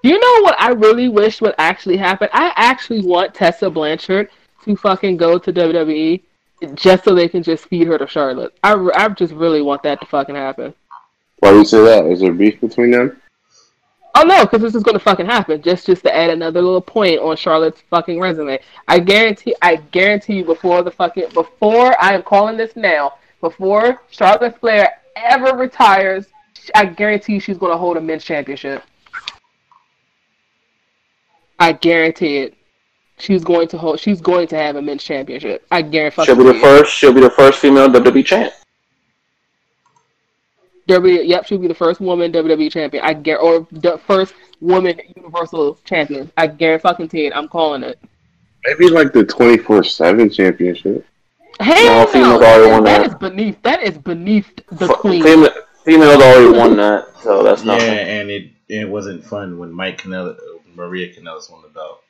You 0.05 0.21
know 0.21 0.43
what 0.43 0.61
I 0.61 0.73
really 0.73 1.09
wish 1.09 1.41
would 1.41 1.55
actually 1.57 1.97
happen? 1.97 2.29
I 2.35 2.53
actually 2.57 3.01
want 3.01 3.33
Tessa 3.33 3.71
Blanchard 3.71 4.29
to 4.67 4.77
fucking 4.77 5.17
go 5.17 5.39
to 5.39 5.51
WWE 5.51 6.21
just 6.75 7.05
so 7.05 7.15
they 7.15 7.27
can 7.27 7.43
just 7.43 7.65
feed 7.69 7.87
her 7.87 7.97
to 7.97 8.07
Charlotte. 8.07 8.53
I, 8.63 8.75
I 8.95 9.09
just 9.09 9.33
really 9.33 9.63
want 9.63 9.83
that 9.85 10.01
to 10.01 10.07
fucking 10.07 10.35
happen. 10.35 10.75
Why 11.39 11.53
do 11.53 11.61
you 11.61 11.65
say 11.65 11.83
that? 11.83 12.05
Is 12.05 12.21
there 12.21 12.35
beef 12.35 12.61
between 12.61 12.91
them? 12.91 13.19
Oh 14.15 14.25
no, 14.25 14.45
because 14.45 14.61
this 14.61 14.75
is 14.75 14.83
going 14.83 14.93
to 14.93 15.03
fucking 15.03 15.25
happen. 15.25 15.63
Just 15.63 15.87
just 15.87 16.03
to 16.03 16.15
add 16.15 16.29
another 16.29 16.61
little 16.61 16.83
point 16.83 17.21
on 17.21 17.35
Charlotte's 17.35 17.83
fucking 17.89 18.21
resume. 18.21 18.61
I 18.87 18.99
guarantee, 18.99 19.57
I 19.63 19.77
guarantee 19.77 20.35
you, 20.35 20.45
before 20.45 20.83
the 20.83 20.91
fucking 20.91 21.31
before 21.33 21.97
I 21.99 22.13
am 22.13 22.23
calling 22.23 22.59
this 22.59 22.77
now, 22.77 23.15
before 23.41 24.03
Charlotte 24.11 24.61
Flair 24.61 25.01
ever 25.17 25.57
retires, 25.57 26.27
I 26.75 26.85
guarantee 26.85 27.33
you 27.33 27.41
she's 27.41 27.57
going 27.57 27.73
to 27.73 27.79
hold 27.79 27.97
a 27.97 28.03
men's 28.03 28.23
championship. 28.23 28.85
I 31.59 31.73
guarantee 31.73 32.39
it. 32.39 32.55
She's 33.19 33.45
going 33.45 33.69
to 33.69 33.79
hold. 33.79 34.01
She's 34.01 34.21
going 34.21 34.49
to 34.49 34.57
have 34.57 34.77
a 34.77 34.83
men's 34.83 35.05
championship. 35.05 35.65
I 35.71 35.83
guarantee. 35.83 36.25
She'll 36.25 36.37
be 36.37 36.45
the 36.45 36.57
it. 36.57 36.61
first. 36.61 36.95
She'll 36.95 37.13
be 37.13 37.21
the 37.21 37.31
first 37.31 37.61
female 37.61 37.89
WWE 37.89 38.25
champ. 38.27 38.53
W. 40.87 41.23
Yep, 41.23 41.47
she'll 41.47 41.59
be 41.59 41.69
the 41.69 41.75
first 41.75 42.01
woman 42.01 42.33
WWE 42.33 42.71
champion. 42.71 43.05
I 43.05 43.15
guarantee, 43.15 43.47
or 43.47 43.67
the 43.71 43.99
first 43.99 44.35
woman 44.61 45.01
Universal 45.17 45.79
champion. 45.85 46.31
I 46.37 46.47
guarantee 46.49 47.27
it. 47.27 47.33
I'm 47.35 47.49
calling 47.49 47.83
it. 47.83 47.99
Maybe 48.65 48.89
like 48.89 49.13
the 49.13 49.25
twenty 49.25 49.59
four 49.59 49.85
seven 49.85 50.29
championship. 50.29 51.07
Hell 51.61 52.05
no, 52.05 52.11
females 52.11 52.43
already 52.43 52.71
won 52.71 52.85
that 52.85 52.99
that. 52.99 53.07
is 53.07 53.15
beneath. 53.15 53.63
That 53.63 53.83
is 53.83 53.97
beneath 53.97 54.51
the 54.73 54.87
F- 54.87 54.99
queen. 54.99 55.23
Female, 55.23 55.51
females 55.85 56.23
already 56.23 56.59
won 56.59 56.77
that, 56.77 57.07
so 57.23 57.43
that's 57.43 57.65
yeah, 57.65 57.73
nothing. 57.75 57.89
and 57.91 58.31
it 58.31 58.51
it 58.69 58.89
wasn't 58.89 59.25
fun 59.25 59.59
when 59.59 59.73
Mike 59.73 60.03
Canella, 60.03 60.37
Maria 60.75 61.13
Canellas 61.13 61.51
won 61.51 61.63
the 61.63 61.69
belt. 61.69 62.03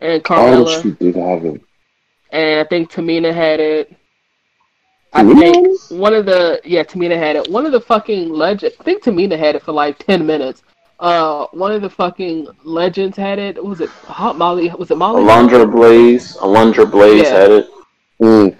and 0.00 0.20
Oh, 0.20 0.20
Carmella, 0.28 0.82
she 0.82 0.90
did 0.92 1.16
have 1.16 1.44
it. 1.44 1.60
and 2.30 2.60
I 2.60 2.64
think 2.64 2.90
Tamina 2.90 3.32
had 3.34 3.60
it. 3.60 3.94
I 5.12 5.22
Tamina? 5.22 5.40
think 5.40 6.00
one 6.00 6.12
of 6.14 6.26
the 6.26 6.60
yeah 6.64 6.82
Tamina 6.82 7.16
had 7.16 7.36
it. 7.36 7.50
One 7.50 7.64
of 7.66 7.72
the 7.72 7.80
fucking 7.80 8.28
legends. 8.30 8.76
I 8.80 8.84
think 8.84 9.02
Tamina 9.02 9.38
had 9.38 9.54
it 9.56 9.62
for 9.62 9.72
like 9.72 9.98
ten 9.98 10.26
minutes. 10.26 10.62
Uh, 11.00 11.46
one 11.52 11.70
of 11.72 11.80
the 11.80 11.88
fucking 11.90 12.48
legends 12.64 13.16
had 13.16 13.38
it. 13.38 13.62
Was 13.64 13.80
it 13.80 13.88
Hot 13.88 14.36
Molly? 14.36 14.68
Was 14.78 14.90
it 14.90 14.98
Molly? 14.98 15.22
Alundra 15.22 15.70
Blaze, 15.70 16.36
Alundra 16.38 16.90
Blaze 16.90 17.22
Yeah. 17.22 17.38
had 17.40 17.50
it. 17.52 17.70
Mm. 18.20 18.56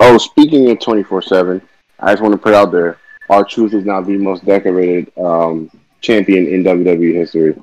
Oh, 0.00 0.18
speaking 0.18 0.68
of 0.70 0.80
twenty 0.80 1.02
four 1.04 1.22
seven, 1.22 1.62
I 2.00 2.12
just 2.12 2.22
want 2.22 2.32
to 2.32 2.38
put 2.38 2.52
out 2.52 2.70
there: 2.72 2.98
R-Truth 3.30 3.72
is 3.74 3.84
now 3.86 4.00
the 4.02 4.16
most 4.18 4.44
decorated 4.44 5.10
um, 5.16 5.70
champion 6.00 6.46
in 6.48 6.64
WWE 6.64 7.14
history. 7.14 7.54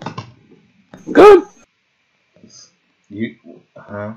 Good. 1.11 1.43
You, 3.09 3.35
huh? 3.75 4.13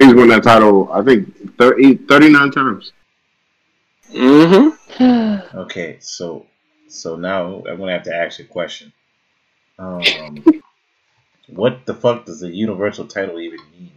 He's 0.00 0.14
won 0.14 0.28
that 0.28 0.42
title, 0.42 0.90
I 0.92 1.02
think, 1.02 1.56
30, 1.58 1.96
39 1.96 2.50
times. 2.50 2.92
Mm-hmm. 4.12 4.68
Okay, 5.58 5.98
so 6.00 6.46
so 6.88 7.16
now 7.16 7.62
I'm 7.68 7.78
gonna 7.78 7.92
have 7.92 8.04
to 8.04 8.14
ask 8.14 8.38
you 8.38 8.44
a 8.46 8.48
question. 8.48 8.92
Um, 9.78 10.02
what 11.48 11.84
the 11.86 11.94
fuck 11.94 12.24
does 12.26 12.40
the 12.40 12.48
Universal 12.48 13.06
title 13.06 13.40
even 13.40 13.60
mean? 13.72 13.92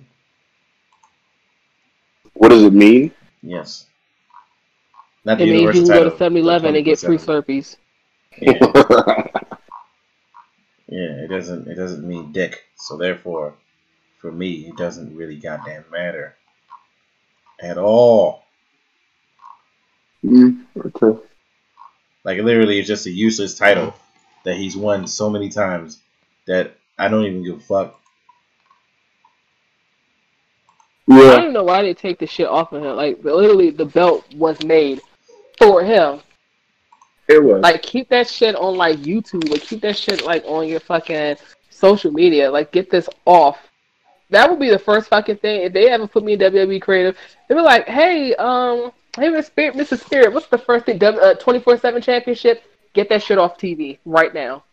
What 2.34 2.50
does 2.50 2.64
it 2.64 2.74
mean? 2.74 3.12
Yes. 3.42 3.86
Not 5.24 5.42
It 5.42 5.46
means 5.46 5.76
you 5.76 5.84
can 5.84 5.88
go 5.88 6.04
to 6.04 6.10
title, 6.12 6.30
7-Eleven 6.30 6.76
and 6.76 6.86
get 6.86 7.00
free 7.00 7.18
24/7. 7.18 7.26
Slurpees. 7.26 7.78
Yeah, 8.42 9.28
yeah, 10.88 11.24
it 11.24 11.30
doesn't 11.30 11.68
it 11.68 11.76
doesn't 11.76 12.08
mean 12.08 12.32
dick. 12.32 12.64
So 12.76 12.98
therefore, 12.98 13.56
for 14.20 14.32
me, 14.32 14.68
it 14.68 14.78
doesn't 14.78 15.16
really 15.16 15.38
goddamn 15.38 15.86
matter 15.92 16.36
at 17.62 17.78
all. 17.78 18.44
Mm, 20.24 20.66
okay. 20.78 21.20
Like 22.24 22.40
literally, 22.40 22.80
it's 22.80 22.88
just 22.88 23.06
a 23.06 23.12
useless 23.12 23.58
title 23.58 23.94
that 24.44 24.58
he's 24.58 24.78
won 24.78 25.08
so 25.08 25.30
many 25.30 25.50
times 25.50 26.02
that 26.48 26.76
I 26.98 27.08
don't 27.08 27.26
even 27.26 27.44
give 27.44 27.58
a 27.58 27.60
fuck. 27.60 28.00
Yeah. 31.08 31.18
I 31.18 31.42
don't 31.42 31.54
know 31.54 31.64
why 31.64 31.84
they 31.84 31.94
take 31.94 32.20
the 32.20 32.26
shit 32.26 32.48
off 32.48 32.74
of 32.74 32.84
him. 32.84 32.96
Like 32.96 33.24
literally, 33.24 33.70
the 33.70 33.86
belt 33.86 34.26
was 34.36 34.64
made 34.64 35.02
for 35.60 35.84
him. 35.84 36.22
It 37.28 37.44
was. 37.44 37.62
Like 37.62 37.82
keep 37.82 38.10
that 38.10 38.28
shit 38.30 38.56
on 38.56 38.76
like 38.78 39.00
YouTube 39.00 39.54
or 39.54 39.58
keep 39.60 39.82
that 39.82 39.98
shit 39.98 40.24
like 40.26 40.44
on 40.46 40.68
your 40.68 40.80
fucking 40.80 41.38
social 41.70 42.12
media. 42.12 42.52
Like 42.52 42.72
get 42.72 42.90
this 42.90 43.10
off. 43.26 43.58
That 44.30 44.50
would 44.50 44.60
be 44.60 44.70
the 44.70 44.80
first 44.80 45.10
fucking 45.10 45.38
thing. 45.38 45.62
If 45.62 45.74
they 45.74 45.90
ever 45.90 46.08
put 46.08 46.24
me 46.24 46.34
in 46.34 46.40
WWE 46.40 46.82
creative, 46.82 47.16
they'd 47.48 47.56
be 47.56 47.62
like, 47.62 47.88
"Hey, 47.88 48.34
um, 48.36 48.92
hey, 49.16 49.28
Mr. 49.30 49.46
Spirit, 49.46 49.76
Mr. 49.76 50.00
Spirit, 50.00 50.34
what's 50.34 50.48
the 50.48 50.58
first 50.58 50.86
thing? 50.86 51.02
uh, 51.04 51.36
Twenty 51.36 51.60
four 51.60 51.78
seven 51.78 52.02
championship. 52.02 52.64
Get 52.94 53.10
that 53.10 53.22
shit 53.22 53.38
off 53.38 53.58
TV 53.58 54.00
right 54.06 54.34
now. 54.34 54.64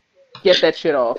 Get 0.43 0.61
that 0.63 0.77
shit 0.77 0.95
off. 0.95 1.19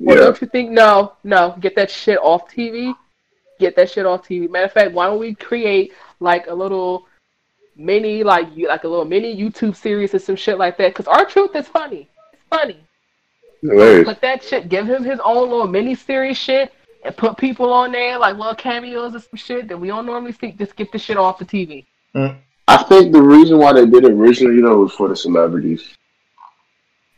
Yeah. 0.00 0.14
don't 0.14 0.40
you 0.40 0.46
think? 0.48 0.70
No, 0.70 1.12
no. 1.24 1.56
Get 1.60 1.76
that 1.76 1.90
shit 1.90 2.18
off 2.18 2.50
TV. 2.50 2.94
Get 3.58 3.76
that 3.76 3.90
shit 3.90 4.06
off 4.06 4.26
TV. 4.26 4.48
Matter 4.48 4.64
of 4.66 4.72
fact, 4.72 4.92
why 4.92 5.06
don't 5.06 5.18
we 5.20 5.34
create 5.34 5.92
like 6.18 6.46
a 6.46 6.54
little 6.54 7.06
mini, 7.76 8.22
like 8.22 8.48
you- 8.56 8.68
like 8.68 8.84
a 8.84 8.88
little 8.88 9.04
mini 9.04 9.34
YouTube 9.36 9.76
series 9.76 10.14
or 10.14 10.18
some 10.18 10.36
shit 10.36 10.58
like 10.58 10.76
that? 10.78 10.88
Because 10.88 11.06
R-Truth 11.06 11.54
is 11.56 11.68
funny. 11.68 12.08
It's 12.32 12.42
funny. 12.50 12.76
Hilarious. 13.62 14.06
Put 14.08 14.20
that 14.22 14.42
shit. 14.42 14.68
Give 14.68 14.86
him 14.86 15.04
his 15.04 15.20
own 15.20 15.50
little 15.50 15.66
mini 15.68 15.94
series 15.94 16.36
shit, 16.38 16.72
and 17.04 17.16
put 17.16 17.36
people 17.36 17.72
on 17.72 17.92
there 17.92 18.18
like 18.18 18.36
little 18.36 18.54
cameos 18.54 19.14
or 19.14 19.20
some 19.20 19.36
shit 19.36 19.68
that 19.68 19.76
we 19.78 19.88
don't 19.88 20.06
normally 20.06 20.32
see. 20.32 20.52
Just 20.52 20.76
get 20.76 20.90
the 20.92 20.98
shit 20.98 21.16
off 21.16 21.38
the 21.38 21.44
TV. 21.44 21.84
I 22.68 22.82
think 22.84 23.12
the 23.12 23.22
reason 23.22 23.58
why 23.58 23.72
they 23.72 23.84
did 23.86 24.04
it 24.04 24.12
originally, 24.12 24.56
you 24.56 24.62
know, 24.62 24.78
was 24.78 24.92
for 24.92 25.08
the 25.08 25.16
celebrities. 25.16 25.96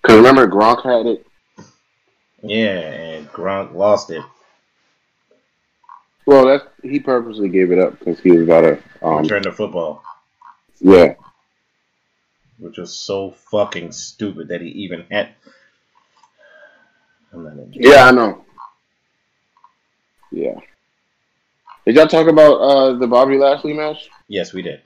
Because 0.01 0.17
remember, 0.17 0.49
Gronk 0.49 0.83
had 0.83 1.07
it. 1.07 1.27
Yeah, 2.43 2.81
and 2.81 3.29
Gronk 3.31 3.73
lost 3.75 4.11
it. 4.11 4.23
Well, 6.27 6.47
that's 6.47 6.65
he 6.83 6.99
purposely 7.01 7.49
gave 7.49 7.71
it 7.73 7.79
up 7.79 7.99
because 7.99 8.19
he 8.21 8.31
was 8.33 8.43
about 8.43 8.61
to. 8.63 8.79
Um, 9.03 9.23
Return 9.23 9.43
to 9.45 9.53
football, 9.53 10.03
yeah. 10.83 11.15
which 12.59 12.79
was 12.79 12.95
so 12.95 13.31
fucking 13.31 13.93
stupid 13.93 14.49
that 14.49 14.61
he 14.61 14.69
even 14.69 15.05
had. 15.11 15.31
I'm 17.33 17.45
not 17.45 17.53
into 17.53 17.79
it. 17.79 17.87
Yeah, 17.87 18.07
I 18.07 18.11
know. 18.11 18.45
Yeah. 20.31 20.59
Did 21.87 21.97
y'all 21.97 22.07
talk 22.07 22.29
about 22.29 22.55
uh, 22.57 22.93
the 22.99 23.07
Bobby 23.07 23.39
Lashley 23.39 23.73
match? 23.73 24.09
Yes, 24.29 24.53
we 24.53 24.63
did. 24.63 24.83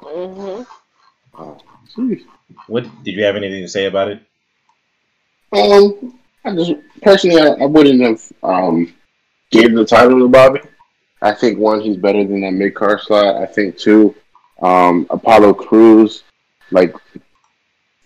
hmm 0.00 0.62
Oh, 1.38 1.58
jeez. 1.94 2.24
What 2.66 2.86
did 3.04 3.14
you 3.14 3.24
have 3.24 3.36
anything 3.36 3.62
to 3.62 3.68
say 3.68 3.84
about 3.86 4.08
it? 4.08 4.22
Um, 5.52 6.18
I 6.44 6.54
just 6.54 6.72
personally, 7.02 7.40
I, 7.40 7.62
I 7.62 7.66
wouldn't 7.66 8.00
have 8.00 8.32
um 8.42 8.94
gave 9.50 9.74
the 9.74 9.84
title 9.84 10.18
to 10.18 10.28
Bobby. 10.28 10.60
I 11.22 11.32
think 11.32 11.58
one, 11.58 11.80
he's 11.80 11.96
better 11.96 12.24
than 12.24 12.40
that 12.42 12.52
mid 12.52 12.74
card 12.74 13.00
slot. 13.00 13.36
I 13.36 13.46
think 13.46 13.76
two, 13.76 14.14
um, 14.62 15.06
Apollo 15.10 15.54
Crews, 15.54 16.22
like 16.70 16.94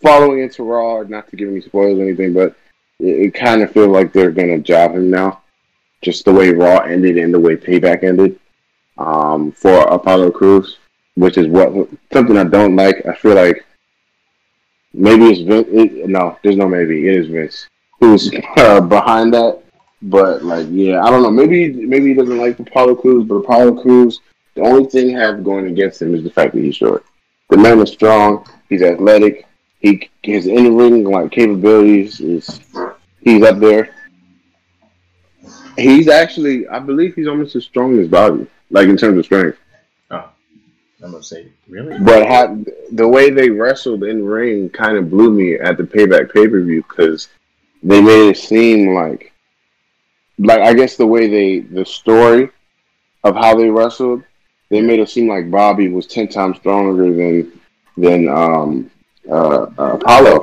following 0.03 0.41
into 0.41 0.63
Raw. 0.63 1.03
Not 1.03 1.29
to 1.31 1.37
give 1.37 1.49
any 1.49 1.61
spoilers 1.61 1.99
or 1.99 2.03
anything, 2.03 2.33
but 2.33 2.57
it, 2.99 3.27
it 3.27 3.35
kind 3.35 3.63
of 3.63 3.73
feels 3.73 3.89
like 3.89 4.13
they're 4.13 4.33
gonna 4.33 4.59
job 4.59 4.93
him 4.93 5.11
now, 5.11 5.43
just 6.03 6.25
the 6.25 6.33
way 6.33 6.51
Raw 6.51 6.79
ended 6.79 7.17
and 7.17 7.33
the 7.33 7.41
way 7.41 7.57
Payback 7.57 8.05
ended. 8.05 8.39
Um, 8.99 9.53
for 9.53 9.81
Apollo 9.85 10.33
Crews, 10.33 10.77
which 11.15 11.39
is 11.39 11.47
what 11.47 11.89
something 12.13 12.37
I 12.37 12.45
don't 12.45 12.77
like. 12.77 13.07
I 13.07 13.15
feel 13.15 13.35
like 13.35 13.65
maybe 14.93 15.25
it's 15.27 15.41
Vince. 15.41 15.69
It, 15.71 16.09
no, 16.09 16.39
there's 16.43 16.57
no 16.57 16.69
maybe. 16.69 17.09
It 17.09 17.15
is 17.15 17.29
Vince 17.29 17.67
who's 18.01 18.31
uh, 18.57 18.81
behind 18.81 19.33
that. 19.35 19.63
But 20.03 20.43
like, 20.43 20.67
yeah, 20.71 21.03
I 21.05 21.11
don't 21.11 21.23
know. 21.23 21.31
Maybe 21.31 21.73
maybe 21.73 22.09
he 22.09 22.15
doesn't 22.15 22.39
like 22.39 22.59
Apollo 22.59 22.97
Crews, 22.97 23.27
but 23.27 23.37
Apollo 23.37 23.83
Crews, 23.83 24.21
the 24.55 24.63
only 24.63 24.89
thing 24.89 25.09
he 25.09 25.13
has 25.13 25.41
going 25.43 25.67
against 25.67 26.03
him 26.03 26.15
is 26.15 26.25
the 26.25 26.31
fact 26.31 26.55
that 26.55 26.61
he's 26.61 26.77
short. 26.77 27.05
The 27.51 27.57
man 27.57 27.81
is 27.81 27.91
strong. 27.91 28.47
He's 28.69 28.83
athletic. 28.83 29.47
He 29.81 30.11
his 30.23 30.47
in 30.47 30.77
ring 30.77 31.05
like 31.05 31.31
capabilities 31.31 32.21
is 32.21 32.61
he's 33.23 33.43
up 33.43 33.59
there. 33.59 33.95
He's 35.77 36.09
actually, 36.09 36.69
I 36.69 36.79
believe, 36.79 37.15
he's 37.15 37.29
almost 37.29 37.57
as 37.57 37.65
strong 37.65 37.99
as 37.99 38.09
Bobby, 38.09 38.47
like 38.71 38.89
in 38.89 38.97
terms 38.97 39.19
of 39.19 39.25
strength. 39.25 39.59
Oh, 40.11 40.29
I'm 41.03 41.13
gonna 41.13 41.23
say 41.23 41.49
really. 41.69 41.99
But 41.99 42.27
ha- 42.27 42.57
the 42.93 43.09
way 43.09 43.31
they 43.31 43.49
wrestled 43.49 44.05
in 44.05 44.25
ring 44.25 44.69
kind 44.69 44.99
of 44.99 45.09
blew 45.09 45.33
me 45.33 45.55
at 45.55 45.77
the 45.77 45.85
payback 45.85 46.33
pay 46.33 46.47
per 46.47 46.61
view 46.61 46.85
because 46.89 47.29
they 47.83 48.01
made 48.03 48.31
it 48.31 48.37
seem 48.37 48.95
like, 48.95 49.33
like 50.39 50.61
I 50.61 50.75
guess 50.75 50.97
the 50.97 51.07
way 51.07 51.29
they 51.29 51.61
the 51.61 51.87
story 51.87 52.51
of 53.25 53.35
how 53.35 53.57
they 53.57 53.71
wrestled 53.71 54.23
they 54.71 54.81
made 54.81 55.01
it 55.01 55.09
seem 55.11 55.29
like 55.29 55.51
Bobby 55.51 55.89
was 55.89 56.07
ten 56.07 56.29
times 56.29 56.57
stronger 56.59 57.13
than 57.13 57.53
than 57.97 58.29
um, 58.29 58.91
uh, 59.29 59.67
uh, 59.79 59.95
Apollo. 60.01 60.41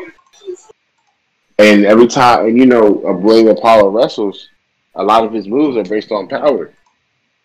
And 1.60 1.86
every 1.86 2.08
time, 2.08 2.46
and 2.48 2.58
you 2.58 2.66
know, 2.68 3.04
uh, 3.08 3.14
when 3.14 3.48
Apollo 3.48 3.90
wrestles, 3.90 4.50
a 4.96 5.04
lot 5.04 5.24
of 5.26 5.34
his 5.34 5.48
moves 5.48 5.76
are 5.78 5.90
based 5.90 6.12
on 6.12 6.28
power, 6.28 6.72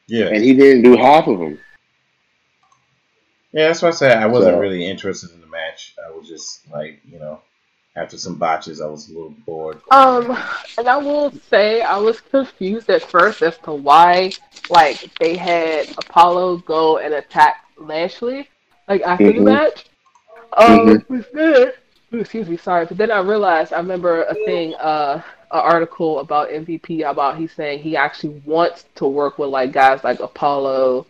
Yeah, 0.07 0.27
and 0.27 0.45
he 0.45 0.53
didn't 0.55 0.83
do 0.83 0.97
half 0.97 1.27
of 1.29 1.39
them. 1.39 1.59
yeah. 3.53 3.69
That's 3.69 3.81
why 3.83 3.89
I 3.89 3.93
said 3.93 4.19
I 4.19 4.27
wasn't 4.27 4.57
So- 4.57 4.61
really 4.61 4.87
interested 4.87 5.31
in 5.33 5.41
the 5.41 5.47
match. 5.47 5.95
I 6.07 6.11
was 6.11 6.29
just 6.29 6.71
like, 6.71 7.01
you 7.11 7.19
know, 7.19 7.41
after 7.95 8.17
some 8.17 8.37
botches, 8.37 8.81
I 8.81 8.87
was 8.87 9.09
a 9.09 9.13
little 9.13 9.35
bored. 9.47 9.81
Um, 9.91 10.37
and 10.79 10.89
I 10.89 10.97
will 10.97 11.31
say 11.51 11.83
I 11.83 11.97
was 11.99 12.21
confused 12.21 12.89
at 12.89 13.03
first 13.03 13.43
as 13.43 13.59
to 13.59 13.73
why, 13.73 14.33
like, 14.71 15.13
they 15.19 15.37
had 15.37 15.91
Apollo 15.99 16.59
go 16.59 16.99
and 16.99 17.15
attack 17.15 17.65
Lashley, 17.77 18.49
like 18.89 19.03
after 19.03 19.33
the 19.33 19.39
Mhm. 19.39 19.45
match. 19.45 19.87
Um, 20.57 21.05
but 21.09 21.33
then- 21.33 21.73
ooh, 22.15 22.19
excuse 22.21 22.49
me, 22.49 22.57
sorry, 22.57 22.87
but 22.87 22.97
then 22.97 23.11
I 23.11 23.21
realized 23.21 23.73
I 23.73 23.79
remember 23.79 24.25
a 24.25 24.35
thing, 24.35 24.75
uh, 24.77 25.23
an 25.51 25.61
article 25.61 26.21
about 26.21 26.51
MVP 26.51 27.03
about 27.03 27.37
he's 27.37 27.53
saying 27.53 27.81
he 27.81 27.95
actually 27.97 28.43
wants 28.47 28.87
to 28.95 29.07
work 29.07 29.39
with 29.39 29.51
like 29.51 29.73
guys 29.73 30.03
like 30.03 30.21
Apollo, 30.21 31.07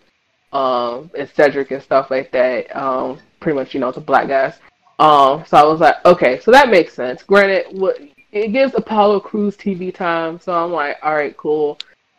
um, 0.52 1.10
and 1.16 1.28
Cedric 1.30 1.70
and 1.70 1.82
stuff 1.82 2.10
like 2.10 2.32
that. 2.32 2.74
Um, 2.76 3.20
pretty 3.40 3.56
much, 3.56 3.72
you 3.72 3.80
know, 3.80 3.92
the 3.92 4.00
black 4.00 4.26
guys. 4.28 4.54
Um, 5.02 5.44
so 5.48 5.56
I 5.56 5.64
was 5.64 5.80
like, 5.80 5.96
okay, 6.06 6.38
so 6.38 6.52
that 6.52 6.70
makes 6.70 6.94
sense. 6.94 7.24
Granted, 7.24 7.76
what 7.76 7.98
it 8.30 8.52
gives 8.52 8.72
Apollo 8.76 9.18
Crews 9.20 9.56
TV 9.56 9.92
time, 9.92 10.38
so 10.38 10.52
I'm 10.52 10.70
like, 10.70 10.96
all 11.02 11.12
right, 11.12 11.36
cool. 11.36 11.76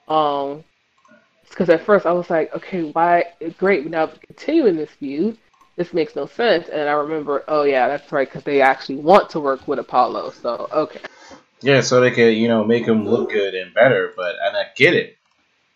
Um, 0.10 0.66
because 1.48 1.70
at 1.70 1.86
first 1.86 2.06
I 2.06 2.12
was 2.12 2.30
like, 2.30 2.54
okay, 2.54 2.92
why? 2.92 3.24
Great, 3.58 3.90
now 3.90 4.08
continuing 4.08 4.76
this 4.76 4.90
feud, 4.90 5.38
this 5.78 5.94
makes 5.94 6.14
no 6.18 6.26
sense. 6.26 6.68
And 6.68 6.90
I 6.90 6.92
remember, 6.92 7.46
oh 7.48 7.64
yeah, 7.64 7.88
that's 7.88 8.12
right, 8.12 8.28
because 8.28 8.44
they 8.44 8.60
actually 8.60 8.98
want 8.98 9.30
to 9.30 9.40
work 9.40 9.66
with 9.66 9.80
Apollo. 9.80 10.32
So 10.32 10.68
okay, 10.74 11.00
Yeah, 11.62 11.80
so 11.80 12.02
they 12.02 12.12
could, 12.12 12.36
you 12.36 12.50
know, 12.50 12.66
make 12.66 12.86
him 12.86 13.08
look 13.08 13.30
good 13.32 13.54
and 13.54 13.74
better. 13.74 14.12
But 14.14 14.36
and 14.44 14.58
I 14.58 14.66
get 14.76 14.94
it, 14.94 15.16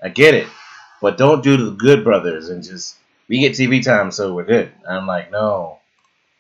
I 0.04 0.10
get 0.10 0.34
it. 0.34 0.50
But 1.02 1.18
don't 1.18 1.42
do 1.42 1.56
the 1.56 1.72
Good 1.72 2.04
Brothers 2.04 2.50
and 2.50 2.62
just 2.62 2.98
we 3.30 3.40
get 3.40 3.54
TV 3.54 3.82
time, 3.82 4.12
so 4.12 4.34
we're 4.34 4.44
good. 4.44 4.74
I'm 4.86 5.08
like, 5.08 5.32
no, 5.32 5.80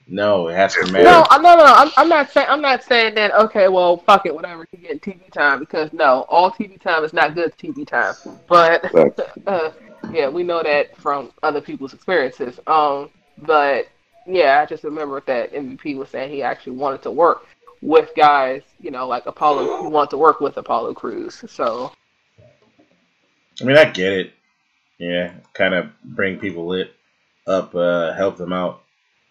no, 0.07 0.47
it 0.47 0.55
has 0.55 0.73
to 0.75 0.85
matter. 0.91 1.03
no, 1.03 1.25
I- 1.29 1.37
no, 1.37 1.55
no, 1.55 1.63
I'm, 1.65 1.91
I'm 1.97 2.09
not 2.09 2.31
saying 2.31 2.47
I'm 2.49 2.61
not 2.61 2.83
saying 2.83 3.15
that. 3.15 3.33
Okay, 3.33 3.67
well, 3.67 3.97
fuck 3.97 4.25
it, 4.25 4.33
whatever, 4.33 4.67
you 4.71 4.79
get 4.79 5.01
TV 5.01 5.29
time 5.31 5.59
because 5.59 5.91
no, 5.93 6.25
all 6.29 6.51
TV 6.51 6.79
time 6.79 7.03
is 7.03 7.13
not 7.13 7.35
good 7.35 7.55
TV 7.57 7.85
time. 7.85 8.13
But 8.47 8.91
Right. 8.93 9.11
uh, 9.47 9.71
yeah, 10.11 10.29
we 10.29 10.43
know 10.43 10.63
that 10.63 10.95
from 10.97 11.31
other 11.43 11.61
people's 11.61 11.93
experiences. 11.93 12.59
Um, 12.67 13.09
but 13.39 13.87
yeah, 14.25 14.61
I 14.61 14.65
just 14.65 14.83
remember 14.83 15.21
that 15.27 15.53
MVP 15.53 15.97
was 15.97 16.09
saying 16.09 16.31
he 16.31 16.41
actually 16.41 16.77
wanted 16.77 17.01
to 17.03 17.11
work 17.11 17.45
with 17.81 18.09
guys, 18.15 18.63
you 18.79 18.91
know, 18.91 19.07
like 19.07 19.25
Apollo. 19.25 19.83
He 19.83 19.87
wanted 19.87 20.09
to 20.11 20.17
work 20.17 20.39
with 20.41 20.57
Apollo 20.57 20.93
Crews. 20.95 21.43
So 21.47 21.91
I 23.61 23.63
mean, 23.63 23.77
I 23.77 23.85
get 23.85 24.13
it. 24.13 24.33
Yeah, 24.99 25.33
kind 25.53 25.73
of 25.75 25.89
bring 26.03 26.39
people 26.39 26.67
lit 26.67 26.93
up, 27.45 27.75
uh, 27.75 28.13
help 28.13 28.37
them 28.37 28.51
out. 28.53 28.83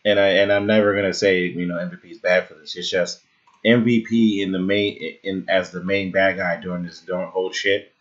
And 0.06 0.18
I 0.18 0.28
and 0.28 0.50
I'm 0.52 0.66
never 0.66 0.94
gonna 0.94 1.12
say 1.12 1.46
you 1.46 1.66
know 1.66 1.74
MVP 1.74 2.10
is 2.10 2.18
bad 2.18 2.48
for 2.48 2.54
this. 2.54 2.76
It's 2.76 2.88
just 2.88 3.20
MVP 3.66 4.40
in 4.40 4.52
the 4.52 4.58
main 4.58 5.18
in 5.24 5.44
as 5.48 5.70
the 5.70 5.82
main 5.82 6.12
bad 6.12 6.36
guy 6.36 6.56
during 6.56 6.84
this 6.84 7.00
don't 7.00 7.28
whole 7.28 7.52
shit. 7.52 7.92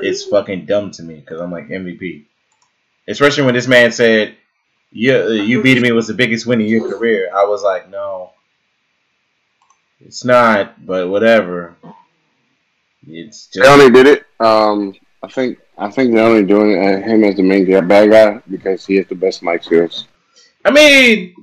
It's 0.00 0.24
fucking 0.24 0.66
dumb 0.66 0.90
to 0.92 1.02
me 1.02 1.16
because 1.16 1.40
I'm 1.40 1.50
like 1.50 1.68
MVP, 1.68 2.24
especially 3.08 3.44
when 3.44 3.54
this 3.54 3.66
man 3.66 3.90
said, 3.90 4.36
"You 4.92 5.32
you 5.32 5.62
beating 5.62 5.82
me 5.82 5.92
was 5.92 6.06
the 6.06 6.14
biggest 6.14 6.46
win 6.46 6.60
in 6.60 6.66
your 6.66 6.88
career." 6.88 7.30
I 7.34 7.44
was 7.44 7.62
like, 7.62 7.88
no, 7.88 8.32
it's 10.00 10.24
not. 10.24 10.84
But 10.84 11.08
whatever. 11.08 11.76
It's 13.06 13.48
They 13.48 13.60
just 13.60 13.70
only 13.70 13.90
did 13.90 14.06
it. 14.06 14.24
Um, 14.40 14.94
I 15.22 15.28
think 15.28 15.58
I 15.78 15.90
think 15.90 16.12
they're 16.12 16.26
only 16.26 16.44
doing 16.44 16.78
uh, 16.78 17.00
him 17.00 17.24
as 17.24 17.36
the 17.36 17.42
main 17.42 17.66
bad 17.88 18.10
guy 18.10 18.40
because 18.50 18.84
he 18.84 18.96
has 18.96 19.06
the 19.06 19.14
best 19.14 19.42
mic 19.42 19.62
skills. 19.62 20.06
I 20.64 20.70
mean, 20.70 21.34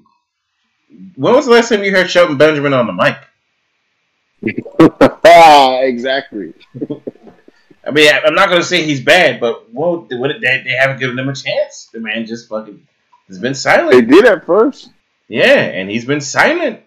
when 1.15 1.33
was 1.33 1.45
the 1.45 1.51
last 1.51 1.69
time 1.69 1.83
you 1.83 1.91
heard 1.91 2.09
Shelton 2.09 2.37
Benjamin 2.37 2.73
on 2.73 2.87
the 2.87 2.93
mic? 2.93 3.17
Ah, 5.23 5.79
exactly. 5.81 6.53
I 7.85 7.91
mean, 7.91 8.13
I- 8.13 8.21
I'm 8.25 8.35
not 8.35 8.49
going 8.49 8.59
to 8.59 8.67
say 8.67 8.83
he's 8.83 8.99
bad, 8.99 9.39
but 9.39 9.73
well, 9.73 10.07
what, 10.11 10.31
they, 10.41 10.61
they 10.63 10.71
haven't 10.71 10.99
given 10.99 11.17
him 11.17 11.29
a 11.29 11.35
chance. 11.35 11.89
The 11.93 11.99
man 11.99 12.25
just 12.25 12.49
fucking 12.49 12.85
has 13.27 13.39
been 13.39 13.55
silent. 13.55 13.91
They 13.91 14.01
did 14.01 14.25
at 14.25 14.45
first. 14.45 14.89
Yeah, 15.27 15.45
and 15.45 15.89
he's 15.89 16.05
been 16.05 16.19
silent. 16.19 16.81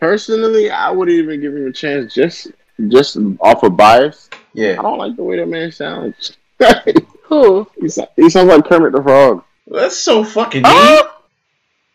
Personally, 0.00 0.70
I 0.70 0.90
wouldn't 0.90 1.16
even 1.16 1.40
give 1.40 1.54
him 1.54 1.66
a 1.66 1.72
chance 1.72 2.14
just 2.14 2.48
just 2.88 3.16
off 3.40 3.62
of 3.62 3.76
bias. 3.76 4.28
Yeah, 4.52 4.76
I 4.78 4.82
don't 4.82 4.98
like 4.98 5.16
the 5.16 5.24
way 5.24 5.38
that 5.38 5.48
man 5.48 5.72
sounds. 5.72 6.36
who? 7.22 7.66
he, 7.80 7.88
he 8.16 8.30
sounds 8.30 8.48
like 8.48 8.64
Kermit 8.66 8.92
the 8.92 9.02
Frog. 9.02 9.44
that's 9.66 9.96
so 9.96 10.22
fucking 10.22 10.62
ah! 10.64 10.68
mean. 10.68 10.98
Oh! 11.04 11.17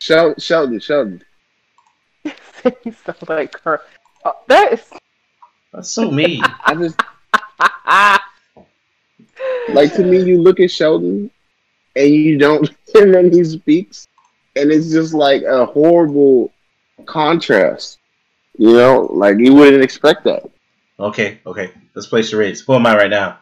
Shel- 0.03 0.35
Shelton, 0.37 0.81
Shelton. 0.81 1.23
he 2.23 2.91
sounds 2.91 3.29
like 3.29 3.57
her. 3.61 3.79
Oh, 4.25 4.35
that 4.49 4.73
is. 4.73 4.91
That's 5.71 5.91
so 5.91 6.11
mean. 6.11 6.43
I 6.65 6.75
just 6.75 6.99
like 9.69 9.93
to 9.93 10.03
me. 10.03 10.21
You 10.21 10.41
look 10.41 10.59
at 10.59 10.71
Shelton, 10.71 11.31
and 11.95 12.09
you 12.09 12.37
don't, 12.37 12.69
and 12.95 13.13
then 13.13 13.31
he 13.31 13.45
speaks, 13.45 14.09
and 14.57 14.73
it's 14.73 14.91
just 14.91 15.13
like 15.13 15.43
a 15.43 15.65
horrible 15.67 16.51
contrast. 17.05 17.99
You 18.57 18.73
know, 18.73 19.07
like 19.09 19.37
you 19.39 19.53
wouldn't 19.53 19.83
expect 19.83 20.25
that. 20.25 20.43
Okay, 20.99 21.39
okay, 21.45 21.71
let's 21.95 22.07
play 22.07 22.23
charades. 22.23 22.59
Who 22.59 22.73
am 22.73 22.85
I 22.85 22.97
right 22.97 23.09
now? 23.09 23.39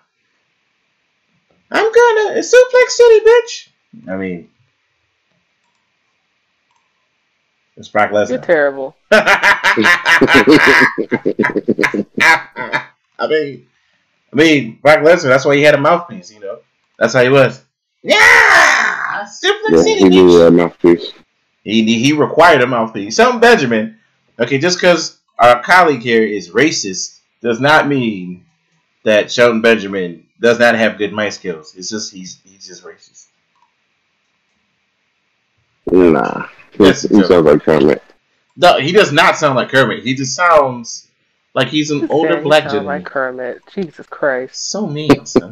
I'm 1.71 1.91
gonna 1.91 2.37
it's 2.37 2.53
Suplex 2.53 2.89
City, 2.91 3.25
bitch. 3.25 3.69
I 4.13 4.17
mean, 4.17 4.51
it's 7.77 7.87
Brock 7.87 8.11
You're 8.11 8.25
Lesnar. 8.25 8.45
terrible. 8.45 8.95
I 9.11 9.71
mean, 13.27 13.67
I 14.31 14.35
mean, 14.35 14.79
Brock 14.81 14.99
Lesnar. 14.99 15.23
That's 15.29 15.45
why 15.45 15.55
he 15.55 15.63
had 15.63 15.75
a 15.75 15.79
mouthpiece. 15.79 16.31
You 16.31 16.39
know, 16.39 16.59
that's 16.97 17.13
how 17.13 17.23
he 17.23 17.29
was. 17.29 17.63
Yeah, 18.03 19.25
Suplex 19.25 19.53
Yeah, 19.69 19.81
City. 19.81 19.99
he 19.99 20.05
bitch. 20.05 20.09
knew 20.09 20.39
that 20.39 20.51
mouthpiece. 20.51 21.11
He 21.63 21.99
he 21.99 22.13
required 22.13 22.61
a 22.61 22.67
mouthpiece. 22.67 23.15
Some 23.15 23.39
Benjamin. 23.39 23.97
Okay, 24.39 24.57
just 24.57 24.77
because 24.79 25.19
our 25.37 25.61
colleague 25.61 26.01
here 26.01 26.23
is 26.23 26.49
racist 26.49 27.19
does 27.41 27.59
not 27.59 27.87
mean 27.87 28.45
that 29.03 29.31
Shelton 29.31 29.61
Benjamin 29.61 30.25
does 30.39 30.59
not 30.59 30.75
have 30.75 30.97
good 30.97 31.13
mic 31.13 31.31
skills. 31.33 31.75
It's 31.75 31.89
just 31.89 32.11
he's 32.11 32.39
he's 32.43 32.65
just 32.67 32.83
racist. 32.83 33.27
Nah, 35.91 36.47
Yes, 36.79 37.03
he 37.03 37.21
sounds 37.23 37.45
like 37.45 37.63
Kermit. 37.63 38.01
No, 38.57 38.79
he 38.79 38.91
does 38.91 39.11
not 39.11 39.37
sound 39.37 39.55
like 39.55 39.69
Kermit. 39.69 40.03
He 40.03 40.13
just 40.15 40.35
sounds 40.35 41.07
like 41.53 41.67
he's 41.69 41.91
an 41.91 42.09
older 42.09 42.37
he 42.37 42.43
black 42.43 42.63
sound 42.63 42.71
gentleman. 42.73 42.95
like 43.01 43.05
Kermit. 43.05 43.61
Jesus 43.73 44.05
Christ. 44.07 44.69
So 44.69 44.87
mean, 44.87 45.25
son. 45.25 45.51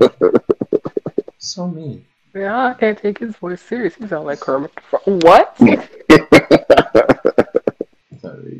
so 1.37 1.67
mean. 1.67 2.05
Yeah, 2.33 2.67
I 2.67 2.73
can't 2.73 2.97
take 2.97 3.17
his 3.19 3.35
voice 3.37 3.61
serious. 3.61 3.95
He 3.95 4.07
sounds 4.07 4.25
like 4.25 4.39
Kermit. 4.39 4.71
What? 5.05 5.57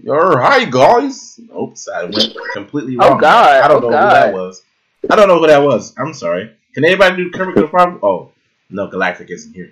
Or 0.07 0.39
hi 0.41 0.65
guys. 0.65 1.39
Oops, 1.55 1.87
I 1.89 2.03
went 2.05 2.35
completely 2.53 2.95
oh, 2.99 3.09
wrong. 3.09 3.17
Oh. 3.17 3.19
God. 3.21 3.63
I 3.63 3.67
don't 3.67 3.83
Oh, 3.83 3.89
know 3.89 3.97
who 3.97 4.09
that 4.09 4.33
was. 4.33 4.63
I 5.09 5.15
don't 5.15 5.27
know 5.27 5.39
who 5.39 5.47
that 5.47 5.61
was. 5.61 5.93
I'm 5.99 6.13
sorry. 6.13 6.51
Can 6.73 6.83
anybody 6.85 7.17
do 7.17 7.31
Kermit 7.31 7.55
the 7.55 7.67
Frog? 7.67 7.99
Oh, 8.01 8.31
no, 8.71 8.87
Galactic 8.87 9.29
isn't 9.29 9.53
here. 9.53 9.71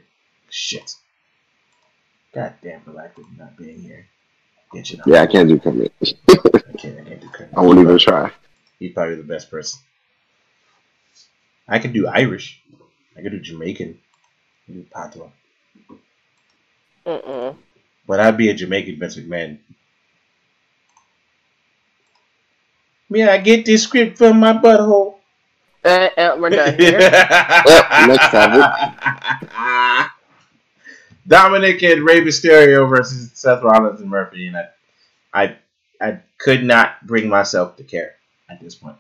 Shit. 0.49 0.93
God 2.33 2.53
damn 2.61 2.83
Galactic 2.83 3.25
not 3.37 3.57
being 3.57 3.79
here. 3.81 4.05
Get 4.73 4.91
you 4.91 4.97
know. 4.97 5.03
yeah, 5.07 5.21
I 5.21 5.27
can't 5.27 5.47
do 5.47 5.59
Kermit. 5.59 5.93
I 6.01 6.05
can't, 6.77 6.99
I 6.99 7.03
can't 7.03 7.21
do 7.21 7.29
Kermit. 7.29 7.53
I 7.57 7.61
won't 7.61 7.79
even 7.79 7.97
try. 7.97 8.31
He's 8.79 8.93
probably 8.93 9.15
the 9.15 9.23
best 9.23 9.49
person. 9.49 9.79
I 11.67 11.79
could 11.79 11.93
do 11.93 12.07
Irish. 12.07 12.61
I 13.17 13.21
could 13.21 13.31
do 13.31 13.39
Jamaican. 13.39 13.97
I 13.97 14.65
could 14.65 14.75
do 14.75 14.85
Patois. 14.93 15.29
Mm-mm. 17.05 17.55
But 18.05 18.19
I'd 18.19 18.37
be 18.37 18.49
a 18.49 18.53
Jamaican 18.53 18.99
Vince 18.99 19.17
McMahon. 19.17 19.59
May 23.09 23.27
I 23.27 23.37
get 23.37 23.65
this 23.65 23.83
script 23.83 24.17
from 24.17 24.39
my 24.39 24.53
butthole? 24.53 25.15
Uh, 25.83 26.09
uh, 26.17 26.35
we're 26.37 26.49
done 26.49 26.75
here. 26.79 26.99
next 26.99 28.31
topic. 28.31 30.11
Dominic 31.27 31.83
and 31.83 32.03
Rey 32.03 32.21
Mysterio 32.21 32.89
versus 32.89 33.31
Seth 33.33 33.63
Rollins 33.63 34.01
and 34.01 34.09
Murphy, 34.09 34.47
and 34.47 34.57
I, 34.57 34.67
I, 35.33 35.57
I 36.01 36.19
could 36.37 36.63
not 36.63 37.05
bring 37.05 37.27
myself 37.29 37.75
to 37.77 37.83
care 37.83 38.15
at 38.49 38.61
this 38.61 38.75
point. 38.75 38.97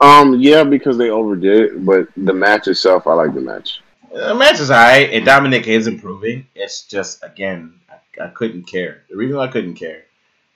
Um, 0.00 0.40
yeah, 0.40 0.64
because 0.64 0.98
they 0.98 1.10
overdid 1.10 1.58
it, 1.72 1.84
but 1.86 2.08
the 2.16 2.32
match 2.32 2.68
itself, 2.68 3.06
I 3.06 3.14
like 3.14 3.34
the 3.34 3.40
match. 3.40 3.80
The 4.12 4.34
match 4.34 4.60
is 4.60 4.70
alright, 4.70 5.10
and 5.10 5.24
Dominic 5.24 5.66
is 5.66 5.86
improving. 5.86 6.46
It's 6.54 6.86
just 6.86 7.22
again, 7.24 7.80
I, 7.90 8.24
I 8.24 8.28
couldn't 8.28 8.64
care. 8.64 9.02
The 9.08 9.16
reason 9.16 9.38
I 9.38 9.48
couldn't 9.50 9.74
care 9.74 10.04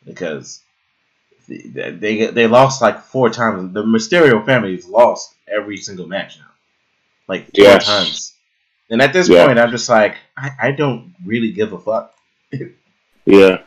because 0.05 0.63
they, 1.49 1.91
they 1.91 2.27
they 2.27 2.47
lost 2.47 2.83
like 2.83 3.03
four 3.03 3.31
times. 3.31 3.73
The 3.73 3.83
Mysterio 3.85 4.45
family 4.45 4.77
has 4.77 4.87
lost 4.87 5.35
every 5.49 5.77
single 5.77 6.07
match 6.07 6.39
now, 6.39 6.51
like 7.29 7.49
four 7.55 7.55
Yes. 7.55 7.87
times. 7.87 8.28
And 8.91 9.03
at 9.03 9.13
this 9.13 9.29
Yeah. 9.29 9.47
point, 9.47 9.59
I'm 9.59 9.71
just 9.71 9.89
like, 9.89 10.17
I, 10.37 10.51
I 10.61 10.71
don't 10.73 11.15
really 11.25 11.53
give 11.53 11.73
a 11.73 11.79
fuck. 11.79 12.15
Yeah, 13.27 13.59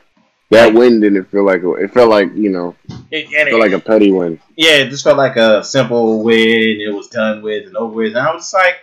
that 0.49 0.73
win 0.73 0.99
didn't 1.01 1.25
feel 1.25 1.45
like 1.45 1.61
a, 1.61 1.73
it 1.73 1.93
felt 1.93 2.09
like 2.09 2.33
you 2.35 2.49
know, 2.49 2.75
It, 3.11 3.25
and 3.25 3.33
it 3.33 3.47
it- 3.47 3.49
felt 3.51 3.61
like 3.61 3.71
a 3.73 3.79
petty 3.79 4.11
win. 4.11 4.39
yeah, 4.57 4.77
it 4.77 4.89
just 4.89 5.03
felt 5.03 5.17
like 5.17 5.35
a 5.35 5.63
simple 5.63 6.23
win. 6.23 6.81
It 6.81 6.91
was 6.93 7.07
done 7.09 7.41
with 7.43 7.67
and 7.67 7.77
over 7.77 7.93
with. 7.93 8.15
And 8.15 8.27
I 8.27 8.33
was 8.33 8.51
like, 8.53 8.77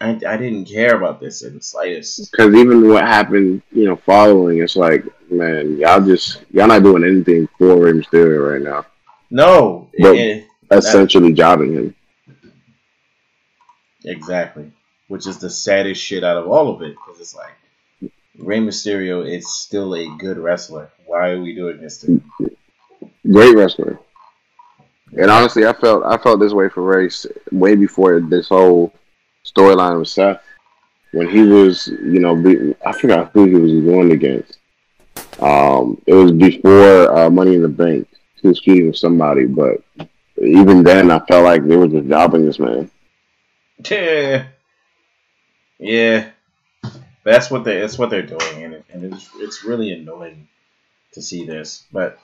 I, 0.00 0.10
I 0.10 0.36
didn't 0.36 0.66
care 0.66 0.94
about 0.96 1.18
this 1.18 1.42
in 1.42 1.54
the 1.56 1.60
slightest. 1.62 2.30
Because 2.30 2.54
even 2.54 2.88
what 2.88 3.02
happened, 3.04 3.62
you 3.72 3.86
know, 3.86 3.96
following, 3.96 4.58
it's 4.62 4.76
like, 4.76 5.04
man, 5.28 5.76
y'all 5.78 6.00
just 6.00 6.44
y'all 6.52 6.68
not 6.68 6.84
doing 6.84 7.02
anything 7.02 7.48
for 7.58 7.76
Rey 7.76 7.92
Mysterio 7.92 8.52
right 8.52 8.62
now. 8.62 8.86
No, 9.30 9.90
But- 9.98 10.14
it- 10.16 10.44
Essentially, 10.70 11.32
jobbing 11.32 11.72
him. 11.72 11.94
exactly. 14.04 14.70
Which 15.08 15.26
is 15.26 15.38
the 15.38 15.50
saddest 15.50 16.02
shit 16.02 16.22
out 16.22 16.36
of 16.36 16.48
all 16.48 16.74
of 16.74 16.82
it 16.82 16.94
because 16.94 17.20
it's 17.20 17.34
like 17.34 18.12
Rey 18.38 18.58
Mysterio 18.58 19.26
is 19.26 19.52
still 19.52 19.94
a 19.94 20.06
good 20.18 20.38
wrestler. 20.38 20.90
Why 21.06 21.30
are 21.30 21.40
we 21.40 21.54
doing 21.54 21.80
this 21.80 21.98
to 21.98 22.06
him? 22.06 22.30
Great 23.30 23.56
wrestler. 23.56 23.98
And 25.16 25.30
honestly, 25.30 25.66
I 25.66 25.72
felt 25.72 26.04
I 26.04 26.18
felt 26.18 26.40
this 26.40 26.52
way 26.52 26.68
for 26.68 26.82
Rey's 26.82 27.26
way 27.50 27.74
before 27.74 28.20
this 28.20 28.48
whole 28.48 28.92
storyline 29.44 29.98
with 29.98 30.08
Seth. 30.08 30.42
When 31.12 31.28
he 31.28 31.42
was, 31.42 31.88
you 31.88 32.20
know, 32.20 32.36
be, 32.36 32.74
I 32.84 32.92
forgot 32.92 33.30
who 33.32 33.46
he 33.46 33.54
was 33.54 33.72
going 33.84 34.12
against. 34.12 34.58
Um, 35.40 36.00
it 36.06 36.12
was 36.12 36.32
before 36.32 37.16
uh, 37.16 37.30
Money 37.30 37.54
in 37.54 37.62
the 37.62 37.68
Bank. 37.68 38.06
He 38.42 38.48
was 38.48 38.60
feuding 38.60 38.88
with 38.88 38.98
somebody, 38.98 39.46
but 39.46 39.82
even 40.36 40.82
then, 40.82 41.10
I 41.10 41.18
felt 41.20 41.44
like 41.44 41.66
they 41.66 41.76
were 41.76 41.88
just 41.88 42.08
jobbing 42.08 42.44
this 42.44 42.58
man. 42.58 42.90
Yeah, 43.90 44.46
yeah. 45.78 46.30
That's 47.24 47.50
what 47.50 47.64
they. 47.64 47.80
That's 47.80 47.98
what 47.98 48.10
they're 48.10 48.22
doing, 48.22 48.64
and, 48.64 48.74
it, 48.74 48.84
and 48.90 49.12
it's 49.12 49.28
it's 49.36 49.64
really 49.64 49.92
annoying 49.92 50.48
to 51.12 51.20
see 51.20 51.44
this. 51.44 51.84
But 51.92 52.18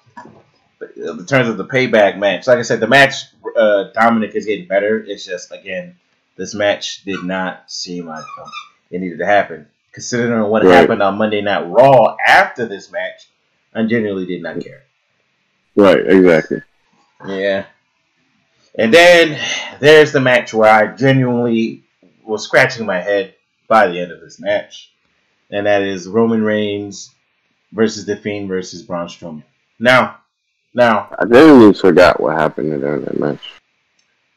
in 0.97 1.27
terms 1.27 1.49
of 1.49 1.59
the 1.59 1.67
payback 1.67 2.17
match, 2.17 2.47
like 2.47 2.59
I 2.59 2.63
said, 2.63 2.81
the 2.81 2.87
match 2.87 3.15
uh, 3.57 3.85
Dominic 3.93 4.35
is 4.35 4.47
getting 4.47 4.67
better. 4.67 4.99
It's 5.07 5.25
just 5.27 5.53
again, 5.53 5.97
this 6.37 6.55
match 6.55 7.05
did 7.05 7.23
not 7.23 7.71
seem 7.71 8.07
like 8.07 8.25
um, 8.41 8.51
it 8.91 9.01
needed 9.01 9.19
to 9.19 9.27
happen. 9.27 9.67
Considering 9.93 10.49
what 10.49 10.65
Right. 10.65 10.75
happened 10.75 11.03
on 11.03 11.19
Monday 11.19 11.43
Night 11.43 11.67
Raw 11.67 12.17
after 12.27 12.67
this 12.67 12.91
match, 12.91 13.29
I 13.75 13.83
genuinely 13.83 14.27
did 14.27 14.43
not 14.43 14.61
care. 14.61 14.85
Right, 15.77 16.07
exactly. 16.07 16.63
Yeah. 17.27 17.67
And 18.77 18.93
then 18.93 19.39
there's 19.81 20.13
the 20.13 20.21
match 20.21 20.55
where 20.55 20.71
I 20.71 20.95
genuinely 20.97 21.85
was 22.25 22.43
scratching 22.45 22.87
my 22.87 23.01
head 23.01 23.35
by 23.69 23.89
the 23.89 23.99
end 24.01 24.13
of 24.13 24.21
this 24.21 24.41
match. 24.41 24.93
And 25.51 25.67
that 25.67 25.83
is 25.83 26.09
Roman 26.09 26.43
Reigns 26.43 27.15
versus 27.73 28.07
The 28.07 28.17
Fiend 28.17 28.49
versus 28.49 28.83
Braun 28.83 29.09
Strowman. 29.09 29.43
Now, 29.79 30.19
now, 30.75 31.09
I 31.19 31.25
genuinely 31.25 31.75
forgot 31.75 32.21
what 32.21 32.37
happened 32.37 32.81
during 32.81 33.05
that 33.05 33.19
match. 33.19 33.39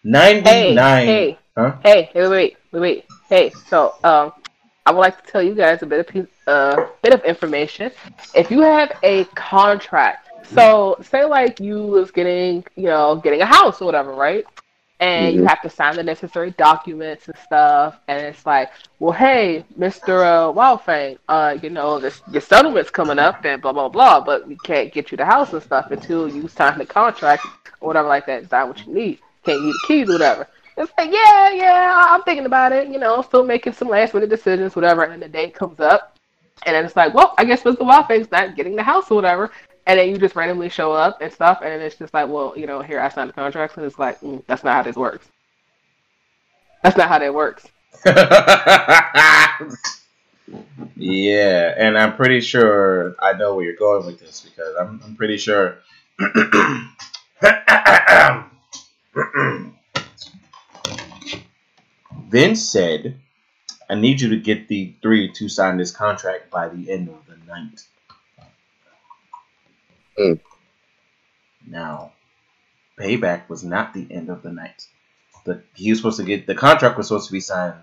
99. 0.04 0.44
Hey, 0.44 1.06
hey, 1.06 1.40
Huh? 1.58 1.76
hey, 1.84 2.12
wait, 2.14 2.30
wait, 2.30 2.58
wait, 2.72 2.80
wait. 2.80 3.06
Hey, 3.28 3.50
so 3.50 3.96
um, 4.04 4.32
I 4.86 4.92
would 4.92 5.00
like 5.00 5.24
to 5.26 5.32
tell 5.32 5.42
you 5.42 5.56
guys 5.56 5.82
a 5.82 5.88
bit 5.88 6.00
of 6.00 6.08
piece, 6.08 6.28
uh, 6.46 6.86
bit 7.02 7.14
of 7.14 7.24
information. 7.24 7.92
If 8.36 8.52
you 8.52 8.62
have 8.62 8.92
a 9.02 9.26
contract, 9.36 10.30
so 10.54 10.98
say 11.02 11.26
like 11.26 11.60
you 11.60 11.82
was 11.84 12.12
getting, 12.12 12.64
you 12.76 12.86
know, 12.86 13.16
getting 13.16 13.42
a 13.42 13.46
house 13.46 13.82
or 13.82 13.86
whatever, 13.86 14.14
right? 14.14 14.46
And 15.00 15.36
you 15.36 15.44
Mhm. 15.44 15.48
have 15.48 15.62
to 15.62 15.70
sign 15.70 15.96
the 15.96 16.04
necessary 16.04 16.52
documents 16.52 17.28
and 17.28 17.38
stuff, 17.38 18.00
and 18.08 18.20
it's 18.26 18.46
like, 18.48 18.72
well, 19.00 19.12
hey, 19.14 19.64
Mister 19.76 20.24
uh, 20.24 20.48
Wildfang, 20.52 21.20
uh, 21.30 21.56
you 21.62 21.70
know, 21.70 22.00
this 22.00 22.22
your 22.32 22.42
settlement's 22.42 22.90
coming 22.90 23.20
up 23.20 23.46
and 23.46 23.62
blah 23.62 23.74
blah 23.74 23.90
blah, 23.90 24.20
but 24.22 24.48
we 24.48 24.56
can't 24.58 24.92
get 24.92 25.12
you 25.12 25.18
the 25.18 25.26
house 25.26 25.54
and 25.54 25.62
stuff 25.62 25.92
until 25.92 26.28
you 26.28 26.48
sign 26.48 26.80
the 26.80 26.86
contract 26.86 27.46
or 27.80 27.88
whatever 27.88 28.08
like 28.08 28.26
that. 28.26 28.50
That 28.50 28.68
what 28.68 28.86
you 28.88 28.94
need? 28.94 29.20
Can't 29.46 29.62
get 29.64 29.74
the 29.74 29.80
keys 29.88 30.10
or 30.10 30.14
whatever. 30.14 30.48
It's 30.78 30.92
like, 30.98 31.12
yeah, 31.12 31.52
yeah, 31.52 32.06
I'm 32.10 32.24
thinking 32.24 32.46
about 32.46 32.72
it, 32.72 32.88
you 32.88 33.00
know, 33.00 33.22
still 33.22 33.44
making 33.46 33.74
some 33.74 33.90
last 33.90 34.14
minute 34.14 34.30
decisions, 34.30 34.76
whatever. 34.76 35.04
And 35.04 35.14
then 35.14 35.20
the 35.20 35.28
date 35.30 35.54
comes 35.56 35.80
up, 35.80 36.16
and 36.66 36.76
then 36.76 36.86
it's 36.86 36.96
like, 36.96 37.14
well, 37.14 37.34
I 37.38 37.46
guess 37.46 37.64
Mr. 37.64 37.80
Wildfang's 37.80 38.32
not 38.32 38.56
getting 38.56 38.76
the 38.76 38.84
house 38.84 39.12
or 39.12 39.16
whatever. 39.16 39.52
And 39.88 39.98
then 39.98 40.10
you 40.10 40.18
just 40.18 40.36
randomly 40.36 40.68
show 40.70 40.92
up 40.92 41.22
and 41.22 41.32
stuff, 41.32 41.62
and 41.62 41.72
then 41.72 41.82
it's 41.82 41.96
just 41.96 42.14
like, 42.14 42.28
well, 42.28 42.54
you 42.58 42.68
know, 42.68 42.82
here 42.82 43.00
I 43.00 43.08
signed 43.08 43.30
the 43.30 43.34
contract, 43.34 43.78
and 43.78 43.86
it's 43.86 43.98
like, 43.98 44.20
mm, 44.20 44.44
that's 44.46 44.64
not 44.64 44.76
how 44.76 44.84
this 44.84 44.98
works. 44.98 45.26
That's 46.84 46.98
not 46.98 47.08
how 47.08 47.20
that 47.20 47.34
works. 47.34 47.66
yeah, 50.98 51.74
and 51.78 51.98
I'm 51.98 52.16
pretty 52.18 52.42
sure 52.42 53.16
I 53.20 53.34
know 53.34 53.56
where 53.56 53.64
you're 53.66 53.76
going 53.78 54.06
with 54.06 54.20
this 54.20 54.42
because 54.42 54.76
I'm, 54.80 55.02
I'm 55.06 55.16
pretty 55.16 55.38
sure. 55.38 55.80
Vince 62.30 62.62
said, 62.62 63.20
I 63.90 63.96
need 63.96 64.20
you 64.20 64.30
to 64.30 64.38
get 64.38 64.68
the 64.68 64.94
three 65.02 65.32
to 65.32 65.48
sign 65.48 65.78
this 65.78 65.92
contract 65.92 66.52
by 66.52 66.68
the 66.68 66.92
end 66.92 67.08
of 67.08 67.26
the 67.26 67.38
night. 67.48 67.84
Hmm. 70.18 70.34
Now, 71.68 72.14
payback 73.00 73.50
was 73.50 73.64
not 73.64 73.94
the 73.94 74.08
end 74.10 74.30
of 74.30 74.42
the 74.42 74.52
night. 74.52 74.86
The, 75.46 75.62
he 75.76 75.90
was 75.92 76.00
supposed 76.00 76.18
to 76.18 76.26
get 76.26 76.48
the 76.48 76.56
contract 76.56 76.98
was 76.98 77.08
supposed 77.08 77.28
to 77.28 77.34
be 77.34 77.40
signed 77.40 77.76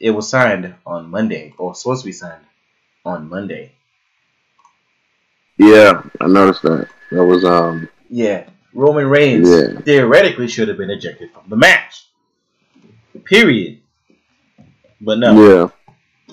it 0.00 0.10
was 0.10 0.28
signed 0.28 0.74
on 0.84 1.10
Monday, 1.10 1.54
or 1.58 1.74
supposed 1.74 2.02
to 2.02 2.06
be 2.06 2.12
signed 2.12 2.44
on 3.04 3.28
Monday. 3.28 3.72
Yeah, 5.58 6.02
I 6.20 6.26
noticed 6.26 6.62
that. 6.62 6.88
That 7.10 7.24
was 7.24 7.44
um 7.44 7.88
Yeah, 8.10 8.48
Roman 8.74 9.06
Reigns 9.06 9.48
Yeah. 9.48 9.80
theoretically 9.80 10.48
should 10.48 10.68
have 10.68 10.76
been 10.76 10.90
ejected 10.90 11.30
from 11.32 11.44
the 11.48 11.56
match. 11.56 12.08
Period. 13.24 13.80
But 15.00 15.18
no, 15.18 15.48
yeah. 15.48 15.68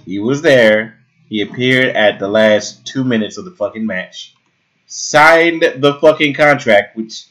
he 0.05 0.19
was 0.19 0.41
there. 0.41 0.99
He 1.29 1.41
appeared 1.41 1.95
at 1.95 2.19
the 2.19 2.27
last 2.27 2.85
two 2.85 3.03
minutes 3.03 3.37
of 3.37 3.45
the 3.45 3.51
fucking 3.51 3.85
match, 3.85 4.35
signed 4.93 5.63
the 5.77 5.97
fucking 5.99 6.35
contract, 6.35 6.95
which 6.95 7.25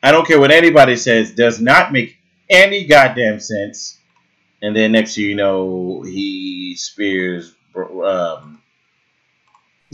I 0.00 0.12
don't 0.12 0.26
care 0.26 0.38
what 0.38 0.52
anybody 0.52 0.94
says, 0.94 1.32
does 1.32 1.60
not 1.60 1.92
make 1.92 2.16
any 2.48 2.86
goddamn 2.86 3.40
sense. 3.40 3.98
And 4.62 4.76
then 4.76 4.92
next 4.92 5.16
thing 5.16 5.24
you 5.24 5.34
know, 5.34 6.02
he 6.02 6.76
spears 6.76 7.54
um, 7.76 8.62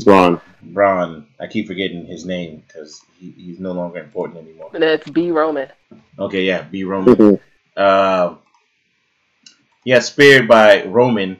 Braun. 0.04 0.40
Braun. 0.62 1.26
I 1.40 1.46
keep 1.46 1.66
forgetting 1.68 2.04
his 2.04 2.26
name 2.26 2.62
because 2.66 3.00
he, 3.18 3.30
he's 3.30 3.60
no 3.60 3.72
longer 3.72 3.98
important 3.98 4.46
anymore. 4.46 4.70
And 4.74 4.82
then 4.82 5.00
B 5.12 5.30
Roman. 5.30 5.68
Okay, 6.18 6.44
yeah, 6.44 6.62
B 6.62 6.84
Roman. 6.84 7.40
Um, 7.78 8.38
yeah, 9.84 9.98
speared 9.98 10.48
by 10.48 10.84
Roman, 10.84 11.38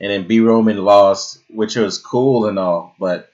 and 0.00 0.10
then 0.10 0.26
B 0.26 0.40
Roman 0.40 0.78
lost, 0.78 1.44
which 1.48 1.76
was 1.76 1.96
cool 1.96 2.48
and 2.48 2.58
all, 2.58 2.96
but 2.98 3.30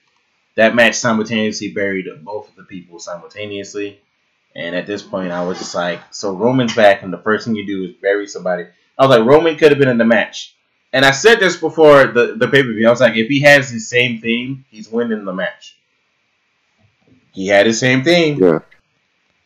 that 0.55 0.75
match 0.75 0.95
simultaneously 0.95 1.71
buried 1.71 2.05
both 2.23 2.49
of 2.49 2.55
the 2.55 2.63
people 2.63 2.99
simultaneously. 2.99 3.99
And 4.55 4.75
at 4.75 4.87
this 4.87 5.01
point, 5.01 5.31
I 5.31 5.43
was 5.43 5.57
just 5.59 5.75
like, 5.75 6.01
so 6.11 6.33
Roman's 6.33 6.75
back, 6.75 7.03
and 7.03 7.11
the 7.11 7.17
first 7.17 7.45
thing 7.45 7.55
you 7.55 7.65
do 7.65 7.83
is 7.83 7.95
bury 8.01 8.25
somebody. 8.25 8.65
I 8.97 9.05
was 9.05 9.17
like, 9.17 9.27
Roman 9.27 9.57
could 9.57 9.71
have 9.71 9.79
been 9.79 9.89
in 9.89 9.97
the 9.97 10.05
match. 10.05 10.55
And 10.93 11.03
I 11.03 11.11
said 11.11 11.41
this 11.41 11.57
before 11.57 12.07
the, 12.07 12.35
the 12.39 12.47
pay 12.47 12.63
per 12.63 12.71
view. 12.71 12.87
I 12.87 12.91
was 12.91 13.01
like, 13.01 13.17
if 13.17 13.27
he 13.27 13.41
has 13.41 13.69
the 13.69 13.79
same 13.79 14.21
theme, 14.21 14.63
he's 14.69 14.89
winning 14.89 15.25
the 15.25 15.33
match. 15.33 15.77
He 17.33 17.47
had 17.47 17.65
the 17.65 17.73
same 17.73 18.01
theme. 18.03 18.41
Yeah. 18.41 18.59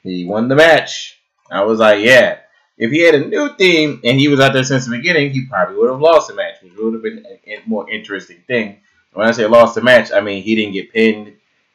He 0.03 0.25
won 0.25 0.47
the 0.47 0.55
match. 0.55 1.19
I 1.49 1.63
was 1.63 1.79
like, 1.79 2.05
yeah. 2.05 2.37
If 2.77 2.91
he 2.91 3.01
had 3.01 3.15
a 3.15 3.25
new 3.25 3.55
theme 3.57 3.99
and 4.03 4.19
he 4.19 4.27
was 4.27 4.39
out 4.39 4.53
there 4.53 4.63
since 4.63 4.85
the 4.85 4.95
beginning, 4.95 5.31
he 5.31 5.47
probably 5.47 5.75
would 5.75 5.89
have 5.89 5.99
lost 5.99 6.27
the 6.27 6.35
match, 6.35 6.61
which 6.61 6.73
would 6.77 6.93
have 6.93 7.01
been 7.01 7.25
a, 7.25 7.55
a 7.55 7.61
more 7.65 7.89
interesting 7.89 8.43
thing. 8.45 8.81
When 9.13 9.27
I 9.27 9.31
say 9.31 9.45
lost 9.45 9.75
the 9.75 9.81
match, 9.81 10.11
I 10.11 10.21
mean 10.21 10.43
he 10.43 10.55
didn't 10.55 10.73
get 10.73 10.93
pinned 10.93 11.33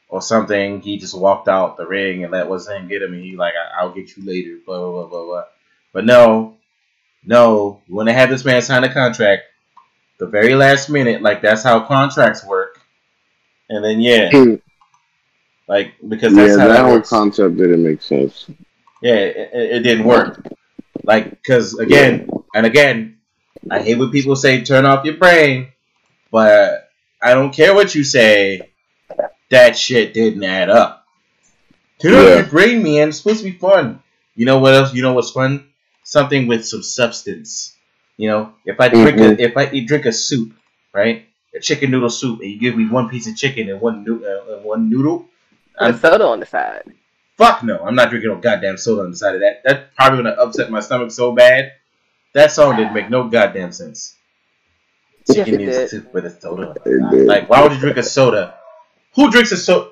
or 0.09 0.23
something. 0.23 0.81
He 0.81 0.98
just 0.98 1.19
walked 1.19 1.48
out 1.48 1.77
the 1.77 1.86
ring 1.86 2.23
and 2.23 2.32
let 2.32 2.48
what's 2.48 2.69
him 2.69 2.89
get 2.89 3.02
him, 3.02 3.15
and 3.15 3.23
he 3.23 3.36
like, 3.36 3.55
I- 3.55 3.81
I'll 3.81 3.93
get 3.93 4.16
you 4.16 4.24
later, 4.24 4.59
blah 4.65 4.78
blah 4.78 4.90
blah 4.93 5.06
blah 5.06 5.24
blah. 5.24 5.44
But 5.93 6.05
no, 6.05 6.56
no, 7.24 7.82
when 7.89 8.06
they 8.06 8.12
had 8.12 8.31
this 8.31 8.44
man 8.44 8.62
sign 8.62 8.85
a 8.85 8.93
contract, 8.93 9.44
the 10.19 10.27
very 10.27 10.55
last 10.55 10.89
minute, 10.89 11.23
like 11.23 11.43
that's 11.43 11.62
how 11.62 11.81
contracts 11.81 12.44
work. 12.44 12.81
And 13.69 13.85
then 13.85 14.01
yeah, 14.01 14.31
hmm. 14.31 14.55
like 15.66 15.94
because 16.06 16.35
yeah, 16.35 16.51
how 16.51 16.56
that 16.56 16.69
that 16.69 16.85
whole 16.85 17.01
concept 17.01 17.56
didn't 17.56 17.82
make 17.82 18.02
sense. 18.02 18.48
Yeah, 19.02 19.15
it, 19.15 19.51
it, 19.52 19.70
it 19.73 19.81
didn't 19.81 20.05
work. 20.05 20.47
Like, 21.02 21.31
because 21.31 21.78
again 21.78 22.28
and 22.55 22.66
again, 22.66 23.19
I 23.70 23.81
hate 23.81 23.98
when 23.98 24.11
people 24.11 24.36
say 24.36 24.62
turn 24.62 24.86
off 24.86 25.05
your 25.05 25.16
brain, 25.16 25.69
but 26.31 26.84
I 27.25 27.33
don't 27.33 27.53
care 27.55 27.75
what 27.75 27.95
you 27.95 28.05
say. 28.05 28.71
That 29.51 29.77
shit 29.79 30.13
didn't 30.13 30.45
add 30.45 30.69
up. 30.69 31.07
Turn 32.01 32.15
off 32.15 32.23
Yeah. 32.29 32.35
your 32.37 32.47
brain, 32.47 32.83
man. 32.83 33.09
It's 33.09 33.19
supposed 33.19 33.39
to 33.39 33.45
be 33.51 33.57
fun. 33.57 34.01
You 34.37 34.45
know 34.45 34.59
what 34.59 34.75
else? 34.75 34.93
You 34.93 35.01
know 35.03 35.15
what's 35.15 35.31
fun? 35.31 35.69
Something 36.03 36.47
with 36.47 36.67
some 36.67 36.83
substance. 36.83 37.75
You 38.19 38.29
know, 38.29 38.53
if 38.67 38.79
I 38.79 38.89
drink 38.89 39.17
Mhm. 39.19 39.39
a 39.39 39.43
if 39.43 39.57
I 39.57 39.71
eat 39.73 39.89
drink 39.89 40.05
a 40.05 40.13
soup, 40.13 40.53
right, 40.93 41.27
a 41.55 41.61
chicken 41.61 41.91
noodle 41.91 42.11
soup, 42.11 42.41
and 42.41 42.51
you 42.51 42.59
give 42.61 42.77
me 42.77 42.87
one 42.87 43.09
piece 43.09 43.27
of 43.27 43.37
chicken 43.37 43.71
and 43.71 43.81
one 43.81 44.05
noo- 44.05 44.25
uh, 44.25 44.57
and 44.57 44.65
one 44.65 44.91
noodle, 44.91 45.27
Put 45.79 46.01
soda 46.01 46.25
on 46.27 46.41
the 46.41 46.47
side. 46.47 46.85
Fuck 47.39 47.65
no, 47.65 47.79
I'm 47.85 47.95
not 47.97 48.11
drinking 48.11 48.31
no 48.31 48.37
goddamn 48.37 48.77
soda 48.77 49.03
on 49.03 49.11
the 49.13 49.17
side 49.17 49.35
of 49.35 49.41
that. 49.41 49.63
That 49.65 49.95
probably 49.97 50.23
gonna 50.23 50.37
upset 50.37 50.71
my 50.71 50.81
stomach 50.81 51.11
so 51.11 51.33
bad. 51.33 51.73
That 52.35 52.53
song 52.53 52.77
didn't 52.77 52.93
make 52.95 53.09
no 53.11 53.25
goddamn 53.29 53.73
sense. 53.73 54.15
Chicken 55.33 55.59
did. 55.59 55.89
soup 55.89 56.13
with 56.13 56.27
a 56.27 56.31
soda. 56.31 56.75
Like, 56.85 57.49
why 57.49 57.63
would 57.63 57.73
you 57.73 57.79
drink 57.79 57.97
a 57.97 58.03
soda? 58.03 58.57
Who 59.15 59.31
drinks 59.31 59.53
a 59.53 59.57
soda? 59.57 59.91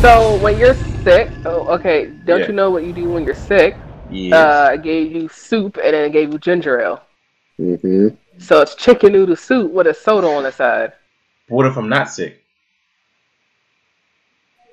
So 0.00 0.36
when 0.38 0.58
you're 0.58 0.74
sick, 1.04 1.30
oh, 1.44 1.68
okay, 1.74 2.06
don't 2.24 2.40
Yeah. 2.40 2.46
you 2.48 2.52
know 2.52 2.70
what 2.70 2.84
you 2.84 2.92
do 2.92 3.08
when 3.10 3.24
you're 3.24 3.34
sick? 3.34 3.76
Yes. 4.10 4.32
Uh, 4.32 4.70
I 4.72 4.76
gave 4.76 5.12
you 5.12 5.28
soup 5.28 5.76
and 5.76 5.94
then 5.94 6.04
I 6.04 6.08
gave 6.08 6.32
you 6.32 6.38
ginger 6.38 6.80
ale. 6.80 7.02
Mm-hmm. 7.60 8.08
So 8.38 8.62
it's 8.62 8.74
chicken 8.74 9.12
noodle 9.12 9.36
soup 9.36 9.70
with 9.70 9.86
a 9.86 9.94
soda 9.94 10.26
on 10.26 10.42
the 10.44 10.52
side. 10.52 10.94
what 11.48 11.66
if 11.66 11.76
I'm 11.76 11.88
not 11.88 12.10
sick? 12.10 12.42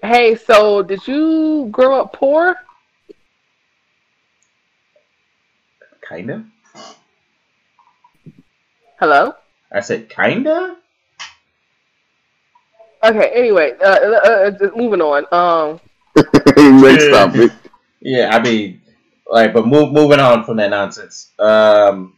Hey, 0.01 0.35
so 0.35 0.81
did 0.83 1.05
you 1.07 1.67
grow 1.71 1.99
up 2.01 2.13
poor? 2.13 2.55
Kinda. 6.07 6.45
Hello. 8.99 9.33
I 9.71 9.81
said 9.81 10.09
kinda. 10.09 10.77
Okay. 13.03 13.31
Anyway, 13.35 13.73
uh, 13.79 13.85
uh, 13.85 14.51
uh, 14.59 14.69
moving 14.75 15.01
on. 15.01 15.25
Um, 15.31 15.79
Next 16.81 17.05
Yeah. 17.05 17.09
topic. 17.09 17.51
Yeah, 18.01 18.35
I 18.35 18.41
mean, 18.41 18.81
like, 19.29 19.53
but 19.53 19.67
move, 19.67 19.91
moving 19.93 20.19
on 20.19 20.45
from 20.45 20.57
that 20.57 20.69
nonsense. 20.71 21.29
Um, 21.37 22.13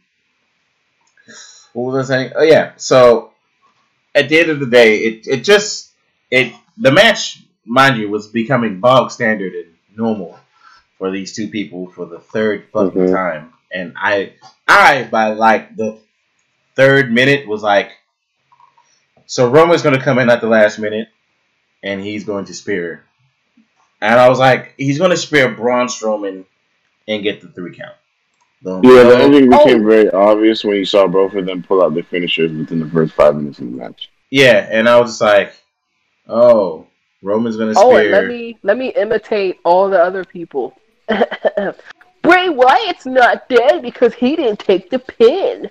what 1.72 1.92
was 1.92 2.10
I 2.10 2.14
saying? 2.14 2.32
Oh 2.36 2.42
yeah. 2.42 2.72
So 2.76 3.32
at 4.14 4.28
the 4.28 4.40
end 4.40 4.50
of 4.50 4.60
the 4.60 4.66
day, 4.66 4.98
it 4.98 5.26
it 5.26 5.44
just 5.44 5.90
it 6.30 6.52
the 6.78 6.90
match, 6.92 7.42
mind 7.64 7.98
you, 7.98 8.08
was 8.08 8.28
becoming 8.28 8.80
bog 8.80 9.10
standard 9.10 9.52
and 9.52 9.74
normal 9.96 10.38
for 10.98 11.10
these 11.10 11.34
two 11.34 11.48
people 11.48 11.90
for 11.90 12.06
the 12.06 12.20
third 12.20 12.68
fucking 12.72 13.08
Mhm. 13.08 13.12
time, 13.12 13.52
and 13.72 13.94
I 13.96 14.32
I 14.66 15.04
by 15.04 15.32
like 15.32 15.76
the 15.76 15.98
third 16.76 17.12
minute 17.12 17.46
was 17.46 17.62
like, 17.62 17.92
so 19.26 19.48
Roman's 19.50 19.82
gonna 19.82 20.02
come 20.02 20.18
in 20.18 20.30
at 20.30 20.40
the 20.40 20.48
last 20.48 20.78
minute, 20.78 21.08
and 21.82 22.00
he's 22.00 22.24
going 22.24 22.44
to 22.46 22.54
spear. 22.54 23.04
And 24.00 24.18
I 24.18 24.28
was 24.28 24.38
like, 24.38 24.74
he's 24.78 24.98
going 24.98 25.10
to 25.10 25.16
spear 25.16 25.50
Braun 25.54 25.86
Strowman 25.86 26.46
and 27.06 27.22
get 27.22 27.42
the 27.42 27.48
three 27.48 27.76
count. 27.76 27.94
Boom. 28.62 28.82
Yeah, 28.82 29.02
the 29.04 29.18
ending 29.18 29.52
oh. 29.52 29.58
became 29.58 29.82
Oh. 29.84 29.88
very 29.88 30.10
obvious 30.10 30.64
when 30.64 30.76
you 30.76 30.86
saw 30.86 31.06
both 31.06 31.34
of 31.34 31.44
them 31.44 31.62
pull 31.62 31.82
out 31.82 31.92
their 31.92 32.02
finishers 32.02 32.50
within 32.50 32.80
the 32.80 32.88
first 32.88 33.12
five 33.12 33.36
minutes 33.36 33.58
of 33.58 33.66
the 33.66 33.72
match. 33.76 34.10
yeah, 34.30 34.66
and 34.70 34.88
I 34.88 34.98
was 34.98 35.10
just 35.10 35.20
like, 35.20 35.52
oh, 36.28 36.86
Roman's 37.22 37.56
going 37.58 37.74
to 37.74 37.78
oh, 37.80 37.96
and 37.96 38.06
spear. 38.06 38.10
let 38.12 38.26
me 38.26 38.58
let 38.62 38.78
me 38.78 38.88
imitate 38.96 39.58
all 39.64 39.90
the 39.90 39.98
other 40.02 40.24
people. 40.24 40.74
Bray 42.22 42.48
Wyatt's 42.48 43.04
not 43.06 43.48
dead 43.50 43.82
because 43.82 44.14
he 44.14 44.36
didn't 44.36 44.60
take 44.60 44.88
the 44.88 44.98
pin. 44.98 45.70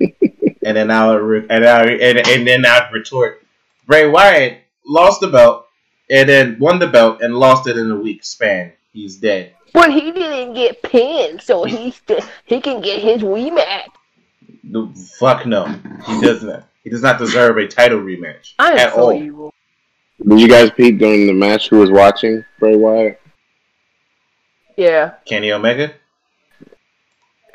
And 0.00 0.76
then 0.76 0.90
I'll 0.90 1.16
re- 1.18 1.46
and, 1.48 1.64
I, 1.64 1.84
and, 1.86 2.18
and 2.26 2.46
then 2.46 2.64
I'd 2.66 2.90
retort, 2.92 3.42
Bray 3.86 4.08
Wyatt 4.08 4.58
lost 4.86 5.20
the 5.20 5.28
belt 5.28 5.66
and 6.10 6.28
then 6.28 6.58
won 6.58 6.78
the 6.78 6.86
belt 6.86 7.20
and 7.22 7.34
lost 7.34 7.66
it 7.68 7.76
in 7.76 7.90
a 7.90 7.96
week 7.96 8.24
span. 8.24 8.72
He's 8.92 9.16
dead. 9.16 9.54
But 9.72 9.92
he 9.92 10.10
didn't 10.12 10.54
get 10.54 10.82
pinned, 10.82 11.42
so 11.42 11.64
he 11.64 11.90
st- 11.90 12.24
he 12.46 12.60
can 12.60 12.80
get 12.80 13.00
his 13.02 13.22
rematch. 13.22 13.88
The 14.64 14.88
fuck 15.18 15.44
no. 15.46 15.66
He 16.06 16.20
does 16.20 16.42
not. 16.42 16.64
He 16.82 16.90
does 16.90 17.02
not 17.02 17.18
deserve 17.18 17.56
a 17.58 17.66
title 17.68 17.98
rematch 18.00 18.54
I 18.58 18.70
am 18.72 18.78
at 18.78 18.94
so 18.94 19.00
all. 19.00 19.12
evil. 19.12 19.52
Did 20.26 20.40
you 20.40 20.48
guys 20.48 20.70
peep 20.70 20.98
during 20.98 21.26
the 21.26 21.34
match 21.34 21.68
who 21.68 21.78
was 21.78 21.90
watching 21.90 22.42
Bray 22.58 22.74
Wyatt? 22.76 23.20
Yeah, 24.76 25.14
Kenny 25.26 25.52
Omega. 25.52 25.92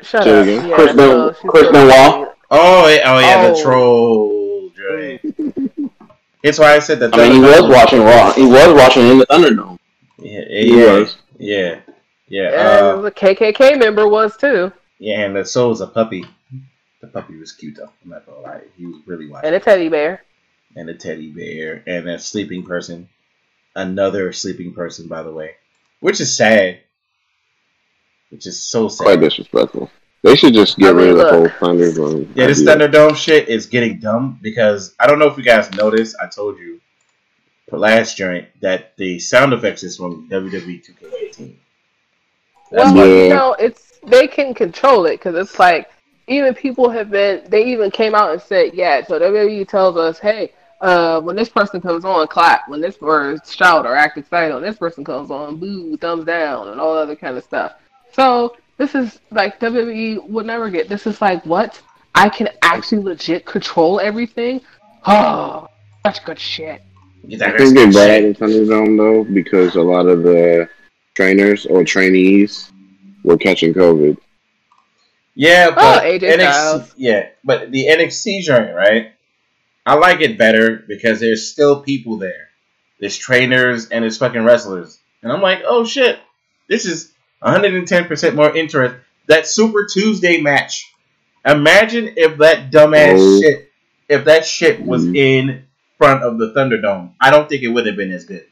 shut 0.00 0.24
Say 0.24 0.58
up. 0.58 0.64
Yeah, 0.68 0.74
Chris 0.74 0.86
that's 0.86 0.96
Ben- 0.96 1.10
all- 1.20 1.32
she's 1.32 1.50
Chris 1.50 1.66
so 1.66 1.72
Benoit? 2.52 2.60
sweet. 2.60 2.60
Oh, 2.60 2.88
yeah, 2.88 3.14
oh 3.14 3.18
yeah, 3.20 3.48
the 3.48 3.54
Oh. 3.58 3.62
troll. 3.62 4.68
Dre. 4.74 5.20
That's 6.42 6.58
why 6.58 6.74
I 6.74 6.78
said 6.80 7.00
that. 7.00 7.14
I 7.14 7.28
mean, 7.28 7.32
he 7.34 7.40
was 7.40 7.62
watching 7.62 8.00
Raw. 8.00 8.32
He 8.32 8.44
was 8.46 8.74
watching 8.74 9.06
in 9.08 9.18
the 9.18 9.26
Thunderdome. 9.26 9.78
Yeah, 10.18 10.44
He 10.48 10.78
yeah, 10.80 10.92
was. 10.92 11.16
yeah, 11.38 11.80
yeah. 12.28 12.48
And 12.48 12.98
Uh, 12.98 13.00
the 13.02 13.10
KKK 13.10 13.78
member 13.78 14.08
was 14.08 14.36
too, 14.36 14.72
yeah, 14.98 15.20
and 15.20 15.34
the 15.36 15.44
soul 15.44 15.70
was 15.70 15.80
a 15.80 15.86
puppy. 15.86 16.24
The 17.00 17.08
puppy 17.08 17.36
was 17.38 17.52
cute 17.52 17.76
though. 17.76 17.90
I'm 18.04 18.10
not 18.10 18.24
gonna 18.26 18.40
lie, 18.40 18.60
he 18.76 18.86
was 18.86 18.96
really 19.06 19.28
watching. 19.28 19.46
and 19.48 19.56
a 19.56 19.60
teddy 19.60 19.88
bear. 19.88 20.22
and 20.76 20.88
a 20.88 20.94
teddy 20.94 21.30
bear 21.32 21.82
and 21.86 22.08
a 22.08 22.18
sleeping 22.18 22.62
person, 22.64 23.08
another 23.74 24.32
sleeping 24.32 24.72
person, 24.72 25.08
by 25.08 25.22
the 25.22 25.32
way, 25.32 25.56
which 26.00 26.20
is 26.20 26.36
sad. 26.36 26.80
Which 28.30 28.46
is 28.46 28.60
so 28.62 28.88
sad. 28.88 29.04
Quite 29.04 29.20
disrespectful. 29.20 29.90
They 30.22 30.36
should 30.36 30.54
just 30.54 30.78
get 30.78 30.90
I 30.90 30.92
mean, 30.92 30.96
rid 30.98 31.10
of 31.10 31.16
the 31.18 31.24
look. 31.24 31.52
whole 31.52 31.74
Thunderdome. 31.74 32.28
Yeah, 32.34 32.46
this 32.46 32.66
idea. 32.66 32.88
Thunderdome 32.88 33.16
shit 33.16 33.48
is 33.48 33.66
getting 33.66 33.98
dumb 33.98 34.38
because 34.40 34.94
I 35.00 35.06
don't 35.06 35.18
know 35.18 35.26
if 35.26 35.36
you 35.36 35.42
guys 35.42 35.70
noticed. 35.72 36.16
I 36.22 36.28
told 36.28 36.58
you 36.58 36.80
for 37.68 37.78
last 37.78 38.16
joint 38.16 38.48
that 38.60 38.96
the 38.96 39.18
sound 39.18 39.52
effects 39.52 39.82
is 39.82 39.96
from 39.96 40.28
WWE 40.30 40.84
2K18. 40.86 41.54
That's 42.70 42.92
Well. 42.92 43.06
Yeah. 43.06 43.22
you 43.24 43.28
know, 43.30 43.54
it's 43.58 43.98
they 44.06 44.26
can 44.28 44.54
control 44.54 45.06
it 45.06 45.12
because 45.12 45.34
it's 45.34 45.58
like 45.58 45.90
even 46.28 46.54
people 46.54 46.88
have 46.90 47.10
been. 47.10 47.42
They 47.48 47.64
even 47.66 47.90
came 47.90 48.14
out 48.14 48.30
and 48.32 48.40
said, 48.40 48.74
yeah. 48.74 49.04
So 49.04 49.18
WWE 49.18 49.66
tells 49.68 49.96
us, 49.96 50.20
hey, 50.20 50.52
uh, 50.80 51.20
when 51.20 51.34
this 51.34 51.48
person 51.48 51.80
comes 51.80 52.04
on, 52.04 52.28
clap. 52.28 52.68
When 52.68 52.80
this 52.80 52.96
or 53.00 53.38
shout 53.44 53.86
or 53.86 53.96
act 53.96 54.18
excited. 54.18 54.54
When 54.54 54.62
this 54.62 54.76
person 54.76 55.04
comes 55.04 55.30
on, 55.30 55.56
boo, 55.56 55.96
thumbs 55.96 56.24
down, 56.26 56.68
and 56.68 56.80
all 56.80 56.96
other 56.96 57.16
kind 57.16 57.36
of 57.36 57.42
stuff. 57.44 57.72
So 58.12 58.56
this 58.82 58.94
is 58.96 59.20
like 59.30 59.60
WWE 59.60 60.28
would 60.28 60.44
never 60.44 60.68
get. 60.68 60.88
This 60.88 61.06
is 61.06 61.20
like 61.20 61.46
what 61.46 61.80
I 62.14 62.28
can 62.28 62.48
actually 62.62 63.02
legit 63.02 63.46
control 63.46 64.00
everything. 64.00 64.60
Oh, 65.06 65.68
such 66.04 66.24
good 66.24 66.38
shit. 66.38 66.82
You 67.24 67.38
I 67.38 67.56
think 67.56 67.58
think 67.58 67.74
they're 67.74 67.92
bad 67.92 68.24
in 68.24 68.34
Thunderdome 68.34 68.96
though 68.96 69.32
because 69.32 69.76
a 69.76 69.82
lot 69.82 70.06
of 70.06 70.24
the 70.24 70.68
trainers 71.14 71.64
or 71.66 71.84
trainees 71.84 72.72
were 73.22 73.36
catching 73.36 73.72
COVID. 73.72 74.16
Yeah, 75.34 75.68
oh, 75.70 75.74
but 75.74 76.02
AJ 76.02 76.38
NXT, 76.38 76.92
yeah, 76.96 77.28
but 77.44 77.70
the 77.70 77.86
NXT 77.86 78.42
joint, 78.42 78.74
right? 78.74 79.12
I 79.86 79.94
like 79.94 80.20
it 80.20 80.36
better 80.36 80.84
because 80.88 81.20
there's 81.20 81.50
still 81.50 81.82
people 81.82 82.18
there. 82.18 82.50
There's 82.98 83.16
trainers 83.16 83.88
and 83.88 84.02
there's 84.02 84.18
fucking 84.18 84.44
wrestlers, 84.44 84.98
and 85.22 85.32
I'm 85.32 85.40
like, 85.40 85.60
oh 85.64 85.84
shit, 85.84 86.18
this 86.68 86.84
is 86.84 87.11
110 87.42 88.04
percent 88.06 88.34
more 88.34 88.54
interest. 88.56 88.96
That 89.28 89.46
Super 89.46 89.86
Tuesday 89.92 90.40
match. 90.40 90.92
Imagine 91.44 92.14
if 92.16 92.38
that 92.38 92.70
dumbass 92.70 93.16
Oh. 93.18 93.40
shit, 93.40 93.70
if 94.08 94.24
that 94.24 94.44
shit 94.46 94.80
was 94.84 95.04
Mhm. 95.04 95.16
in 95.16 95.62
front 95.98 96.22
of 96.22 96.38
the 96.38 96.52
Thunderdome. 96.52 97.10
I 97.20 97.30
don't 97.30 97.48
think 97.48 97.62
it 97.62 97.68
would 97.68 97.86
have 97.86 97.96
been 97.96 98.12
as 98.12 98.24
good. 98.24 98.44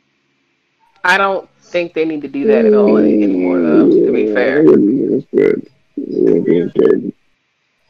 I 1.05 1.17
don't 1.19 1.49
think 1.62 1.95
they 1.95 2.05
need 2.05 2.23
to 2.23 2.29
do 2.29 2.47
that 2.49 2.65
at 2.65 2.75
all 2.75 2.97
anymore, 2.99 3.61
though. 3.61 3.89
To 3.91 4.12
be 4.12 4.33
fair. 4.35 4.59
It 4.61 4.65
wouldn't 4.67 4.91
be 5.09 5.15
as 5.17 5.25
good. 5.35 5.67
It 5.97 6.23
wouldn't 6.23 6.47
be 6.47 6.59
as 6.61 6.73
good. 6.73 7.12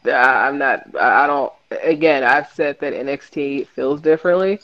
I- 0.05 0.47
I'm 0.47 0.57
not. 0.57 0.83
I 0.99 1.23
I 1.23 1.27
don't. 1.27 1.51
Again, 1.83 2.23
I've 2.23 2.47
said 2.53 2.77
that 2.79 2.93
NXT 2.93 3.67
feels 3.75 4.01
differently, 4.01 4.59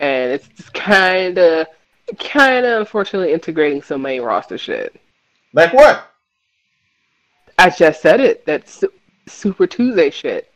and 0.00 0.32
it's 0.32 0.48
just 0.48 0.72
kind 0.74 1.38
of, 1.38 1.66
kind 2.18 2.64
of 2.66 2.80
unfortunately 2.80 3.32
integrating 3.32 3.82
some 3.82 4.02
main 4.02 4.22
roster 4.22 4.58
shit. 4.58 4.94
Like 5.52 5.72
what? 5.72 6.10
I 7.58 7.70
just 7.70 8.00
said 8.02 8.20
it. 8.20 8.44
That's 8.46 8.72
su- 8.80 8.92
Super 9.26 9.66
Tuesday 9.66 10.10
shit. 10.10 10.50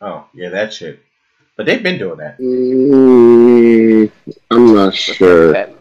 Oh 0.00 0.26
yeah, 0.34 0.48
that 0.50 0.72
shit. 0.72 1.00
But 1.56 1.66
they've 1.66 1.82
been 1.82 1.98
doing 1.98 2.18
that. 2.18 2.38
Mm, 2.38 4.10
I'm 4.50 4.74
not 4.74 4.94
sure 4.94 5.52
That- 5.52 5.72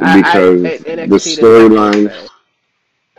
I- 0.00 0.20
I- 0.20 0.52
because 0.56 1.36
the 1.36 1.42
storyline 1.42 2.28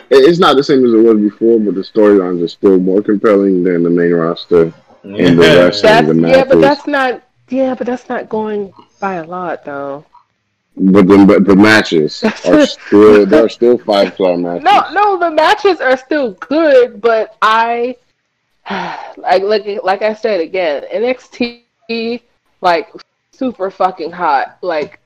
it's 0.10 0.40
not 0.40 0.56
the 0.58 0.64
same 0.64 0.86
as 0.86 0.94
it 0.94 0.98
was 0.98 1.18
before, 1.20 1.60
but 1.60 1.74
the 1.76 1.82
storylines 1.82 2.44
are 2.44 2.48
still 2.48 2.80
more 2.80 3.02
compelling 3.02 3.64
than 3.64 3.84
the 3.84 3.90
main 3.90 4.14
roster. 4.14 4.74
And 5.04 5.38
the 5.40 5.42
rest- 5.42 5.82
That's 5.84 6.08
the 6.08 6.14
matches. 6.14 6.38
yeah, 6.38 6.44
but 6.46 6.62
that's 6.62 6.88
not. 6.88 7.24
Yeah, 7.50 7.76
but 7.76 7.88
that's 7.88 8.08
not 8.08 8.30
going 8.30 8.74
by 9.00 9.16
a 9.16 9.24
lot 9.26 9.66
though. 9.66 10.06
But 10.78 11.08
the 11.08 11.26
but 11.26 11.46
the 11.46 11.56
matches 11.56 12.24
are 12.46 12.66
still 12.66 13.26
they're 13.26 13.50
still 13.50 13.78
five 13.78 14.14
star 14.14 14.38
matches. 14.38 14.64
No, 14.64 14.90
no, 14.92 15.20
the 15.20 15.30
matches 15.32 15.82
are 15.82 15.98
still 15.98 16.34
good, 16.34 17.02
but 17.02 17.36
I 17.42 17.98
like 19.18 19.44
like 19.44 19.66
like 19.84 20.02
I 20.02 20.14
said 20.14 20.40
again, 20.40 20.84
NXT 20.94 22.22
like 22.62 22.90
super 23.32 23.70
fucking 23.70 24.12
hot, 24.12 24.58
like 24.62 25.00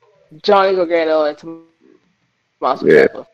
Johnny 0.43 0.75
Gargano 0.75 1.25
and 1.25 1.37
Tommaso 1.37 2.85
Yeah. 2.85 3.07
Ciampa. 3.07 3.27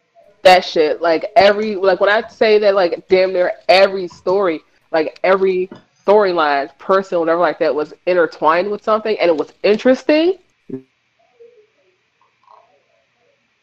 That 0.44 0.66
shit, 0.66 1.02
like 1.02 1.32
every 1.36 1.76
like 1.76 1.99
when 1.99 2.10
I 2.10 2.28
say 2.28 2.58
that, 2.60 2.76
like 2.76 3.08
damn 3.08 3.34
near 3.34 3.53
every 3.68 4.08
story, 4.08 4.62
like 4.91 5.20
every 5.24 5.70
storyline, 6.08 6.76
person, 6.80 7.20
whatever 7.20 7.41
like 7.41 7.60
that, 7.60 7.74
was 7.76 7.94
intertwined 8.08 8.72
with 8.72 8.84
something, 8.84 9.18
and 9.20 9.30
it 9.30 9.36
was 9.38 9.53
interesting. 9.64 10.40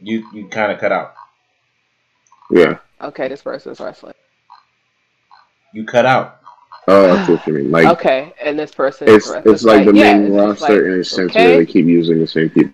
You 0.00 0.24
you 0.32 0.48
kind 0.48 0.72
of 0.72 0.78
cut 0.78 0.92
out. 0.92 1.14
Yeah. 2.50 2.78
Okay, 3.00 3.28
this 3.28 3.42
person's 3.42 3.80
wrestling. 3.80 4.14
You 5.72 5.84
cut 5.84 6.06
out. 6.06 6.40
Oh, 6.88 7.14
that's 7.14 7.28
what 7.28 7.46
you 7.46 7.52
mean. 7.54 7.70
Like 7.70 7.86
okay, 7.86 8.32
and 8.42 8.58
this 8.58 8.72
person 8.74 9.08
it's 9.08 9.26
is 9.26 9.32
wrestling. 9.32 9.54
it's 9.54 9.64
like 9.64 9.84
the 9.84 9.94
yeah, 9.94 10.14
main 10.14 10.26
it's 10.26 10.34
roster 10.34 10.74
like, 10.74 10.82
in 10.94 11.00
a 11.00 11.04
sense 11.04 11.36
okay. 11.36 11.44
where 11.46 11.56
they 11.58 11.66
keep 11.66 11.86
using 11.86 12.18
the 12.20 12.26
same 12.26 12.50
people. 12.50 12.72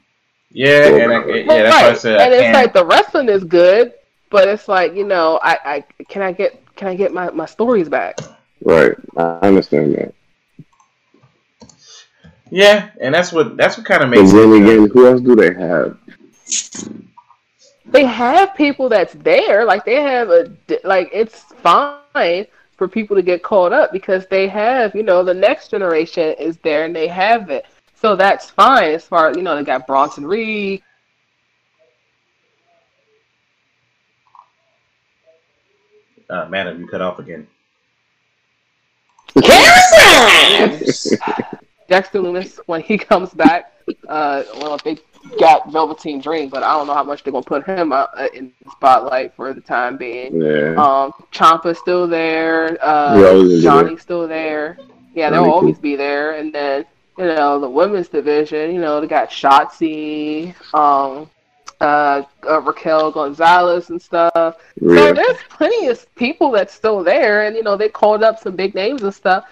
Yeah, 0.51 0.89
and 0.99 1.13
I, 1.13 1.19
right. 1.19 1.47
yeah, 1.47 1.47
Well, 1.47 1.63
that's 1.65 1.81
why 1.81 1.89
I 1.91 1.91
right. 1.91 1.99
said 1.99 2.21
I 2.21 2.25
and 2.25 2.33
it's 2.35 2.43
can't. 2.43 2.55
like 2.55 2.73
the 2.73 2.85
wrestling 2.87 3.29
is 3.29 3.45
good, 3.45 3.95
but 4.31 4.49
it's 4.49 4.69
like 4.69 4.95
you 4.95 5.05
know, 5.05 5.41
I, 5.43 5.59
I 5.65 6.05
can 6.09 6.23
I 6.23 6.33
get 6.33 6.63
can 6.77 6.89
I 6.89 6.95
get 6.95 7.13
my, 7.13 7.31
my 7.31 7.47
stories 7.47 7.89
back? 7.89 8.19
Right. 8.63 8.95
I 9.17 9.39
understand 9.49 9.95
that. 9.97 10.15
yeah, 12.51 12.91
and 13.01 13.15
that's 13.15 13.33
what 13.33 13.57
that's 13.57 13.77
what 13.77 13.87
kind 13.87 14.03
of 14.03 14.09
makes. 14.11 14.33
But 14.33 14.47
makes 14.49 14.51
then 14.51 14.63
again, 14.63 14.89
who 14.93 15.07
else 15.09 15.21
do 15.21 15.35
they 15.37 15.55
have? 15.55 15.99
They 17.95 18.05
have 18.07 18.57
people 18.57 18.89
that's 18.89 19.15
there, 19.15 19.65
like 19.65 19.85
they 19.85 20.03
have 20.03 20.29
a 20.29 20.51
like 20.83 21.11
it's 21.13 21.43
fine 21.63 22.45
for 22.77 22.89
people 22.89 23.15
to 23.15 23.23
get 23.23 23.45
caught 23.45 23.73
up 23.73 23.93
because 23.93 24.27
they 24.27 24.49
have 24.49 24.97
you 24.97 25.05
know 25.05 25.23
the 25.23 25.33
next 25.33 25.71
generation 25.71 26.35
is 26.41 26.59
there 26.59 26.87
and 26.87 26.97
they 26.97 27.07
have 27.07 27.51
it, 27.51 27.67
so 27.95 28.17
that's 28.17 28.51
fine 28.51 28.95
as 28.95 29.05
far 29.05 29.29
as 29.29 29.37
you 29.37 29.45
know 29.45 29.55
they 29.55 29.63
got 29.63 29.87
Bronson 29.87 30.27
Reed. 30.27 30.83
Uh, 36.29 36.47
man, 36.47 36.67
have 36.67 36.81
you 36.81 36.89
cut 36.89 37.01
off 37.01 37.21
again? 37.21 37.47
Dexter 39.37 39.47
Lumis 42.19 42.59
when 42.67 42.81
he 42.81 42.99
comes 42.99 43.31
back. 43.31 43.73
Uh, 44.09 44.43
well, 44.59 44.79
they 44.83 44.99
got 45.39 45.73
Velveteen 45.73 46.21
Dream, 46.21 46.49
but 46.49 46.63
I 46.63 46.73
don't 46.77 46.87
know 46.87 46.95
how 46.95 47.05
much 47.05 47.23
they're 47.23 47.33
gonna 47.33 47.45
put 47.45 47.65
him 47.67 47.93
uh, 47.93 48.07
in 48.35 48.53
the 48.65 48.71
spotlight 48.71 49.35
for 49.35 49.53
the 49.53 49.61
time 49.61 49.97
being. 49.97 50.41
Yeah. 50.41 50.75
Um, 50.77 51.13
Ciampa's 51.33 51.79
still 51.79 52.07
there. 52.07 52.79
Uh, 52.85 53.19
Yeah, 53.19 53.61
Johnny's 53.63 54.03
still 54.03 54.29
there. 54.29 54.79
Yeah, 55.15 55.31
they'll 55.31 55.45
always 55.45 55.79
be 55.79 55.97
there. 55.97 56.33
And 56.33 56.53
then 56.53 56.85
you 57.19 57.25
know 57.25 57.59
the 57.61 57.69
women's 57.71 58.09
division. 58.09 58.75
You 58.75 58.81
know 58.81 59.01
they 59.01 59.07
got 59.07 59.31
Shotzi, 59.31 60.55
um, 60.75 61.31
uh, 61.81 62.23
uh, 62.49 62.61
Raquel 62.63 63.11
Gonzalez 63.13 63.91
and 63.91 64.01
stuff. 64.01 64.33
So 64.81 65.13
there's 65.15 65.39
plenty 65.49 65.87
of 65.89 66.15
people 66.17 66.51
that's 66.51 66.75
still 66.75 67.03
there, 67.05 67.47
and 67.47 67.57
you 67.57 67.63
know 67.63 67.77
they 67.77 67.89
called 67.89 68.23
up 68.23 68.39
some 68.41 68.57
big 68.57 68.75
names 68.75 69.03
and 69.03 69.15
stuff, 69.15 69.45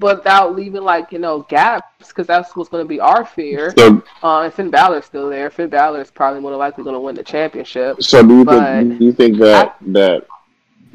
without 0.00 0.54
leaving 0.54 0.82
like 0.82 1.12
you 1.12 1.18
know 1.18 1.42
gaps, 1.48 2.08
because 2.08 2.26
that's 2.26 2.54
what's 2.56 2.68
going 2.68 2.84
to 2.84 2.88
be 2.88 3.00
our 3.00 3.24
fear. 3.24 3.72
So 3.76 4.02
Uh, 4.22 4.42
and 4.42 4.52
Finn 4.54 4.70
Balor's 4.70 5.04
still 5.04 5.28
there. 5.28 5.50
Finn 5.50 5.68
Balor 5.68 6.00
is 6.00 6.10
probably 6.10 6.40
more 6.40 6.54
likely 6.56 6.84
going 6.84 6.94
to 6.94 7.00
win 7.00 7.14
the 7.14 7.22
championship. 7.24 8.02
so 8.02 8.22
do 8.26 8.38
you 8.38 8.44
think 8.44 8.98
do 8.98 9.04
you 9.04 9.12
think 9.12 9.38
that 9.38 9.76
that 9.88 10.26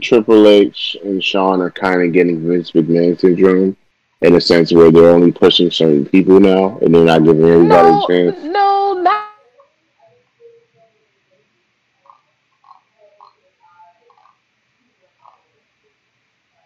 Triple 0.01 0.47
H 0.47 0.97
and 1.03 1.23
Sean 1.23 1.61
are 1.61 1.69
kind 1.71 2.01
of 2.01 2.11
getting 2.11 2.47
Vince 2.47 2.71
McMahon 2.71 3.19
syndrome 3.19 3.75
in 4.21 4.35
a 4.35 4.41
sense 4.41 4.71
where 4.71 4.91
they're 4.91 5.09
only 5.09 5.31
pushing 5.31 5.69
certain 5.71 6.05
people 6.05 6.39
now 6.39 6.77
and 6.81 6.93
they're 6.93 7.03
not 7.05 7.23
giving 7.23 7.43
everybody 7.43 7.89
No, 7.89 8.03
a 8.03 8.07
chance? 8.07 8.43
no, 8.43 8.93
not. 9.01 9.27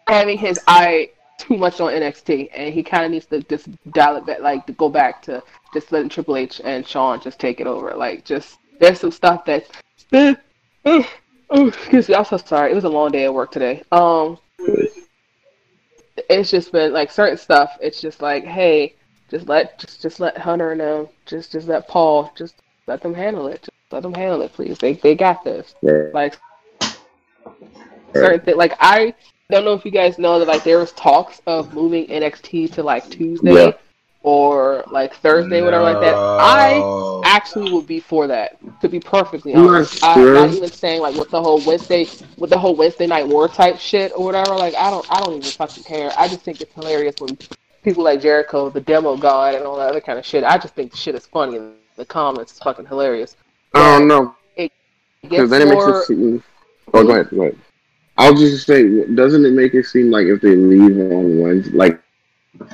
Having 0.08 0.38
his 0.38 0.60
eye 0.68 1.10
too 1.38 1.56
much 1.56 1.80
on 1.80 1.92
NXT, 1.92 2.50
and 2.54 2.72
he 2.72 2.82
kind 2.82 3.04
of 3.04 3.10
needs 3.10 3.26
to 3.26 3.42
just 3.42 3.68
dial 3.92 4.16
it 4.16 4.26
back, 4.26 4.40
like 4.40 4.66
to 4.66 4.72
go 4.72 4.88
back 4.88 5.22
to 5.22 5.42
just 5.72 5.92
letting 5.92 6.08
Triple 6.08 6.36
H 6.36 6.60
and 6.64 6.86
Sean 6.86 7.20
just 7.20 7.38
take 7.38 7.60
it 7.60 7.66
over. 7.66 7.94
Like, 7.94 8.24
just 8.24 8.58
there's 8.80 9.00
some 9.00 9.12
stuff 9.12 9.44
that. 9.44 9.66
oh, 10.12 11.68
excuse 11.68 12.08
me, 12.08 12.14
I'm 12.14 12.24
so 12.24 12.36
sorry. 12.36 12.72
It 12.72 12.74
was 12.74 12.84
a 12.84 12.88
long 12.88 13.12
day 13.12 13.24
at 13.24 13.34
work 13.34 13.50
today. 13.50 13.82
Um, 13.92 14.38
it's 16.28 16.50
just 16.50 16.72
been 16.72 16.92
like 16.92 17.10
certain 17.10 17.38
stuff. 17.38 17.76
It's 17.80 18.00
just 18.00 18.22
like, 18.22 18.44
hey, 18.44 18.94
just 19.30 19.48
let 19.48 19.78
just 19.78 20.02
just 20.02 20.20
let 20.20 20.38
Hunter 20.38 20.74
know. 20.74 21.10
just 21.26 21.52
just 21.52 21.68
let 21.68 21.88
Paul 21.88 22.32
just 22.36 22.54
let 22.86 23.02
them 23.02 23.14
handle 23.14 23.46
it. 23.48 23.62
Just 23.62 23.70
let 23.90 24.02
them 24.02 24.14
handle 24.14 24.42
it, 24.42 24.52
please. 24.52 24.78
They 24.78 24.94
they 24.94 25.14
got 25.14 25.44
this. 25.44 25.74
Right. 25.82 26.12
Like 26.14 26.36
certain 28.14 28.40
thing. 28.40 28.56
Like 28.56 28.74
I 28.80 29.14
don't 29.50 29.64
know 29.64 29.72
if 29.74 29.84
you 29.84 29.90
guys 29.90 30.18
know 30.18 30.38
that 30.38 30.48
like 30.48 30.64
there 30.64 30.78
was 30.78 30.92
talks 30.92 31.40
of 31.46 31.72
moving 31.74 32.06
NXT 32.08 32.72
to 32.74 32.82
like 32.82 33.08
Tuesday 33.08 33.52
Yeah. 33.66 33.72
or 34.22 34.84
like 34.90 35.14
Thursday, 35.14 35.62
whatever 35.62 35.84
like 35.84 36.00
that. 36.00 36.14
I 36.14 37.22
actually 37.24 37.72
would 37.72 37.86
be 37.86 38.00
for 38.00 38.26
that. 38.26 38.56
To 38.80 38.88
be 38.88 38.98
perfectly 38.98 39.54
honest, 39.54 40.02
I'm 40.02 40.14
sure. 40.18 40.34
not 40.34 40.50
even 40.50 40.70
saying 40.70 41.00
like 41.00 41.14
with 41.14 41.30
the 41.30 41.40
whole 41.40 41.60
Wednesday, 41.64 42.06
with 42.36 42.50
the 42.50 42.58
whole 42.58 42.74
Wednesday 42.74 43.06
night 43.06 43.26
war 43.28 43.48
type 43.48 43.78
shit 43.78 44.12
or 44.16 44.24
whatever. 44.24 44.56
Like 44.56 44.74
I 44.74 44.90
don't, 44.90 45.06
I 45.10 45.20
don't 45.20 45.34
even 45.36 45.42
fucking 45.50 45.84
care. 45.84 46.10
I 46.18 46.26
just 46.26 46.40
think 46.42 46.60
it's 46.60 46.74
hilarious 46.74 47.14
when 47.20 47.38
people 47.84 48.02
like 48.02 48.20
Jericho, 48.20 48.68
the 48.68 48.80
demo 48.80 49.16
god, 49.16 49.54
and 49.54 49.64
all 49.64 49.76
that 49.76 49.90
other 49.90 50.00
kind 50.00 50.18
of 50.18 50.26
shit. 50.26 50.42
I 50.42 50.58
just 50.58 50.74
think 50.74 50.90
the 50.90 50.96
shit 50.96 51.14
is 51.14 51.24
funny 51.26 51.56
and 51.56 51.74
the 51.94 52.04
comments 52.04 52.52
is 52.52 52.58
fucking 52.58 52.86
hilarious. 52.86 53.36
I 53.74 53.98
don't 53.98 54.08
know. 54.08 54.34
It 54.56 54.72
Because 55.22 55.48
gets 55.48 55.50
then 55.50 55.62
it 55.62 55.70
makes 55.70 55.86
it 55.86 56.04
seem. 56.06 56.42
Oh, 56.92 57.04
go 57.04 57.10
ahead. 57.10 57.30
Go 57.30 57.42
ahead. 57.42 57.58
I 58.18 58.30
was 58.30 58.40
just 58.40 58.66
say, 58.66 59.04
doesn't 59.14 59.44
it 59.44 59.52
make 59.52 59.74
it 59.74 59.86
seem 59.86 60.10
like 60.10 60.26
if 60.26 60.40
they 60.40 60.56
leave 60.56 60.96
on 61.12 61.38
Wednesday, 61.40 61.70
like 61.76 62.00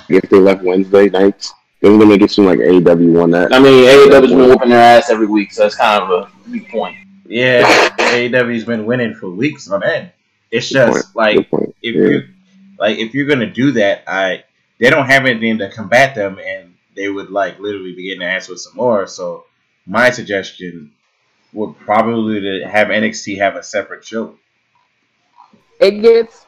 if 0.09 0.29
they 0.31 0.39
left 0.39 0.63
Wednesday 0.63 1.09
nights, 1.09 1.53
doesn't 1.81 2.01
it 2.01 2.07
make 2.07 2.23
it 2.23 2.31
seem 2.31 2.45
like 2.47 2.61
AEW 2.61 3.13
won 3.19 3.31
that? 3.33 3.53
I 3.53 3.59
mean, 3.59 3.85
AEW's 3.85 4.31
been 4.31 4.39
whooping 4.39 4.69
their 4.71 4.79
ass 4.99 5.11
every 5.11 5.27
week, 5.27 5.53
so 5.53 5.63
that's 5.63 5.75
kind 5.75 6.03
of 6.03 6.11
a 6.11 6.51
weak 6.51 6.71
point. 6.71 6.97
Yeah, 7.27 7.63
AEW's 7.99 8.65
been 8.65 8.87
winning 8.87 9.15
for 9.15 9.31
weeks 9.31 9.69
on 9.69 9.83
end. 9.83 10.13
It's 10.51 10.71
Good 10.73 10.85
point. 10.87 10.95
just 10.97 11.17
like 11.17 11.49
if 11.83 11.95
Yeah. 11.95 12.03
you 12.03 12.29
like 12.79 12.99
if 12.99 13.15
you're 13.15 13.27
gonna 13.27 13.51
do 13.51 13.73
that, 13.73 14.05
I 14.07 14.45
they 14.79 14.91
don't 14.91 15.07
have 15.07 15.27
anything 15.27 15.59
to 15.59 15.71
combat 15.71 16.15
them, 16.15 16.39
and 16.39 16.75
they 16.95 17.09
would 17.09 17.31
like 17.31 17.59
literally 17.59 17.95
be 17.95 18.05
getting 18.05 18.21
their 18.21 18.31
ass 18.31 18.49
with 18.49 18.61
some 18.61 18.77
more. 18.77 19.07
So 19.09 19.47
my 19.87 20.11
suggestion 20.11 20.93
would 21.53 21.77
probably 21.81 22.41
to 22.41 22.69
have 22.69 22.89
NXT 22.89 23.39
have 23.39 23.57
a 23.57 23.63
separate 23.63 24.05
show. 24.05 24.37
It 25.81 26.01
gets 26.03 26.47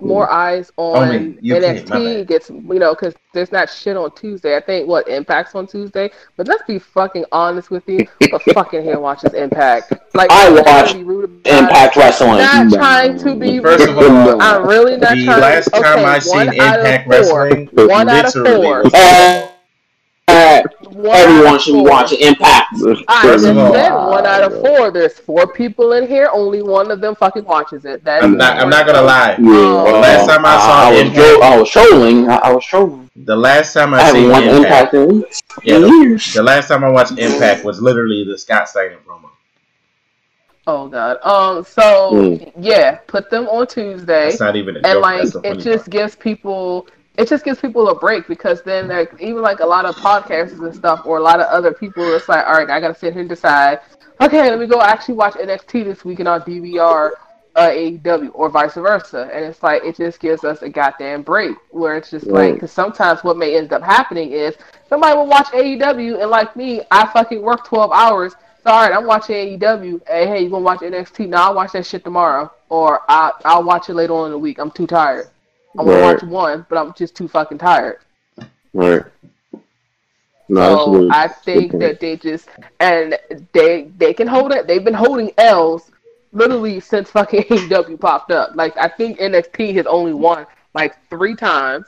more 0.00 0.30
eyes 0.30 0.70
on 0.76 1.08
Only 1.08 1.28
UK, 1.38 1.62
NXT. 1.62 1.88
bad. 1.88 2.26
Gets 2.28 2.50
you 2.50 2.62
know 2.78 2.94
because 2.94 3.14
there's 3.32 3.50
not 3.52 3.68
shit 3.70 3.96
on 3.96 4.14
Tuesday. 4.14 4.56
I 4.56 4.60
think 4.60 4.86
what 4.86 5.08
Impact's 5.08 5.54
on 5.54 5.66
Tuesday. 5.66 6.10
But 6.36 6.46
let's 6.46 6.62
be 6.64 6.78
fucking 6.78 7.24
honest 7.32 7.70
with 7.70 7.82
you. 7.88 8.06
Who 8.20 8.28
the 8.28 8.52
fucking 8.54 8.84
hell 8.84 9.00
watches 9.02 9.32
Impact? 9.34 9.92
Like 10.14 10.30
I 10.30 10.46
I'm 10.46 10.54
not 10.54 10.64
trying 10.64 10.76
watch 10.82 10.92
to 10.92 10.98
be 10.98 11.04
rude 11.04 11.24
about 11.24 11.46
it. 11.46 11.58
Impact 11.58 11.96
Wrestling. 11.96 12.38
Not 12.38 12.66
No. 12.68 12.76
trying 12.76 13.18
to 13.18 13.34
be. 13.34 13.58
First 13.60 13.86
rude. 13.88 13.98
of 13.98 14.26
all, 14.28 14.42
I'm 14.42 14.66
really 14.66 14.96
not 14.96 15.16
the 15.16 15.24
trying. 15.24 15.40
last 15.40 15.68
okay, 15.74 15.82
time 15.82 16.04
I 16.04 16.18
seen 16.18 16.36
one 16.36 16.60
out 16.60 16.80
of 16.80 16.86
Impact 16.86 17.04
four. 17.28 17.44
Wrestling, 17.44 17.68
One 17.72 18.08
out 18.08 18.24
of 18.26 18.34
literally 18.34 18.64
four. 18.64 18.84
Uh, 20.26 20.62
One 20.94 21.16
everyone 21.16 21.54
of 21.56 21.60
should 21.60 21.72
be 21.74 21.80
watching 21.80 22.20
Impact. 22.20 22.68
I 23.08 23.22
just 23.24 23.44
said 23.44 23.54
one 23.56 24.24
out 24.26 24.42
of 24.44 24.60
four. 24.60 24.90
There's 24.90 25.18
four 25.18 25.46
people 25.52 25.92
in 25.94 26.06
here. 26.06 26.28
Only 26.32 26.62
one 26.62 26.90
of 26.90 27.00
them 27.00 27.14
fucking 27.16 27.44
watches 27.44 27.84
it. 27.84 28.04
That's 28.04 28.24
I'm 28.24 28.36
not. 28.36 28.58
I'm 28.58 28.70
not 28.70 28.86
gonna 28.86 29.02
lie. 29.02 29.30
Yeah. 29.32 29.36
The 29.36 29.98
last 29.98 30.28
time 30.28 30.44
I 30.44 30.58
saw 30.58 30.82
I 30.88 30.90
was, 30.90 31.00
Impact- 31.00 31.16
tro- 31.16 31.40
I 31.42 31.56
was 31.58 31.70
trolling. 31.70 32.28
I, 32.30 32.36
I 32.36 32.52
was 32.52 32.64
trolling. 32.64 33.10
The 33.16 33.36
last 33.36 33.72
time 33.74 33.92
I 33.94 33.98
I, 33.98 34.02
haven't 34.02 34.20
seen 34.22 34.30
Impact, 34.30 34.94
Impact 34.94 34.94
in. 34.94 35.24
Yeah, 35.64 35.78
the- 35.80 35.88
years. 35.88 36.32
the 36.32 36.42
last 36.42 36.68
time 36.68 36.84
I 36.84 36.88
watched 36.90 37.18
Impact 37.18 37.64
was 37.64 37.80
literally 37.82 38.24
the 38.24 38.38
Scott 38.38 38.68
Steiner 38.68 38.98
promo. 39.06 39.30
Oh 40.66 40.88
god. 40.88 41.18
Um. 41.22 41.64
So 41.64 42.10
Mm. 42.12 42.52
yeah, 42.58 42.96
put 43.06 43.30
them 43.30 43.46
on 43.48 43.66
Tuesday, 43.66 44.26
That's 44.30 44.40
not 44.40 44.56
even 44.56 44.76
a 44.76 44.78
and 44.78 44.86
joke. 44.86 45.02
like 45.02 45.22
it 45.44 45.54
just 45.60 45.84
part. 45.84 45.90
gives 45.90 46.16
people. 46.16 46.86
It 47.16 47.28
just 47.28 47.44
gives 47.44 47.60
people 47.60 47.88
a 47.88 47.94
break 47.94 48.26
because 48.26 48.62
then, 48.62 48.88
like, 48.88 49.12
even 49.20 49.40
like 49.42 49.60
a 49.60 49.66
lot 49.66 49.84
of 49.84 49.94
podcasters 49.96 50.58
and 50.64 50.74
stuff, 50.74 51.02
or 51.06 51.18
a 51.18 51.22
lot 51.22 51.40
of 51.40 51.46
other 51.46 51.72
people, 51.72 52.12
it's 52.14 52.28
like, 52.28 52.44
all 52.46 52.54
right, 52.54 52.68
I 52.68 52.80
gotta 52.80 52.94
sit 52.94 53.12
here 53.12 53.20
and 53.20 53.28
decide. 53.28 53.80
Okay, 54.20 54.50
let 54.50 54.58
me 54.58 54.66
go 54.66 54.80
actually 54.80 55.14
watch 55.14 55.34
NXT 55.34 55.84
this 55.84 56.04
weekend 56.04 56.28
on 56.28 56.40
DVR, 56.42 57.12
uh, 57.56 57.68
AEW 57.68 58.30
or 58.34 58.48
vice 58.48 58.74
versa. 58.74 59.28
And 59.32 59.44
it's 59.44 59.62
like 59.62 59.84
it 59.84 59.96
just 59.96 60.18
gives 60.20 60.44
us 60.44 60.62
a 60.62 60.68
goddamn 60.68 61.22
break 61.22 61.56
where 61.70 61.96
it's 61.96 62.10
just 62.10 62.26
Right. 62.26 62.46
like 62.46 62.54
because 62.54 62.72
sometimes 62.72 63.22
what 63.22 63.36
may 63.36 63.56
end 63.56 63.72
up 63.72 63.82
happening 63.82 64.32
is 64.32 64.56
somebody 64.88 65.16
will 65.16 65.26
watch 65.26 65.48
AEW 65.52 66.20
and 66.20 66.30
like 66.30 66.54
me, 66.56 66.82
I 66.90 67.06
fucking 67.06 67.42
work 67.42 67.64
twelve 67.64 67.92
hours. 67.92 68.34
So, 68.64 68.70
all 68.70 68.82
right, 68.82 68.96
I'm 68.96 69.06
watching 69.06 69.36
AEW. 69.36 70.00
Hey, 70.08 70.26
hey, 70.26 70.42
you 70.42 70.50
gonna 70.50 70.64
watch 70.64 70.80
NXT? 70.80 71.28
No, 71.28 71.36
I'll 71.36 71.54
watch 71.54 71.72
that 71.72 71.86
shit 71.86 72.02
tomorrow, 72.02 72.50
or 72.70 73.02
I 73.08 73.32
I'll 73.44 73.62
watch 73.64 73.88
it 73.88 73.94
later 73.94 74.14
on 74.14 74.26
in 74.26 74.32
the 74.32 74.38
week. 74.38 74.58
I'm 74.58 74.70
too 74.70 74.86
tired. 74.86 75.28
I'm 75.78 75.86
gonna 75.86 76.00
watch 76.00 76.22
one, 76.22 76.66
but 76.68 76.78
I'm 76.78 76.94
just 76.94 77.16
too 77.16 77.28
fucking 77.28 77.58
tired. 77.58 77.98
Right. 78.72 79.04
No, 80.48 80.76
So 80.76 81.10
I 81.10 81.28
think 81.28 81.72
that 81.72 82.00
they 82.00 82.16
just 82.16 82.48
and 82.80 83.18
they 83.52 83.90
they 83.96 84.12
can 84.12 84.26
hold 84.26 84.52
it. 84.52 84.66
They've 84.66 84.84
been 84.84 84.94
holding 84.94 85.32
L's 85.38 85.90
literally 86.32 86.80
since 86.80 87.10
fucking 87.10 87.44
AEW 87.50 87.98
popped 87.98 88.30
up. 88.30 88.54
Like 88.54 88.76
I 88.76 88.88
think 88.88 89.18
NXT 89.18 89.74
has 89.76 89.86
only 89.86 90.12
won 90.12 90.46
like 90.74 90.96
three 91.08 91.34
times, 91.34 91.86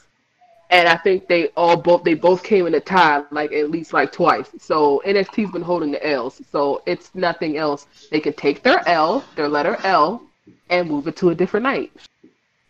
and 0.70 0.88
I 0.88 0.96
think 0.96 1.28
they 1.28 1.48
all 1.48 1.76
both 1.76 2.04
they 2.04 2.14
both 2.14 2.42
came 2.42 2.66
in 2.66 2.74
a 2.74 2.80
tie 2.80 3.22
like 3.30 3.52
at 3.52 3.70
least 3.70 3.92
like 3.92 4.10
twice. 4.10 4.48
So 4.58 5.02
NXT's 5.04 5.52
been 5.52 5.62
holding 5.62 5.90
the 5.90 6.06
L's. 6.06 6.40
So 6.50 6.82
it's 6.86 7.14
nothing 7.14 7.58
else. 7.58 7.86
They 8.10 8.20
can 8.20 8.32
take 8.32 8.62
their 8.62 8.86
L, 8.88 9.22
their 9.34 9.48
letter 9.48 9.76
L, 9.84 10.22
and 10.70 10.88
move 10.88 11.08
it 11.08 11.16
to 11.16 11.30
a 11.30 11.34
different 11.34 11.64
night. 11.64 11.92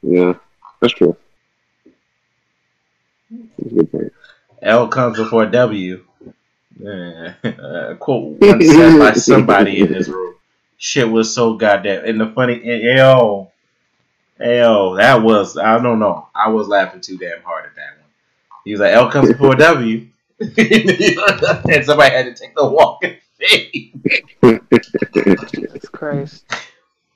Yeah, 0.03 0.35
that's 0.81 0.93
true. 0.93 1.17
That's 3.31 3.73
a 3.73 3.75
good 3.75 3.93
point. 3.93 4.13
L 4.63 4.89
comes 4.89 5.19
before 5.19 5.47
W. 5.47 6.05
Yeah. 6.79 7.35
Uh, 7.45 7.95
quote 8.01 8.41
once 8.41 8.67
said 8.67 8.99
by 8.99 9.13
somebody 9.15 9.81
in 9.81 9.93
this 9.93 10.09
room. 10.09 10.35
Shit 10.79 11.11
was 11.11 11.33
so 11.35 11.55
goddamn. 11.55 12.05
And 12.05 12.21
the 12.21 12.27
funny, 12.27 12.55
and, 12.55 12.83
yo, 12.83 13.51
yo, 14.39 14.97
that 14.97 15.23
was, 15.23 15.57
I 15.57 15.79
don't 15.81 15.99
know. 15.99 16.29
I 16.35 16.49
was 16.49 16.69
laughing 16.69 17.01
too 17.01 17.17
damn 17.17 17.43
hard 17.43 17.65
at 17.65 17.75
that 17.77 17.97
one. 18.01 18.11
He 18.65 18.73
was 18.73 18.81
like, 18.81 18.93
L 18.93 19.11
comes 19.11 19.29
before 19.29 19.55
W. 19.57 20.09
and 20.41 21.85
somebody 21.85 22.15
had 22.15 22.25
to 22.27 22.35
take 22.35 22.55
the 22.55 22.67
walk 22.69 23.05
of 23.05 23.13
shame. 23.41 23.93
It's 24.43 25.89
crazy. 25.89 26.41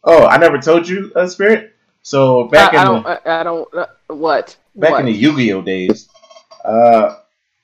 Oh, 0.02 0.24
I 0.26 0.38
never 0.38 0.58
told 0.58 0.88
you, 0.88 1.12
uh, 1.14 1.26
Spirit. 1.26 1.74
So 2.10 2.48
back 2.48 2.74
I, 2.74 2.78
I 2.78 2.80
in 2.80 2.86
don't. 2.88 3.02
the, 3.04 3.28
I, 3.30 3.40
I 3.40 3.42
don't. 3.44 3.72
Uh, 3.72 3.86
what? 4.08 4.56
back 4.74 4.90
what? 4.90 5.00
in 5.00 5.06
the 5.06 5.12
Yu-Gi-Oh 5.12 5.62
days, 5.62 6.08
uh, 6.64 7.18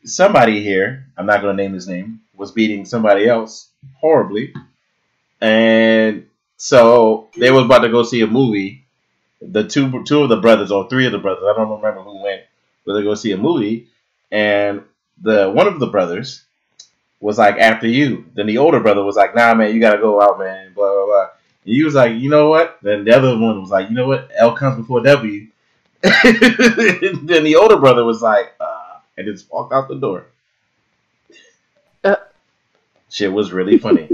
somebody 0.04 0.62
here, 0.62 1.04
I'm 1.18 1.26
not 1.26 1.42
going 1.42 1.56
to 1.56 1.60
name 1.60 1.72
his 1.72 1.88
name, 1.88 2.20
was 2.32 2.52
beating 2.52 2.84
somebody 2.86 3.28
else 3.28 3.70
horribly, 3.98 4.54
and 5.40 6.28
so 6.58 7.28
they 7.36 7.50
was 7.50 7.64
about 7.64 7.80
to 7.80 7.88
go 7.88 8.04
see 8.04 8.20
a 8.20 8.28
movie. 8.28 8.84
The 9.42 9.66
two 9.66 10.04
two 10.04 10.22
of 10.22 10.28
the 10.28 10.36
brothers 10.36 10.70
or 10.70 10.88
three 10.88 11.06
of 11.06 11.12
the 11.12 11.18
brothers, 11.18 11.42
I 11.42 11.52
don't 11.56 11.82
remember 11.82 12.02
who 12.02 12.22
went, 12.22 12.42
but 12.84 12.92
they 12.94 13.02
go 13.02 13.16
see 13.16 13.32
a 13.32 13.36
movie, 13.36 13.88
and 14.30 14.82
the 15.20 15.50
one 15.50 15.66
of 15.66 15.80
the 15.80 15.88
brothers 15.88 16.44
was 17.18 17.36
like 17.36 17.56
after 17.56 17.88
you. 17.88 18.26
Then 18.34 18.46
the 18.46 18.58
older 18.58 18.78
brother 18.78 19.02
was 19.02 19.16
like, 19.16 19.34
Nah, 19.34 19.54
man, 19.54 19.74
you 19.74 19.80
gotta 19.80 19.98
go 19.98 20.22
out, 20.22 20.38
man. 20.38 20.72
Blah 20.72 20.92
blah 20.92 21.06
blah. 21.06 21.26
And 21.66 21.74
you 21.74 21.84
was 21.84 21.94
like, 21.94 22.16
you 22.16 22.30
know 22.30 22.48
what? 22.48 22.78
Then 22.80 23.04
the 23.04 23.14
other 23.14 23.36
one 23.36 23.60
was 23.60 23.70
like, 23.70 23.88
you 23.88 23.96
know 23.96 24.06
what? 24.06 24.30
L 24.36 24.56
comes 24.56 24.76
before 24.76 25.02
W. 25.02 25.48
then 26.02 27.44
the 27.44 27.56
older 27.56 27.76
brother 27.76 28.04
was 28.04 28.22
like, 28.22 28.54
uh, 28.60 28.98
and 29.16 29.26
just 29.26 29.50
walked 29.50 29.72
out 29.72 29.88
the 29.88 29.96
door. 29.96 30.26
Uh. 32.04 32.16
Shit 33.10 33.32
was 33.32 33.52
really 33.52 33.78
funny. 33.78 34.08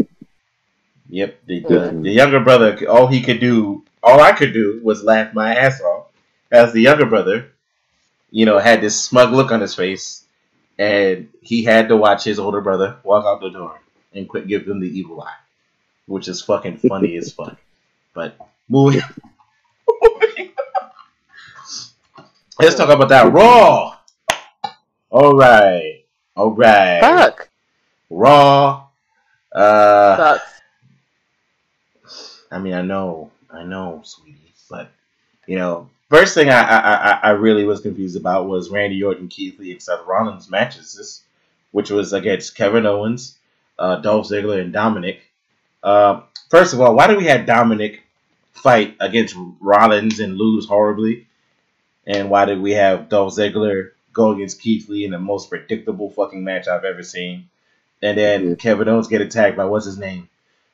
yep, 1.10 1.38
the, 1.46 1.60
the, 1.60 1.98
the 2.02 2.10
younger 2.10 2.40
brother, 2.40 2.88
all 2.88 3.06
he 3.06 3.20
could 3.20 3.40
do, 3.40 3.84
all 4.02 4.20
I 4.20 4.32
could 4.32 4.54
do 4.54 4.80
was 4.82 5.04
laugh 5.04 5.34
my 5.34 5.54
ass 5.54 5.80
off. 5.82 6.06
As 6.50 6.72
the 6.72 6.80
younger 6.80 7.06
brother, 7.06 7.52
you 8.30 8.46
know, 8.46 8.58
had 8.58 8.80
this 8.80 8.98
smug 9.00 9.32
look 9.32 9.52
on 9.52 9.60
his 9.60 9.74
face, 9.74 10.24
and 10.78 11.28
he 11.42 11.64
had 11.64 11.88
to 11.88 11.96
watch 11.96 12.24
his 12.24 12.38
older 12.38 12.60
brother 12.60 12.96
walk 13.04 13.24
out 13.26 13.40
the 13.40 13.50
door 13.50 13.80
and 14.14 14.28
quit 14.28 14.48
give 14.48 14.66
him 14.66 14.80
the 14.80 14.98
evil 14.98 15.22
eye, 15.22 15.34
which 16.06 16.28
is 16.28 16.42
fucking 16.42 16.78
funny 16.78 17.16
as 17.16 17.32
fuck. 17.32 17.56
But 18.14 18.36
moving. 18.68 19.02
Let's 22.58 22.76
talk 22.76 22.90
about 22.90 23.08
that 23.08 23.32
Raw. 23.32 23.96
All 25.10 25.32
right, 25.32 26.04
all 26.36 26.52
right. 26.52 27.00
Fuck. 27.00 27.48
Raw. 28.08 28.86
Uh, 29.52 30.16
Sucks. 30.16 30.60
I 32.50 32.58
mean, 32.58 32.74
I 32.74 32.82
know, 32.82 33.30
I 33.50 33.64
know, 33.64 34.02
sweetie, 34.04 34.54
but 34.70 34.90
you 35.46 35.56
know, 35.56 35.88
first 36.08 36.34
thing 36.34 36.50
I 36.50 36.62
I, 36.62 36.94
I, 36.94 37.20
I 37.22 37.30
really 37.30 37.64
was 37.64 37.80
confused 37.80 38.16
about 38.16 38.46
was 38.46 38.70
Randy 38.70 39.02
Orton, 39.02 39.28
Keith 39.28 39.58
Lee, 39.58 39.72
and 39.72 39.82
Seth 39.82 40.06
Rollins 40.06 40.50
matches, 40.50 40.94
this, 40.94 41.22
which 41.72 41.90
was 41.90 42.12
against 42.12 42.54
Kevin 42.54 42.86
Owens, 42.86 43.38
uh, 43.78 43.96
Dolph 43.96 44.28
Ziggler, 44.28 44.60
and 44.60 44.72
Dominic. 44.72 45.22
Uh, 45.82 46.22
first 46.48 46.74
of 46.74 46.80
all, 46.80 46.94
why 46.94 47.06
do 47.06 47.16
we 47.16 47.24
have 47.24 47.46
Dominic 47.46 48.02
fight 48.52 48.96
against 49.00 49.36
Rollins 49.60 50.20
and 50.20 50.36
lose 50.36 50.66
horribly? 50.66 51.26
And 52.06 52.30
why 52.30 52.44
did 52.44 52.60
we 52.60 52.72
have 52.72 53.08
Dolph 53.08 53.34
Ziggler 53.34 53.90
go 54.12 54.32
against 54.32 54.60
Keith 54.60 54.88
Lee 54.88 55.04
in 55.04 55.10
the 55.10 55.18
most 55.18 55.48
predictable 55.50 56.10
fucking 56.10 56.42
match 56.42 56.68
I've 56.68 56.84
ever 56.84 57.02
seen? 57.02 57.48
And 58.02 58.18
then 58.18 58.56
Mhm. 58.56 58.58
Kevin 58.58 58.88
Owens 58.88 59.08
get 59.08 59.20
attacked 59.20 59.56
by 59.56 59.64
what's 59.64 59.86
his 59.86 59.98
name? 59.98 60.28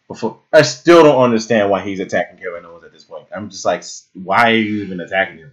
Before 0.08 0.38
I 0.52 0.62
still 0.62 1.02
don't 1.02 1.22
understand 1.22 1.68
why 1.68 1.82
he's 1.82 2.00
attacking 2.00 2.38
Kevin 2.38 2.64
Owens 2.64 2.84
at 2.84 2.92
this 2.92 3.04
point. 3.04 3.26
I'm 3.34 3.50
just 3.50 3.66
like, 3.66 3.84
why 4.14 4.52
are 4.52 4.56
you 4.56 4.82
even 4.82 5.00
attacking 5.00 5.38
him? 5.38 5.52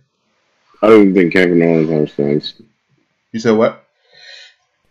I 0.81 0.87
don't 0.87 1.01
even 1.01 1.13
think 1.13 1.33
Kevin 1.33 1.61
Owens 1.61 1.89
understands. 1.89 2.53
You 3.33 3.39
said 3.41 3.57
what? 3.57 3.85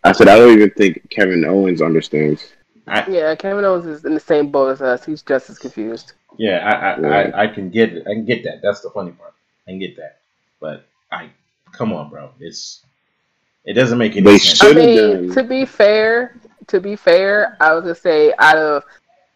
I 0.02 0.12
said 0.12 0.28
I 0.28 0.36
don't 0.36 0.52
even 0.52 0.70
think 0.70 1.08
Kevin 1.08 1.46
Owens 1.46 1.80
understands. 1.80 2.52
Yeah, 2.86 3.34
Kevin 3.34 3.64
Owens 3.64 3.86
is 3.86 4.04
in 4.04 4.14
the 4.14 4.20
same 4.20 4.50
boat 4.50 4.68
as 4.70 4.82
us. 4.82 5.04
He's 5.04 5.22
just 5.22 5.48
as 5.50 5.58
confused. 5.58 6.12
Yeah, 6.36 6.58
I 6.58 6.72
I, 6.92 6.98
Right. 7.00 7.34
I, 7.34 7.42
I 7.44 7.46
can 7.46 7.70
get 7.70 7.92
it. 7.92 8.06
I 8.06 8.12
can 8.14 8.24
get 8.24 8.44
that. 8.44 8.60
That's 8.62 8.80
the 8.80 8.90
funny 8.90 9.12
part. 9.12 9.34
I 9.66 9.70
can 9.70 9.78
get 9.78 9.96
that. 9.96 10.18
But 10.60 10.86
I 11.10 11.30
come 11.72 11.92
on, 11.92 12.10
bro. 12.10 12.30
It's 12.40 12.84
it 13.64 13.74
doesn't 13.74 13.98
make 13.98 14.12
any 14.12 14.22
They 14.22 14.38
sense. 14.38 14.62
I 14.62 14.72
mean, 14.72 14.96
done. 15.28 15.34
to 15.34 15.42
be 15.44 15.64
fair, 15.64 16.36
to 16.68 16.80
be 16.80 16.96
fair, 16.96 17.56
I 17.60 17.72
was 17.74 17.82
gonna 17.82 17.94
say 17.94 18.32
out 18.38 18.56
of 18.58 18.84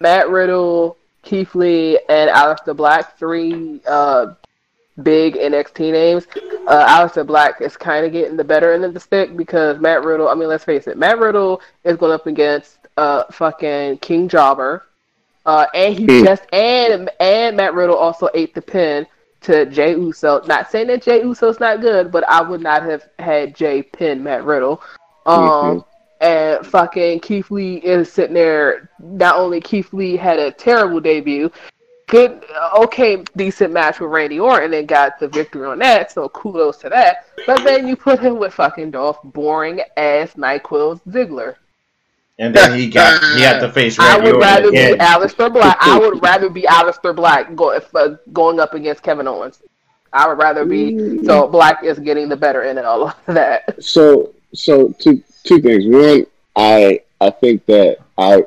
Matt 0.01 0.29
Riddle, 0.29 0.97
Keith 1.23 1.55
Lee, 1.55 1.99
and 2.09 2.31
Aleister 2.31 2.77
Black, 2.77 3.19
three 3.19 3.81
uh, 3.89 4.35
big 5.03 5.35
NXT 5.35 5.93
names, 5.93 6.27
uh, 6.67 6.87
Aleister 6.87 7.27
Black 7.27 7.61
is 7.61 7.77
kind 7.77 8.05
of 8.05 8.13
getting 8.13 8.37
the 8.37 8.45
better 8.45 8.73
end 8.73 8.85
of 8.85 8.93
the 8.95 9.01
stick 9.01 9.37
because 9.37 9.81
Matt 9.81 10.05
Riddle. 10.05 10.29
I 10.29 10.35
mean, 10.35 10.49
let's 10.49 10.65
face 10.65 10.87
it, 10.87 10.99
Matt 10.99 11.19
Riddle 11.19 11.63
is 11.85 11.97
going 11.97 12.13
up 12.13 12.27
against 12.27 12.79
uh, 12.99 13.25
fucking 13.31 13.99
King 13.99 14.29
Jobber, 14.29 14.85
uh, 15.47 15.67
and 15.73 15.95
he 15.95 16.05
Hmm. 16.07 16.25
just 16.25 16.43
and 16.53 17.09
and 17.21 17.57
Matt 17.57 17.75
Riddle 17.75 17.97
also 17.97 18.29
ate 18.35 18.55
the 18.55 18.61
pin 18.63 19.07
to 19.43 19.67
Jey 19.67 19.93
Uso. 19.95 20.43
Not 20.47 20.71
saying 20.71 20.89
that 20.89 21.03
Jey 21.03 21.23
Uso's 21.23 21.61
not 21.61 21.81
good, 21.81 22.11
but 22.11 22.29
I 22.29 22.43
would 22.43 22.61
not 22.61 22.83
have 22.83 23.05
had 23.19 23.55
Jey 23.55 23.83
pin 23.83 24.23
Matt 24.23 24.45
Riddle. 24.45 24.83
Um, 25.27 25.41
Mhm. 25.41 25.85
and 26.21 26.67
fucking 26.67 27.21
Keith 27.21 27.51
Lee 27.51 27.77
is 27.77 28.13
sitting 28.13 28.35
there. 28.35 28.91
Not 28.99 29.37
only 29.37 29.61
Keith 29.61 29.93
Lee 29.93 30.17
had 30.17 30.41
a 30.41 30.51
terrible 30.51 30.99
debut, 31.01 31.51
good, 32.09 32.43
okay, 32.77 33.23
decent 33.37 33.73
match 33.73 34.01
with 34.01 34.11
Randy 34.11 34.41
Orton 34.41 34.75
and 34.75 34.89
got 34.89 35.21
the 35.21 35.29
victory 35.29 35.67
on 35.67 35.79
that. 35.79 36.11
So 36.11 36.29
kudos 36.31 36.79
to 36.79 36.89
that. 36.89 37.27
But 37.47 37.63
then 37.63 37.87
you 37.87 37.95
put 37.95 38.19
him 38.19 38.39
with 38.39 38.55
fucking 38.55 38.91
Dolph 38.91 39.19
boring 39.23 39.83
ass 39.97 40.35
Nyquil 40.35 41.01
Ziggler. 41.09 41.55
And 42.39 42.55
then 42.55 42.79
he 42.79 42.89
got 42.89 43.21
he 43.37 43.43
had 43.43 43.61
to 43.61 43.73
face 43.73 43.99
I 43.99 44.17
would 44.17 44.27
Orton 44.27 44.41
rather 44.41 44.69
again. 44.69 44.93
be 44.95 44.99
Aleister 44.99 45.53
Black. 45.53 45.77
I 45.81 45.99
would 45.99 46.23
rather 46.23 46.49
be 46.49 46.63
Aleister 46.63 47.15
Black 47.15 47.55
go, 47.57 47.73
uh, 47.73 48.17
going 48.33 48.61
up 48.61 48.75
against 48.75 49.03
Kevin 49.03 49.27
Owens. 49.27 49.61
I 50.13 50.29
would 50.29 50.39
rather 50.39 50.65
be 50.65 51.23
so 51.25 51.49
Black 51.49 51.85
is 51.85 51.99
getting 51.99 52.29
the 52.29 52.37
better 52.37 52.63
end 52.63 52.79
of 52.79 52.85
all 52.87 53.09
of 53.09 53.17
that. 53.27 53.83
So 53.83 54.35
so 54.55 54.95
two 54.99 55.23
two 55.45 55.61
things. 55.61 55.85
One, 55.87 56.27
I 56.57 57.01
I 57.21 57.31
think 57.31 57.67
that 57.67 57.99
I 58.17 58.45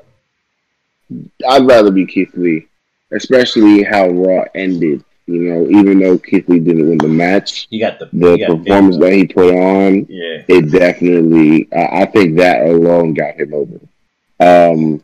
I'd 1.48 1.68
rather 1.68 1.92
be 1.92 2.06
Keith 2.06 2.34
Lee, 2.36 2.68
especially 3.12 3.84
how 3.84 4.10
Raw 4.10 4.46
ended. 4.56 5.04
You 5.32 5.54
know, 5.54 5.80
even 5.80 6.00
though 6.00 6.18
Keith 6.18 6.48
Lee 6.50 6.60
didn't 6.60 6.90
win 6.90 6.98
the 6.98 7.08
match, 7.08 7.68
He 7.70 7.80
got 7.80 8.00
the 8.00 8.10
the 8.12 8.32
he 8.34 8.38
got 8.40 8.58
performance 8.58 8.98
that 8.98 9.14
he 9.14 9.26
put 9.28 9.54
on, 9.56 10.06
Yeah. 10.10 10.44
it 10.48 10.72
definitely. 10.72 11.68
I 11.74 12.02
I 12.02 12.06
think 12.06 12.38
that 12.38 12.66
alone 12.68 13.14
got 13.14 13.36
him 13.36 13.54
over. 13.54 13.80
Um, 14.40 15.04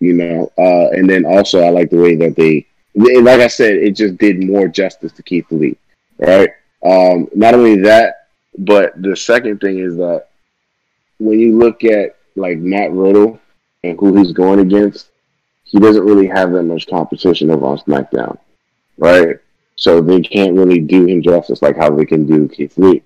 you 0.00 0.14
know, 0.14 0.50
uh, 0.58 0.90
and 0.90 1.08
then 1.08 1.24
also 1.24 1.60
I 1.62 1.70
like 1.70 1.90
the 1.90 1.98
way 1.98 2.14
that 2.16 2.36
they, 2.36 2.66
like 2.94 3.40
I 3.40 3.48
said, 3.48 3.74
it 3.74 3.92
just 3.92 4.16
did 4.18 4.42
more 4.44 4.68
justice 4.68 5.12
to 5.12 5.22
Keith 5.22 5.46
Lee, 5.50 5.76
right? 6.18 6.50
Um, 6.84 7.28
not 7.34 7.54
only 7.54 7.76
that, 7.82 8.28
but 8.56 9.00
the 9.00 9.16
second 9.16 9.60
thing 9.60 9.78
is 9.78 9.96
that 9.96 10.28
when 11.18 11.38
you 11.38 11.58
look 11.58 11.84
at 11.84 12.16
like 12.36 12.58
Matt 12.58 12.92
Riddle 12.92 13.40
and 13.84 13.98
who 13.98 14.16
he's 14.16 14.32
going 14.32 14.60
against, 14.60 15.08
he 15.64 15.78
doesn't 15.78 16.04
really 16.04 16.26
have 16.28 16.52
that 16.52 16.62
much 16.62 16.86
competition 16.86 17.50
over 17.50 17.66
on 17.66 17.78
SmackDown. 17.78 18.38
right? 18.96 19.36
So 19.78 20.00
they 20.00 20.20
can't 20.20 20.56
really 20.56 20.80
do 20.80 21.06
him 21.06 21.22
justice 21.22 21.62
like 21.62 21.76
how 21.76 21.90
they 21.90 22.04
can 22.04 22.26
do 22.26 22.48
Keith 22.48 22.76
Lee. 22.76 23.00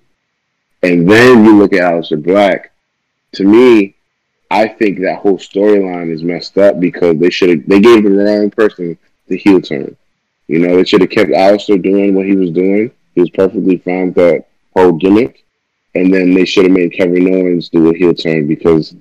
And 0.81 1.07
then 1.07 1.45
you 1.45 1.55
look 1.55 1.71
at 1.71 1.83
Aleister 1.83 2.21
Black. 2.21 2.71
To 3.33 3.43
me, 3.43 3.95
I 4.49 4.67
think 4.67 4.99
that 4.99 5.19
whole 5.19 5.37
storyline 5.37 6.11
is 6.11 6.23
messed 6.23 6.57
up 6.57 6.79
because 6.79 7.19
they 7.19 7.29
should 7.29 7.49
have 7.49 7.67
they 7.67 7.79
gave 7.79 8.03
the 8.03 8.09
wrong 8.09 8.49
person 8.49 8.97
the 9.27 9.37
heel 9.37 9.61
turn. 9.61 9.95
You 10.47 10.59
know, 10.59 10.75
they 10.75 10.83
should 10.83 11.01
have 11.01 11.11
kept 11.11 11.29
Aleister 11.29 11.81
doing 11.81 12.15
what 12.15 12.25
he 12.25 12.35
was 12.35 12.49
doing. 12.49 12.91
He 13.13 13.21
was 13.21 13.29
perfectly 13.29 13.77
fine 13.77 14.07
with 14.07 14.15
that 14.15 14.45
whole 14.75 14.93
gimmick. 14.93 15.45
And 15.93 16.11
then 16.11 16.33
they 16.33 16.43
should 16.43 16.65
have 16.65 16.73
made 16.73 16.93
Kevin 16.93 17.35
Owens 17.35 17.69
do 17.69 17.91
a 17.91 17.95
heel 17.95 18.15
turn 18.15 18.47
because 18.47 18.95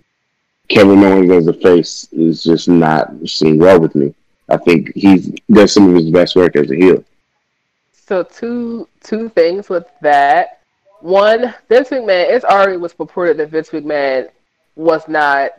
Kevin 0.69 1.03
Owens 1.03 1.31
as 1.31 1.47
a 1.47 1.55
face 1.55 2.07
is 2.12 2.44
just 2.44 2.69
not 2.69 3.11
seen 3.27 3.59
well 3.59 3.81
with 3.81 3.94
me. 3.94 4.15
I 4.51 4.59
think 4.59 4.93
he's 4.94 5.32
does 5.51 5.73
some 5.73 5.89
of 5.89 5.94
his 5.94 6.11
best 6.11 6.36
work 6.36 6.55
as 6.55 6.70
a 6.70 6.77
heel. 6.77 7.03
So 8.12 8.22
two 8.22 8.86
two 9.02 9.30
things 9.30 9.70
with 9.70 9.86
that. 10.02 10.60
One, 11.01 11.55
Vince 11.70 11.89
McMahon. 11.89 12.28
It's 12.28 12.44
already 12.44 12.76
was 12.76 12.93
purported 12.93 13.39
that 13.39 13.48
Vince 13.48 13.70
McMahon 13.70 14.28
was 14.76 15.09
not 15.09 15.52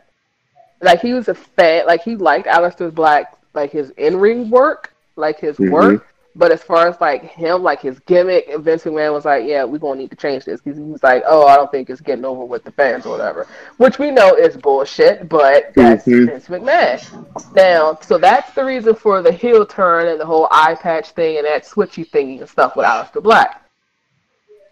like 0.80 1.00
he 1.00 1.14
was 1.14 1.26
a 1.26 1.34
fan. 1.34 1.84
Like 1.84 2.04
he 2.04 2.14
liked 2.14 2.46
Aleister 2.46 2.94
Black, 2.94 3.36
like 3.54 3.72
his 3.72 3.90
in 3.96 4.18
ring 4.20 4.50
work, 4.50 4.94
like 5.16 5.40
his 5.40 5.56
Mhm. 5.56 5.70
work. 5.72 6.06
But 6.36 6.50
as 6.50 6.64
far 6.64 6.88
as 6.88 7.00
like 7.00 7.22
him, 7.22 7.62
like 7.62 7.80
his 7.80 8.00
gimmick, 8.00 8.52
Vince 8.56 8.82
McMahon 8.82 9.12
was 9.12 9.24
like, 9.24 9.44
"Yeah, 9.46 9.62
we're 9.62 9.78
gonna 9.78 10.00
need 10.00 10.10
to 10.10 10.16
change 10.16 10.44
this," 10.44 10.60
because 10.60 10.76
he 10.76 10.84
was 10.84 11.02
like, 11.02 11.22
"Oh, 11.26 11.46
I 11.46 11.54
don't 11.54 11.70
think 11.70 11.88
it's 11.88 12.00
getting 12.00 12.24
over 12.24 12.44
with 12.44 12.64
the 12.64 12.72
fans 12.72 13.06
or 13.06 13.10
whatever," 13.10 13.46
which 13.76 14.00
we 14.00 14.10
know 14.10 14.34
is 14.34 14.56
bullshit. 14.56 15.28
But 15.28 15.72
that's 15.74 16.04
Mhm. 16.06 16.26
Vince 16.26 16.48
McMahon. 16.48 17.54
Now, 17.54 17.98
so 18.00 18.18
that's 18.18 18.52
the 18.52 18.64
reason 18.64 18.94
for 18.96 19.22
the 19.22 19.30
heel 19.30 19.64
turn 19.64 20.08
and 20.08 20.20
the 20.20 20.26
whole 20.26 20.48
eye 20.50 20.74
patch 20.74 21.10
thing 21.10 21.36
and 21.36 21.46
that 21.46 21.64
switchy 21.64 22.08
thingy 22.10 22.40
and 22.40 22.48
stuff 22.48 22.74
with 22.74 22.86
Aleister 22.86 23.22
Black. 23.22 23.62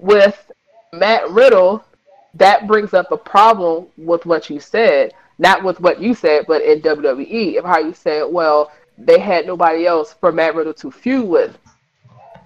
With 0.01 0.51
Matt 0.93 1.31
Riddle, 1.31 1.85
that 2.35 2.67
brings 2.67 2.93
up 2.93 3.13
a 3.13 3.17
problem 3.17 3.87
with 3.97 4.27
what 4.27 4.51
you 4.51 4.59
said, 4.59 5.13
not 5.39 5.63
with 5.63 5.79
what 5.81 6.01
you 6.01 6.13
said, 6.15 6.47
but 6.49 6.63
in 6.63 6.81
WWE, 6.81 7.57
of 7.57 7.65
how 7.65 7.79
you 7.79 7.93
said, 7.93 8.25
well, 8.29 8.73
they 8.99 9.19
had 9.19 9.47
nobody 9.47 9.87
else 9.87 10.15
for 10.15 10.33
Matt 10.33 10.55
Riddle 10.55 10.75
to 10.75 10.91
feud 10.91 11.29
with. 11.29 11.59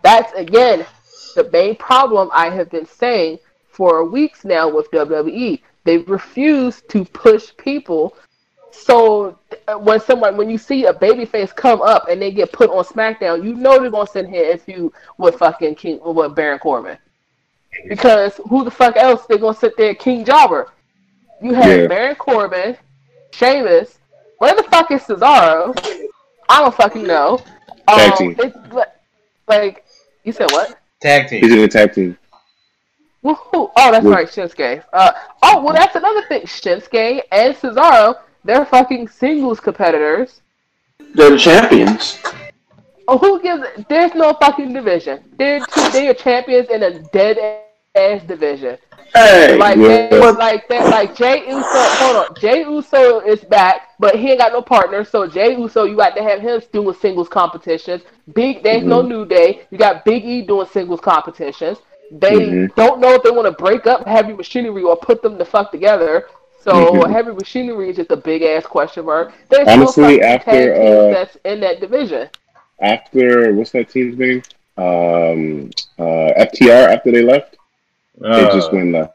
That's 0.02 0.32
again 0.34 0.86
the 1.34 1.48
main 1.50 1.76
problem 1.76 2.30
I 2.32 2.50
have 2.50 2.70
been 2.70 2.86
saying 2.86 3.38
for 3.70 4.04
weeks 4.04 4.44
now 4.44 4.68
with 4.68 4.90
WWE. 4.90 5.60
They 5.84 5.98
refuse 5.98 6.82
to 6.88 7.04
push 7.04 7.52
people. 7.58 8.16
So 8.70 9.38
uh, 9.68 9.74
when 9.74 10.00
someone, 10.00 10.36
when 10.36 10.50
you 10.50 10.58
see 10.58 10.86
a 10.86 10.92
babyface 10.92 11.54
come 11.54 11.80
up 11.82 12.08
and 12.08 12.20
they 12.20 12.30
get 12.30 12.52
put 12.52 12.70
on 12.70 12.84
SmackDown, 12.84 13.44
you 13.44 13.54
know 13.54 13.78
they're 13.78 13.90
gonna 13.90 14.06
sit 14.06 14.28
here 14.28 14.50
and 14.50 14.60
feud 14.60 14.92
with 15.18 15.36
fucking 15.36 15.76
King, 15.76 16.00
with 16.02 16.34
Baron 16.34 16.58
Corbin. 16.58 16.98
Because 17.88 18.40
who 18.48 18.64
the 18.64 18.70
fuck 18.70 18.96
else 18.96 19.26
they 19.26 19.38
gonna 19.38 19.56
sit 19.56 19.76
there, 19.76 19.94
King 19.94 20.24
Jobber? 20.24 20.68
You 21.42 21.54
have 21.54 21.82
Yeah. 21.82 21.86
Baron 21.86 22.16
Corbin, 22.16 22.76
Sheamus. 23.32 23.98
Where 24.38 24.54
the 24.54 24.62
fuck 24.64 24.90
is 24.90 25.02
Cesaro? 25.02 25.74
I 26.48 26.60
don't 26.60 26.74
fucking 26.74 27.06
know. 27.06 27.40
Tag 27.88 28.12
Um, 28.12 28.18
team. 28.18 28.36
it's 28.38 28.56
like 29.48 29.84
you 30.24 30.32
said 30.32 30.50
what? 30.50 30.78
Tag 31.00 31.28
team. 31.28 31.42
He's 31.42 31.52
in 31.52 31.60
the 31.60 31.68
tag 31.68 31.92
team. 31.92 32.18
Woohoo! 33.24 33.70
Oh, 33.76 33.90
that's 33.92 34.04
With- 34.04 34.14
right, 34.14 34.26
Shinsuke. 34.28 34.84
Uh, 34.92 35.12
oh, 35.42 35.62
well, 35.62 35.74
that's 35.74 35.96
another 35.96 36.22
thing. 36.28 36.42
Shinsuke 36.42 37.22
and 37.32 37.54
Cesaro, 37.56 38.16
they're 38.44 38.64
fucking 38.64 39.08
singles 39.08 39.58
competitors. 39.60 40.40
They're 41.14 41.30
the 41.30 41.38
champions. 41.38 42.18
Oh, 43.08 43.18
who 43.18 43.40
gives? 43.42 43.64
There's 43.88 44.14
no 44.14 44.32
fucking 44.34 44.72
division. 44.72 45.22
They're 45.38 45.60
two, 45.60 45.88
they 45.90 46.08
are 46.08 46.14
champions 46.14 46.68
in 46.70 46.82
a 46.82 47.00
dead 47.10 47.62
ass 47.96 48.22
division. 48.24 48.78
Hey, 49.14 49.58
Like 49.58 49.86
Yeah. 49.88 49.98
they, 50.00 50.08
like 50.32 50.68
that, 50.68 50.88
like 50.88 51.14
Jey 51.14 51.48
Uso. 51.50 51.70
Hold 51.96 52.16
on, 52.16 52.34
Jey 52.36 52.42
Uso 52.44 53.20
is 53.20 53.30
back, 53.44 53.76
but 53.98 54.02
he 54.16 54.30
ain't 54.30 54.38
got 54.38 54.52
no 54.52 54.60
partner. 54.60 55.04
So 55.04 55.26
Jey 55.26 55.54
Uso, 55.56 55.84
you 55.84 55.96
got 55.96 56.14
to 56.16 56.22
have 56.22 56.40
him 56.40 56.60
doing 56.72 56.94
singles 56.94 57.28
competitions. 57.28 58.02
Big, 58.34 58.62
there's 58.62 58.86
no 58.86 59.00
Mm-hmm. 59.00 59.02
New 59.02 59.24
Day. 59.24 59.66
You 59.70 59.78
got 59.78 60.04
Big 60.04 60.24
E 60.24 60.42
doing 60.42 60.66
singles 60.66 61.00
competitions. 61.00 61.78
They 62.10 62.62
Mhm. 62.64 62.70
don't 62.76 63.00
know 63.00 63.14
if 63.14 63.22
they 63.22 63.30
want 63.30 63.46
to 63.46 63.52
break 63.52 63.86
up 63.86 64.06
Heavy 64.06 64.32
Machinery 64.32 64.82
or 64.82 64.96
put 64.96 65.22
them 65.22 65.38
the 65.38 65.44
fuck 65.44 65.70
together. 65.72 66.28
So 66.58 67.04
Mhm. 67.04 67.08
Heavy 67.08 67.32
Machinery 67.32 67.90
is 67.90 67.96
just 67.96 68.10
a 68.12 68.16
big 68.16 68.42
ass 68.42 68.66
question 68.66 69.04
mark. 69.06 69.32
There's 69.50 69.72
Honestly, 69.72 70.20
no 70.20 70.22
after, 70.22 70.74
uh, 70.74 71.14
that's 71.14 71.36
in 71.44 71.60
that 71.60 71.80
division. 71.80 72.28
After 72.80 73.52
what's 73.54 73.70
that 73.72 73.88
team's 73.88 74.18
name? 74.18 74.42
Um, 74.76 75.70
uh, 75.98 76.32
FTR. 76.36 76.88
After 76.88 77.10
they 77.12 77.22
left, 77.22 77.56
they 78.20 78.44
just 78.46 78.72
Uh, 78.72 78.76
went 78.76 78.92
left. 78.92 79.12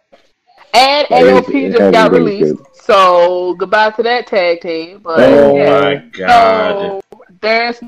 And 0.74 1.08
Like, 1.10 1.26
AOP 1.26 1.66
it 1.66 1.72
just 1.74 1.92
got 1.92 2.12
released. 2.12 2.56
good. 2.56 2.66
So 2.74 3.54
goodbye 3.56 3.92
to 3.92 4.04
that 4.04 4.28
tag 4.28 4.62
team. 4.62 5.00
But 5.04 5.20
oh 5.20 5.56
yeah. 5.56 5.80
my 5.82 5.96
god. 6.18 6.72
So 6.72 7.02
there's 7.42 7.82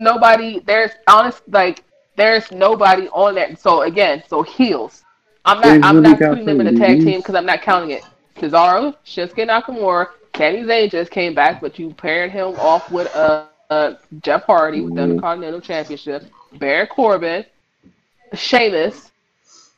nobody. 0.00 0.60
There's 0.60 0.92
honest 1.08 1.42
like 1.48 1.82
there's 2.16 2.50
nobody 2.50 3.08
on 3.08 3.34
that. 3.36 3.58
So 3.58 3.82
again, 3.82 4.22
so 4.28 4.42
heels. 4.42 5.04
I'm 5.44 5.60
not. 5.60 5.80
They 5.80 5.80
I'm 5.82 6.02
not 6.02 6.18
putting 6.18 6.44
them 6.46 6.60
in 6.60 6.66
a 6.68 6.72
tag 6.72 7.00
team 7.00 7.18
because 7.20 7.34
I'm 7.34 7.46
not 7.46 7.62
counting 7.62 7.90
it. 7.90 8.02
Cesaro, 8.36 8.94
Shinsuke 9.04 9.46
Nakamura, 9.48 10.08
Sami 10.36 10.62
Zayn 10.64 10.90
just 10.90 11.10
came 11.10 11.34
back, 11.34 11.60
but 11.60 11.78
you 11.78 11.92
paired 11.94 12.30
him 12.30 12.48
off 12.58 12.90
with 12.90 13.14
uh, 13.14 13.44
uh 13.70 13.94
Jeff 14.22 14.44
Hardy 14.44 14.80
with 14.82 14.94
the 14.94 15.00
Mhm. 15.00 15.10
Intercontinental 15.12 15.60
Championship, 15.60 16.24
Baron 16.58 16.86
Corbin, 16.88 17.44
Sheamus, 18.34 19.12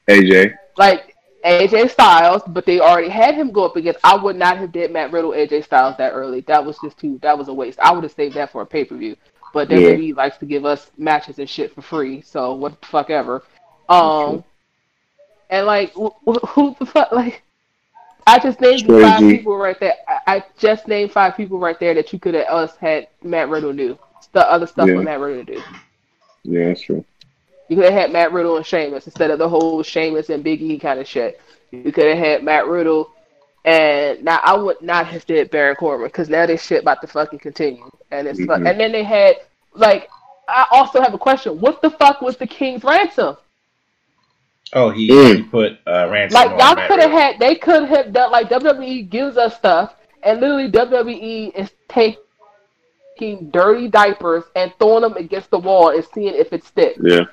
AJ. 0.08 0.54
like 0.76 1.14
AJ 1.44 1.90
Styles, 1.90 2.42
but 2.48 2.66
they 2.66 2.80
already 2.80 3.08
had 3.08 3.34
him 3.34 3.50
go 3.52 3.64
up 3.64 3.76
against. 3.76 4.00
I 4.04 4.16
would 4.16 4.36
not 4.36 4.56
have 4.58 4.72
did 4.72 4.90
Matt 4.92 5.12
Riddle 5.12 5.30
AJ 5.32 5.64
Styles 5.64 5.96
that 5.98 6.10
early. 6.12 6.40
That 6.42 6.64
was 6.64 6.78
just 6.82 6.98
too. 6.98 7.18
That 7.22 7.36
was 7.38 7.48
a 7.48 7.54
waste. 7.54 7.78
I 7.80 7.92
would 7.92 8.02
have 8.04 8.12
saved 8.12 8.34
that 8.36 8.50
for 8.50 8.62
a 8.62 8.66
pay 8.66 8.84
per 8.84 8.96
view. 8.96 9.16
But 9.54 9.70
Yeah. 9.70 9.78
WWE 9.78 10.14
likes 10.16 10.36
to 10.38 10.46
give 10.46 10.64
us 10.64 10.90
matches 10.98 11.38
and 11.38 11.48
shit 11.48 11.74
for 11.74 11.82
free. 11.82 12.20
So 12.22 12.54
what 12.54 12.80
the 12.80 12.86
fuck 12.86 13.08
ever. 13.10 13.42
Um, 13.88 14.44
and 15.50 15.64
like 15.66 15.92
wh- 15.94 16.12
wh- 16.26 16.46
who 16.48 16.76
the 16.78 16.86
fuck 16.86 17.12
like. 17.12 17.42
I 18.26 18.38
just 18.38 18.60
named 18.60 18.86
five 18.86 19.20
people 19.20 19.56
right 19.56 19.80
there. 19.80 19.94
I, 20.06 20.36
I 20.36 20.44
just 20.58 20.86
named 20.86 21.12
five 21.12 21.34
people 21.34 21.58
right 21.58 21.80
there 21.80 21.94
that 21.94 22.12
you 22.12 22.18
could 22.18 22.34
have 22.34 22.46
us 22.48 22.76
had 22.76 23.08
Matt 23.22 23.48
Riddle 23.48 23.72
do. 23.72 23.98
The 24.32 24.40
other 24.50 24.66
stuff 24.66 24.86
Yeah. 24.86 24.96
Matt 24.96 25.20
Riddle 25.20 25.46
to 25.46 25.54
do. 25.54 25.62
Yeah, 26.44 26.66
that's 26.68 26.82
true. 26.82 27.02
You 27.68 27.76
could 27.76 27.84
have 27.86 27.94
had 27.94 28.12
Matt 28.12 28.32
Riddle 28.32 28.56
and 28.56 28.64
Sheamus 28.66 29.06
instead 29.06 29.30
of 29.30 29.38
the 29.38 29.48
whole 29.48 29.82
Sheamus 29.82 30.30
and 30.30 30.42
Big 30.42 30.62
E 30.62 30.78
kind 30.78 30.98
of 30.98 31.06
shit. 31.06 31.40
You 31.70 31.92
could 31.92 32.06
have 32.06 32.18
had 32.18 32.42
Matt 32.42 32.66
Riddle, 32.66 33.10
and 33.64 34.24
now 34.24 34.40
I 34.42 34.56
would 34.56 34.80
not 34.80 35.06
have 35.06 35.26
did 35.26 35.50
Baron 35.50 35.76
Corbin 35.76 36.06
because 36.06 36.28
now 36.30 36.46
this 36.46 36.64
shit 36.64 36.82
about 36.82 37.00
to 37.02 37.06
fucking 37.06 37.40
continue, 37.40 37.90
and 38.10 38.26
it's 38.26 38.38
fu- 38.38 38.46
Mhm. 38.46 38.70
and 38.70 38.80
then 38.80 38.90
they 38.92 39.02
had 39.02 39.36
like 39.74 40.08
I 40.48 40.66
also 40.70 41.02
have 41.02 41.12
a 41.12 41.18
question: 41.18 41.60
What 41.60 41.82
the 41.82 41.90
fuck 41.90 42.22
was 42.22 42.38
the 42.38 42.46
King's 42.46 42.82
ransom? 42.84 43.36
Oh, 44.72 44.90
he, 44.90 45.08
Mm. 45.10 45.36
he 45.36 45.42
put 45.42 45.72
uh, 45.86 46.08
ransom 46.10 46.34
Like 46.34 46.50
on 46.52 46.58
y'all 46.58 46.86
could 46.88 47.00
have 47.00 47.10
had, 47.10 47.38
they 47.38 47.54
could 47.54 47.84
have 47.88 48.12
done 48.12 48.30
like 48.30 48.48
WWE 48.48 49.02
gives 49.10 49.36
us 49.36 49.56
stuff, 49.56 49.94
and 50.22 50.40
literally 50.40 50.70
WWE 50.70 51.52
is 51.54 51.70
taking 51.88 53.50
dirty 53.50 53.88
diapers 53.88 54.44
and 54.56 54.72
throwing 54.78 55.02
them 55.02 55.16
against 55.16 55.50
the 55.50 55.58
wall 55.58 55.90
and 55.90 56.04
seeing 56.14 56.34
if 56.34 56.52
it 56.52 56.64
sticks. 56.64 56.98
Yeah. 57.02 57.24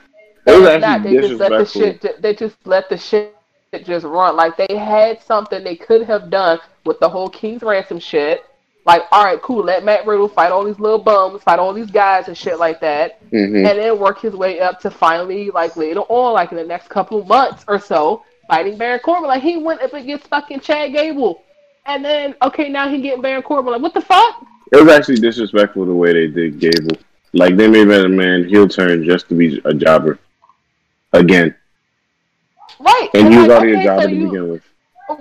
It 0.45 0.59
was 0.59 0.67
actually 0.83 1.15
they 1.15 1.27
just 1.27 1.39
let 1.39 1.49
the 1.49 1.65
shit. 1.65 2.21
They 2.21 2.35
just 2.35 2.55
let 2.65 2.89
the 2.89 2.97
shit 2.97 3.35
just 3.83 4.05
run. 4.05 4.35
Like 4.35 4.57
they 4.57 4.77
had 4.77 5.21
something 5.23 5.63
they 5.63 5.75
could 5.75 6.03
have 6.03 6.29
done 6.29 6.59
with 6.85 6.99
the 6.99 7.09
whole 7.09 7.29
King's 7.29 7.63
ransom 7.63 7.99
shit. 7.99 8.45
Like, 8.85 9.01
all 9.11 9.23
right, 9.23 9.41
cool. 9.41 9.63
Let 9.63 9.83
Matt 9.83 10.05
Riddle 10.05 10.27
fight 10.27 10.51
all 10.51 10.63
these 10.63 10.79
little 10.79 10.99
bums, 10.99 11.41
fight 11.41 11.57
all 11.57 11.73
these 11.73 11.89
guys 11.89 12.27
and 12.27 12.37
shit 12.37 12.59
like 12.59 12.79
that, 12.81 13.19
hmm 13.31 13.55
and 13.55 13.79
then 13.79 13.97
work 13.97 14.21
his 14.21 14.33
way 14.33 14.59
up 14.59 14.79
to 14.81 14.91
finally, 14.91 15.49
like 15.49 15.75
later 15.75 16.01
on, 16.01 16.33
like 16.33 16.51
in 16.51 16.57
the 16.57 16.63
next 16.63 16.89
couple 16.89 17.23
months 17.25 17.65
or 17.67 17.79
so, 17.79 18.23
fighting 18.47 18.77
Baron 18.77 18.99
Corbin. 18.99 19.27
Like 19.27 19.41
he 19.41 19.57
went 19.57 19.81
up 19.81 19.93
against 19.93 20.27
fucking 20.27 20.59
Chad 20.59 20.93
Gable, 20.93 21.43
and 21.87 22.05
then 22.05 22.35
okay, 22.43 22.69
now 22.69 22.87
he 22.87 23.01
getting 23.01 23.23
Baron 23.23 23.41
Corbin. 23.41 23.71
Like 23.73 23.81
what 23.81 23.95
the 23.95 24.01
fuck? 24.01 24.45
It 24.71 24.83
was 24.83 24.93
actually 24.93 25.17
disrespectful 25.17 25.85
the 25.85 25.93
way 25.93 26.13
they 26.13 26.27
did 26.27 26.59
Gable. 26.59 26.97
Like 27.33 27.57
they 27.57 27.67
made 27.67 27.85
that 27.85 28.07
man 28.09 28.47
heel 28.47 28.67
turn 28.67 29.03
just 29.03 29.27
to 29.29 29.35
be 29.35 29.59
a 29.65 29.73
jobber 29.73 30.19
again, 31.19 31.55
Right. 32.79 33.09
and 33.13 33.31
he 33.33 33.37
was 33.39 33.47
like, 33.47 33.57
already 33.57 33.73
okay, 33.73 33.81
a 33.81 33.85
jobber 33.85 34.01
so 34.03 34.07
to 34.07 34.15
you- 34.15 34.25
begin 34.25 34.49
with. 34.49 34.61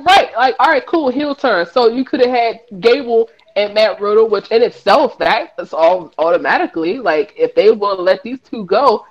Right, 0.06 0.30
like 0.34 0.56
all 0.60 0.68
right, 0.68 0.84
cool, 0.86 1.10
heel 1.10 1.34
turn. 1.34 1.66
So 1.66 1.88
you 1.88 2.04
could 2.06 2.20
have 2.20 2.30
had 2.30 2.60
Gable 2.80 3.28
and 3.54 3.74
Matt 3.74 4.00
Riddle, 4.00 4.28
which 4.30 4.50
in 4.50 4.62
itself 4.62 5.18
that's 5.18 5.74
all 5.74 6.10
automatically 6.16 6.98
like 6.98 7.34
if 7.36 7.54
they 7.54 7.70
want 7.70 7.98
to 7.98 8.02
let 8.02 8.22
these 8.22 8.40
two 8.40 8.64
go, 8.64 9.04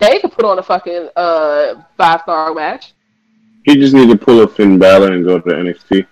they 0.00 0.18
could 0.20 0.32
put 0.32 0.44
on 0.44 0.58
a 0.58 0.62
fucking 0.62 1.08
uh 1.16 1.82
five 1.96 2.20
star 2.22 2.52
match. 2.52 2.92
He 3.64 3.76
just 3.76 3.94
need 3.94 4.10
to 4.10 4.16
pull 4.18 4.42
a 4.42 4.46
Finn 4.48 4.78
Balor 4.78 5.12
and 5.14 5.24
go 5.24 5.38
to 5.40 5.48
NXT 5.48 6.06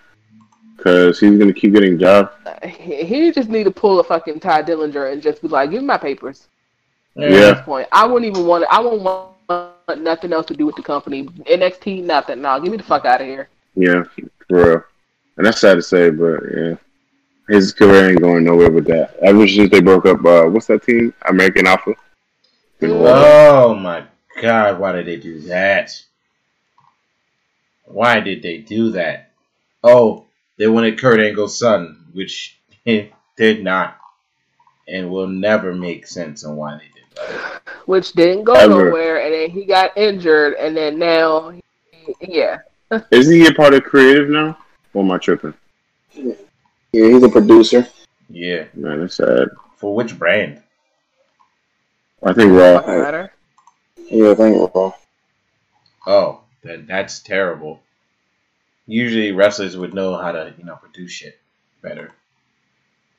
because 0.75 1.19
he's 1.19 1.37
gonna 1.37 1.53
keep 1.53 1.73
getting 1.73 1.99
jobs. 1.99 2.31
He, 2.63 3.03
he 3.03 3.31
just 3.31 3.49
need 3.49 3.65
to 3.65 3.71
pull 3.71 3.99
a 3.99 4.03
fucking 4.03 4.39
Tye 4.39 4.63
Dillinger 4.63 5.11
and 5.13 5.21
just 5.21 5.43
be 5.43 5.47
like, 5.47 5.69
give 5.69 5.81
me 5.81 5.87
my 5.87 5.97
papers. 5.97 6.47
Yeah. 7.15 7.25
At 7.25 7.31
Yeah. 7.31 7.39
this 7.53 7.61
point, 7.65 7.87
I 7.91 8.07
wouldn't 8.07 8.31
even 8.35 8.47
want. 8.47 8.63
It 8.63 8.69
I 8.71 8.79
wouldn't 8.79 9.03
want 9.03 9.29
nothing 9.95 10.33
else 10.33 10.45
to 10.47 10.55
do 10.55 10.65
with 10.65 10.75
the 10.75 10.81
company. 10.83 11.25
NXT, 11.25 12.03
nothing. 12.03 12.41
Nah, 12.41 12.59
give 12.59 12.71
me 12.71 12.77
the 12.77 12.83
fuck 12.83 13.05
out 13.05 13.21
of 13.21 13.27
here. 13.27 13.49
Yeah, 13.75 14.03
for 14.47 14.69
real. 14.69 14.83
And 15.37 15.45
that's 15.45 15.61
sad 15.61 15.75
to 15.75 15.81
say, 15.81 16.09
but 16.09 16.41
yeah. 16.53 16.75
His 17.47 17.71
career 17.71 18.09
ain't 18.09 18.21
going 18.21 18.43
nowhere 18.43 18.69
with 18.69 18.87
that. 18.87 19.15
Ever 19.21 19.47
since 19.47 19.71
they 19.71 19.79
broke 19.79 20.05
up, 20.05 20.25
uh, 20.25 20.45
what's 20.47 20.67
that 20.67 20.83
team? 20.83 21.13
American 21.29 21.65
Alpha. 21.65 21.93
Been. 22.79 22.91
Oh 22.91 23.73
my 23.73 24.03
god, 24.41 24.79
why 24.79 24.91
did 24.91 25.05
they 25.05 25.15
do 25.15 25.39
that? 25.41 25.91
Why 27.85 28.19
did 28.19 28.43
they 28.43 28.57
do 28.57 28.91
that? 28.91 29.31
Oh, 29.81 30.25
they 30.57 30.67
wanted 30.67 30.99
Kurt 30.99 31.21
Angle's 31.21 31.57
son, 31.57 32.03
which 32.11 32.59
it 32.83 33.13
did 33.37 33.63
not 33.63 33.97
and 34.87 35.09
will 35.09 35.27
never 35.27 35.73
make 35.73 36.07
sense 36.07 36.43
on 36.43 36.55
why 36.55 36.73
they 36.73 36.83
did 36.83 36.91
that. 36.95 36.96
Which 37.85 38.13
didn't 38.13 38.43
go 38.43 38.53
Ever. 38.53 38.85
nowhere, 38.85 39.23
and 39.23 39.33
then 39.33 39.49
he 39.49 39.65
got 39.65 39.97
injured, 39.97 40.53
and 40.55 40.75
then 40.75 40.99
now, 40.99 41.53
yeah. 42.21 42.59
Isn't 43.11 43.33
he 43.35 43.47
a 43.47 43.53
part 43.53 43.73
of 43.73 43.83
creative 43.83 44.29
now? 44.29 44.57
Or 44.93 45.03
am 45.03 45.11
I 45.11 45.17
tripping? 45.17 45.53
Yeah, 46.13 46.33
he's 46.91 47.23
a 47.23 47.29
producer. 47.29 47.87
Yeah. 48.29 48.65
Man, 48.73 49.01
that's 49.01 49.15
sad. 49.15 49.49
For 49.77 49.93
which 49.95 50.17
brand? 50.17 50.61
I 52.23 52.33
think 52.33 52.51
Raw. 52.51 52.79
Fucking 52.79 53.01
matter. 53.01 53.33
Yeah, 54.09 54.31
I 54.31 54.35
think 54.35 54.73
we're 54.73 54.91
Oh, 56.07 56.41
that 56.63 56.87
that's 56.87 57.19
terrible. 57.19 57.81
Usually 58.87 59.33
wrestlers 59.33 59.77
would 59.77 59.93
know 59.93 60.15
how 60.15 60.31
to, 60.31 60.53
you 60.57 60.63
know, 60.63 60.77
produce 60.77 61.11
shit 61.11 61.39
better. 61.81 62.11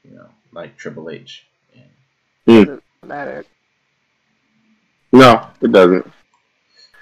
You 0.03 0.17
know, 0.17 0.27
like 0.53 0.77
Triple 0.77 1.11
H. 1.11 1.47
Yeah. 1.75 2.65
Hmm. 2.65 3.07
Matter. 3.07 3.45
No, 5.19 5.49
it 5.61 5.73
doesn't. 5.73 6.07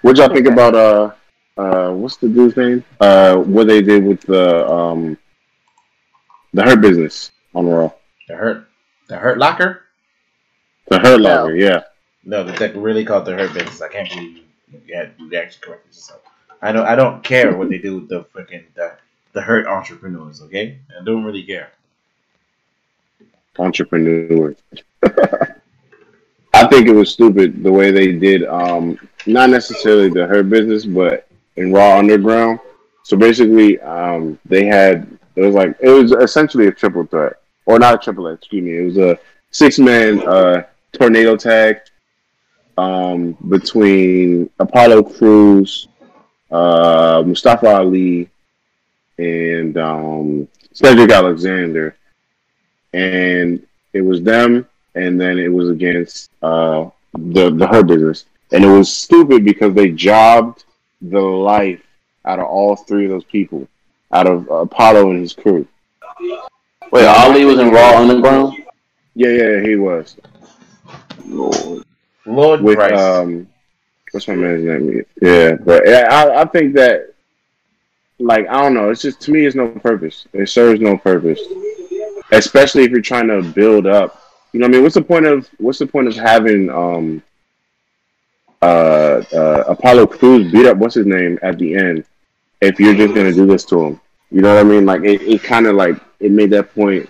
What 0.01 0.17
y'all 0.17 0.33
think 0.33 0.47
about 0.47 0.75
uh 0.75 1.11
uh 1.59 1.91
what's 1.93 2.17
the 2.17 2.29
dude's 2.29 2.57
name? 2.57 2.83
Uh 2.99 3.37
what 3.37 3.67
they 3.67 3.83
did 3.83 4.05
with 4.05 4.23
the 4.23 4.67
um 4.67 5.19
the 6.55 6.63
hurt 6.63 6.81
business 6.81 7.31
on 7.55 7.67
Raw. 7.67 7.93
The 8.29 8.37
Hurt 8.37 8.69
the 9.09 9.17
Hurt 9.17 9.37
Locker? 9.37 9.83
The 10.89 10.99
hurt 10.99 11.21
No. 11.21 11.29
locker, 11.29 11.57
yeah. 11.57 11.83
No, 12.25 12.43
the 12.43 12.53
tech 12.53 12.73
really 12.75 13.05
called 13.05 13.27
the 13.27 13.35
Hurt 13.35 13.53
Business. 13.53 13.83
I 13.83 13.89
can't 13.89 14.09
believe 14.09 14.45
you, 14.87 14.97
had, 14.97 15.13
you 15.19 15.37
actually 15.37 15.67
corrected 15.67 15.95
yourself. 15.95 16.23
I 16.63 16.73
don't 16.73 16.87
I 16.87 16.97
don't 16.97 17.23
care 17.23 17.55
what 17.55 17.69
they 17.69 17.79
do 17.79 17.97
with 17.97 18.09
the 18.09 18.25
freaking 18.35 18.65
the, 18.75 18.97
the 19.33 19.43
Hurt 19.43 19.67
entrepreneurs, 19.67 20.41
okay? 20.41 20.79
I 20.99 21.05
don't 21.05 21.23
really 21.23 21.43
care. 21.43 21.71
Entrepreneur. 23.59 24.57
I 26.67 26.69
think 26.69 26.89
it 26.89 26.95
was 26.95 27.11
stupid 27.13 27.63
the 27.63 27.71
way 27.71 27.93
they 27.93 28.13
did 28.13 28.45
um 28.45 28.99
not 29.27 29.51
necessarily 29.51 30.09
the 30.09 30.27
hurt 30.27 30.51
business, 30.51 30.85
but 30.85 31.29
in 31.57 31.73
Raw 31.73 31.99
Underground. 31.99 32.59
So 33.05 33.17
basically, 33.17 33.81
um 33.81 34.39
they 34.45 34.65
had 34.67 35.07
it 35.37 35.43
was 35.43 35.55
like 35.55 35.77
it 35.81 35.91
was 35.91 36.11
essentially 36.11 36.67
a 36.67 36.73
triple 36.73 37.07
threat. 37.07 37.35
Or 37.67 37.79
not 37.79 37.95
a 37.95 37.99
triple 37.99 38.25
threat, 38.25 38.39
excuse 38.39 38.65
me. 38.65 38.77
It 38.79 38.85
was 38.85 38.99
a 38.99 39.19
six 39.53 39.79
man 39.79 40.27
uh 40.27 40.65
tornado 40.93 41.37
tag 41.37 41.83
um 42.77 43.37
between 43.49 44.51
Apollo 44.59 45.05
Crews, 45.05 45.87
uh 46.51 47.23
Mustafa 47.25 47.77
Ali 47.77 48.29
and 49.19 49.79
um 49.79 50.49
Cedric 50.73 51.13
Alexander. 51.13 51.97
And 52.93 53.65
it 53.93 54.01
was 54.01 54.21
them 54.23 54.67
and 54.97 55.21
then 55.21 55.39
it 55.39 55.53
was 55.53 55.69
against 55.71 56.31
uh 56.43 56.89
the 57.17 57.51
the 57.51 57.67
Hurt 57.67 57.87
business. 57.87 58.25
And 58.53 58.65
it 58.65 58.69
was 58.69 58.95
stupid 58.95 59.45
because 59.45 59.75
they 59.75 59.91
jobbed 59.91 60.65
the 61.03 61.21
life 61.21 61.83
out 62.25 62.39
of 62.39 62.47
all 62.47 62.77
three 62.77 63.05
of 63.05 63.11
those 63.11 63.25
people, 63.25 63.67
out 64.13 64.27
of 64.27 64.49
Apollo 64.51 65.11
and 65.11 65.21
his 65.21 65.33
crew. 65.33 65.67
Wait, 66.93 67.07
Ali 67.07 67.45
was 67.45 67.59
in 67.59 67.71
Raw 67.71 67.99
Underground. 68.01 68.57
Yeah, 69.15 69.31
yeah, 69.31 69.61
he 69.61 69.77
was. 69.77 70.17
Lord 71.25 72.61
With 72.61 72.77
Christ. 72.77 72.95
um, 72.95 73.49
what's 74.13 74.29
my 74.29 74.35
man's 74.35 74.65
name? 74.65 75.05
Yeah, 75.21 75.55
but 75.55 75.83
yeah, 75.87 76.07
I, 76.11 76.43
I 76.43 76.45
think 76.45 76.75
that, 76.75 77.15
like, 78.19 78.47
I 78.49 78.63
don't 78.63 78.75
know. 78.75 78.91
It's 78.91 79.03
just 79.03 79.21
to 79.23 79.31
me, 79.33 79.47
it's 79.47 79.57
no 79.57 79.69
purpose. 79.69 80.27
It 80.33 80.49
serves 80.49 80.81
no 80.81 80.97
purpose, 80.97 81.41
especially 82.31 82.85
if 82.85 82.91
you're 82.91 83.01
trying 83.01 83.29
to 83.29 83.43
build 83.43 83.87
up. 83.87 84.23
You 84.57 84.61
know, 84.61 84.69
what 84.69 84.71
I 84.71 84.73
mean, 84.77 84.83
what's 84.85 84.95
the 84.95 85.03
point 85.03 85.27
of 85.27 85.51
what's 85.59 85.79
the 85.79 85.87
point 85.87 86.09
of 86.09 86.15
having 86.15 86.71
um, 86.71 87.23
uh, 88.63 89.23
uh, 89.35 89.65
Apollo 89.69 90.07
Crews 90.07 90.51
beat 90.51 90.65
up 90.65 90.79
what's 90.79 90.95
his 90.95 91.05
name 91.05 91.39
at 91.43 91.59
the 91.59 91.75
end 91.75 92.07
if 92.63 92.81
you're 92.81 92.95
just 92.95 93.15
gonna 93.15 93.35
do 93.35 93.45
this 93.45 93.67
to 93.67 93.79
him? 93.79 94.01
You 94.31 94.41
know 94.41 94.55
what 94.55 94.61
I 94.61 94.65
mean? 94.67 94.87
Like, 94.87 95.03
it, 95.03 95.21
it 95.21 95.43
kind 95.43 95.67
of 95.67 95.77
like 95.77 96.01
it 96.21 96.33
made 96.33 96.49
that 96.53 96.75
point. 96.75 97.07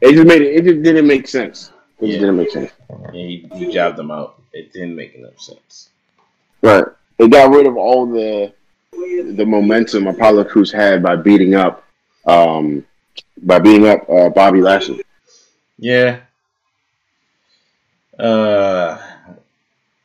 It 0.00 0.12
just 0.12 0.28
made 0.28 0.42
it. 0.42 0.54
It 0.54 0.62
just 0.64 0.82
didn't 0.84 1.08
make 1.08 1.26
sense. 1.26 1.72
It 2.00 2.06
Yeah. 2.10 2.18
didn't 2.20 2.36
make 2.36 2.52
sense. 2.52 2.70
Yeah, 2.88 3.10
he, 3.10 3.48
he 3.54 3.72
jobbed 3.72 3.96
them 3.96 4.12
out. 4.12 4.40
It 4.52 4.72
didn't 4.72 4.94
make 4.94 5.16
enough 5.16 5.40
sense. 5.40 5.88
Right. 6.62 6.84
It 7.18 7.32
got 7.32 7.50
rid 7.50 7.66
of 7.66 7.76
all 7.76 8.06
the 8.06 8.52
the 8.92 9.44
momentum 9.44 10.06
Apollo 10.06 10.44
Crews 10.44 10.70
had 10.70 11.02
by 11.02 11.16
beating 11.16 11.56
up 11.56 11.82
um 12.26 12.86
by 13.42 13.58
beating 13.58 13.88
up 13.88 14.08
uh, 14.08 14.28
Bobby 14.28 14.60
Lashley. 14.60 15.02
Yeah. 15.78 16.20
Uh. 18.18 18.98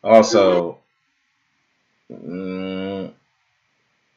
Also. 0.03 0.77
Mm, 2.11 3.11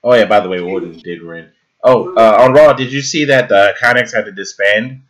oh 0.02 0.14
yeah. 0.14 0.24
By 0.24 0.40
the 0.40 0.48
way, 0.48 0.60
Orton 0.60 0.98
did 0.98 1.22
win. 1.22 1.50
Oh, 1.84 2.14
uh, 2.14 2.42
on 2.42 2.54
Raw, 2.54 2.72
did 2.72 2.92
you 2.92 3.02
see 3.02 3.24
that 3.26 3.48
the 3.48 3.74
Iconics 3.76 4.14
had 4.14 4.24
to 4.24 4.32
disband? 4.32 5.02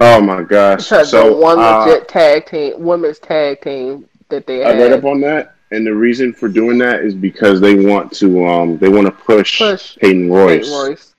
Oh 0.00 0.20
my 0.20 0.42
gosh. 0.42 0.84
Because 0.84 1.10
So 1.10 1.34
the 1.34 1.36
one 1.36 1.58
uh, 1.58 1.84
legit 1.84 2.08
tag 2.08 2.46
team, 2.46 2.82
women's 2.82 3.18
tag 3.18 3.60
team 3.60 4.08
that 4.30 4.46
they 4.46 4.64
I 4.64 4.70
read 4.72 4.92
up 4.92 5.04
on 5.04 5.20
that 5.20 5.54
and 5.70 5.86
the 5.86 5.94
reason 5.94 6.32
for 6.32 6.48
doing 6.48 6.78
that 6.78 7.00
is 7.00 7.14
because 7.14 7.60
they 7.60 7.74
want 7.74 8.12
to 8.12 8.46
um 8.46 8.78
they 8.78 8.88
want 8.88 9.06
to 9.06 9.12
push, 9.12 9.58
Push 9.58 9.96
Peyton 9.96 10.30
Royce. 10.30 10.66
Peyton 10.66 10.72
Royce. 10.72 11.14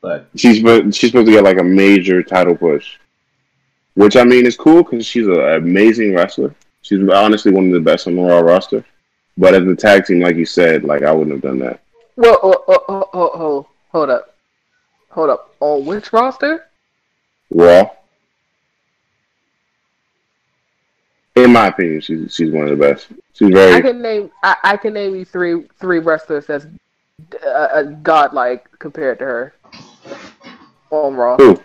But 0.00 0.28
She's 0.34 0.62
spo- 0.62 0.94
she's 0.94 1.10
supposed 1.10 1.26
to 1.26 1.32
get 1.32 1.44
like 1.44 1.58
a 1.58 1.64
major 1.64 2.22
title 2.22 2.56
push. 2.56 2.96
Which 3.94 4.16
I 4.16 4.24
mean 4.24 4.46
is 4.46 4.56
cool 4.56 4.82
because 4.82 5.06
she's 5.06 5.26
an 5.26 5.40
amazing 5.40 6.14
wrestler. 6.14 6.54
She's 6.82 7.06
honestly 7.08 7.52
one 7.52 7.66
of 7.66 7.72
the 7.72 7.80
best 7.80 8.06
on 8.06 8.16
the 8.16 8.22
Raw 8.22 8.38
roster. 8.38 8.84
But 9.36 9.54
as 9.54 9.66
a 9.66 9.74
tag 9.74 10.06
team, 10.06 10.20
like 10.20 10.36
you 10.36 10.46
said, 10.46 10.84
like 10.84 11.02
I 11.02 11.12
wouldn't 11.12 11.34
have 11.34 11.42
done 11.42 11.58
that. 11.60 11.80
Well, 12.16 12.38
oh, 12.42 12.64
oh, 12.68 12.84
oh, 12.88 13.08
oh, 13.12 13.30
oh, 13.34 13.66
hold 13.90 14.10
up, 14.10 14.34
hold 15.08 15.30
up. 15.30 15.54
On 15.60 15.84
which 15.86 16.12
roster? 16.12 16.66
Raw. 17.50 17.90
In 21.36 21.52
my 21.52 21.68
opinion, 21.68 22.00
she's 22.00 22.34
she's 22.34 22.50
one 22.50 22.64
of 22.64 22.70
the 22.70 22.76
best. 22.76 23.08
She's 23.32 23.50
very. 23.50 23.74
I 23.74 23.80
can 23.80 24.02
name. 24.02 24.30
I, 24.42 24.56
I 24.62 24.76
can 24.76 24.92
name 24.92 25.14
you 25.14 25.24
three 25.24 25.64
three 25.78 26.00
wrestlers 26.00 26.46
that's 26.46 26.66
uh, 27.44 27.48
uh, 27.48 27.82
godlike 28.02 28.68
compared 28.78 29.18
to 29.20 29.24
her. 29.24 29.54
On 30.90 31.14
Raw, 31.14 31.36
Who? 31.36 31.62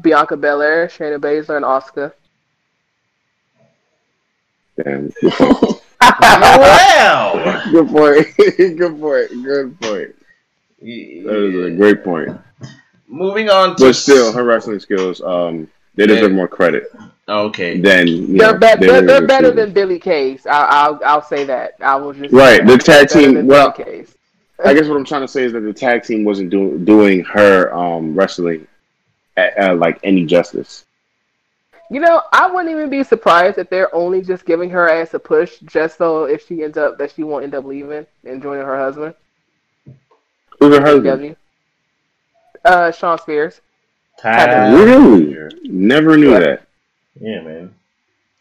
Bianca 0.00 0.36
Belair, 0.36 0.86
Shayna 0.88 1.18
Baszler, 1.18 1.56
and 1.56 1.64
Asuka. 1.64 2.12
damn. 4.82 5.12
Good 5.20 5.32
point. 5.36 5.80
well, 6.00 7.70
good 7.70 7.88
point. 7.88 8.26
good 8.78 9.00
point. 9.00 9.44
Good 9.44 9.80
point. 9.80 10.16
That 10.80 11.36
is 11.36 11.72
a 11.72 11.76
great 11.76 12.02
point. 12.02 12.30
moving 13.06 13.50
on 13.50 13.76
to 13.76 13.84
But 13.86 13.92
still, 13.96 14.32
her 14.32 14.44
wrestling 14.44 14.80
skills, 14.80 15.20
um, 15.20 15.68
they 15.94 16.06
deserve 16.06 16.30
Yeah. 16.30 16.36
more 16.36 16.48
credit 16.48 16.84
okay. 17.28 17.78
Then 17.80 18.06
They're, 18.36 18.52
know, 18.52 18.58
be- 18.58 18.66
they 18.80 18.86
they're, 18.86 19.02
they're 19.02 19.26
better 19.26 19.50
than 19.52 19.72
Billie 19.72 19.98
Case. 20.00 20.46
I, 20.46 20.64
I'll 20.64 21.00
I'll 21.04 21.22
say 21.22 21.44
that. 21.44 21.74
I 21.80 21.94
will 21.96 22.12
just 22.12 22.32
Right, 22.32 22.66
the 22.66 22.78
tag 22.78 23.08
team- 23.08 23.46
well- 23.46 23.72
Case. 23.72 24.14
I 24.64 24.74
guess 24.74 24.88
what 24.88 24.96
I'm 24.98 25.04
trying 25.04 25.20
to 25.22 25.28
say 25.28 25.44
is 25.44 25.52
that 25.52 25.60
the 25.60 25.72
tag 25.72 26.02
team 26.02 26.24
wasn't 26.24 26.50
do- 26.50 26.78
doing 26.78 27.22
her 27.24 27.72
um, 27.74 28.14
wrestling 28.14 28.62
at, 28.62 28.68
uh, 29.48 29.74
like 29.74 29.98
any 30.02 30.26
justice. 30.26 30.84
You 31.90 32.00
know, 32.00 32.22
I 32.32 32.48
wouldn't 32.48 32.70
even 32.70 32.88
be 32.88 33.02
surprised 33.02 33.58
if 33.58 33.68
they're 33.68 33.92
only 33.94 34.22
just 34.22 34.46
giving 34.46 34.70
her 34.70 34.88
ass 34.88 35.12
a 35.14 35.18
push, 35.18 35.58
just 35.60 35.98
so 35.98 36.24
if 36.24 36.46
she 36.46 36.62
ends 36.62 36.78
up 36.78 36.98
that 36.98 37.12
she 37.12 37.24
won't 37.24 37.42
end 37.42 37.54
up 37.54 37.64
leaving 37.64 38.06
and 38.24 38.40
joining 38.42 38.64
her 38.64 38.78
husband. 38.78 39.14
Who's 40.60 40.76
her 40.76 40.82
husband? 40.82 41.36
Uh, 42.64 42.92
Shawn 42.92 43.18
Spears. 43.18 43.60
Tyler 44.20 44.76
Really? 44.76 45.48
Never 45.64 46.16
knew 46.16 46.30
What? 46.30 46.40
that. 46.40 46.66
Yeah, 47.20 47.40
man. 47.40 47.74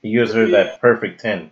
He 0.01 0.11
gives 0.11 0.33
her 0.33 0.47
that 0.47 0.79
perfect 0.79 1.19
ten. 1.19 1.51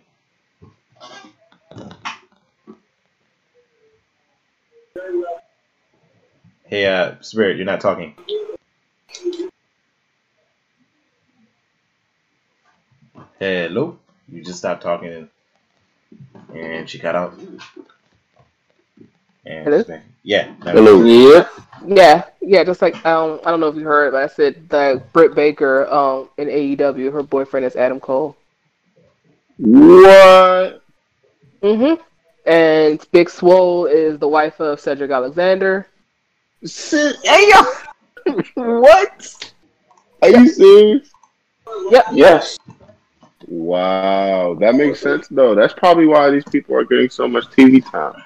Hey, 6.65 6.85
uh, 6.85 7.15
Spirit, 7.21 7.57
you're 7.57 7.65
not 7.65 7.79
talking. 7.81 8.13
Hello. 13.39 13.99
You 14.29 14.43
just 14.43 14.59
stopped 14.59 14.83
talking, 14.83 15.29
and 16.53 16.89
she 16.89 16.99
cut 16.99 17.15
out. 17.15 17.39
And 19.45 19.63
Hello? 19.65 19.83
Yeah. 20.23 20.53
no. 20.65 20.71
Hello. 20.71 21.03
Yeah. 21.03 21.47
Yeah, 21.85 22.23
yeah, 22.41 22.63
just 22.63 22.81
like 22.81 22.95
um, 23.05 23.39
I 23.45 23.51
don't 23.51 23.59
know 23.59 23.67
if 23.67 23.75
you 23.75 23.83
heard, 23.83 24.11
but 24.11 24.23
I 24.23 24.27
said 24.27 24.67
that 24.69 25.13
Britt 25.13 25.35
Baker 25.35 25.87
um 25.87 26.29
in 26.37 26.47
AEW, 26.47 27.13
her 27.13 27.23
boyfriend 27.23 27.65
is 27.65 27.75
Adam 27.75 27.99
Cole. 27.99 28.35
What? 29.57 30.81
Mm-hmm. 31.61 32.01
And 32.49 33.05
Big 33.11 33.29
Swole 33.29 33.85
is 33.85 34.17
the 34.19 34.27
wife 34.27 34.59
of 34.59 34.79
Cedric 34.79 35.11
Alexander. 35.11 35.87
Hey 36.61 37.49
yo. 37.53 37.61
what? 38.55 39.53
Are 40.21 40.29
you 40.29 40.49
serious? 40.49 41.09
Yes. 42.11 42.57
Wow, 43.47 44.55
that 44.55 44.75
makes 44.75 44.99
sense 44.99 45.27
though. 45.29 45.55
That's 45.55 45.73
probably 45.73 46.05
why 46.05 46.29
these 46.29 46.43
people 46.43 46.75
are 46.75 46.83
getting 46.83 47.09
so 47.09 47.27
much 47.27 47.45
TV 47.45 47.83
time. 47.89 48.21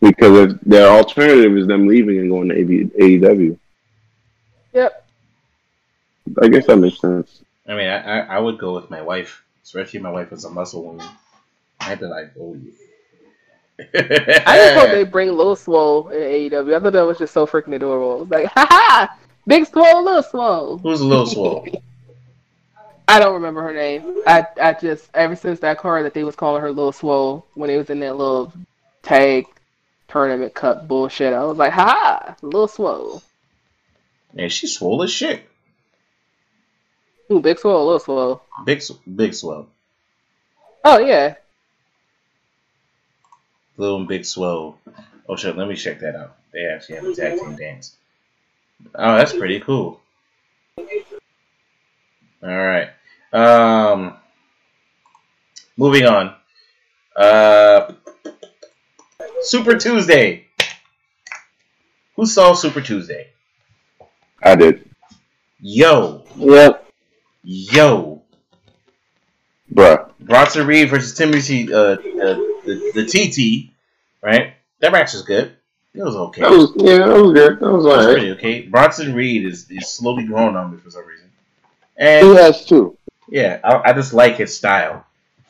Because 0.00 0.50
if 0.50 0.60
their 0.60 0.88
alternative 0.88 1.56
is 1.56 1.66
them 1.66 1.86
leaving 1.86 2.18
and 2.18 2.30
going 2.30 2.48
to 2.48 2.54
AEW. 2.54 3.58
Yep. 4.72 5.08
I 6.42 6.48
guess 6.48 6.66
that 6.66 6.76
makes 6.76 7.00
sense. 7.00 7.42
I 7.68 7.74
mean, 7.74 7.88
I, 7.88 7.98
I 7.98 8.36
I 8.36 8.38
would 8.38 8.58
go 8.58 8.74
with 8.74 8.90
my 8.90 9.02
wife, 9.02 9.44
especially 9.62 10.00
my 10.00 10.10
wife 10.10 10.32
is 10.32 10.44
a 10.44 10.50
muscle 10.50 10.84
woman. 10.84 11.06
I'd 11.80 12.00
be 12.00 12.06
like, 12.06 12.32
oh 12.38 12.54
yeah. 12.54 12.72
I 13.94 14.56
just 14.56 14.74
hope 14.74 14.90
they 14.90 15.04
bring 15.04 15.32
Lil 15.32 15.56
Swole 15.56 16.08
in 16.08 16.20
AEW. 16.20 16.76
I 16.76 16.80
thought 16.80 16.92
that 16.92 17.02
was 17.02 17.18
just 17.18 17.34
so 17.34 17.46
freaking 17.46 17.74
adorable. 17.74 18.16
It 18.16 18.20
was 18.20 18.30
like, 18.30 18.46
ha 18.54 18.66
ha, 18.68 19.18
Big 19.46 19.66
Swole, 19.66 20.04
Little 20.04 20.22
Swole. 20.22 20.78
Who's 20.78 21.00
a 21.00 21.06
little 21.06 21.26
swole? 21.26 21.66
I 23.08 23.18
don't 23.18 23.34
remember 23.34 23.62
her 23.62 23.74
name. 23.74 24.22
I 24.26 24.46
I 24.60 24.72
just 24.74 25.10
ever 25.12 25.36
since 25.36 25.60
that 25.60 25.78
card 25.78 26.04
that 26.04 26.14
they 26.14 26.24
was 26.24 26.36
calling 26.36 26.62
her 26.62 26.70
Little 26.70 26.92
Swole 26.92 27.46
when 27.54 27.68
it 27.68 27.76
was 27.76 27.90
in 27.90 28.00
that 28.00 28.16
little 28.16 28.52
tag 29.02 29.46
tournament 30.08 30.54
cup 30.54 30.86
bullshit. 30.86 31.32
I 31.32 31.44
was 31.44 31.58
like, 31.58 31.72
ha 31.72 31.84
ha, 31.84 32.36
Lil 32.42 32.68
Swole. 32.68 33.22
Man, 34.32 34.48
she's 34.48 34.78
swole 34.78 35.02
as 35.02 35.12
shit. 35.12 35.46
Ooh, 37.30 37.40
Big 37.40 37.58
Swole, 37.58 37.84
Little 37.84 37.98
Swole. 37.98 38.42
Big, 38.64 38.82
big 39.14 39.34
swell. 39.34 39.68
Oh 40.84 40.98
yeah. 40.98 41.34
Little 43.76 43.96
and 43.98 44.08
big 44.08 44.24
swell. 44.24 44.78
Oh 45.28 45.36
shit, 45.36 45.56
let 45.56 45.68
me 45.68 45.76
check 45.76 46.00
that 46.00 46.14
out. 46.14 46.36
They 46.52 46.66
actually 46.66 46.96
have 46.96 47.04
a 47.04 47.14
tag 47.14 47.38
team 47.38 47.56
dance. 47.56 47.96
Oh, 48.94 49.16
that's 49.16 49.32
pretty 49.32 49.60
cool. 49.60 50.00
All 52.42 52.48
right. 52.48 52.88
Um, 53.32 54.16
moving 55.76 56.06
on. 56.06 56.34
Uh, 57.16 57.92
Super 59.42 59.76
Tuesday. 59.76 60.46
Who 62.16 62.26
saw 62.26 62.54
Super 62.54 62.80
Tuesday? 62.80 63.28
I 64.42 64.54
did. 64.56 64.88
Yo, 65.60 66.24
Yep. 66.36 66.86
yo. 67.44 68.22
Bruh. 69.72 70.10
Bronson 70.20 70.66
Reed 70.66 70.90
versus 70.90 71.14
Timothy, 71.14 71.72
uh, 71.72 71.78
uh 71.78 71.96
the, 72.64 72.92
the 72.94 73.04
TT, 73.06 73.72
right? 74.22 74.54
That 74.80 74.92
match 74.92 75.12
was 75.12 75.22
good. 75.22 75.56
It 75.94 76.02
was 76.02 76.16
okay. 76.16 76.40
That 76.40 76.50
was 76.50 76.72
yeah, 76.76 76.98
that 77.06 77.22
was 77.22 77.32
good. 77.32 77.60
That 77.60 77.70
was 77.72 77.84
It 77.84 77.88
was 77.88 77.96
alright. 77.98 78.16
pretty 78.16 78.30
okay. 78.32 78.62
Bronson 78.62 79.14
Reed 79.14 79.44
is, 79.44 79.70
is 79.70 79.88
slowly 79.88 80.24
growing 80.24 80.56
on 80.56 80.72
me 80.72 80.78
for 80.78 80.90
some 80.90 81.06
reason. 81.06 81.26
And 81.98 82.28
He 82.28 82.34
has 82.36 82.64
two. 82.64 82.96
yeah, 83.28 83.60
I, 83.62 83.90
I 83.90 83.92
just 83.92 84.14
like 84.14 84.36
his 84.36 84.56
style. 84.56 85.04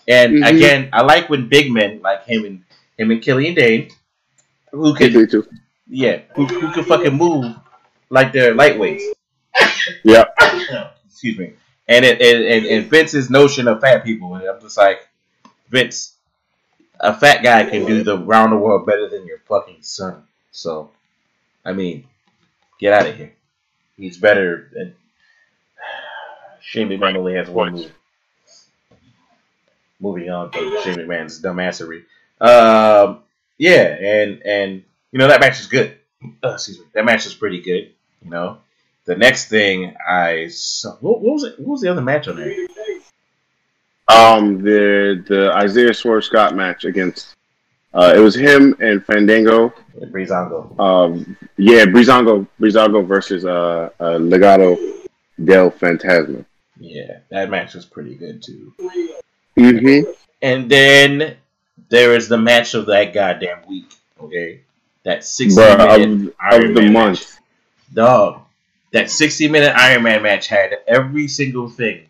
And 0.08 0.34
Mhm. 0.42 0.48
again, 0.56 0.88
I 0.92 1.02
like 1.02 1.28
when 1.30 1.48
big 1.48 1.70
men 1.70 2.00
like 2.02 2.24
him 2.26 2.44
and 2.44 2.64
him 2.98 3.12
and 3.12 3.22
Killian 3.22 3.54
Dain, 3.54 3.90
who 4.72 4.94
can 4.94 5.12
too. 5.28 5.46
yeah, 5.88 6.22
who, 6.34 6.46
who 6.46 6.72
can 6.72 6.84
fucking 6.84 7.14
move 7.14 7.54
like 8.10 8.32
they're 8.32 8.54
lightweights. 8.54 9.02
Yeah. 10.04 10.24
Excuse 11.06 11.38
me. 11.38 11.52
And 11.88 12.04
it 12.04 12.20
and, 12.20 12.44
and, 12.44 12.66
and 12.66 12.86
Vince's 12.90 13.30
notion 13.30 13.68
of 13.68 13.80
fat 13.80 14.02
people, 14.04 14.34
and 14.34 14.44
I'm 14.46 14.60
just 14.60 14.76
like, 14.76 15.08
Vince, 15.70 16.16
a 17.00 17.12
fat 17.14 17.42
guy 17.42 17.64
can 17.68 17.84
do 17.84 18.02
the 18.02 18.16
round 18.18 18.52
the 18.52 18.56
world 18.56 18.86
better 18.86 19.08
than 19.08 19.26
your 19.26 19.38
fucking 19.48 19.78
son. 19.82 20.22
So, 20.52 20.90
I 21.64 21.72
mean, 21.72 22.04
get 22.78 22.92
out 22.92 23.08
of 23.08 23.16
here. 23.16 23.32
He's 23.96 24.18
better 24.18 24.70
than 24.72 24.94
Shane 26.60 26.88
McMahon 26.88 27.16
only 27.16 27.34
has 27.34 27.48
one 27.48 27.72
move. 27.72 27.92
Moving 30.00 30.30
on 30.30 30.50
from 30.50 30.82
Shane 30.82 30.96
McMahon's 30.96 31.40
dumbassery. 31.40 32.04
Um, 32.40 33.20
yeah, 33.56 33.96
and 34.00 34.42
and 34.42 34.82
you 35.12 35.18
know 35.18 35.28
that 35.28 35.40
match 35.40 35.60
is 35.60 35.66
good. 35.66 35.96
Uh, 36.42 36.54
excuse 36.54 36.78
me, 36.78 36.86
that 36.94 37.04
match 37.04 37.26
is 37.26 37.34
pretty 37.34 37.60
good. 37.60 37.92
You 38.24 38.30
know, 38.30 38.58
the 39.04 39.16
next 39.16 39.48
thing 39.48 39.96
I 40.08 40.48
saw, 40.48 40.96
what, 40.96 41.20
what 41.20 41.34
was 41.34 41.44
it? 41.44 41.58
What 41.58 41.68
was 41.68 41.80
the 41.80 41.90
other 41.90 42.02
match 42.02 42.28
on 42.28 42.36
there? 42.36 42.66
Um, 44.08 44.62
the 44.62 45.24
the 45.26 45.52
Isaiah 45.54 45.94
Swerve 45.94 46.24
Scott 46.24 46.56
match 46.56 46.84
against 46.84 47.36
uh, 47.94 48.12
it 48.16 48.20
was 48.20 48.34
him 48.34 48.74
and 48.80 49.04
Fandango. 49.04 49.72
Breezango. 50.00 50.78
Um, 50.80 51.36
yeah, 51.56 51.84
Breezango 51.84 52.46
Breezango 52.60 53.06
versus 53.06 53.44
uh, 53.44 53.90
uh 54.00 54.18
Legado 54.18 54.78
del 55.42 55.70
Fantasma. 55.70 56.44
Yeah, 56.78 57.18
that 57.30 57.50
match 57.50 57.74
was 57.74 57.84
pretty 57.84 58.14
good 58.14 58.42
too. 58.42 58.72
Mm-hmm. 59.58 60.10
And 60.40 60.70
then 60.70 61.36
there 61.90 62.14
is 62.14 62.28
the 62.28 62.38
match 62.38 62.74
of 62.74 62.86
that 62.86 63.12
goddamn 63.12 63.58
week. 63.68 63.92
Okay, 64.20 64.60
that 65.04 65.24
sixty 65.24 65.60
Bruh, 65.60 66.00
minute 66.00 66.28
of, 66.28 66.34
Iron 66.40 66.68
of 66.70 66.74
the 66.74 66.82
Man 66.82 66.92
month. 66.92 67.20
match. 67.20 67.42
Dog, 67.92 68.40
that 68.92 69.10
sixty 69.10 69.48
minute 69.48 69.74
Iron 69.76 70.02
Man 70.02 70.22
match 70.22 70.48
had 70.48 70.78
every 70.86 71.28
single 71.28 71.68
thing 71.68 72.06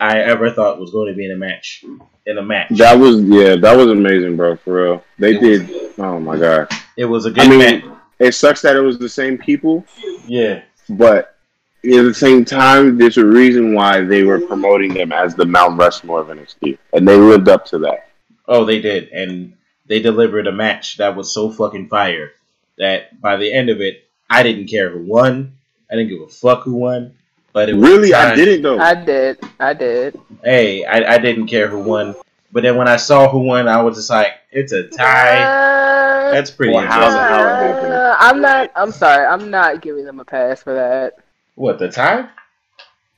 I 0.00 0.18
ever 0.20 0.50
thought 0.50 0.78
was 0.80 0.90
going 0.90 1.08
to 1.08 1.14
be 1.16 1.24
in 1.26 1.32
a 1.32 1.36
match. 1.36 1.84
In 2.24 2.38
a 2.38 2.42
match, 2.42 2.68
That 2.70 2.94
was 2.98 3.20
yeah, 3.22 3.56
that 3.56 3.76
was 3.76 3.88
amazing, 3.88 4.36
bro. 4.36 4.56
For 4.56 4.84
real, 4.84 5.04
they 5.18 5.34
It 5.34 5.40
did. 5.40 5.92
Oh 5.98 6.20
my 6.20 6.38
god, 6.38 6.68
it 6.96 7.04
was 7.04 7.26
a 7.26 7.30
good 7.30 7.44
I 7.44 7.48
mean- 7.48 7.58
match. 7.58 7.84
it 8.20 8.32
sucks 8.32 8.62
that 8.62 8.76
it 8.76 8.80
was 8.80 8.98
the 8.98 9.08
same 9.08 9.36
people, 9.38 9.84
Yeah, 10.28 10.62
but 10.88 11.36
at 11.84 12.02
the 12.04 12.14
same 12.14 12.44
time, 12.44 12.96
there's 12.96 13.16
a 13.18 13.26
reason 13.26 13.74
why 13.74 14.02
they 14.02 14.22
were 14.22 14.40
promoting 14.40 14.94
them 14.94 15.10
as 15.10 15.34
the 15.34 15.44
Mount 15.44 15.76
Rushmore 15.78 16.20
of 16.20 16.28
NXT, 16.28 16.78
and 16.92 17.08
they 17.08 17.16
lived 17.16 17.48
up 17.48 17.64
to 17.66 17.78
that. 17.78 18.08
Oh, 18.46 18.64
they 18.64 18.80
did, 18.80 19.08
and 19.08 19.54
they 19.86 20.00
delivered 20.00 20.46
a 20.46 20.52
match 20.52 20.98
that 20.98 21.16
was 21.16 21.34
so 21.34 21.50
fucking 21.50 21.88
fire 21.88 22.30
that 22.78 23.20
by 23.20 23.36
the 23.36 23.52
end 23.52 23.68
of 23.68 23.80
it, 23.80 24.04
I 24.30 24.44
didn't 24.44 24.68
care 24.68 24.90
who 24.90 25.02
won. 25.02 25.54
I 25.90 25.96
didn't 25.96 26.10
give 26.10 26.22
a 26.22 26.28
fuck 26.28 26.62
who 26.62 26.74
won. 26.74 27.14
But 27.52 27.68
it 27.68 27.74
was 27.74 27.88
Really, 27.88 28.14
I 28.14 28.34
didn't 28.34 28.62
though. 28.62 28.78
I 28.78 28.94
did. 28.94 29.38
I 29.60 29.74
did. 29.74 30.18
Hey, 30.42 30.84
I, 30.84 31.14
I 31.14 31.18
didn't 31.18 31.46
care 31.48 31.68
who 31.68 31.80
won. 31.80 32.14
But 32.50 32.62
then 32.62 32.76
when 32.76 32.88
I 32.88 32.96
saw 32.96 33.28
who 33.28 33.40
won, 33.40 33.66
I 33.68 33.80
was 33.82 33.96
just 33.96 34.10
like, 34.10 34.32
it's 34.50 34.72
a 34.72 34.88
tie. 34.88 35.42
Uh, 35.42 36.32
That's 36.32 36.50
pretty 36.50 36.72
Well, 36.72 36.86
how 36.86 37.00
the 37.00 37.06
interesting. 37.06 37.28
hell 37.34 37.46
it 37.48 37.74
happened? 37.74 37.92
uh, 37.92 38.16
I'm 38.18 38.40
not. 38.40 38.70
I'm 38.76 38.92
sorry. 38.92 39.24
I'm 39.26 39.50
not 39.50 39.80
giving 39.82 40.04
them 40.04 40.20
a 40.20 40.24
pass 40.24 40.62
for 40.62 40.74
that. 40.74 41.18
What 41.54 41.78
the 41.78 41.90
tie? 41.90 42.28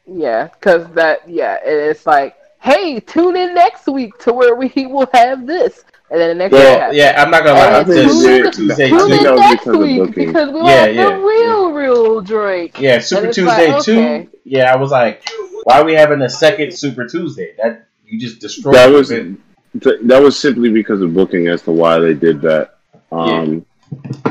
Yeah, 0.07 0.49
because 0.49 0.87
that. 0.95 1.29
Yeah, 1.29 1.59
it's 1.65 2.07
like, 2.07 2.37
hey, 2.61 3.01
tune 3.01 3.37
in 3.37 3.55
next 3.55 3.87
week 3.87 4.19
to 4.19 4.33
where 4.33 4.55
we 4.55 4.69
will 4.77 5.09
have 5.13 5.47
this, 5.47 5.85
and 6.11 6.21
then 6.21 6.29
the 6.29 6.35
next 6.35 6.55
Yeah, 6.55 6.89
week. 6.91 6.97
yeah. 6.99 7.23
I'm 7.23 7.31
not 7.31 7.45
gonna 7.45 7.59
lie. 7.59 7.83
The 7.83 7.95
tune 7.95 8.11
Super 8.11 8.47
in- 8.47 8.53
Tuesday 8.53 8.89
Tune 8.91 8.99
I 9.01 9.09
think 9.09 9.19
in 9.19 9.25
that 9.25 9.33
was 9.33 9.41
next 9.41 9.65
because 9.65 9.75
of 9.75 9.81
week 9.81 9.99
booking. 9.99 10.27
because 10.29 10.51
we'll 10.51 10.67
Yeah, 10.67 10.87
have 10.87 10.95
yeah. 10.95 11.09
the 11.11 11.17
real, 11.17 11.73
real 11.73 12.21
Drake. 12.21 12.81
Yeah, 12.81 12.99
Super 13.01 13.33
Tuesday 13.33 13.73
like, 13.73 13.83
two. 13.83 13.93
okay. 13.99 14.29
Yeah, 14.45 14.73
I 14.73 14.77
was 14.77 14.91
like, 14.91 15.23
why 15.65 15.81
are 15.81 15.85
we 15.85 15.95
having 15.95 16.21
a 16.23 16.29
second 16.29 16.73
Super 16.75 17.07
Tuesday? 17.07 17.55
That 17.59 17.87
you 18.07 18.19
just 18.19 18.41
destroyed. 18.41 18.75
That 18.75 18.91
was 18.91 19.11
it. 19.11 19.27
that 19.75 20.23
was 20.23 20.39
simply 20.39 20.71
because 20.71 21.01
of 21.01 21.15
booking 21.15 21.49
as 21.49 21.63
to 21.63 21.73
why 21.73 21.99
they 21.99 22.15
did 22.15 22.41
that. 22.43 22.77
Um, 23.11 23.65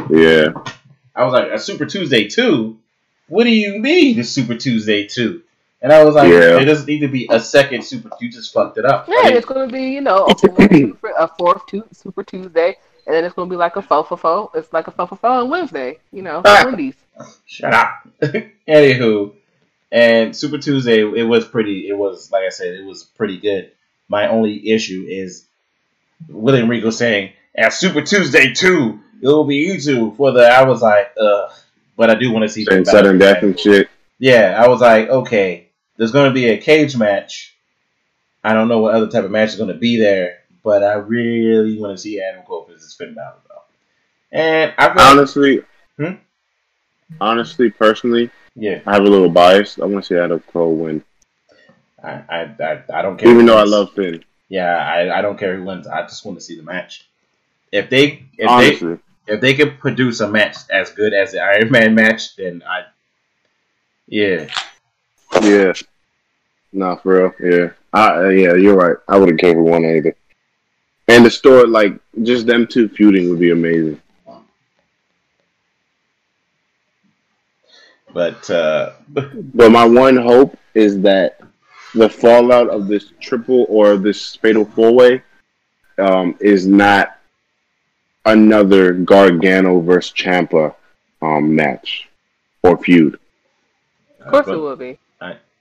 yeah. 0.10 0.48
I 1.16 1.24
was 1.26 1.34
like, 1.34 1.52
a 1.52 1.60
Super 1.60 1.86
Tuesday 1.86 2.28
two? 2.28 2.78
What 3.28 3.45
do 3.45 3.50
you 3.52 3.80
mean 3.80 4.20
a 4.20 4.24
Super 4.24 4.56
Tuesday 4.56 5.08
two? 5.08 5.41
And 5.84 5.91
I 5.91 6.03
was 6.03 6.15
like, 6.15 6.30
Yeah. 6.31 6.60
it 6.60 6.65
doesn't 6.65 6.88
need 6.88 6.99
to 7.01 7.07
be 7.10 7.27
a 7.30 7.39
second 7.39 7.84
Super. 7.84 8.10
You 8.22 8.31
just 8.31 8.53
fucked 8.53 8.77
it 8.77 8.85
up. 8.85 9.07
Yeah, 9.07 9.15
I 9.19 9.27
mean, 9.27 9.38
it's 9.38 9.45
gonna 9.45 9.68
be 9.72 9.84
you 9.89 10.01
know 10.01 10.26
a 10.30 10.35
fourth, 10.35 10.72
super, 10.73 11.10
a 11.18 11.27
fourth 11.27 11.65
tu- 11.68 11.84
Super 11.91 12.23
Tuesday, 12.23 12.77
and 13.05 13.14
then 13.14 13.23
it's 13.26 13.35
gonna 13.35 13.49
be 13.49 13.57
like 13.57 13.76
a 13.76 13.81
faux 13.81 14.07
for 14.07 14.18
faux. 14.18 14.57
It's 14.57 14.72
like 14.73 14.88
a 14.88 14.91
faux 14.91 15.10
for 15.10 15.18
faux 15.18 15.43
on 15.43 15.49
Wednesday. 15.49 15.97
You 16.14 16.22
know, 16.23 16.41
Ah. 16.45 16.64
Wendy's. 16.65 16.95
shut 17.45 17.73
up. 17.73 18.07
Anywho, 18.68 19.34
and 19.91 20.35
Super 20.35 20.57
Tuesday, 20.57 21.01
it 21.01 21.23
was 21.27 21.45
pretty. 21.45 21.88
It 21.89 21.97
was 21.97 22.31
like 22.31 22.43
I 22.45 22.49
said, 22.49 22.68
it 22.73 22.85
was 22.85 23.03
pretty 23.03 23.38
good. 23.39 23.72
My 24.07 24.27
only 24.27 24.69
issue 24.72 25.05
is 25.07 25.45
William 26.30 26.69
Regal 26.69 26.91
saying, 26.93 27.34
"At 27.55 27.73
Super 27.73 28.01
Tuesday 28.01 28.53
two, 28.53 28.99
it 29.22 29.27
will 29.27 29.43
be 29.43 29.57
you 29.57 29.80
two 29.81 30.14
for 30.15 30.31
the." 30.31 30.47
I 30.47 30.64
was 30.64 30.81
like, 30.81 31.11
ugh. 31.19 31.51
But 31.97 32.10
I 32.10 32.15
do 32.15 32.31
want 32.31 32.43
to 32.43 32.49
see 32.49 32.65
And 32.72 32.85
some 32.88 32.91
sudden 32.91 33.18
death 33.19 33.43
and 33.43 33.60
shit. 33.60 33.88
Yeah, 34.18 34.60
I 34.64 34.68
was 34.68 34.81
like, 34.81 35.10
okay, 35.10 35.68
there's 36.04 36.12
going 36.12 36.30
to 36.30 36.34
be 36.34 36.48
a 36.50 36.58
cage 36.58 36.98
match 36.98 37.56
I 38.44 38.52
don't 38.54 38.68
know 38.68 38.80
what 38.80 38.94
other 38.94 39.08
type 39.08 39.24
of 39.24 39.32
match 39.32 39.52
is 39.52 39.56
going 39.56 39.70
to 39.72 39.80
be 39.80 39.98
there, 39.98 40.40
but 40.66 40.84
I 40.84 40.96
really 40.96 41.80
want 41.80 41.96
to 41.96 42.02
see 42.02 42.22
Adam 42.22 42.44
Cole 42.44 42.68
versus 42.70 42.94
Finn 42.94 43.14
Balor 43.14 43.38
though. 43.48 43.62
And 44.38 44.74
I 44.78 44.94
Honestly, 45.12 45.62
Hmm? 45.98 46.16
honestly, 47.22 47.70
personally, 47.70 48.30
yeah, 48.54 48.82
I 48.86 48.96
have 48.96 49.04
a 49.04 49.10
little 49.10 49.30
bias. 49.30 49.80
I 49.80 49.86
want 49.86 50.04
to 50.04 50.08
see 50.14 50.20
Adam 50.20 50.42
Cole 50.52 50.76
win, 50.76 51.06
I, 52.04 52.12
I, 52.28 52.42
I, 52.62 52.84
I 52.96 53.02
don't 53.02 53.18
care. 53.18 53.32
even 53.32 53.46
though 53.46 53.58
I 53.58 53.64
love 53.64 53.94
Finn. 53.94 54.26
Yeah, 54.50 54.76
I, 54.76 55.20
I 55.20 55.22
don't 55.22 55.40
care 55.40 55.56
who 55.56 55.64
wins. 55.64 55.88
I 55.88 56.02
just 56.02 56.26
want 56.26 56.38
to 56.38 56.44
see 56.44 56.58
the 56.58 56.64
match. 56.64 57.08
If 57.72 57.90
they 57.90 58.26
if 58.38 58.50
honestly, 58.50 59.00
they 59.26 59.34
if 59.36 59.40
they 59.40 59.54
can 59.54 59.78
produce 59.78 60.20
a 60.20 60.28
match 60.30 60.58
as 60.70 60.92
good 60.92 61.14
as 61.14 61.32
the 61.32 61.40
Iron 61.40 61.72
Man 61.72 61.96
match, 61.96 62.36
then 62.36 62.62
I 62.68 62.84
yeah. 64.06 64.48
yeah. 65.42 65.72
Nah, 66.74 66.95
for 66.95 67.32
real, 67.40 67.52
yeah. 67.52 67.70
I, 67.94 68.16
uh, 68.16 68.30
yeah, 68.30 68.54
you're 68.56 68.76
right. 68.76 68.98
I 69.08 69.18
wouldn't 69.18 69.40
care 69.40 69.54
who 69.54 69.64
won 69.64 69.86
either. 69.86 70.16
And 71.08 71.24
the 71.24 71.30
story, 71.30 71.68
like, 71.68 71.94
just 72.24 72.48
them 72.48 72.66
two 72.66 72.90
feuding 72.90 73.30
would 73.30 73.40
be 73.40 73.52
amazing. 73.52 74.02
But 78.12 78.50
uh 78.50 78.94
But 79.14 79.72
my 79.72 79.86
one 79.86 80.18
hope 80.18 80.58
is 80.74 81.02
that 81.02 81.40
the 81.95 82.10
fallout 82.10 82.70
of 82.70 82.88
this 82.88 83.12
triple 83.20 83.66
or 83.70 83.98
this 83.98 84.36
fatal 84.36 84.66
four 84.66 84.91
way 84.91 85.24
um, 85.98 86.36
is 86.40 86.66
not 86.66 87.20
another 88.26 88.94
Gargano 88.94 89.80
versus 89.80 90.14
Ciampa 90.14 90.74
um, 91.22 91.56
match 91.56 92.10
or 92.64 92.78
feud. 92.78 93.20
Of 94.20 94.32
course 94.32 94.48
it 94.48 94.58
will 94.58 94.76
be. 94.76 94.98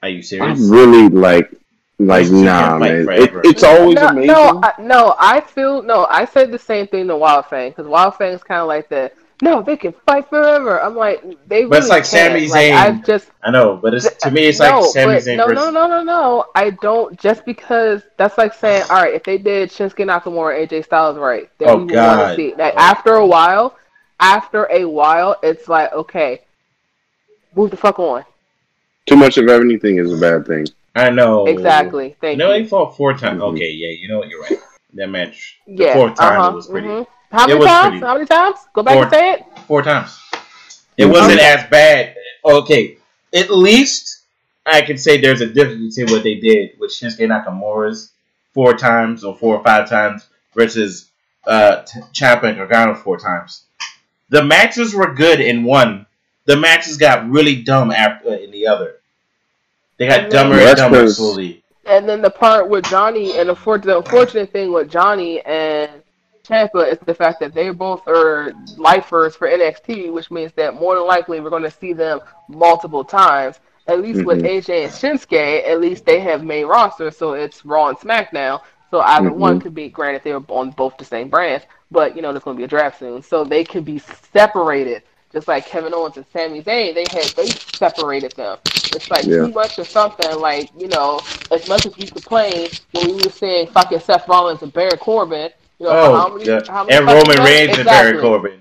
Are 0.02 0.08
you 0.08 0.22
serious? 0.22 0.44
I 0.44 0.54
serious? 0.54 0.70
really 0.70 1.08
like, 1.08 1.50
like, 1.98 2.30
nah, 2.30 2.78
man. 2.78 3.04
forever. 3.04 3.40
It, 3.40 3.46
it's 3.46 3.62
always 3.62 3.96
no, 3.96 4.08
amazing. 4.08 4.26
No, 4.28 4.60
I, 4.62 4.72
no, 4.80 5.16
I 5.18 5.40
feel 5.40 5.82
no. 5.82 6.06
I 6.06 6.24
said 6.24 6.50
the 6.50 6.58
same 6.58 6.86
thing 6.88 7.06
to 7.08 7.14
Wildfang 7.14 7.70
because 7.70 7.86
Wildfang's 7.86 8.42
kind 8.42 8.60
of 8.60 8.66
like 8.66 8.88
the 8.88 9.12
no, 9.42 9.60
they 9.60 9.76
can 9.76 9.92
fight 10.06 10.28
forever. 10.28 10.80
I'm 10.80 10.94
like 10.94 11.20
they. 11.48 11.64
But 11.64 11.78
it's 11.78 11.86
really 11.86 11.96
like 11.96 12.04
Sami 12.04 12.40
can't. 12.40 12.50
Like, 12.50 12.64
Zayn. 12.64 12.74
I've 12.74 13.04
just 13.04 13.30
I 13.42 13.50
know, 13.50 13.76
but 13.76 13.92
it's 13.92 14.08
to 14.16 14.30
me 14.30 14.46
it's 14.46 14.60
no, 14.60 14.80
like 14.80 14.90
Sami 14.92 15.14
but 15.14 15.22
Zayn 15.22 15.36
no, 15.36 15.46
versus 15.46 15.64
no, 15.64 15.70
no, 15.72 15.86
no, 15.88 16.02
no. 16.04 16.44
I 16.54 16.70
don't 16.70 17.18
just 17.18 17.44
because 17.44 18.02
that's 18.16 18.38
like 18.38 18.54
saying, 18.54 18.84
all 18.88 19.02
right, 19.02 19.14
if 19.14 19.24
they 19.24 19.38
did 19.38 19.70
Shinsuke 19.70 20.06
Nakamura, 20.06 20.60
and 20.60 20.70
AJ 20.70 20.84
Styles, 20.84 21.18
right? 21.18 21.50
Then 21.58 21.68
Oh, 21.70 21.76
we 21.76 21.84
would 21.86 21.94
want 21.94 22.18
God. 22.20 22.28
to 22.30 22.36
see. 22.36 22.54
Like 22.54 22.74
Oh. 22.76 22.80
after 22.80 23.14
a 23.14 23.26
while, 23.26 23.76
after 24.20 24.68
a 24.70 24.84
while, 24.84 25.36
it's 25.42 25.68
like 25.68 25.92
okay, 25.92 26.42
move 27.56 27.70
the 27.72 27.76
fuck 27.76 27.98
on. 27.98 28.24
Too 29.06 29.16
much 29.16 29.36
of 29.38 29.48
everything 29.48 29.98
is 29.98 30.12
a 30.12 30.16
bad 30.16 30.46
thing. 30.46 30.66
I 30.94 31.10
know 31.10 31.46
Exactly. 31.46 32.16
Thank 32.20 32.38
No, 32.38 32.52
you. 32.52 32.62
they 32.62 32.68
fought 32.68 32.96
four 32.96 33.14
times. 33.14 33.40
Mhm. 33.40 33.54
Okay, 33.54 33.70
yeah, 33.70 33.88
you 33.98 34.08
know 34.08 34.18
what? 34.18 34.28
You're 34.28 34.42
right. 34.42 34.58
That 34.94 35.08
match, 35.08 35.58
the 35.66 35.84
Yeah. 35.84 35.94
fourth 35.94 36.16
time, 36.16 36.38
uh-huh, 36.38 36.50
it 36.50 36.54
was 36.54 36.66
pretty. 36.68 36.88
mhm. 36.88 37.06
How 37.32 37.46
many 37.46 37.64
times? 37.64 37.88
pretty- 37.90 38.06
How 38.06 38.14
many 38.14 38.26
times? 38.26 38.56
Go 38.74 38.82
back 38.82 38.94
Four. 38.94 39.02
and 39.04 39.12
say 39.12 39.30
it. 39.32 39.42
Four 39.66 39.82
times. 39.82 40.18
It 40.98 41.06
wasn't 41.06 41.40
Okay. 41.40 41.46
as 41.46 41.64
bad. 41.70 42.14
Okay, 42.44 42.98
at 43.34 43.50
least 43.50 44.18
I 44.66 44.82
can 44.82 44.98
say 44.98 45.18
there's 45.18 45.40
a 45.40 45.46
difference 45.46 45.96
between 45.96 46.14
what 46.14 46.22
they 46.22 46.34
did 46.34 46.72
with 46.78 46.90
Shinsuke 46.92 47.26
Nakamura's 47.26 48.12
four 48.52 48.74
times 48.74 49.24
or 49.24 49.34
four 49.34 49.56
or 49.56 49.64
five 49.64 49.88
times 49.88 50.26
versus 50.54 51.08
uh, 51.46 51.82
T- 51.82 52.00
Ciampa 52.14 52.44
and 52.44 52.56
Gargano 52.58 52.94
four 52.94 53.18
times. 53.18 53.62
The 54.28 54.44
matches 54.44 54.94
were 54.94 55.12
good 55.12 55.40
in 55.40 55.64
one. 55.64 56.06
The 56.44 56.56
matches 56.56 56.97
got 56.97 57.28
really 57.31 57.62
dumb 57.62 57.90
after 57.90 58.31
uh, 58.31 58.32
in 58.32 58.51
the 58.51 58.66
other. 58.66 58.97
They 59.98 60.06
got 60.09 60.23
Mhm. 60.23 60.31
dumber 60.31 60.51
Well, 60.56 60.59
and 60.60 60.69
that's 60.69 60.81
dumber 60.81 61.01
'cause- 61.02 61.16
slowly. 61.16 61.62
And 61.85 62.09
then 62.09 62.23
the 62.23 62.31
part 62.31 62.69
with 62.69 62.85
Johnny, 62.85 63.36
and 63.39 63.48
the, 63.48 63.56
for- 63.56 63.78
the 63.78 63.97
unfortunate 63.98 64.51
thing 64.52 64.73
with 64.73 64.89
Johnny 64.90 65.40
and 65.40 65.90
Ciampa 66.44 66.93
is 66.93 66.98
the 67.06 67.14
fact 67.14 67.40
that 67.40 67.55
they 67.55 67.70
both 67.70 68.06
are 68.06 68.52
lifers 68.77 69.35
for 69.36 69.48
NXT, 69.48 70.10
which 70.10 70.31
means 70.31 70.52
that 70.52 70.74
more 70.81 70.94
than 70.94 71.06
likely 71.06 71.40
we're 71.40 71.51
going 71.51 71.62
to 71.64 71.70
see 71.70 71.93
them 71.93 72.20
multiple 72.48 73.05
times. 73.05 73.59
At 73.89 74.01
least 74.01 74.24
with 74.24 74.43
Mhm. 74.43 74.48
AJ 74.48 74.85
and 74.85 74.93
Shinsuke, 74.93 75.69
at 75.69 75.81
least 75.81 76.05
they 76.06 76.20
have 76.20 76.44
main 76.44 76.66
roster, 76.66 77.10
so 77.10 77.32
it's 77.32 77.64
Raw 77.64 77.89
and 77.89 77.98
SmackDown. 77.98 78.60
So 78.93 79.01
either 79.01 79.31
Mhm. 79.31 79.35
one 79.36 79.60
could 79.60 79.74
be 79.74 79.89
granted 79.89 80.23
they're 80.23 80.40
on 80.48 80.70
both 80.70 80.97
the 80.98 81.05
same 81.05 81.28
brands, 81.28 81.64
but 81.90 82.14
you 82.14 82.23
know 82.23 82.31
there's 82.32 82.44
going 82.44 82.56
to 82.56 82.60
be 82.60 82.64
a 82.64 82.69
draft 82.69 83.01
soon, 83.01 83.23
so 83.23 83.43
they 83.43 83.64
can 83.64 83.82
be 83.82 83.98
separated. 84.32 85.02
Just 85.32 85.48
like 85.48 85.66
Kevin 85.66 85.94
Owens 85.94 86.16
and 86.18 86.26
Sami 86.32 86.62
Zayn, 86.62 86.94
they 86.94 87.06
had 87.10 87.24
they 87.36 87.46
separated 87.46 88.32
them. 88.32 88.59
It's 88.66 89.10
like 89.10 89.24
Yeah. 89.24 89.46
too 89.46 89.48
much 89.52 89.78
of 89.78 89.88
something. 89.88 90.38
Like 90.38 90.70
you 90.78 90.88
know, 90.88 91.20
as 91.50 91.66
much 91.68 91.86
as 91.86 91.96
we 91.96 92.06
complain 92.06 92.68
when 92.92 93.06
we 93.09 93.14
were 93.14 93.30
saying 93.30 93.68
fucking 93.68 94.00
Seth 94.00 94.28
Rollins 94.28 94.62
and 94.62 94.72
Baron 94.72 94.98
Corbin, 94.98 95.50
you 95.78 95.86
know 95.86 95.92
Oh, 95.92 96.14
how 96.16 96.28
many, 96.34 96.44
yeah. 96.50 96.60
how 96.68 96.84
many 96.84 96.96
and 96.98 97.06
Roman 97.06 97.36
times- 97.36 97.48
Reigns 97.48 97.78
and. 97.78 97.84
Baron 97.86 98.20
Corbin. 98.20 98.60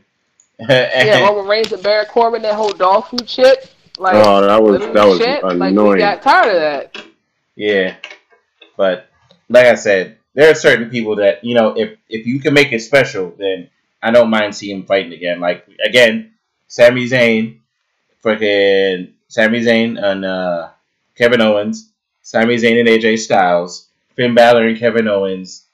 Yeah, 0.60 1.20
Roman 1.28 1.48
Reigns 1.48 1.72
and 1.74 1.84
Baron 1.84 2.06
Corbin, 2.10 2.42
that 2.44 2.54
whole 2.56 2.72
dog 2.72 3.08
food 3.08 3.30
shit. 3.30 3.74
Like, 3.98 4.16
Oh, 4.16 4.42
that 4.42 4.62
was 4.64 4.80
that 4.80 5.08
was 5.08 5.18
shit. 5.20 5.44
Like 5.44 5.76
we 5.76 5.98
got 6.00 6.22
tired 6.22 6.56
of 6.56 6.62
that. 6.62 7.04
Yeah, 7.56 7.96
but 8.78 9.08
like 9.50 9.66
I 9.66 9.76
said, 9.76 10.18
there 10.34 10.50
are 10.50 10.56
certain 10.56 10.90
people 10.90 11.18
that 11.18 11.44
you 11.44 11.54
know 11.56 11.78
if 11.78 11.98
if 12.08 12.26
you 12.26 12.40
can 12.40 12.54
make 12.54 12.72
it 12.72 12.80
special, 12.80 13.34
then 13.38 13.70
I 14.02 14.12
don't 14.12 14.30
mind 14.30 14.56
seeing 14.56 14.78
him 14.78 14.86
fighting 14.86 15.12
again. 15.12 15.40
Like 15.42 15.68
again, 15.86 16.31
Sami 16.72 17.06
Zayn, 17.06 17.60
freaking 18.24 19.12
Sami 19.28 19.60
Zayn 19.60 20.02
and 20.02 20.24
uh, 20.24 20.70
Kevin 21.16 21.42
Owens, 21.42 21.90
Sami 22.22 22.56
Zayn 22.56 22.80
and 22.80 22.88
AJ 22.88 23.20
Styles, 23.20 23.90
Finn 24.16 24.34
Balor 24.34 24.70
and 24.70 24.80
Kevin 24.80 25.10
Owens, 25.10 25.66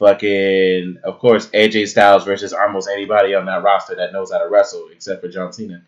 fucking 0.00 0.98
of 1.04 1.20
course 1.20 1.46
AJ 1.50 1.86
Styles 1.86 2.24
versus 2.24 2.52
almost 2.52 2.88
anybody 2.88 3.32
on 3.36 3.46
that 3.46 3.62
roster 3.62 3.94
that 3.94 4.12
knows 4.12 4.32
how 4.32 4.38
to 4.38 4.48
wrestle 4.48 4.88
except 4.92 5.22
for 5.22 5.28
John 5.28 5.52
Cena. 5.52 5.82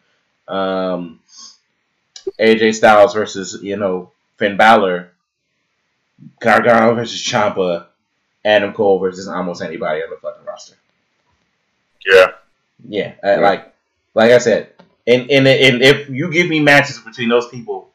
Um, 0.46 1.18
AJ 2.38 2.76
Styles 2.76 3.14
versus 3.14 3.60
you 3.64 3.76
know 3.76 4.12
Finn 4.36 4.56
Balor, 4.56 5.10
Gargano 6.38 6.94
versus 6.94 7.20
Ciampa, 7.20 7.86
Adam 8.44 8.72
Cole 8.72 9.00
versus 9.00 9.26
almost 9.26 9.60
anybody 9.60 10.02
on 10.04 10.10
the 10.10 10.16
fucking 10.22 10.44
roster. 10.46 10.76
Yeah. 12.06 12.26
Yeah, 12.88 13.14
Yeah. 13.24 13.40
like 13.40 13.71
like 14.14 14.30
I 14.30 14.38
said, 14.38 14.72
and, 15.06 15.30
and 15.30 15.46
and 15.46 15.82
if 15.82 16.08
you 16.08 16.30
give 16.30 16.48
me 16.48 16.60
matches 16.60 16.98
between 16.98 17.28
those 17.28 17.48
people 17.48 17.90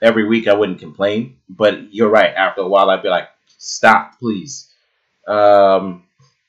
every 0.00 0.26
week, 0.26 0.48
I 0.48 0.54
wouldn't 0.54 0.78
complain. 0.78 1.36
But 1.48 1.92
you're 1.92 2.08
right. 2.08 2.34
After 2.34 2.62
a 2.62 2.68
while, 2.68 2.90
I'd 2.90 3.02
be 3.02 3.08
like, 3.08 3.28
stop, 3.58 4.18
please. 4.18 4.72
Um, 5.26 6.04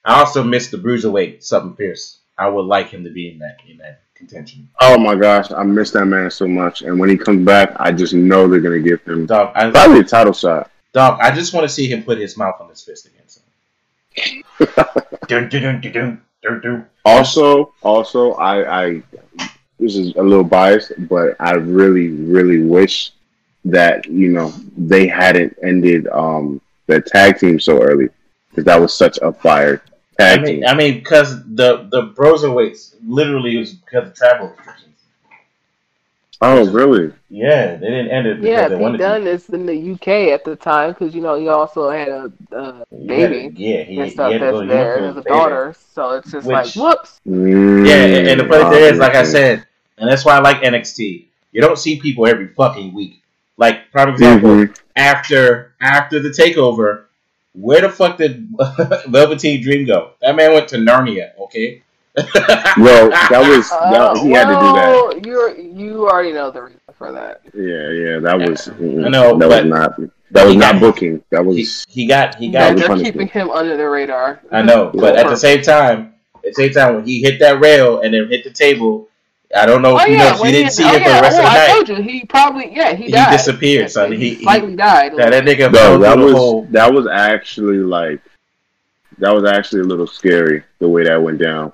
I 0.05 0.19
also 0.19 0.43
miss 0.43 0.69
the 0.69 0.77
bruiserweight 0.77 1.43
Sutton 1.43 1.73
Pierce. 1.75 2.19
I 2.37 2.47
would 2.47 2.65
like 2.65 2.89
him 2.89 3.03
to 3.03 3.09
be 3.09 3.29
in 3.29 3.39
that 3.39 3.57
in 3.67 3.77
that 3.77 4.01
contention. 4.15 4.69
Oh 4.79 4.97
my 4.97 5.15
gosh, 5.15 5.51
I 5.51 5.63
miss 5.63 5.91
that 5.91 6.05
man 6.05 6.29
so 6.31 6.47
much. 6.47 6.81
And 6.81 6.99
when 6.99 7.09
he 7.09 7.17
comes 7.17 7.45
back, 7.45 7.73
I 7.77 7.91
just 7.91 8.13
know 8.13 8.47
they're 8.47 8.59
gonna 8.59 8.79
give 8.79 9.01
him 9.03 9.25
Dog, 9.25 9.51
I, 9.55 9.69
probably 9.71 9.99
a 9.99 10.03
title 10.03 10.33
shot. 10.33 10.71
dog, 10.93 11.19
I 11.19 11.31
just 11.33 11.53
want 11.53 11.65
to 11.65 11.69
see 11.69 11.87
him 11.87 12.03
put 12.03 12.17
his 12.17 12.37
mouth 12.37 12.61
on 12.61 12.69
his 12.69 12.81
fist 12.83 13.07
again. 13.07 13.23
So. 13.27 13.41
dun, 15.27 15.49
dun, 15.49 15.81
dun, 15.81 16.21
dun, 16.47 16.61
dun. 16.61 16.85
Also, 17.05 17.73
also, 17.83 18.33
I, 18.33 18.85
I 18.85 19.03
this 19.79 19.95
is 19.95 20.15
a 20.15 20.23
little 20.23 20.43
biased, 20.43 20.91
but 21.07 21.35
I 21.39 21.53
really, 21.53 22.09
really 22.09 22.63
wish 22.63 23.11
that 23.65 24.05
you 24.05 24.29
know 24.29 24.53
they 24.77 25.07
hadn't 25.07 25.55
ended 25.61 26.07
um 26.07 26.61
the 26.85 27.01
tag 27.01 27.37
team 27.37 27.59
so 27.59 27.81
early 27.81 28.07
because 28.49 28.63
that 28.63 28.79
was 28.79 28.93
such 28.93 29.19
a 29.21 29.33
fire 29.33 29.81
I 30.19 30.37
mean, 30.37 30.45
team. 30.45 30.63
I 30.65 30.73
mean, 30.73 30.95
because 30.95 31.43
the 31.45 31.87
the 31.91 32.13
bros 32.15 32.43
broserweights 32.43 32.95
literally 33.05 33.57
was 33.57 33.73
because 33.73 34.09
of 34.09 34.15
travel 34.15 34.49
restrictions. 34.49 34.86
Oh, 36.41 36.69
really? 36.71 37.13
Yeah, 37.29 37.75
they 37.75 37.87
didn't 37.87 38.09
end 38.11 38.27
it 38.27 38.39
Yeah, 38.41 38.67
they 38.69 38.75
Pete 38.75 38.81
wanted 38.81 38.97
Dunne 38.99 39.27
is 39.27 39.49
in 39.49 39.65
the 39.65 39.91
UK 39.93 40.07
at 40.33 40.43
the 40.45 40.55
time 40.55 40.91
because 40.93 41.13
you 41.15 41.21
know 41.21 41.35
he 41.39 41.47
also 41.47 41.89
had 41.89 42.07
a, 42.07 42.31
a 42.51 42.85
to. 42.91 43.05
baby 43.05 43.53
Yeah, 43.55 43.83
he, 43.83 43.95
and 43.97 44.05
he 44.05 44.09
stuff 44.11 44.31
had 44.31 44.41
to 44.41 44.47
go 44.47 44.61
that's 44.61 44.61
to 44.61 44.67
there, 44.67 44.99
Europe 44.99 45.17
and 45.17 45.17
a 45.17 45.21
daughter. 45.29 45.75
So 45.93 46.11
it's 46.11 46.31
just 46.31 46.51
like 46.51 46.73
whoops. 46.75 47.19
Mm, 47.27 47.87
Yeah, 47.87 48.05
and, 48.05 48.27
and 48.27 48.39
the 48.39 48.45
funny 48.45 48.69
thing 48.69 48.83
is, 48.93 48.99
like 48.99 49.15
I 49.15 49.23
said, 49.23 49.65
and 49.97 50.09
that's 50.09 50.25
why 50.25 50.37
I 50.37 50.39
like 50.39 50.63
NXT. 50.63 51.27
You 51.51 51.61
don't 51.61 51.77
see 51.77 51.99
people 51.99 52.27
every 52.27 52.47
fucking 52.49 52.93
week. 52.93 53.23
Like, 53.57 53.91
prime 53.91 54.09
example, 54.09 54.49
Mhm. 54.49 54.75
after 54.95 55.73
after 55.81 56.19
the 56.21 56.29
takeover, 56.29 57.05
where 57.53 57.81
the 57.81 57.89
fuck 57.89 58.17
did 58.17 58.47
Velveteen 59.07 59.61
Dream 59.63 59.85
go? 59.87 60.11
That 60.21 60.35
man 60.35 60.53
went 60.53 60.67
to 60.69 60.77
Narnia. 60.77 61.31
Okay. 61.39 61.81
Well, 62.77 63.09
that 63.09 63.43
was 63.47 63.69
that, 63.69 64.19
he 64.23 64.31
had 64.31 64.45
to 64.45 64.53
do 64.53 64.73
that. 64.73 65.25
you 65.25 65.73
you 65.75 66.09
already 66.09 66.31
know 66.33 66.51
the 66.51 66.63
reason 66.63 66.79
for 66.97 67.11
that. 67.11 67.41
Yeah, 67.53 67.89
yeah, 67.91 68.19
that 68.19 68.37
was. 68.49 68.67
mm, 68.67 69.05
I 69.05 69.09
know, 69.09 69.37
that 69.37 69.47
was 69.47 69.65
not. 69.65 69.99
That 70.31 70.45
was 70.47 70.55
not 70.55 70.73
got- 70.73 70.81
booking. 70.81 71.23
That 71.31 71.45
was. 71.45 71.85
he 71.89 72.05
got 72.07 72.35
he 72.35 72.49
got 72.49 72.73
was 72.73 72.79
they're 72.81 72.87
punishment. 72.89 73.13
keeping 73.13 73.27
him 73.29 73.49
under 73.49 73.77
the 73.77 73.87
radar. 73.89 74.41
I 74.51 74.61
know, 74.61 74.91
but 74.93 75.15
at 75.15 75.27
the 75.27 75.35
same 75.35 75.61
time, 75.61 76.13
at 76.37 76.41
the 76.43 76.53
same 76.53 76.71
time, 76.73 76.95
when 76.95 77.05
he 77.05 77.21
hit 77.21 77.39
that 77.39 77.59
rail 77.59 78.01
and 78.01 78.13
then 78.13 78.27
hit 78.29 78.43
the 78.43 78.51
table, 78.51 79.09
I 79.55 79.65
don't 79.65 79.81
know 79.81 79.93
Oh 79.95 79.99
if 80.01 80.07
you 80.09 80.15
yeah, 80.17 80.31
know. 80.33 80.43
You 80.43 80.51
didn't 80.51 80.63
he, 80.65 80.69
see 80.71 80.83
oh, 80.85 80.93
it 80.95 81.03
for 81.03 81.09
yeah, 81.09 81.15
the 81.17 81.21
rest 81.21 81.37
oh, 81.39 81.39
of 81.39 81.45
the 81.45 81.49
I 81.49 81.57
night. 81.67 81.67
told 81.73 81.89
you 81.89 81.95
he 82.03 82.25
probably 82.25 82.75
yeah 82.75 82.93
he 82.93 83.05
He 83.05 83.11
died. 83.11 83.31
disappeared, 83.31 83.89
son. 83.91 84.11
He- 84.11 84.35
he- 84.35 84.43
slightly 84.43 84.75
died. 84.75 85.15
That, 85.17 85.31
that 85.31 85.43
nigga 85.45 85.71
No, 85.71 85.97
that 85.99 86.17
was 86.17 86.33
whole. 86.33 86.65
that 86.71 86.91
was 86.93 87.07
actually 87.07 87.77
like 87.77 88.21
that 89.19 89.33
was 89.33 89.45
actually 89.45 89.81
a 89.81 89.85
little 89.85 90.07
scary 90.07 90.63
the 90.79 90.87
way 90.89 91.03
that 91.05 91.21
went 91.21 91.39
down. 91.39 91.73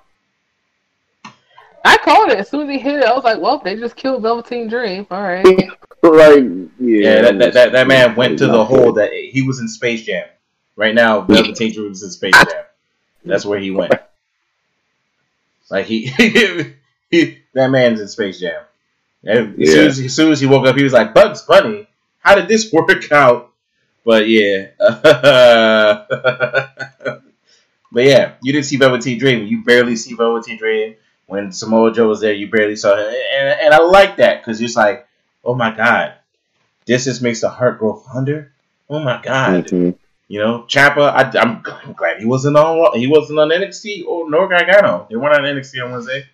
I 1.83 1.97
called 1.97 2.29
it 2.31 2.39
as 2.39 2.49
soon 2.49 2.69
as 2.69 2.69
he 2.69 2.79
hit 2.79 2.99
it. 2.99 3.05
I 3.05 3.13
was 3.13 3.23
like, 3.23 3.39
well, 3.39 3.59
they 3.59 3.75
just 3.75 3.95
killed 3.95 4.23
Velveteen 4.23 4.69
Dream. 4.69 5.05
All 5.11 5.21
right. 5.21 5.45
Like 5.45 6.43
yeah, 6.79 6.99
Yeah, 6.99 7.21
that, 7.21 7.39
that, 7.39 7.53
that, 7.53 7.71
that 7.73 7.87
man 7.87 8.15
went 8.15 8.39
to 8.39 8.47
the 8.47 8.63
hole 8.63 8.93
that 8.93 9.11
he 9.13 9.41
was 9.41 9.59
in 9.59 9.67
Space 9.67 10.03
Jam. 10.03 10.27
Right 10.75 10.95
now, 10.95 11.21
Velveteen 11.21 11.73
Dream 11.73 11.91
is 11.91 12.03
in 12.03 12.11
Space 12.11 12.33
Jam. 12.33 12.63
That's 13.25 13.45
where 13.45 13.59
he 13.59 13.71
went. 13.71 13.93
Like 15.69 15.85
he, 15.85 16.07
he 17.09 17.37
that 17.53 17.69
man's 17.69 17.99
in 17.99 18.07
Space 18.07 18.39
Jam. 18.39 18.63
And 19.23 19.59
as, 19.61 19.71
soon 19.71 19.87
as, 19.87 19.99
as 19.99 20.15
soon 20.15 20.31
as 20.31 20.41
he 20.41 20.47
woke 20.47 20.67
up, 20.67 20.75
he 20.75 20.83
was 20.83 20.93
like, 20.93 21.13
"Bugs 21.13 21.43
Bunny, 21.43 21.87
how 22.19 22.35
did 22.35 22.47
this 22.47 22.71
work 22.73 23.11
out?" 23.11 23.51
But 24.05 24.27
yeah, 24.27 24.67
but 24.79 26.03
yeah, 27.93 28.33
you 28.41 28.51
didn't 28.51 28.65
see 28.65 28.75
Velveteen 28.75 29.17
Dream. 29.17 29.47
You 29.47 29.63
barely 29.63 29.95
see 29.95 30.13
Velveteen 30.13 30.57
Dream. 30.57 30.95
When 31.33 31.51
Samoa 31.51 31.91
Joe 31.91 32.07
was 32.09 32.21
there, 32.21 32.33
you 32.33 32.47
barely 32.49 32.75
saw 32.75 32.93
him, 32.95 33.07
and, 33.07 33.47
and 33.63 33.73
I 33.73 33.79
like 33.79 34.17
that 34.17 34.41
because 34.41 34.61
it's 34.61 34.75
like, 34.75 35.07
oh 35.43 35.55
my 35.55 35.75
god, 35.75 36.13
this 36.85 37.05
just 37.05 37.21
makes 37.23 37.41
the 37.41 37.49
heart 37.49 37.79
grow 37.79 37.95
fonder. 37.95 38.51
Oh 38.89 38.99
my 38.99 39.19
god, 39.21 39.65
Mhm. 39.65 39.95
you 40.27 40.39
know, 40.39 40.65
Ciampa. 40.67 41.09
I, 41.11 41.23
I'm, 41.41 41.63
I'm 41.65 41.93
glad 41.93 42.19
he 42.19 42.25
wasn't 42.25 42.55
on. 42.57 42.99
He 42.99 43.07
wasn't 43.07 43.39
on 43.39 43.49
NXT 43.49 44.05
or 44.05 44.29
nor 44.29 44.47
Gargano. 44.47 45.07
They 45.09 45.15
weren't 45.15 45.33
on 45.35 45.43
NXT 45.43 45.83
on 45.83 45.91
Wednesday. 45.91 46.25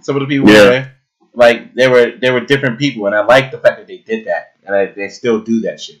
Some 0.00 0.16
of 0.16 0.20
the 0.22 0.26
people 0.26 0.48
Yeah. 0.48 0.58
were 0.64 0.70
there. 0.70 0.94
Like 1.34 1.74
they 1.74 1.86
were, 1.88 2.12
they 2.20 2.30
were 2.30 2.40
different 2.40 2.78
people, 2.78 3.06
and 3.06 3.14
I 3.14 3.24
like 3.24 3.50
the 3.50 3.58
fact 3.58 3.76
that 3.78 3.86
they 3.86 3.98
did 3.98 4.26
that, 4.28 4.54
and 4.64 4.74
I, 4.74 4.86
they 4.86 5.08
still 5.08 5.40
do 5.40 5.60
that 5.62 5.78
shit. 5.80 5.98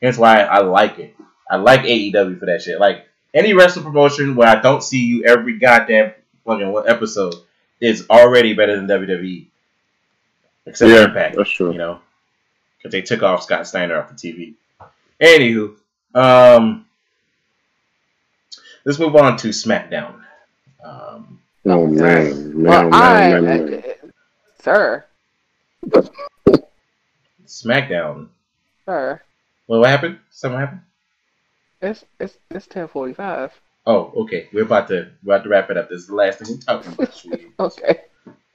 Here's 0.00 0.16
why 0.18 0.42
I 0.42 0.60
like 0.60 0.98
it. 1.00 1.16
I 1.50 1.56
like 1.56 1.80
AEW 1.82 2.38
for 2.38 2.46
that 2.46 2.62
shit. 2.62 2.78
Like 2.78 3.06
any 3.34 3.54
wrestling 3.54 3.84
promotion 3.86 4.36
where 4.36 4.48
I 4.48 4.60
don't 4.60 4.82
see 4.82 5.04
you 5.04 5.24
every 5.24 5.58
goddamn 5.58 6.12
fucking 6.46 6.72
episode 6.86 7.34
is 7.80 8.06
already 8.10 8.54
better 8.54 8.76
than 8.76 8.86
WWE. 8.86 9.46
Except 10.66 10.90
Yeah, 10.90 11.04
Impact, 11.04 11.36
that's 11.36 11.50
true. 11.50 11.72
you 11.72 11.78
know, 11.78 12.00
because 12.76 12.92
they 12.92 13.02
took 13.02 13.22
off 13.22 13.42
Scott 13.42 13.66
Steiner 13.66 13.98
off 14.00 14.08
the 14.08 14.14
TV. 14.14 14.54
Anywho, 15.20 15.74
um, 16.14 16.86
let's 18.84 18.98
move 18.98 19.16
on 19.16 19.36
to 19.38 19.48
SmackDown. 19.48 20.20
Um, 20.84 21.40
Oh 21.66 21.86
man, 21.86 22.62
man, 22.62 22.64
well, 22.64 22.90
man, 22.90 22.92
I, 22.94 23.40
man, 23.40 23.70
man. 23.70 23.82
sir, 24.62 25.04
SmackDown. 27.46 28.28
sir, 28.86 29.20
Well, 29.66 29.80
what 29.80 29.90
happened? 29.90 30.18
Something 30.30 30.60
happened? 30.60 30.80
it's 31.80 32.04
it's 32.18 32.36
it's 32.50 32.66
ten 32.66 32.88
forty 32.88 33.12
five. 33.14 33.52
Oh, 33.90 34.12
okay. 34.16 34.48
We're 34.52 34.64
about 34.64 34.86
to 34.88 35.08
we're 35.24 35.34
about 35.36 35.44
to 35.44 35.48
wrap 35.48 35.70
it 35.70 35.78
up. 35.78 35.88
This 35.88 36.02
is 36.02 36.06
the 36.08 36.14
last 36.14 36.40
thing 36.40 36.48
we're 36.56 36.60
talking 36.78 36.92
about. 36.92 37.24
Okay. 37.60 38.00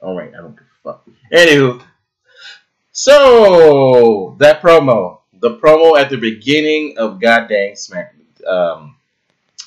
All 0.00 0.16
right, 0.16 0.32
I 0.32 0.36
don't 0.38 0.52
give 0.56 0.66
a 0.84 0.92
fuck. 0.92 1.06
Anywho, 1.32 1.82
so 2.92 4.36
that 4.38 4.62
promo, 4.62 5.18
the 5.40 5.56
promo 5.56 5.98
at 5.98 6.08
the 6.10 6.16
beginning 6.16 6.96
of 6.98 7.20
goddamn 7.20 7.74
Smack, 7.76 8.14
um, 8.46 8.96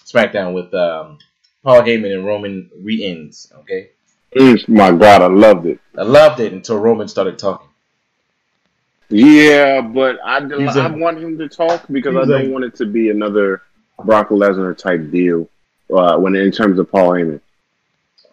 SmackDown 0.06 0.54
with 0.54 0.74
um, 0.74 1.18
Paul 1.64 1.82
Heyman 1.82 2.14
and 2.14 2.26
Roman 2.26 2.70
Reigns. 2.82 3.52
Okay, 3.60 3.90
Mm, 4.36 4.68
my 4.70 4.92
God, 4.92 5.22
I 5.22 5.28
loved 5.28 5.66
it. 5.66 5.80
I 5.98 6.04
loved 6.04 6.40
it 6.40 6.54
until 6.54 6.78
Roman 6.78 7.08
started 7.08 7.38
talking. 7.40 7.68
Yeah, 9.10 9.82
but 9.82 10.18
I, 10.24 10.42
He 10.46 10.64
was 10.64 10.78
I 10.78 10.88
a- 10.88 10.98
want 10.98 11.18
him 11.18 11.38
to 11.40 11.48
talk 11.50 11.86
because 11.90 12.16
I 12.16 12.26
don't 12.26 12.48
a- 12.48 12.50
want 12.50 12.66
it 12.66 12.76
to 12.76 12.86
be 12.86 13.10
another 13.10 13.62
Brock 14.04 14.30
Lesnar 14.30 14.78
type 14.78 15.10
deal. 15.12 15.50
Uh, 15.94 16.18
when 16.18 16.36
in 16.36 16.52
terms 16.52 16.80
of 16.80 16.92
Paul 16.92 17.12
Heyman, 17.12 17.42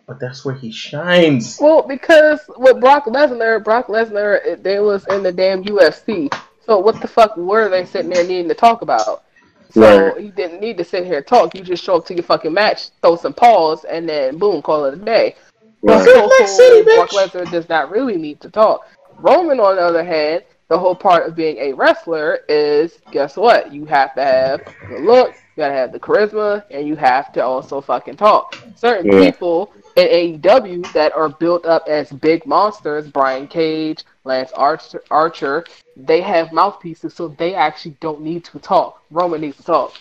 But 0.06 0.20
that's 0.20 0.44
where 0.44 0.54
he 0.54 0.70
shines. 0.72 1.58
Well, 1.60 1.82
because 1.82 2.40
with 2.58 2.80
Brock 2.80 3.06
Lesnar, 3.06 3.62
Brock 3.62 3.86
Lesnar, 3.86 4.44
it- 4.44 4.62
they 4.62 4.80
was 4.80 5.06
in 5.08 5.22
the 5.22 5.32
damn 5.32 5.64
UFC. 5.64 6.32
So 6.66 6.78
what 6.78 7.00
the 7.00 7.08
fuck 7.08 7.36
were 7.36 7.68
they 7.68 7.84
sitting 7.84 8.10
there 8.10 8.24
needing 8.24 8.48
to 8.48 8.54
talk 8.54 8.82
about? 8.82 9.22
So 9.70 9.80
Right. 9.80 10.20
he 10.20 10.28
didn't 10.30 10.60
need 10.60 10.78
to 10.78 10.84
sit 10.84 11.04
here 11.04 11.18
and 11.18 11.26
talk. 11.26 11.54
You 11.54 11.62
just 11.62 11.82
show 11.84 11.96
up 11.96 12.06
to 12.06 12.14
your 12.14 12.22
fucking 12.22 12.52
match, 12.52 12.90
throw 13.02 13.16
some 13.16 13.32
paws, 13.32 13.84
and 13.84 14.08
then 14.08 14.38
boom, 14.38 14.62
call 14.62 14.84
it 14.86 14.94
a 14.94 14.96
day. 14.96 15.36
Right. 15.82 16.04
So, 16.04 16.28
Suplex 16.28 16.48
City, 16.48 16.82
Brock. 16.82 17.10
Lesnar 17.10 17.50
does 17.50 17.68
not 17.68 17.90
really 17.90 18.16
need 18.16 18.40
to 18.40 18.50
talk. 18.50 18.86
Roman, 19.18 19.60
on 19.60 19.76
the 19.76 19.82
other 19.82 20.04
hand, 20.04 20.42
the 20.68 20.78
whole 20.78 20.94
part 20.94 21.26
of 21.28 21.34
being 21.36 21.58
a 21.58 21.72
wrestler 21.74 22.40
is 22.48 22.98
guess 23.10 23.36
what? 23.36 23.72
You 23.72 23.84
have 23.86 24.14
to 24.14 24.22
have 24.22 24.62
the 24.88 24.98
look, 24.98 25.34
you 25.34 25.40
gotta 25.58 25.74
have 25.74 25.92
the 25.92 26.00
charisma, 26.00 26.64
and 26.70 26.86
you 26.86 26.96
have 26.96 27.32
to 27.34 27.44
also 27.44 27.80
fucking 27.80 28.16
talk. 28.16 28.56
Certain 28.76 29.06
Yeah. 29.06 29.30
people 29.30 29.72
in 29.96 30.08
AEW 30.08 30.82
that 30.92 31.12
are 31.14 31.28
built 31.28 31.66
up 31.66 31.84
as 31.88 32.10
big 32.10 32.46
monsters, 32.46 33.06
Brian 33.08 33.46
Cage, 33.46 34.04
Lance 34.24 34.52
Archer, 34.52 35.02
Archer, 35.10 35.64
they 35.96 36.20
have 36.22 36.52
mouthpieces, 36.52 37.14
so 37.14 37.28
they 37.28 37.54
actually 37.54 37.96
don't 38.00 38.22
need 38.22 38.44
to 38.46 38.58
talk. 38.58 39.02
Roman 39.10 39.40
needs 39.42 39.56
to 39.58 39.62
talk. 39.62 39.92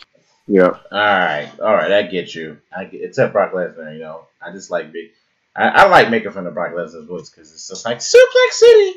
yeah, 0.47 0.69
All 0.69 0.79
right, 0.91 1.51
all 1.61 1.73
right, 1.73 1.91
I 1.91 2.03
get 2.03 2.33
you. 2.33 2.57
I 2.75 2.85
get 2.85 3.01
except 3.03 3.33
Brock 3.33 3.51
Lesnar. 3.53 3.93
You 3.93 3.99
know, 3.99 4.27
I 4.41 4.51
just 4.51 4.71
like 4.71 4.91
big. 4.91 5.11
I, 5.55 5.67
I 5.67 5.87
like 5.87 6.09
making 6.09 6.31
fun 6.31 6.47
of 6.47 6.53
Brock 6.55 6.73
Lesnar's 6.73 7.05
voice 7.05 7.29
because 7.29 7.51
it's 7.53 7.67
just 7.67 7.85
like 7.85 7.97
Suplex 7.99 8.51
City. 8.53 8.93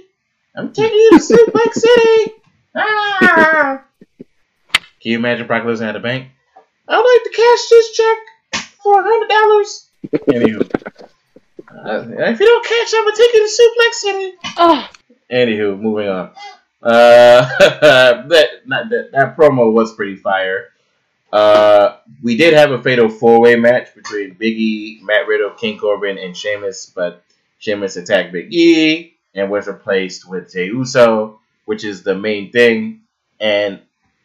I'm 0.56 0.72
taking 0.72 0.96
you 0.98 1.10
to 1.10 1.16
Suplex 1.18 1.72
City. 1.74 2.32
Ah! 2.74 3.84
Can 4.72 5.12
you 5.12 5.18
imagine 5.18 5.46
Brock 5.46 5.64
Lesnar 5.64 5.88
at 5.88 5.96
a 5.96 6.00
bank? 6.00 6.28
I'd 6.88 6.96
like 6.96 7.24
to 7.24 7.30
cash 7.36 7.68
this 7.68 7.92
check 7.92 8.18
for 8.82 9.00
a 9.00 9.04
hundred 9.04 9.28
dollars. 9.28 9.88
Anywho, 10.28 10.60
uh, 11.68 12.30
if 12.30 12.40
you 12.40 12.46
don't 12.46 12.66
cash, 12.66 12.92
I'm 12.94 13.04
gonna 13.04 13.16
take 13.16 13.32
you 13.34 13.46
to 13.46 13.62
Suplex 13.62 13.94
City. 13.94 14.34
Ah, 14.56 14.90
Anywho, 15.30 15.78
moving 15.78 16.08
on. 16.08 16.30
Uh, 16.82 17.48
that, 17.58 18.48
not, 18.66 18.88
that 18.90 19.10
that 19.12 19.36
promo 19.36 19.72
was 19.72 19.94
pretty 19.94 20.16
fire. 20.16 20.68
Uh, 21.32 21.96
we 22.22 22.36
did 22.36 22.54
have 22.54 22.70
a 22.70 22.82
fatal 22.82 23.08
four 23.08 23.40
way 23.40 23.56
match 23.56 23.94
between 23.94 24.34
Big 24.34 24.56
E, 24.58 25.00
Matt 25.02 25.26
Riddle, 25.26 25.50
King 25.50 25.78
Corbin, 25.78 26.18
and 26.18 26.36
Sheamus, 26.36 26.86
but 26.94 27.24
Sheamus 27.58 27.96
attacked 27.96 28.32
Big 28.32 28.52
E 28.54 29.15
and 29.36 29.50
was 29.50 29.66
replaced 29.66 30.28
with 30.28 30.52
Jey 30.52 30.66
Uso, 30.66 31.40
which 31.66 31.84
is 31.84 32.02
the 32.02 32.14
main 32.14 32.50
thing. 32.50 33.02
And 33.38 33.80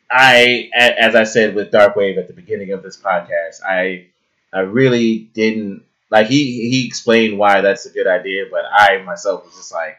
I, 0.10 0.70
as 0.74 1.16
I 1.16 1.26
said 1.26 1.54
with 1.54 1.72
Dark 1.72 1.96
Wave 1.96 2.18
at 2.18 2.28
the 2.28 2.34
beginning 2.34 2.72
of 2.72 2.82
this 2.82 2.98
podcast, 2.98 3.62
I, 3.64 4.08
I 4.52 4.62
really 4.62 5.30
didn't 5.34 5.84
like 6.10 6.28
he 6.28 6.70
he 6.70 6.86
explained 6.86 7.38
why 7.38 7.62
that's 7.62 7.86
a 7.86 7.90
good 7.90 8.08
idea, 8.08 8.46
but 8.52 8.66
I 8.70 9.02
myself 9.04 9.46
was 9.46 9.56
just 9.56 9.74
like, 9.74 9.98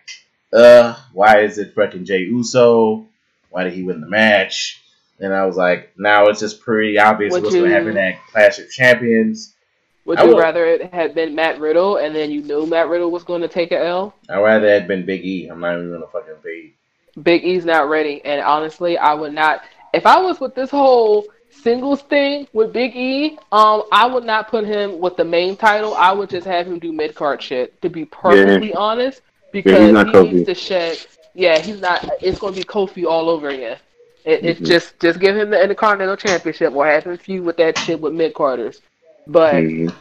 uh, 0.52 0.94
why 1.12 1.40
is 1.40 1.58
it 1.58 1.74
freaking 1.74 2.04
Jey 2.04 2.20
Uso? 2.20 3.06
Why 3.50 3.64
did 3.64 3.72
he 3.72 3.82
win 3.82 4.00
the 4.00 4.08
match? 4.08 4.82
And 5.18 5.32
I 5.32 5.46
was 5.46 5.56
like, 5.56 5.92
now 5.96 6.26
it's 6.26 6.40
just 6.40 6.60
pretty 6.60 6.98
obvious 6.98 7.32
Would 7.32 7.44
what's 7.44 7.54
going 7.54 7.70
to 7.70 7.74
happen 7.74 7.96
at 7.96 8.18
Clash 8.30 8.58
of 8.58 8.70
Champions. 8.70 9.51
Would 10.04 10.18
I 10.18 10.24
you 10.24 10.30
will- 10.30 10.38
rather 10.38 10.64
it 10.66 10.92
had 10.92 11.14
been 11.14 11.34
Matt 11.34 11.60
Riddle 11.60 11.96
and 11.96 12.14
then 12.14 12.30
you 12.30 12.42
knew 12.42 12.66
Matt 12.66 12.88
Riddle 12.88 13.10
was 13.10 13.24
going 13.24 13.42
to 13.42 13.48
take 13.48 13.72
a 13.72 13.78
L? 13.84 14.14
I'd 14.28 14.40
rather 14.40 14.66
it 14.66 14.72
had 14.80 14.88
been 14.88 15.04
Big 15.06 15.24
E. 15.24 15.48
I'm 15.48 15.60
not 15.60 15.74
even 15.76 15.88
going 15.90 16.00
to 16.02 16.06
fucking 16.08 16.34
be. 16.44 16.74
Big 17.22 17.44
E's 17.44 17.64
not 17.64 17.88
ready, 17.90 18.24
and 18.24 18.40
honestly, 18.40 18.96
I 18.96 19.12
would 19.14 19.34
not. 19.34 19.62
If 19.92 20.06
I 20.06 20.18
was 20.20 20.40
with 20.40 20.54
this 20.54 20.70
whole 20.70 21.26
singles 21.50 22.00
thing 22.02 22.48
with 22.54 22.72
Big 22.72 22.96
E, 22.96 23.38
um, 23.52 23.82
I 23.92 24.06
would 24.06 24.24
not 24.24 24.48
put 24.48 24.64
him 24.64 24.98
with 24.98 25.16
the 25.18 25.24
main 25.24 25.54
title. 25.56 25.94
I 25.94 26.12
would 26.12 26.30
just 26.30 26.46
have 26.46 26.66
him 26.66 26.78
do 26.78 26.90
mid 26.92 27.14
card 27.14 27.42
shit. 27.42 27.80
To 27.82 27.90
be 27.90 28.06
perfectly 28.06 28.72
honest, 28.74 29.20
because 29.52 29.92
not 29.92 30.06
he 30.06 30.12
Kofi. 30.12 30.32
needs 30.32 30.46
to 30.46 30.54
shed. 30.54 30.98
Yeah, 31.34 31.58
he's 31.58 31.80
not. 31.80 32.08
It's 32.22 32.38
going 32.38 32.54
to 32.54 32.60
be 32.60 32.64
Kofi 32.64 33.04
all 33.06 33.28
over 33.28 33.48
again. 33.50 33.76
It, 34.24 34.44
It's 34.44 34.60
Mhm. 34.60 34.66
just 34.66 34.98
just 34.98 35.18
give 35.20 35.36
him 35.36 35.50
the 35.50 35.60
Intercontinental 35.62 36.16
Championship 36.16 36.74
or 36.74 36.86
have 36.86 37.04
him 37.04 37.18
feud 37.18 37.44
with 37.44 37.58
that 37.58 37.76
shit 37.76 38.00
with 38.00 38.14
mid 38.14 38.32
carders. 38.34 38.80
But 39.26 39.54
Mhm. 39.54 39.94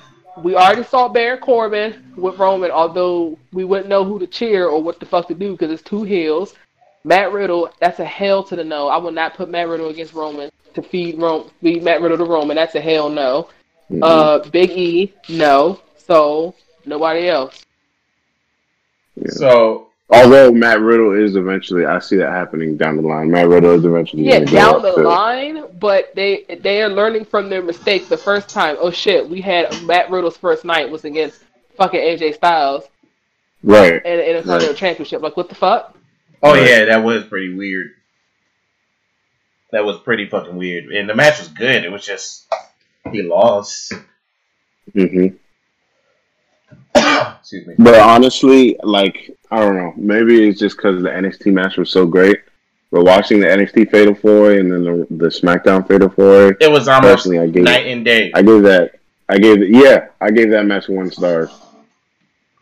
we 0.43 0.55
already 0.55 0.83
saw 0.83 1.07
Baron 1.07 1.39
Corbin 1.39 2.13
with 2.15 2.37
Roman, 2.39 2.71
although 2.71 3.37
we 3.53 3.63
wouldn't 3.63 3.89
know 3.89 4.03
who 4.03 4.19
to 4.19 4.27
cheer 4.27 4.67
or 4.67 4.81
what 4.81 4.99
the 4.99 5.05
fuck 5.05 5.27
to 5.27 5.33
do 5.33 5.51
because 5.51 5.71
it's 5.71 5.81
two 5.83 6.03
heels. 6.03 6.55
Matt 7.03 7.31
Riddle, 7.31 7.69
that's 7.79 7.99
a 7.99 8.05
hell 8.05 8.43
to 8.43 8.55
the 8.55 8.63
no. 8.63 8.87
I 8.87 8.97
would 8.97 9.15
not 9.15 9.35
put 9.35 9.49
Matt 9.49 9.67
Riddle 9.67 9.89
against 9.89 10.13
Roman 10.13 10.51
to 10.73 10.81
feed 10.81 11.19
Ro- 11.19 11.49
feed 11.61 11.83
Matt 11.83 12.01
Riddle 12.01 12.17
to 12.17 12.25
Roman. 12.25 12.55
That's 12.55 12.75
a 12.75 12.81
hell 12.81 13.09
no. 13.09 13.47
Mhm. 13.91 13.99
Uh, 14.03 14.49
Big 14.49 14.71
E, 14.71 15.13
no. 15.29 15.79
So 15.97 16.53
nobody 16.85 17.27
else. 17.27 17.65
Yeah. 19.15 19.31
So, 19.31 19.87
Although 20.13 20.51
Matt 20.51 20.81
Riddle 20.81 21.13
is 21.13 21.35
eventually, 21.37 21.85
I 21.85 21.99
see 21.99 22.17
that 22.17 22.31
happening 22.31 22.75
down 22.75 22.97
the 22.97 23.01
line. 23.01 23.31
Matt 23.31 23.47
Riddle 23.47 23.71
is 23.71 23.85
eventually 23.85 24.23
Yeah, 24.23 24.39
go 24.39 24.45
down 24.45 24.75
up 24.75 24.81
the 24.81 24.91
to- 25.01 25.07
line, 25.07 25.63
but 25.79 26.13
they 26.15 26.43
they 26.61 26.81
are 26.81 26.89
learning 26.89 27.23
from 27.25 27.49
their 27.49 27.63
mistake 27.63 28.09
the 28.09 28.17
first 28.17 28.49
time. 28.49 28.75
Oh 28.79 28.91
shit, 28.91 29.27
we 29.29 29.39
had 29.39 29.83
Matt 29.83 30.11
Riddle's 30.11 30.35
first 30.37 30.65
night 30.65 30.89
was 30.91 31.05
against 31.05 31.41
fucking 31.77 31.99
AJ 31.99 32.35
Styles. 32.35 32.83
Right. 33.63 34.01
And 34.03 34.19
in 34.21 34.35
a 34.35 34.39
Continental 34.43 34.67
Right. 34.69 34.77
Championship. 34.77 35.21
Like, 35.21 35.37
what 35.37 35.47
the 35.47 35.55
fuck? 35.55 35.95
Oh 36.43 36.53
Right. 36.55 36.67
yeah, 36.67 36.85
that 36.85 37.03
was 37.03 37.23
pretty 37.25 37.53
weird. 37.53 37.91
That 39.71 39.85
was 39.85 39.97
pretty 39.99 40.27
fucking 40.27 40.57
weird, 40.57 40.85
and 40.91 41.07
the 41.07 41.15
match 41.15 41.39
was 41.39 41.47
good. 41.47 41.85
It 41.85 41.91
was 41.91 42.05
just 42.05 42.51
he 43.11 43.21
lost. 43.21 43.93
hmm 44.93 45.27
Excuse 46.95 47.67
me. 47.67 47.75
But 47.77 47.99
honestly, 47.99 48.75
like 48.83 49.31
I 49.51 49.59
don't 49.59 49.75
know, 49.75 49.93
maybe 49.97 50.47
it's 50.47 50.59
just 50.59 50.77
because 50.77 51.03
the 51.03 51.09
NXT 51.09 51.51
match 51.53 51.77
was 51.77 51.91
so 51.91 52.05
great. 52.05 52.39
But 52.91 53.03
watching 53.05 53.39
the 53.39 53.47
NXT 53.47 53.89
Fatal 53.91 54.13
Four 54.15 54.51
and 54.51 54.71
then 54.71 54.83
the, 54.83 55.07
the 55.11 55.27
SmackDown 55.27 55.87
Fatal 55.87 56.09
Four, 56.09 56.57
It 56.59 56.69
was 56.71 56.87
almost 56.87 57.11
personally, 57.25 57.39
I 57.39 57.47
gave 57.47 57.63
night 57.63 57.85
and 57.87 58.03
day. 58.03 58.31
I 58.33 58.41
gave 58.41 58.63
that 58.63 58.95
I 59.29 59.37
gave 59.37 59.61
it 59.61 59.69
yeah 59.69 60.07
I 60.19 60.29
gave 60.31 60.49
that 60.51 60.65
match 60.65 60.89
one 60.89 61.09
star. 61.09 61.49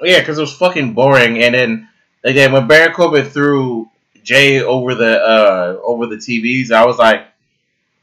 Yeah, 0.02 0.20
because 0.20 0.38
it 0.38 0.41
was 0.41 0.53
fucking 0.56 0.94
boring. 0.94 1.41
And 1.41 1.56
then 1.56 1.90
again, 2.24 2.52
when 2.52 2.68
Baron 2.68 2.94
Corbin 2.94 3.26
threw 3.26 3.90
Jey 4.24 4.61
over 4.61 4.94
the 4.94 5.20
uh 5.20 5.80
over 5.84 6.06
the 6.06 6.18
TVs, 6.18 6.72
I 6.72 6.86
was 6.86 6.98
like, 6.99 7.26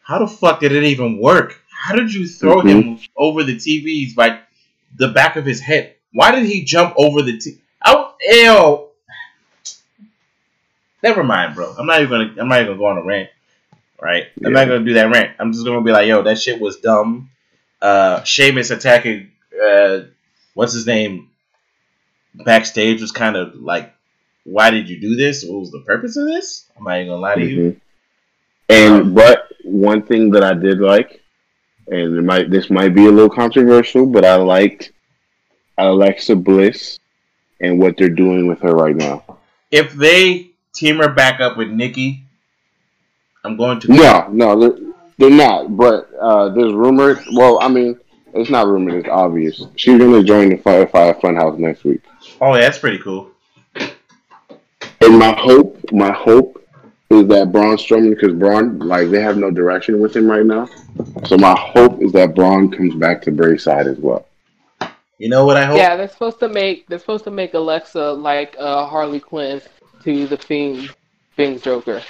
how 0.03 0.19
the 0.19 0.27
fuck 0.27 0.59
did 0.61 0.73
it 0.73 0.83
even 0.85 1.19
work? 1.21 1.61
How 1.71 1.95
did 1.95 2.13
you 2.13 2.27
throw 2.27 2.61
Mhm. 2.61 2.69
him 2.83 2.99
over 3.17 3.45
the 3.45 3.55
TVs 3.57 4.15
by 4.17 4.41
the 4.97 5.09
back 5.09 5.37
of 5.37 5.45
his 5.45 5.61
head? 5.61 5.95
Why 6.13 6.33
did 6.35 6.47
he 6.47 6.65
jump 6.65 6.95
over 6.97 7.23
the 7.23 7.39
T? 7.39 7.59
Ew. 8.27 8.89
Never 11.03 11.23
mind, 11.23 11.55
bro. 11.55 11.75
I'm 11.79 11.87
not 11.87 12.01
even 12.01 12.11
gonna. 12.11 12.41
I'm 12.41 12.49
not 12.49 12.61
even 12.61 12.73
gonna 12.73 12.79
go 12.79 12.87
on 12.87 12.99
a 12.99 13.03
rant. 13.03 13.31
Right? 14.01 14.25
I'm 14.45 14.53
not 14.53 14.67
gonna 14.67 14.85
do 14.85 14.95
that 14.95 15.11
rant. 15.11 15.37
I'm 15.39 15.53
just 15.53 15.65
gonna 15.65 15.81
be 15.81 15.93
like, 15.93 16.09
yo, 16.09 16.23
that 16.23 16.39
shit 16.39 16.61
was 16.61 16.81
dumb. 16.81 17.31
Uh, 17.81 18.23
Sheamus 18.25 18.71
attacking. 18.71 19.31
Uh, 19.63 20.01
what's 20.55 20.73
his 20.73 20.87
name? 20.87 21.31
Backstage 22.35 23.01
was 23.01 23.13
kind 23.13 23.37
of 23.37 23.55
like, 23.55 23.95
why 24.45 24.71
did 24.71 24.89
you 24.89 25.01
do 25.01 25.17
this? 25.17 25.45
What 25.45 25.61
was 25.61 25.71
the 25.71 25.81
purpose 25.81 26.17
of 26.17 26.27
this? 26.27 26.67
I'm 26.77 26.85
not 26.85 26.97
even 26.97 27.09
gonna 27.09 27.21
lie 27.23 27.35
to 27.37 27.47
you. 27.47 27.71
Mhm. 27.71 27.81
And 28.69 29.15
but 29.15 29.49
one 29.65 30.03
thing 30.03 30.31
that 30.31 30.43
I 30.43 30.53
did 30.53 30.81
like, 30.81 31.23
and 31.89 32.19
it 32.19 32.23
might 32.23 32.51
this 32.51 32.69
might 32.69 32.95
be 32.95 33.07
a 33.07 33.11
little 33.11 33.31
controversial, 33.31 34.07
but 34.07 34.25
I 34.25 34.35
liked 34.37 34.93
Alexa 35.79 36.37
Bliss 36.37 36.99
and 37.61 37.79
what 37.79 37.97
they're 37.97 38.09
doing 38.09 38.47
with 38.47 38.61
her 38.61 38.75
right 38.75 38.97
now. 38.97 39.25
If 39.71 39.93
they 39.93 40.51
team 40.73 40.99
her 40.99 41.09
back 41.09 41.41
up 41.41 41.57
with 41.57 41.69
Nikki, 41.69 42.23
I'm 43.45 43.57
going 43.57 43.81
to. 43.81 43.93
No, 43.93 44.29
no, 44.31 44.59
they're, 44.59 44.93
they're 45.19 45.31
not. 45.31 45.77
But 45.77 46.11
uh, 46.21 46.51
there's 46.51 46.73
rumored. 46.73 47.23
Well, 47.33 47.59
I 47.61 47.69
mean, 47.69 47.99
it's 48.35 48.51
not 48.51 48.67
rumored. 48.67 48.95
It's 48.95 49.09
obvious. 49.09 49.63
She's 49.77 49.99
going 49.99 50.13
to 50.13 50.23
join 50.23 50.51
the 50.51 50.57
Firefly 50.57 51.13
Funhouse 51.15 51.59
next 51.59 51.85
week. 51.85 52.03
Oh, 52.41 52.55
yeah, 52.55 52.63
that's 52.63 52.79
pretty 52.79 52.99
cool. 52.99 53.31
And 55.01 55.19
my 55.19 55.33
hope, 55.39 55.93
my 55.93 56.13
hope 56.13 56.63
is 57.11 57.29
that 57.29 57.53
Braun 57.53 57.77
Strowman, 57.77 58.11
because 58.11 58.33
Braun, 58.35 58.79
like, 58.81 59.11
they 59.11 59.23
have 59.23 59.37
no 59.37 59.51
direction 59.51 60.01
with 60.01 60.17
him 60.17 60.29
right 60.29 60.45
now. 60.45 60.69
So 61.27 61.37
my 61.37 61.57
hope 61.59 62.03
is 62.03 62.13
that 62.13 62.35
Braun 62.35 62.71
comes 62.71 62.95
back 62.97 63.23
to 63.23 63.31
Bray's 63.31 63.63
side 63.63 63.87
as 63.87 63.99
well. 63.99 64.27
You 65.19 65.29
know 65.29 65.47
what 65.47 65.57
I 65.57 65.65
hope? 65.65 65.79
Yeah, 65.79 65.97
they're 65.97 66.09
supposed 66.09 66.39
to 66.41 66.49
make 66.49 66.87
they're 66.89 66.99
supposed 66.99 67.25
to 67.25 67.31
make 67.31 67.55
Alexa 67.55 68.13
like 68.13 68.55
uh, 68.59 68.87
Harley 68.87 69.21
Quinn 69.21 69.63
to 70.03 70.27
the 70.27 70.37
Fiend, 70.37 70.95
Fiend's 71.37 71.63
Joker. 71.63 72.03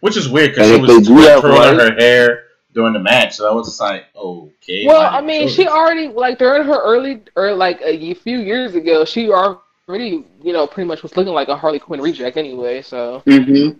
Which 0.00 0.16
is 0.16 0.28
weird 0.28 0.50
because 0.52 0.68
she 0.68 0.80
was 0.80 0.90
they 0.90 1.00
do 1.00 1.20
that 1.22 1.40
twirling 1.40 1.78
right- 1.78 1.92
her 1.92 1.94
hair 1.98 2.44
during 2.74 2.92
the 2.92 2.98
match. 3.00 3.34
So 3.34 3.50
I 3.50 3.52
was 3.52 3.68
just 3.68 3.80
like, 3.80 4.06
okay. 4.16 4.86
Well, 4.86 5.00
I 5.00 5.20
mean, 5.20 5.48
she 5.48 5.64
do 5.64 5.70
already 5.70 6.08
like 6.08 6.38
during 6.38 6.64
her 6.64 6.80
early 6.80 7.22
or 7.36 7.52
like 7.54 7.80
a 7.82 8.14
few 8.14 8.38
years 8.38 8.74
ago, 8.74 9.04
she 9.04 9.30
already 9.30 10.24
you 10.42 10.52
know 10.52 10.66
pretty 10.66 10.86
much 10.88 11.02
was 11.02 11.16
looking 11.16 11.32
like 11.32 11.48
a 11.48 11.56
Harley 11.56 11.78
Quinn 11.78 12.00
reject 12.00 12.36
anyway. 12.36 12.82
So 12.82 13.22
Mm-hmm. 13.26 13.78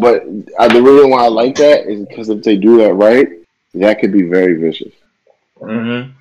But 0.00 0.22
uh, 0.58 0.68
the 0.68 0.80
reason 0.80 1.10
why 1.10 1.24
I 1.24 1.28
like 1.28 1.56
that 1.56 1.86
is 1.86 2.06
because 2.06 2.28
if 2.28 2.42
they 2.42 2.56
do 2.56 2.78
that 2.78 2.94
right, 2.94 3.28
that 3.74 3.98
could 3.98 4.12
be 4.12 4.22
very 4.22 4.54
vicious. 4.54 4.92
Mhm. 5.60 6.12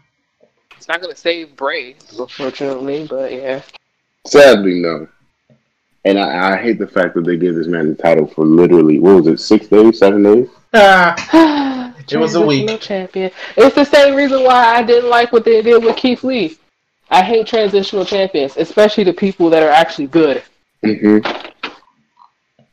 It's 0.81 0.87
not 0.87 0.99
gonna 0.99 1.15
save 1.15 1.55
Bray, 1.55 1.95
unfortunately. 2.17 3.05
But 3.07 3.31
yeah, 3.31 3.61
Sadly, 4.25 4.81
no. 4.81 5.07
And 6.05 6.17
I, 6.17 6.53
I 6.53 6.57
hate 6.57 6.79
the 6.79 6.87
fact 6.87 7.13
that 7.13 7.23
they 7.23 7.37
gave 7.37 7.53
this 7.53 7.67
man 7.67 7.89
the 7.89 7.93
title 7.93 8.25
for 8.25 8.43
literally 8.43 8.97
what 8.97 9.17
was 9.17 9.27
it, 9.27 9.39
six 9.39 9.67
days, 9.67 9.99
seven 9.99 10.23
days? 10.23 10.49
Ah, 10.73 11.93
It 12.09 12.17
was 12.17 12.33
a 12.33 12.43
week. 12.43 12.81
Champion. 12.81 13.29
It's 13.57 13.75
the 13.75 13.85
same 13.85 14.15
reason 14.15 14.43
why 14.43 14.75
I 14.75 14.81
didn't 14.81 15.11
like 15.11 15.31
what 15.31 15.45
they 15.45 15.61
did 15.61 15.83
with 15.83 15.95
Keith 15.97 16.23
Lee. 16.23 16.57
I 17.11 17.21
hate 17.21 17.45
transitional 17.45 18.03
champions, 18.03 18.57
especially 18.57 19.03
the 19.03 19.13
people 19.13 19.51
that 19.51 19.61
are 19.61 19.69
actually 19.69 20.07
good. 20.07 20.41
Mm-hmm. 20.83 21.19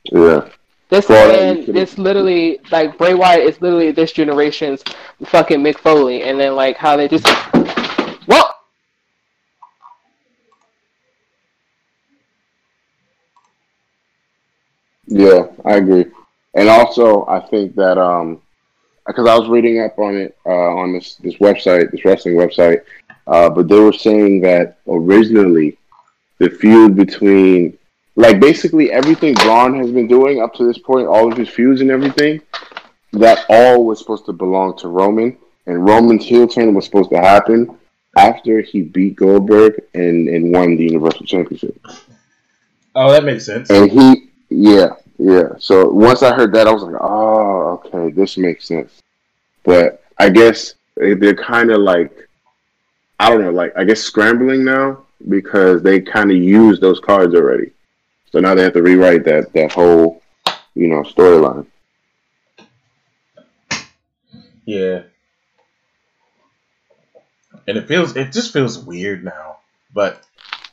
Yeah. 0.05 0.49
This 0.89 1.07
Well, 1.11 1.29
man, 1.31 1.65
you 1.65 1.87
literally 1.99 2.61
like 2.71 2.97
Bray 2.97 3.13
Wyatt 3.13 3.45
is 3.47 3.61
literally 3.61 3.91
this 3.91 4.13
generation's 4.13 4.83
fucking 5.27 5.61
Mick 5.61 5.79
Foley, 5.79 6.23
and 6.23 6.41
then 6.41 6.57
like 6.57 6.79
how 6.79 6.97
they 6.97 7.09
just 7.09 7.27
well. 8.27 8.55
Yeah, 15.09 15.47
I 15.65 15.77
agree. 15.77 16.07
And 16.55 16.69
also, 16.69 17.27
I 17.27 17.41
think 17.41 17.75
that 17.77 17.99
um, 17.99 18.41
because 19.07 19.27
I 19.27 19.39
was 19.39 19.49
reading 19.49 19.81
up 19.81 19.99
on 19.99 20.17
it 20.17 20.37
uh, 20.47 20.51
on 20.51 20.93
this 20.93 21.17
this 21.17 21.35
website, 21.37 21.91
this 21.91 22.05
wrestling 22.05 22.35
website, 22.35 22.83
uh, 23.27 23.49
but 23.49 23.69
they 23.69 23.81
were 23.81 23.93
saying 23.93 24.41
that 24.43 24.79
originally 24.87 25.79
the 26.39 26.51
feud 26.51 26.95
between 26.95 27.77
like 28.17 28.39
basically 28.41 28.93
everything 28.93 29.35
Braun 29.35 29.79
has 29.79 29.91
been 29.91 30.09
doing 30.09 30.43
up 30.43 30.55
to 30.55 30.67
this 30.67 30.79
point, 30.79 31.07
all 31.07 31.31
of 31.31 31.39
his 31.39 31.49
feuds 31.49 31.81
and 31.81 31.91
everything, 31.91 32.43
that 33.13 33.47
all 33.49 33.85
was 33.87 33.99
supposed 33.99 34.27
to 34.27 34.33
belong 34.33 34.77
to 34.79 34.89
Roman, 34.89 35.39
and 35.67 35.87
Roman's 35.87 36.27
heel 36.27 36.47
turn 36.47 36.75
was 36.75 36.85
supposed 36.85 37.11
to 37.11 37.19
happen 37.19 37.79
after 38.17 38.61
he 38.61 38.83
beat 38.83 39.17
Goldberg 39.17 39.81
and 39.95 40.29
and 40.29 40.53
won 40.53 40.77
the 40.77 40.85
Universal 40.85 41.27
Championship. 41.27 41.81
oh, 42.95 43.11
that 43.11 43.25
makes 43.25 43.47
sense. 43.47 43.71
And 43.71 43.91
he, 43.91 44.28
yeah, 44.51 44.91
yeah. 45.19 45.51
So 45.59 45.89
once 45.91 46.23
I 46.23 46.35
heard 46.35 46.53
that, 46.55 46.67
I 46.67 46.73
was 46.73 46.83
like, 46.83 47.01
oh, 47.01 47.81
okay, 47.85 48.11
this 48.11 48.37
makes 48.39 48.67
sense. 48.67 49.03
But 49.65 50.03
I 50.19 50.31
guess 50.31 50.75
they- 50.97 51.15
they're 51.15 51.35
kind 51.35 51.71
of 51.71 51.81
like, 51.81 52.13
I 53.21 53.31
don't 53.31 53.43
know, 53.43 53.51
like 53.51 53.73
I 53.77 53.85
guess 53.85 54.01
scrambling 54.01 54.65
now 54.65 55.05
because 55.29 55.83
they 55.83 56.01
kind 56.01 56.31
of 56.31 56.37
used 56.37 56.81
those 56.81 57.01
cards 57.01 57.35
already. 57.35 57.73
So 58.31 58.41
now 58.41 58.55
they 58.55 58.63
have 58.63 58.75
to 58.75 58.83
rewrite 58.83 59.25
that 59.25 59.53
that 59.55 59.73
whole, 59.73 60.23
you 60.75 60.89
know, 60.89 61.03
storyline. 61.03 61.67
Yeah. 64.65 65.03
And 67.67 67.77
it 67.79 67.87
feels 67.87 68.17
it 68.17 68.33
just 68.33 68.53
feels 68.53 68.79
weird 68.79 69.25
now. 69.25 69.59
But 69.93 70.23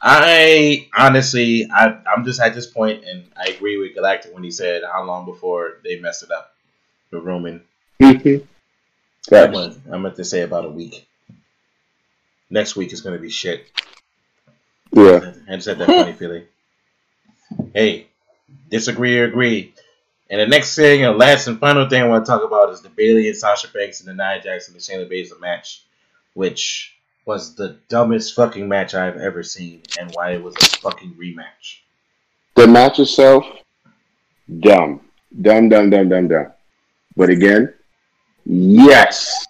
I 0.07 0.87
honestly 0.95 1.67
I 1.73 1.97
I'm 2.15 2.23
just 2.23 2.39
at 2.39 2.53
this 2.53 2.67
point 2.67 3.03
and 3.05 3.23
I 3.35 3.49
agree 3.49 3.77
with 3.77 3.95
Galactic 3.95 4.35
when 4.35 4.43
he 4.43 4.51
said 4.51 4.83
how 4.89 5.03
long 5.03 5.25
before 5.25 5.79
they 5.83 5.99
messed 5.99 6.21
it 6.21 6.31
up 6.31 6.53
with 7.09 7.23
Roman. 7.23 7.63
Mm-hmm. 7.99 8.45
I'm 9.33 9.51
gonna, 9.51 9.75
I'm 9.91 10.01
going 10.03 10.13
to 10.13 10.23
say 10.23 10.41
about 10.41 10.65
a 10.65 10.69
week. 10.69 11.07
Next 12.51 12.75
week 12.75 12.93
is 12.93 13.01
gonna 13.01 13.17
be 13.17 13.31
shit. 13.31 13.65
Yeah. 14.91 15.33
I 15.49 15.55
just 15.55 15.67
had 15.67 15.79
that 15.79 15.87
funny 15.87 16.13
feeling. 16.19 16.43
Hey, 17.73 18.05
disagree 18.69 19.19
or 19.19 19.25
agree. 19.25 19.73
And 20.29 20.39
the 20.39 20.47
next 20.47 20.75
thing, 20.75 21.03
and 21.03 21.17
last 21.17 21.47
and 21.47 21.59
final 21.59 21.89
thing 21.89 22.01
I 22.01 22.07
want 22.07 22.25
to 22.25 22.31
talk 22.31 22.43
about 22.43 22.71
is 22.71 22.81
the 22.81 22.89
Bayley 22.89 23.27
and 23.27 23.37
Sasha 23.37 23.67
Banks 23.69 24.01
and 24.01 24.09
the 24.09 24.13
Nia 24.13 24.41
Jackson 24.41 24.73
and 24.73 24.81
the 24.81 24.85
Shayna 24.85 25.11
Baszler 25.11 25.39
match, 25.39 25.83
which 26.33 26.94
was 27.25 27.55
the 27.55 27.77
dumbest 27.89 28.35
fucking 28.35 28.67
match 28.67 28.93
I've 28.93 29.17
ever 29.17 29.41
seen, 29.43 29.81
and 29.99 30.11
why 30.13 30.31
it 30.31 30.43
was 30.43 30.55
a 30.61 30.65
fucking 30.77 31.15
rematch. 31.15 31.79
The 32.55 32.67
match 32.67 32.99
itself, 32.99 33.45
dumb, 34.59 35.01
dumb, 35.41 35.69
dumb, 35.69 35.89
dumb, 35.89 36.09
dumb, 36.09 36.27
dumb. 36.27 36.53
But 37.17 37.29
again, 37.29 37.73
yes, 38.45 39.47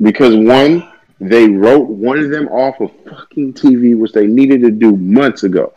because 0.00 0.34
one, 0.34 0.90
they 1.20 1.48
wrote 1.48 1.88
one 1.88 2.18
of 2.18 2.30
them 2.30 2.48
off 2.48 2.80
of 2.80 2.90
fucking 3.04 3.54
TV, 3.54 3.96
which 3.96 4.12
they 4.12 4.26
needed 4.26 4.62
to 4.62 4.70
do 4.70 4.96
months 4.96 5.42
ago. 5.42 5.72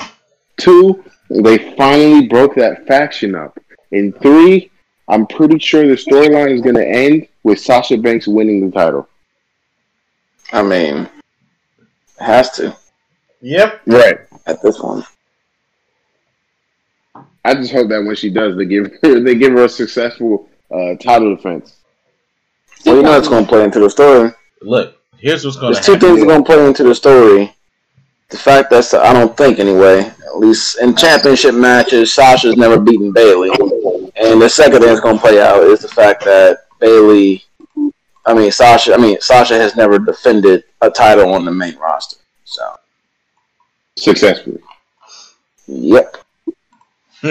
Two, 0.57 1.03
they 1.29 1.75
finally 1.75 2.27
broke 2.27 2.55
that 2.55 2.87
faction 2.87 3.35
up. 3.35 3.59
And 3.91 4.17
three, 4.21 4.71
I'm 5.07 5.27
pretty 5.27 5.59
sure 5.59 5.87
the 5.87 5.93
storyline 5.93 6.51
is 6.51 6.61
going 6.61 6.75
to 6.75 6.87
end 6.87 7.27
with 7.43 7.59
Sasha 7.59 7.97
Banks 7.97 8.27
winning 8.27 8.69
the 8.69 8.75
title. 8.75 9.07
I 10.51 10.63
mean, 10.63 11.09
has 12.19 12.52
to 12.52 12.76
Yep. 13.41 13.81
Right. 13.85 14.19
at 14.48 14.61
this 14.61 14.80
one. 14.80 15.03
I 17.45 17.53
just 17.56 17.72
hope 17.72 17.88
that 17.89 18.03
when 18.03 18.15
she 18.15 18.30
does, 18.30 18.57
they 18.57 18.65
give 18.65 18.91
her 19.03 19.19
they 19.23 19.35
give 19.35 19.53
her 19.53 19.65
a 19.65 19.69
successful 19.69 20.49
uh, 20.72 20.95
title 20.95 21.35
defense. 21.35 21.77
Well, 22.85 22.98
you 22.98 23.03
know 23.03 23.18
it's 23.18 23.27
going 23.27 23.44
to 23.45 23.49
play 23.49 23.64
into 23.64 23.80
the 23.80 23.89
story. 23.89 24.31
Look, 24.61 24.98
here's 25.18 25.45
what's 25.45 25.57
gonna 25.57 25.73
There's 25.73 25.85
two 25.85 25.98
things 25.98 26.19
that 26.19 26.23
are 26.23 26.27
going 26.27 26.44
to 26.44 26.45
play 26.45 26.65
into 26.65 26.84
the 26.84 26.95
story. 26.95 27.53
the 28.30 28.38
fact 28.38 28.69
that 28.72 28.94
I 28.94 29.14
don't 29.14 29.35
think 29.38 29.60
anyway, 29.60 29.99
at 30.02 30.38
least 30.38 30.80
in 30.80 30.95
championship 30.95 31.56
matches, 31.56 32.14
Sasha's 32.14 32.57
never 32.57 32.80
beaten 32.80 33.11
Bayley, 33.14 33.49
and 34.15 34.41
the 34.41 34.49
second 34.49 34.80
thing 34.80 34.89
that's 34.89 34.99
gonna 34.99 35.18
play 35.19 35.39
out 35.41 35.64
is 35.64 35.80
the 35.80 35.88
fact 35.88 36.23
that 36.26 36.65
Bayley, 36.80 37.44
I 38.27 38.33
mean 38.33 38.51
Sasha, 38.51 38.93
I 38.93 38.97
mean 38.97 39.19
Sasha 39.21 39.55
has 39.55 39.75
never 39.75 39.97
defended 39.97 40.63
a 40.81 40.89
title 40.91 41.33
on 41.33 41.45
the 41.45 41.51
main 41.51 41.77
roster. 41.77 42.17
So, 42.43 42.61
Successfully. 43.97 44.59
yep. 45.67 46.17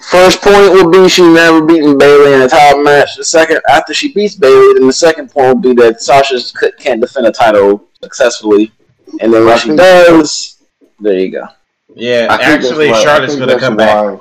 First 0.00 0.42
point 0.42 0.72
will 0.72 0.90
be 0.90 1.08
she 1.08 1.22
never 1.22 1.62
beaten 1.64 1.96
Bayley 1.96 2.32
in 2.34 2.42
a 2.42 2.48
title 2.48 2.82
match. 2.82 3.16
The 3.16 3.24
second, 3.24 3.60
after 3.68 3.94
she 3.94 4.12
beats 4.12 4.34
Bayley, 4.34 4.74
then 4.74 4.86
the 4.88 4.92
second 4.92 5.30
point 5.30 5.54
will 5.54 5.74
be 5.74 5.80
that 5.82 6.00
Sasha 6.02 6.38
can't 6.78 7.00
defend 7.00 7.26
a 7.26 7.32
title 7.32 7.84
successfully. 8.02 8.72
And 9.20 9.32
then 9.32 9.44
when 9.46 9.58
she 9.58 9.76
does, 9.76 10.62
there 10.98 11.18
you 11.20 11.30
go. 11.30 11.46
yeah, 11.94 12.26
I 12.30 12.42
actually, 12.42 12.88
Charlotte's 12.94 13.36
gonna 13.36 13.58
come 13.60 13.76
back, 13.76 13.94
why- 14.04 14.20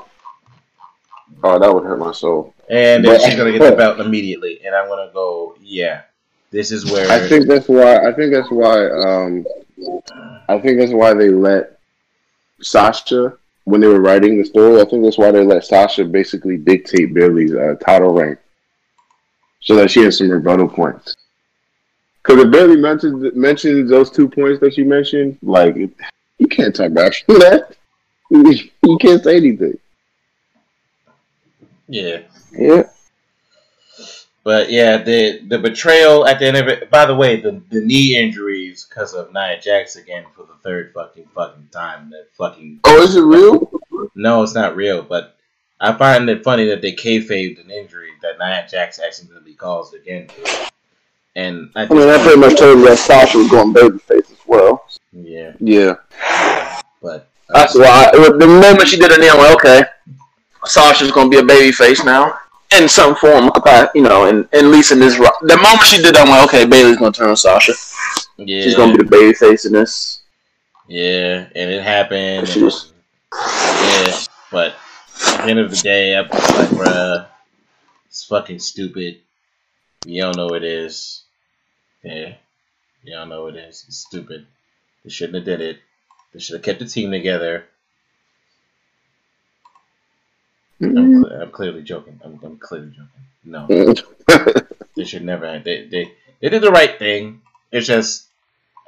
Oh, 1.45 1.60
that 1.60 1.73
would 1.73 1.84
hurt 1.84 1.99
my 1.99 2.11
soul. 2.14 2.52
And 2.69 3.03
then 3.03 3.14
But- 3.14 3.22
she's 3.22 3.35
gonna 3.35 3.52
get 3.52 3.61
the 3.61 3.76
belt 3.76 3.99
immediately, 3.99 4.61
and 4.65 4.73
I'm 4.76 4.88
gonna 4.88 5.11
go. 5.14 5.56
Yeah, 5.61 6.02
this 6.52 6.72
is 6.72 6.90
where 6.91 7.10
I 7.11 7.19
think 7.27 7.48
that's 7.48 7.68
why. 7.68 8.07
I 8.07 8.11
think 8.14 8.34
that's 8.34 8.49
why. 8.52 8.88
Um, 8.90 9.45
I 10.48 10.60
think 10.60 10.80
that's 10.80 10.94
why 10.94 11.14
they 11.14 11.30
let 11.30 11.77
Sasha 12.61 13.34
when 13.65 13.81
they 13.81 13.88
were 13.88 14.02
writing 14.02 14.38
the 14.38 14.45
story. 14.45 14.80
I 14.81 14.85
think 14.85 15.03
that's 15.03 15.18
why 15.18 15.31
they 15.31 15.44
let 15.44 15.65
Sasha 15.65 16.06
basically 16.06 16.57
dictate 16.57 17.14
Bayley's 17.14 17.53
uh, 17.53 17.76
title 17.85 18.14
rank, 18.14 18.40
so 19.61 19.76
that 19.76 19.91
she 19.91 20.03
has 20.03 20.18
some 20.18 20.30
rebuttal 20.30 20.69
points. 20.69 21.15
Because 22.22 22.45
if 22.45 22.52
Bayley 22.52 22.77
mentions 22.77 23.35
mentions 23.35 23.90
those 23.90 24.10
two 24.10 24.30
points 24.30 24.61
that 24.61 24.77
you 24.77 24.85
mentioned, 24.85 25.38
like 25.41 25.76
you 25.76 26.48
can't 26.48 26.73
talk 26.73 26.88
about 26.88 27.11
that. 27.27 27.76
You 28.30 28.98
can't 28.99 29.22
say 29.23 29.35
anything. 29.38 29.77
yeah. 31.88 32.22
Yeah. 32.53 32.84
But 34.43 34.69
yeah, 34.69 34.97
the 34.97 35.39
the 35.47 35.57
betrayal 35.57 36.27
at 36.27 36.39
the 36.39 36.47
end 36.47 36.57
of 36.57 36.67
it. 36.67 36.89
By 36.89 37.05
the 37.05 37.15
way, 37.15 37.39
the, 37.39 37.61
the 37.69 37.80
knee 37.80 38.17
injuries 38.17 38.85
because 38.88 39.13
of 39.13 39.31
Nia 39.34 39.59
Jax 39.61 39.95
again 39.95 40.25
for 40.35 40.43
the 40.43 40.55
third 40.63 40.91
fucking 40.93 41.27
fucking 41.34 41.69
time. 41.71 42.09
That 42.09 42.27
fucking 42.38 42.81
Oh, 42.84 43.01
is 43.03 43.15
it 43.15 43.21
real? 43.21 43.71
no, 44.15 44.43
it's 44.43 44.53
not 44.53 44.75
real. 44.75 45.01
But 45.01 45.38
I 45.80 45.93
find 45.93 46.30
it 46.30 46.43
funny 46.43 46.65
that 46.67 46.81
they 46.81 46.91
kayfabed 46.91 47.63
an 47.63 47.71
injury 47.71 48.09
that 48.21 48.38
Nia 48.38 48.67
Jax 48.69 48.99
accidentally 48.99 49.53
caused 49.53 49.93
again. 49.93 50.27
And 51.35 51.71
I, 51.75 51.84
I 51.85 51.88
mean, 51.88 51.99
that 52.07 52.21
pretty 52.21 52.39
much 52.39 52.59
told 52.59 52.80
you 52.80 52.85
that 52.89 52.97
Sasha 52.99 53.38
was 53.38 53.49
going 53.49 53.73
babyface 53.73 54.30
as 54.31 54.38
well. 54.45 54.85
yeah, 55.13 55.53
Yeah. 55.59 55.95
but 57.01 57.30
uh, 57.49 57.53
That's 57.53 57.75
why 57.75 58.11
the 58.13 58.45
moment 58.45 58.88
she 58.88 58.97
did 58.99 59.09
it, 59.11 59.19
I'm 59.31 59.38
like, 59.39 59.55
okay, 59.55 59.84
Sasha's 60.65 61.11
going 61.11 61.31
to 61.31 61.41
be 61.41 61.53
a 61.53 61.55
babyface 61.55 62.05
now. 62.05 62.38
In 62.82 62.90
some 62.90 63.16
form, 63.16 63.52
you 63.94 64.02
know, 64.02 64.26
and, 64.26 64.40
and 64.52 64.66
at 64.66 64.72
least 64.72 64.91
in 64.91 65.00
this, 65.00 65.16
the 65.18 65.58
moment 65.62 65.84
she 65.84 65.98
did 66.02 66.16
that, 66.16 66.26
I'm 66.26 66.30
like, 66.30 66.44
okay, 66.45 66.66
Bayley's 66.66 66.98
to 67.14 67.18
turn 67.20 67.30
on 67.30 67.36
Sasha. 67.38 67.74
yeah, 68.38 68.64
She's 68.64 68.76
to 68.76 68.98
be 68.98 69.04
the 69.04 69.10
babyface 69.10 69.66
in 69.68 69.74
this. 69.74 70.22
Yeah, 70.88 71.48
and 71.56 71.70
it 71.70 71.84
happened. 71.84 72.48
She 72.48 72.64
was- 72.64 72.91
yeah, 73.32 74.20
but 74.52 74.76
at 75.28 75.38
the 75.45 75.50
end 75.52 75.60
of 75.60 75.70
the 75.72 75.78
day, 75.78 76.18
I'm 76.18 76.28
like, 76.30 76.70
bruh, 76.70 77.28
it's 78.08 78.26
fucking 78.26 78.60
stupid. 78.60 79.20
You 80.06 80.22
don't 80.24 80.36
know 80.38 80.50
it 80.50 80.64
is. 80.64 81.24
Yeah, 82.04 82.34
you 83.04 83.14
don't 83.14 83.30
know 83.30 83.48
it 83.48 83.56
is. 83.56 83.86
It's 83.88 83.98
stupid. 83.98 84.45
They 85.04 85.10
shouldn't 85.10 85.36
have 85.36 85.45
did 85.45 85.62
it. 85.62 85.80
They 86.34 86.40
should 86.40 86.56
have 86.56 86.64
kept 86.64 86.80
the 86.80 86.86
team 86.86 87.12
together. 87.12 87.66
I'm, 90.84 90.95
mm-hmm. 90.95 91.23
cl- 91.23 91.41
I'm 91.41 91.51
clearly 91.51 91.84
joking. 91.84 92.19
I'm, 92.23 92.39
I'm 92.43 92.57
clearly 92.57 92.89
joking. 92.89 93.07
No, 93.45 93.68
mm-hmm. 93.68 94.84
they 94.95 95.03
should 95.03 95.23
never 95.23 95.51
have. 95.51 95.64
They, 95.64 95.88
they 95.88 96.11
they 96.41 96.49
did 96.49 96.61
the 96.61 96.72
right 96.72 96.97
thing. 96.97 97.41
It's 97.72 97.88
just 97.88 98.27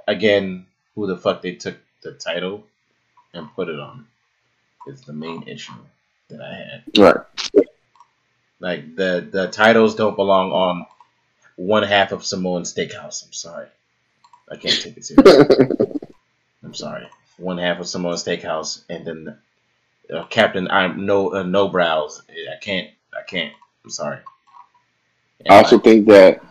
again 0.07 0.65
who 0.95 1.07
the 1.07 1.17
fuck 1.17 1.41
they 1.41 1.53
took 1.53 1.77
the 2.03 2.11
title 2.11 2.63
and 3.33 3.53
put 3.53 3.69
it 3.69 3.79
on 3.79 4.07
is 4.87 5.01
the 5.01 5.13
main 5.13 5.47
issue 5.47 5.73
that 6.29 6.41
I 6.41 6.53
had. 6.53 6.83
right. 6.97 7.65
Like 8.59 8.95
the 8.95 9.27
the 9.29 9.47
titles 9.47 9.95
don't 9.95 10.15
belong 10.15 10.51
on 10.51 10.85
one 11.55 11.83
half 11.83 12.11
of 12.11 12.25
Samoan 12.25 12.63
Steakhouse. 12.63 13.25
I'm 13.25 13.33
sorry, 13.33 13.67
I 14.49 14.55
can't 14.55 14.81
take 14.81 14.97
it 14.97 15.05
seriously. 15.05 15.67
I'm 16.63 16.73
sorry. 16.73 17.07
One 17.37 17.57
half 17.57 17.79
of 17.79 17.87
Samoan 17.87 18.15
Steakhouse 18.15 18.83
and 18.89 19.05
then 19.05 19.37
uh, 20.13 20.25
Captain 20.25 20.67
I'm 20.69 21.05
no 21.05 21.33
uh, 21.33 21.43
no 21.43 21.67
brows. 21.67 22.21
I 22.29 22.57
can't. 22.61 22.89
I 23.13 23.23
can't. 23.23 23.53
I'm 23.83 23.89
sorry. 23.89 24.19
And 25.39 25.53
I 25.53 25.57
also 25.57 25.75
like, 25.77 25.83
think 25.83 26.07
that 26.07 26.41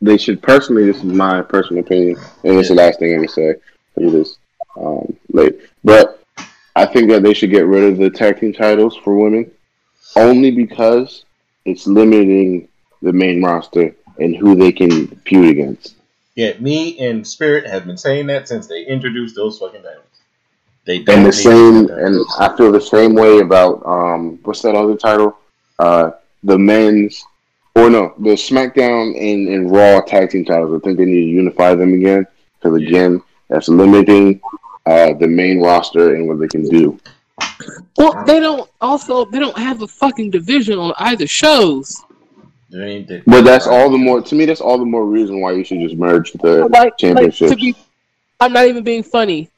they 0.00 0.18
should 0.18 0.42
personally. 0.42 0.84
This 0.84 0.98
is 0.98 1.04
my 1.04 1.42
personal 1.42 1.82
opinion, 1.82 2.16
and 2.44 2.58
it's 2.58 2.68
the 2.68 2.74
last 2.74 2.98
thing 2.98 3.12
I'm 3.12 3.18
gonna 3.18 3.28
say. 3.28 3.54
I'll 3.98 4.10
this 4.10 4.36
um, 4.76 5.16
late, 5.32 5.60
but 5.84 6.24
I 6.74 6.86
think 6.86 7.10
that 7.10 7.22
they 7.22 7.34
should 7.34 7.50
get 7.50 7.66
rid 7.66 7.84
of 7.84 7.98
the 7.98 8.10
tag 8.10 8.40
team 8.40 8.52
titles 8.52 8.96
for 8.96 9.14
women, 9.14 9.50
only 10.16 10.50
because 10.50 11.24
it's 11.64 11.86
limiting 11.86 12.68
the 13.02 13.12
main 13.12 13.42
roster 13.42 13.94
and 14.18 14.36
who 14.36 14.54
they 14.54 14.72
can 14.72 15.08
feud 15.26 15.50
against. 15.50 15.96
yeah, 16.34 16.58
me 16.58 16.98
and 16.98 17.26
Spirit 17.26 17.66
have 17.66 17.86
been 17.86 17.98
saying 17.98 18.26
that 18.28 18.48
since 18.48 18.66
they 18.66 18.84
introduced 18.84 19.36
those 19.36 19.58
fucking 19.58 19.82
titles. 19.82 20.11
They 20.84 20.98
don't 21.00 21.16
And 21.18 21.24
the 21.26 21.30
need 21.30 21.34
same, 21.34 21.90
and 21.90 22.24
I 22.38 22.56
feel 22.56 22.72
the 22.72 22.80
same 22.80 23.14
way 23.14 23.38
about 23.38 23.84
um, 23.86 24.38
what's 24.42 24.62
that 24.62 24.74
other 24.74 24.96
title? 24.96 25.36
Uh, 25.78 26.10
the 26.42 26.58
men's, 26.58 27.24
or 27.76 27.88
no, 27.88 28.14
the 28.18 28.30
SmackDown 28.30 29.16
and, 29.16 29.48
and 29.48 29.70
Raw 29.70 30.00
tag 30.00 30.30
team 30.30 30.44
titles. 30.44 30.74
I 30.80 30.84
think 30.84 30.98
they 30.98 31.04
need 31.04 31.20
to 31.24 31.30
unify 31.30 31.74
them 31.76 31.94
again 31.94 32.26
because 32.60 32.76
again, 32.82 33.22
that's 33.48 33.68
limiting 33.68 34.40
uh, 34.86 35.12
the 35.14 35.26
main 35.28 35.60
roster 35.60 36.16
and 36.16 36.26
what 36.26 36.40
they 36.40 36.48
can 36.48 36.68
do. 36.68 36.98
Well, 37.96 38.24
they 38.24 38.40
don't 38.40 38.68
also 38.80 39.24
they 39.26 39.38
don't 39.38 39.56
have 39.56 39.82
a 39.82 39.86
fucking 39.88 40.30
division 40.30 40.78
on 40.78 40.92
either 40.98 41.26
shows. 41.28 42.02
they 42.70 42.98
need 42.98 43.08
to- 43.08 43.22
But 43.26 43.42
that's 43.42 43.68
all 43.68 43.88
the 43.88 43.98
more 43.98 44.20
to 44.20 44.34
me. 44.34 44.46
That's 44.46 44.60
all 44.60 44.78
the 44.78 44.84
more 44.84 45.06
reason 45.06 45.40
why 45.40 45.52
you 45.52 45.62
should 45.62 45.78
just 45.80 45.94
merge 45.96 46.32
the 46.32 46.62
Like, 46.62 46.70
like 46.72 46.98
championships. 46.98 47.52
to 47.52 47.56
be, 47.56 47.74
I'm 48.40 48.52
not 48.52 48.66
even 48.66 48.82
being 48.82 49.04
funny. 49.04 49.48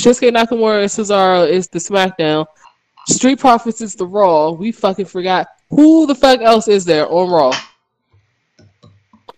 Shinsuke 0.00 0.30
Nakamura 0.30 0.80
and 0.80 0.90
Cesaro 0.90 1.48
is 1.48 1.68
the 1.68 1.78
SmackDown. 1.78 2.46
Street 3.08 3.38
Profits 3.38 3.80
is 3.80 3.94
the 3.94 4.06
Raw. 4.06 4.50
We 4.50 4.72
fucking 4.72 5.06
forgot 5.06 5.48
who 5.68 6.06
the 6.06 6.14
fuck 6.14 6.40
else 6.40 6.68
is 6.68 6.84
there 6.84 7.06
on 7.08 7.30
Raw. 7.30 7.52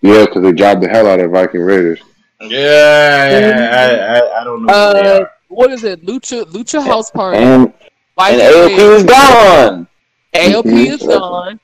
yeah, 0.03 0.25
because 0.25 0.43
they 0.43 0.53
jobbed 0.53 0.83
the 0.83 0.89
hell 0.89 1.07
out 1.07 1.21
of 1.21 1.31
Viking 1.31 1.61
Raiders. 1.63 2.01
Yeah, 2.41 3.39
yeah, 3.39 3.71
I, 3.73 4.19
I, 4.19 4.41
I 4.41 4.45
don't 4.45 4.65
know 4.67 4.73
who 4.73 4.93
they 4.95 5.09
Uh, 5.11 5.21
are. 5.21 5.31
what 5.49 5.71
is 5.71 5.85
it? 5.85 6.05
Lucha 6.05 6.45
Lucha 6.47 6.85
House 6.85 7.11
Party. 7.11 7.39
And, 7.39 7.73
and 8.19 8.41
AOP 8.41 8.69
Raiders. 8.69 9.01
is 9.03 9.05
gone. 9.05 9.89
AOP 10.35 10.87
is 10.87 11.03
gone. 11.03 11.61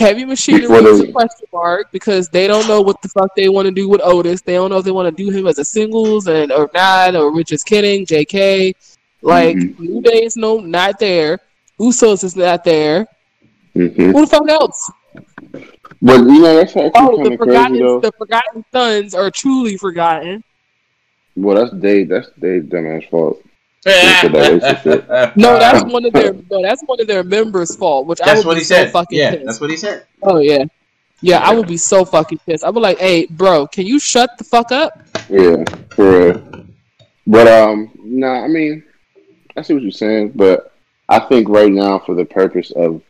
Heavy 0.00 0.24
machinery 0.24 0.62
is 0.64 1.00
a 1.00 1.12
question 1.12 1.46
mark 1.52 1.92
because 1.92 2.30
they 2.30 2.46
don't 2.46 2.66
know 2.66 2.80
what 2.80 3.02
the 3.02 3.08
fuck 3.08 3.28
they 3.36 3.50
want 3.50 3.66
to 3.66 3.70
do 3.70 3.86
with 3.86 4.00
Otis. 4.02 4.40
They 4.40 4.54
don't 4.54 4.70
know 4.70 4.78
if 4.78 4.84
they 4.86 4.90
want 4.90 5.14
to 5.14 5.24
do 5.24 5.30
him 5.30 5.46
as 5.46 5.58
a 5.58 5.64
singles 5.64 6.26
and 6.26 6.50
or 6.50 6.70
not, 6.72 7.14
or 7.14 7.30
we're 7.30 7.44
just 7.44 7.66
kidding. 7.66 8.06
JK, 8.06 8.72
like 9.20 9.56
Mhm. 9.58 9.78
New 9.78 10.00
Day 10.00 10.24
is 10.24 10.38
no 10.38 10.58
not 10.58 10.98
there. 10.98 11.38
Usos 11.78 12.24
is 12.24 12.34
not 12.34 12.64
there. 12.64 13.06
hmm 13.74 13.86
Who 13.88 14.22
the 14.22 14.26
fuck 14.26 14.48
else? 14.48 14.90
But 16.00 16.20
you 16.20 16.40
know 16.40 16.54
that's 16.56 16.74
actually 16.74 16.92
Oh, 16.94 17.16
kind 17.18 17.26
the 17.26 17.32
of 17.34 17.40
crazy 17.40 17.78
though. 17.80 18.00
the 18.00 18.12
forgotten 18.16 18.64
sons 18.72 19.14
are 19.14 19.30
truly 19.30 19.76
forgotten. 19.76 20.42
Well, 21.36 21.56
that's 21.56 21.74
Dave. 21.74 22.08
That's 22.08 22.30
Dave 22.40 22.62
dumbass 22.64 23.06
fault. 23.10 23.42
Said 23.82 24.28
that. 24.32 25.32
No, 25.36 25.58
that's 25.58 25.84
one 25.92 26.04
of 26.04 26.12
their 26.12 26.32
no, 26.50 26.62
that's 26.62 26.82
one 26.84 27.00
of 27.00 27.06
their 27.06 27.22
members' 27.24 27.74
fault. 27.76 28.06
Which 28.06 28.20
I 28.20 28.26
That's 28.26 28.38
would 28.38 28.46
what 28.46 28.54
be 28.54 28.60
he 28.60 28.64
so 28.64 28.74
said. 28.76 28.92
fucking 28.92 29.18
Yeah, 29.18 29.30
pissed. 29.32 29.44
that's 29.46 29.60
what 29.60 29.70
he 29.70 29.76
said. 29.76 30.06
Oh 30.22 30.38
yeah, 30.38 30.64
yeah, 31.22 31.38
I 31.38 31.54
would 31.54 31.68
be 31.68 31.76
so 31.76 32.04
fucking 32.04 32.38
pissed. 32.46 32.64
I'd 32.64 32.74
be 32.74 32.80
like, 32.80 32.98
hey, 32.98 33.26
bro, 33.26 33.66
can 33.66 33.86
you 33.86 33.98
shut 33.98 34.36
the 34.38 34.44
fuck 34.44 34.70
up? 34.72 34.92
Yeah, 35.28 35.64
for 35.94 36.10
real. 36.32 36.66
But 37.26 37.46
um, 37.48 37.90
nah, 37.96 38.44
I 38.44 38.48
mean, 38.48 38.82
I 39.56 39.62
see 39.62 39.74
what 39.74 39.82
you're 39.82 39.92
saying, 39.92 40.32
but 40.34 40.72
I 41.08 41.18
think 41.20 41.48
right 41.48 41.72
now, 41.72 41.98
for 41.98 42.14
the 42.14 42.24
purpose 42.24 42.70
of 42.72 43.02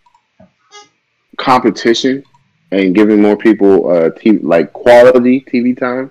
competition 1.39 2.23
and 2.70 2.94
giving 2.94 3.20
more 3.20 3.36
people 3.36 3.90
uh, 3.90 4.10
t- 4.10 4.39
like 4.39 4.73
quality 4.73 5.40
TV 5.40 5.76
time, 5.78 6.10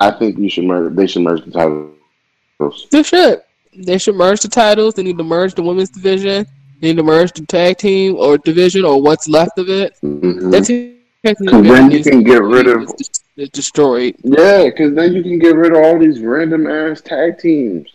I 0.00 0.10
think 0.12 0.38
you 0.38 0.48
should 0.48 0.64
merge. 0.64 0.94
They 0.94 1.06
should 1.06 1.22
merge 1.22 1.44
the 1.44 1.50
titles. 1.50 1.94
They 2.90 3.02
should. 3.02 3.42
They 3.76 3.98
should 3.98 4.16
merge 4.16 4.40
the 4.40 4.48
titles. 4.48 4.94
They 4.94 5.02
need 5.02 5.18
to 5.18 5.24
merge 5.24 5.54
the 5.54 5.62
women's 5.62 5.90
division. 5.90 6.46
They 6.80 6.88
need 6.88 6.96
to 6.96 7.02
merge 7.02 7.32
the 7.32 7.46
tag 7.46 7.78
team 7.78 8.16
or 8.16 8.38
division 8.38 8.84
or 8.84 9.00
what's 9.00 9.28
left 9.28 9.58
of 9.58 9.68
it. 9.68 9.94
Mhm. 10.02 10.50
That 10.50 10.66
tag 10.66 11.36
team 11.36 11.48
Cause 11.48 11.62
then 11.62 11.90
you 11.90 12.02
can 12.02 12.22
get 12.22 12.42
rid 12.42 12.66
of- 12.68 12.90
destroyed. 13.52 14.16
Yeah, 14.24 14.64
because 14.64 14.94
then 14.94 15.12
you 15.12 15.22
can 15.22 15.38
get 15.38 15.54
rid 15.54 15.72
of 15.72 15.78
all 15.78 15.98
these 15.98 16.20
random 16.20 16.66
ass 16.66 17.00
tag 17.00 17.38
teams. 17.38 17.88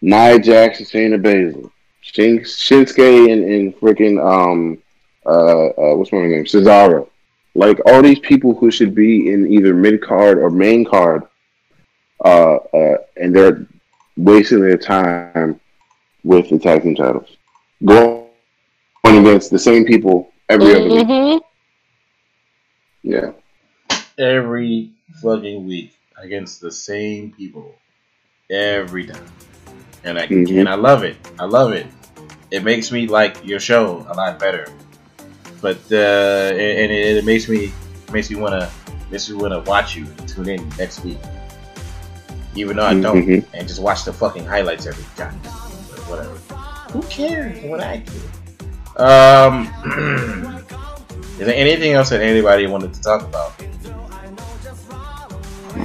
Nia 0.00 0.38
Jax 0.38 0.78
and 0.78 0.88
Shayna 0.88 1.20
Baszler, 1.20 1.70
Shin- 2.00 2.40
Shinsuke 2.40 3.30
and, 3.32 3.44
and 3.44 3.76
freaking 3.78 4.22
um 4.22 4.78
uh, 5.26 5.66
uh 5.66 5.96
what's 5.96 6.12
my 6.12 6.26
name 6.26 6.44
Cesaro. 6.44 7.08
Like 7.54 7.80
all 7.86 8.02
these 8.02 8.20
people 8.20 8.54
who 8.54 8.70
should 8.70 8.94
be 8.94 9.30
in 9.32 9.50
either 9.52 9.74
mid 9.74 10.00
card 10.02 10.38
or 10.38 10.50
main 10.50 10.84
card, 10.84 11.22
uh, 12.24 12.56
uh, 12.56 12.96
and 13.16 13.34
they're 13.34 13.66
wasting 14.16 14.60
their 14.60 14.78
time 14.78 15.60
with 16.24 16.48
the 16.50 16.58
tag 16.58 16.82
team 16.82 16.94
titles, 16.94 17.36
going 17.84 18.24
on 19.04 19.18
against 19.18 19.50
the 19.50 19.58
same 19.58 19.84
people 19.84 20.32
every 20.48 20.74
other 20.74 20.84
week. 20.84 21.06
Mhm. 21.06 21.40
Yeah, 23.02 23.32
Every 24.18 24.90
fucking 25.22 25.66
week 25.66 25.92
against 26.16 26.60
the 26.60 26.72
same 26.72 27.32
people. 27.32 27.74
Every 28.50 29.06
time. 29.06 29.26
And 30.04 30.18
I 30.18 30.26
Mhm. 30.26 30.60
and 30.60 30.68
I 30.68 30.74
love 30.74 31.04
it. 31.04 31.16
I 31.38 31.44
love 31.44 31.72
it. 31.72 31.86
It 32.50 32.64
makes 32.64 32.90
me 32.90 33.06
like 33.06 33.36
your 33.44 33.60
show 33.60 34.06
a 34.08 34.14
lot 34.14 34.38
better. 34.38 34.66
But 35.60 35.78
uh 35.90 36.50
and 36.52 36.60
and 36.60 36.92
it, 36.92 37.16
it 37.18 37.24
makes 37.24 37.48
me 37.48 37.72
makes 38.12 38.30
me 38.30 38.36
wanna 38.36 38.70
makes 39.10 39.28
me 39.28 39.36
wanna 39.36 39.60
watch 39.60 39.96
you 39.96 40.06
and 40.18 40.28
tune 40.28 40.48
in 40.48 40.68
next 40.78 41.04
week. 41.04 41.18
Even 42.56 42.76
though 42.76 42.86
I 42.86 42.94
don't 42.98 43.24
Mhm. 43.26 43.44
and 43.54 43.68
just 43.68 43.80
watch 43.80 44.04
the 44.04 44.12
fucking 44.12 44.44
highlights 44.46 44.86
every 44.86 45.04
time. 45.16 45.34
Whatever. 46.08 46.34
Who 46.92 47.02
cares 47.02 47.62
what 47.64 47.80
I 47.80 48.02
do? 48.04 49.02
Um 49.02 49.68
Is 51.38 51.44
there 51.46 51.54
anything 51.54 51.92
else 51.92 52.08
that 52.10 52.22
anybody 52.22 52.66
wanted 52.66 52.94
to 52.94 53.00
talk 53.02 53.22
about? 53.22 53.52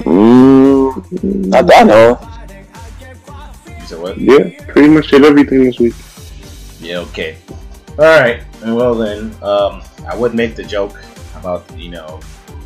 Mm, 0.04 1.46
not 1.48 1.66
that 1.66 1.82
I 1.82 1.84
know. 1.84 2.18
You 3.68 3.86
said 3.86 4.00
what? 4.00 4.18
yeah, 4.18 4.48
pretty 4.72 4.88
much 4.88 5.08
did 5.08 5.24
everything 5.24 5.64
this 5.64 5.78
week. 5.78 5.94
Yeah, 6.80 6.98
okay. 7.10 7.36
Alright. 7.98 8.42
Well 8.64 8.94
then, 8.94 9.34
um 9.42 9.82
I 10.08 10.16
would 10.16 10.34
make 10.34 10.56
the 10.56 10.64
joke 10.64 10.98
about, 11.36 11.64
you 11.76 11.90
know, 11.90 12.20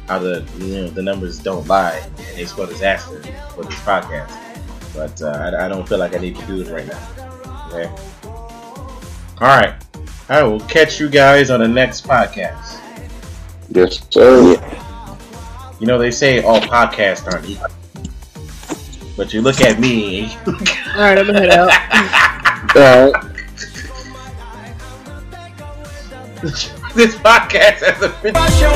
how 0.08 0.18
the 0.18 0.46
you 0.58 0.74
know 0.74 0.88
the 0.88 1.02
numbers 1.02 1.38
don't 1.38 1.66
lie 1.66 1.98
and 1.98 2.36
they 2.36 2.44
spell 2.44 2.66
disaster 2.66 3.20
for 3.54 3.64
this 3.64 3.74
podcast. 3.80 4.32
But 4.94 5.20
uh, 5.20 5.56
I, 5.58 5.66
I 5.66 5.68
don't 5.68 5.86
feel 5.86 5.98
like 5.98 6.14
I 6.14 6.18
need 6.18 6.36
to 6.36 6.46
do 6.46 6.60
it 6.60 6.68
right 6.68 6.86
now. 6.86 7.68
Okay. 7.68 7.90
Alright. 9.40 9.74
I 10.28 10.42
will 10.42 10.60
catch 10.60 10.98
you 10.98 11.08
guys 11.08 11.50
on 11.50 11.60
the 11.60 11.68
next 11.68 12.06
podcast. 12.06 12.80
Yes, 13.68 14.00
sir. 14.10 14.54
You 15.80 15.86
know 15.86 15.98
they 15.98 16.10
say 16.10 16.42
all 16.42 16.60
podcasts 16.60 17.30
aren't 17.30 17.48
equal. 17.48 17.68
But 19.16 19.32
you 19.32 19.40
look 19.40 19.60
at 19.60 19.80
me 19.80 20.36
All 20.46 20.52
right, 20.98 21.18
I'm 21.18 21.26
gonna 21.26 21.40
head 21.40 21.50
out. 21.50 21.70
All 22.76 23.12
right. 23.12 23.32
this 26.96 27.14
podcast 27.16 27.84
has 27.84 28.00
a 28.00 28.08
show. 28.58 28.72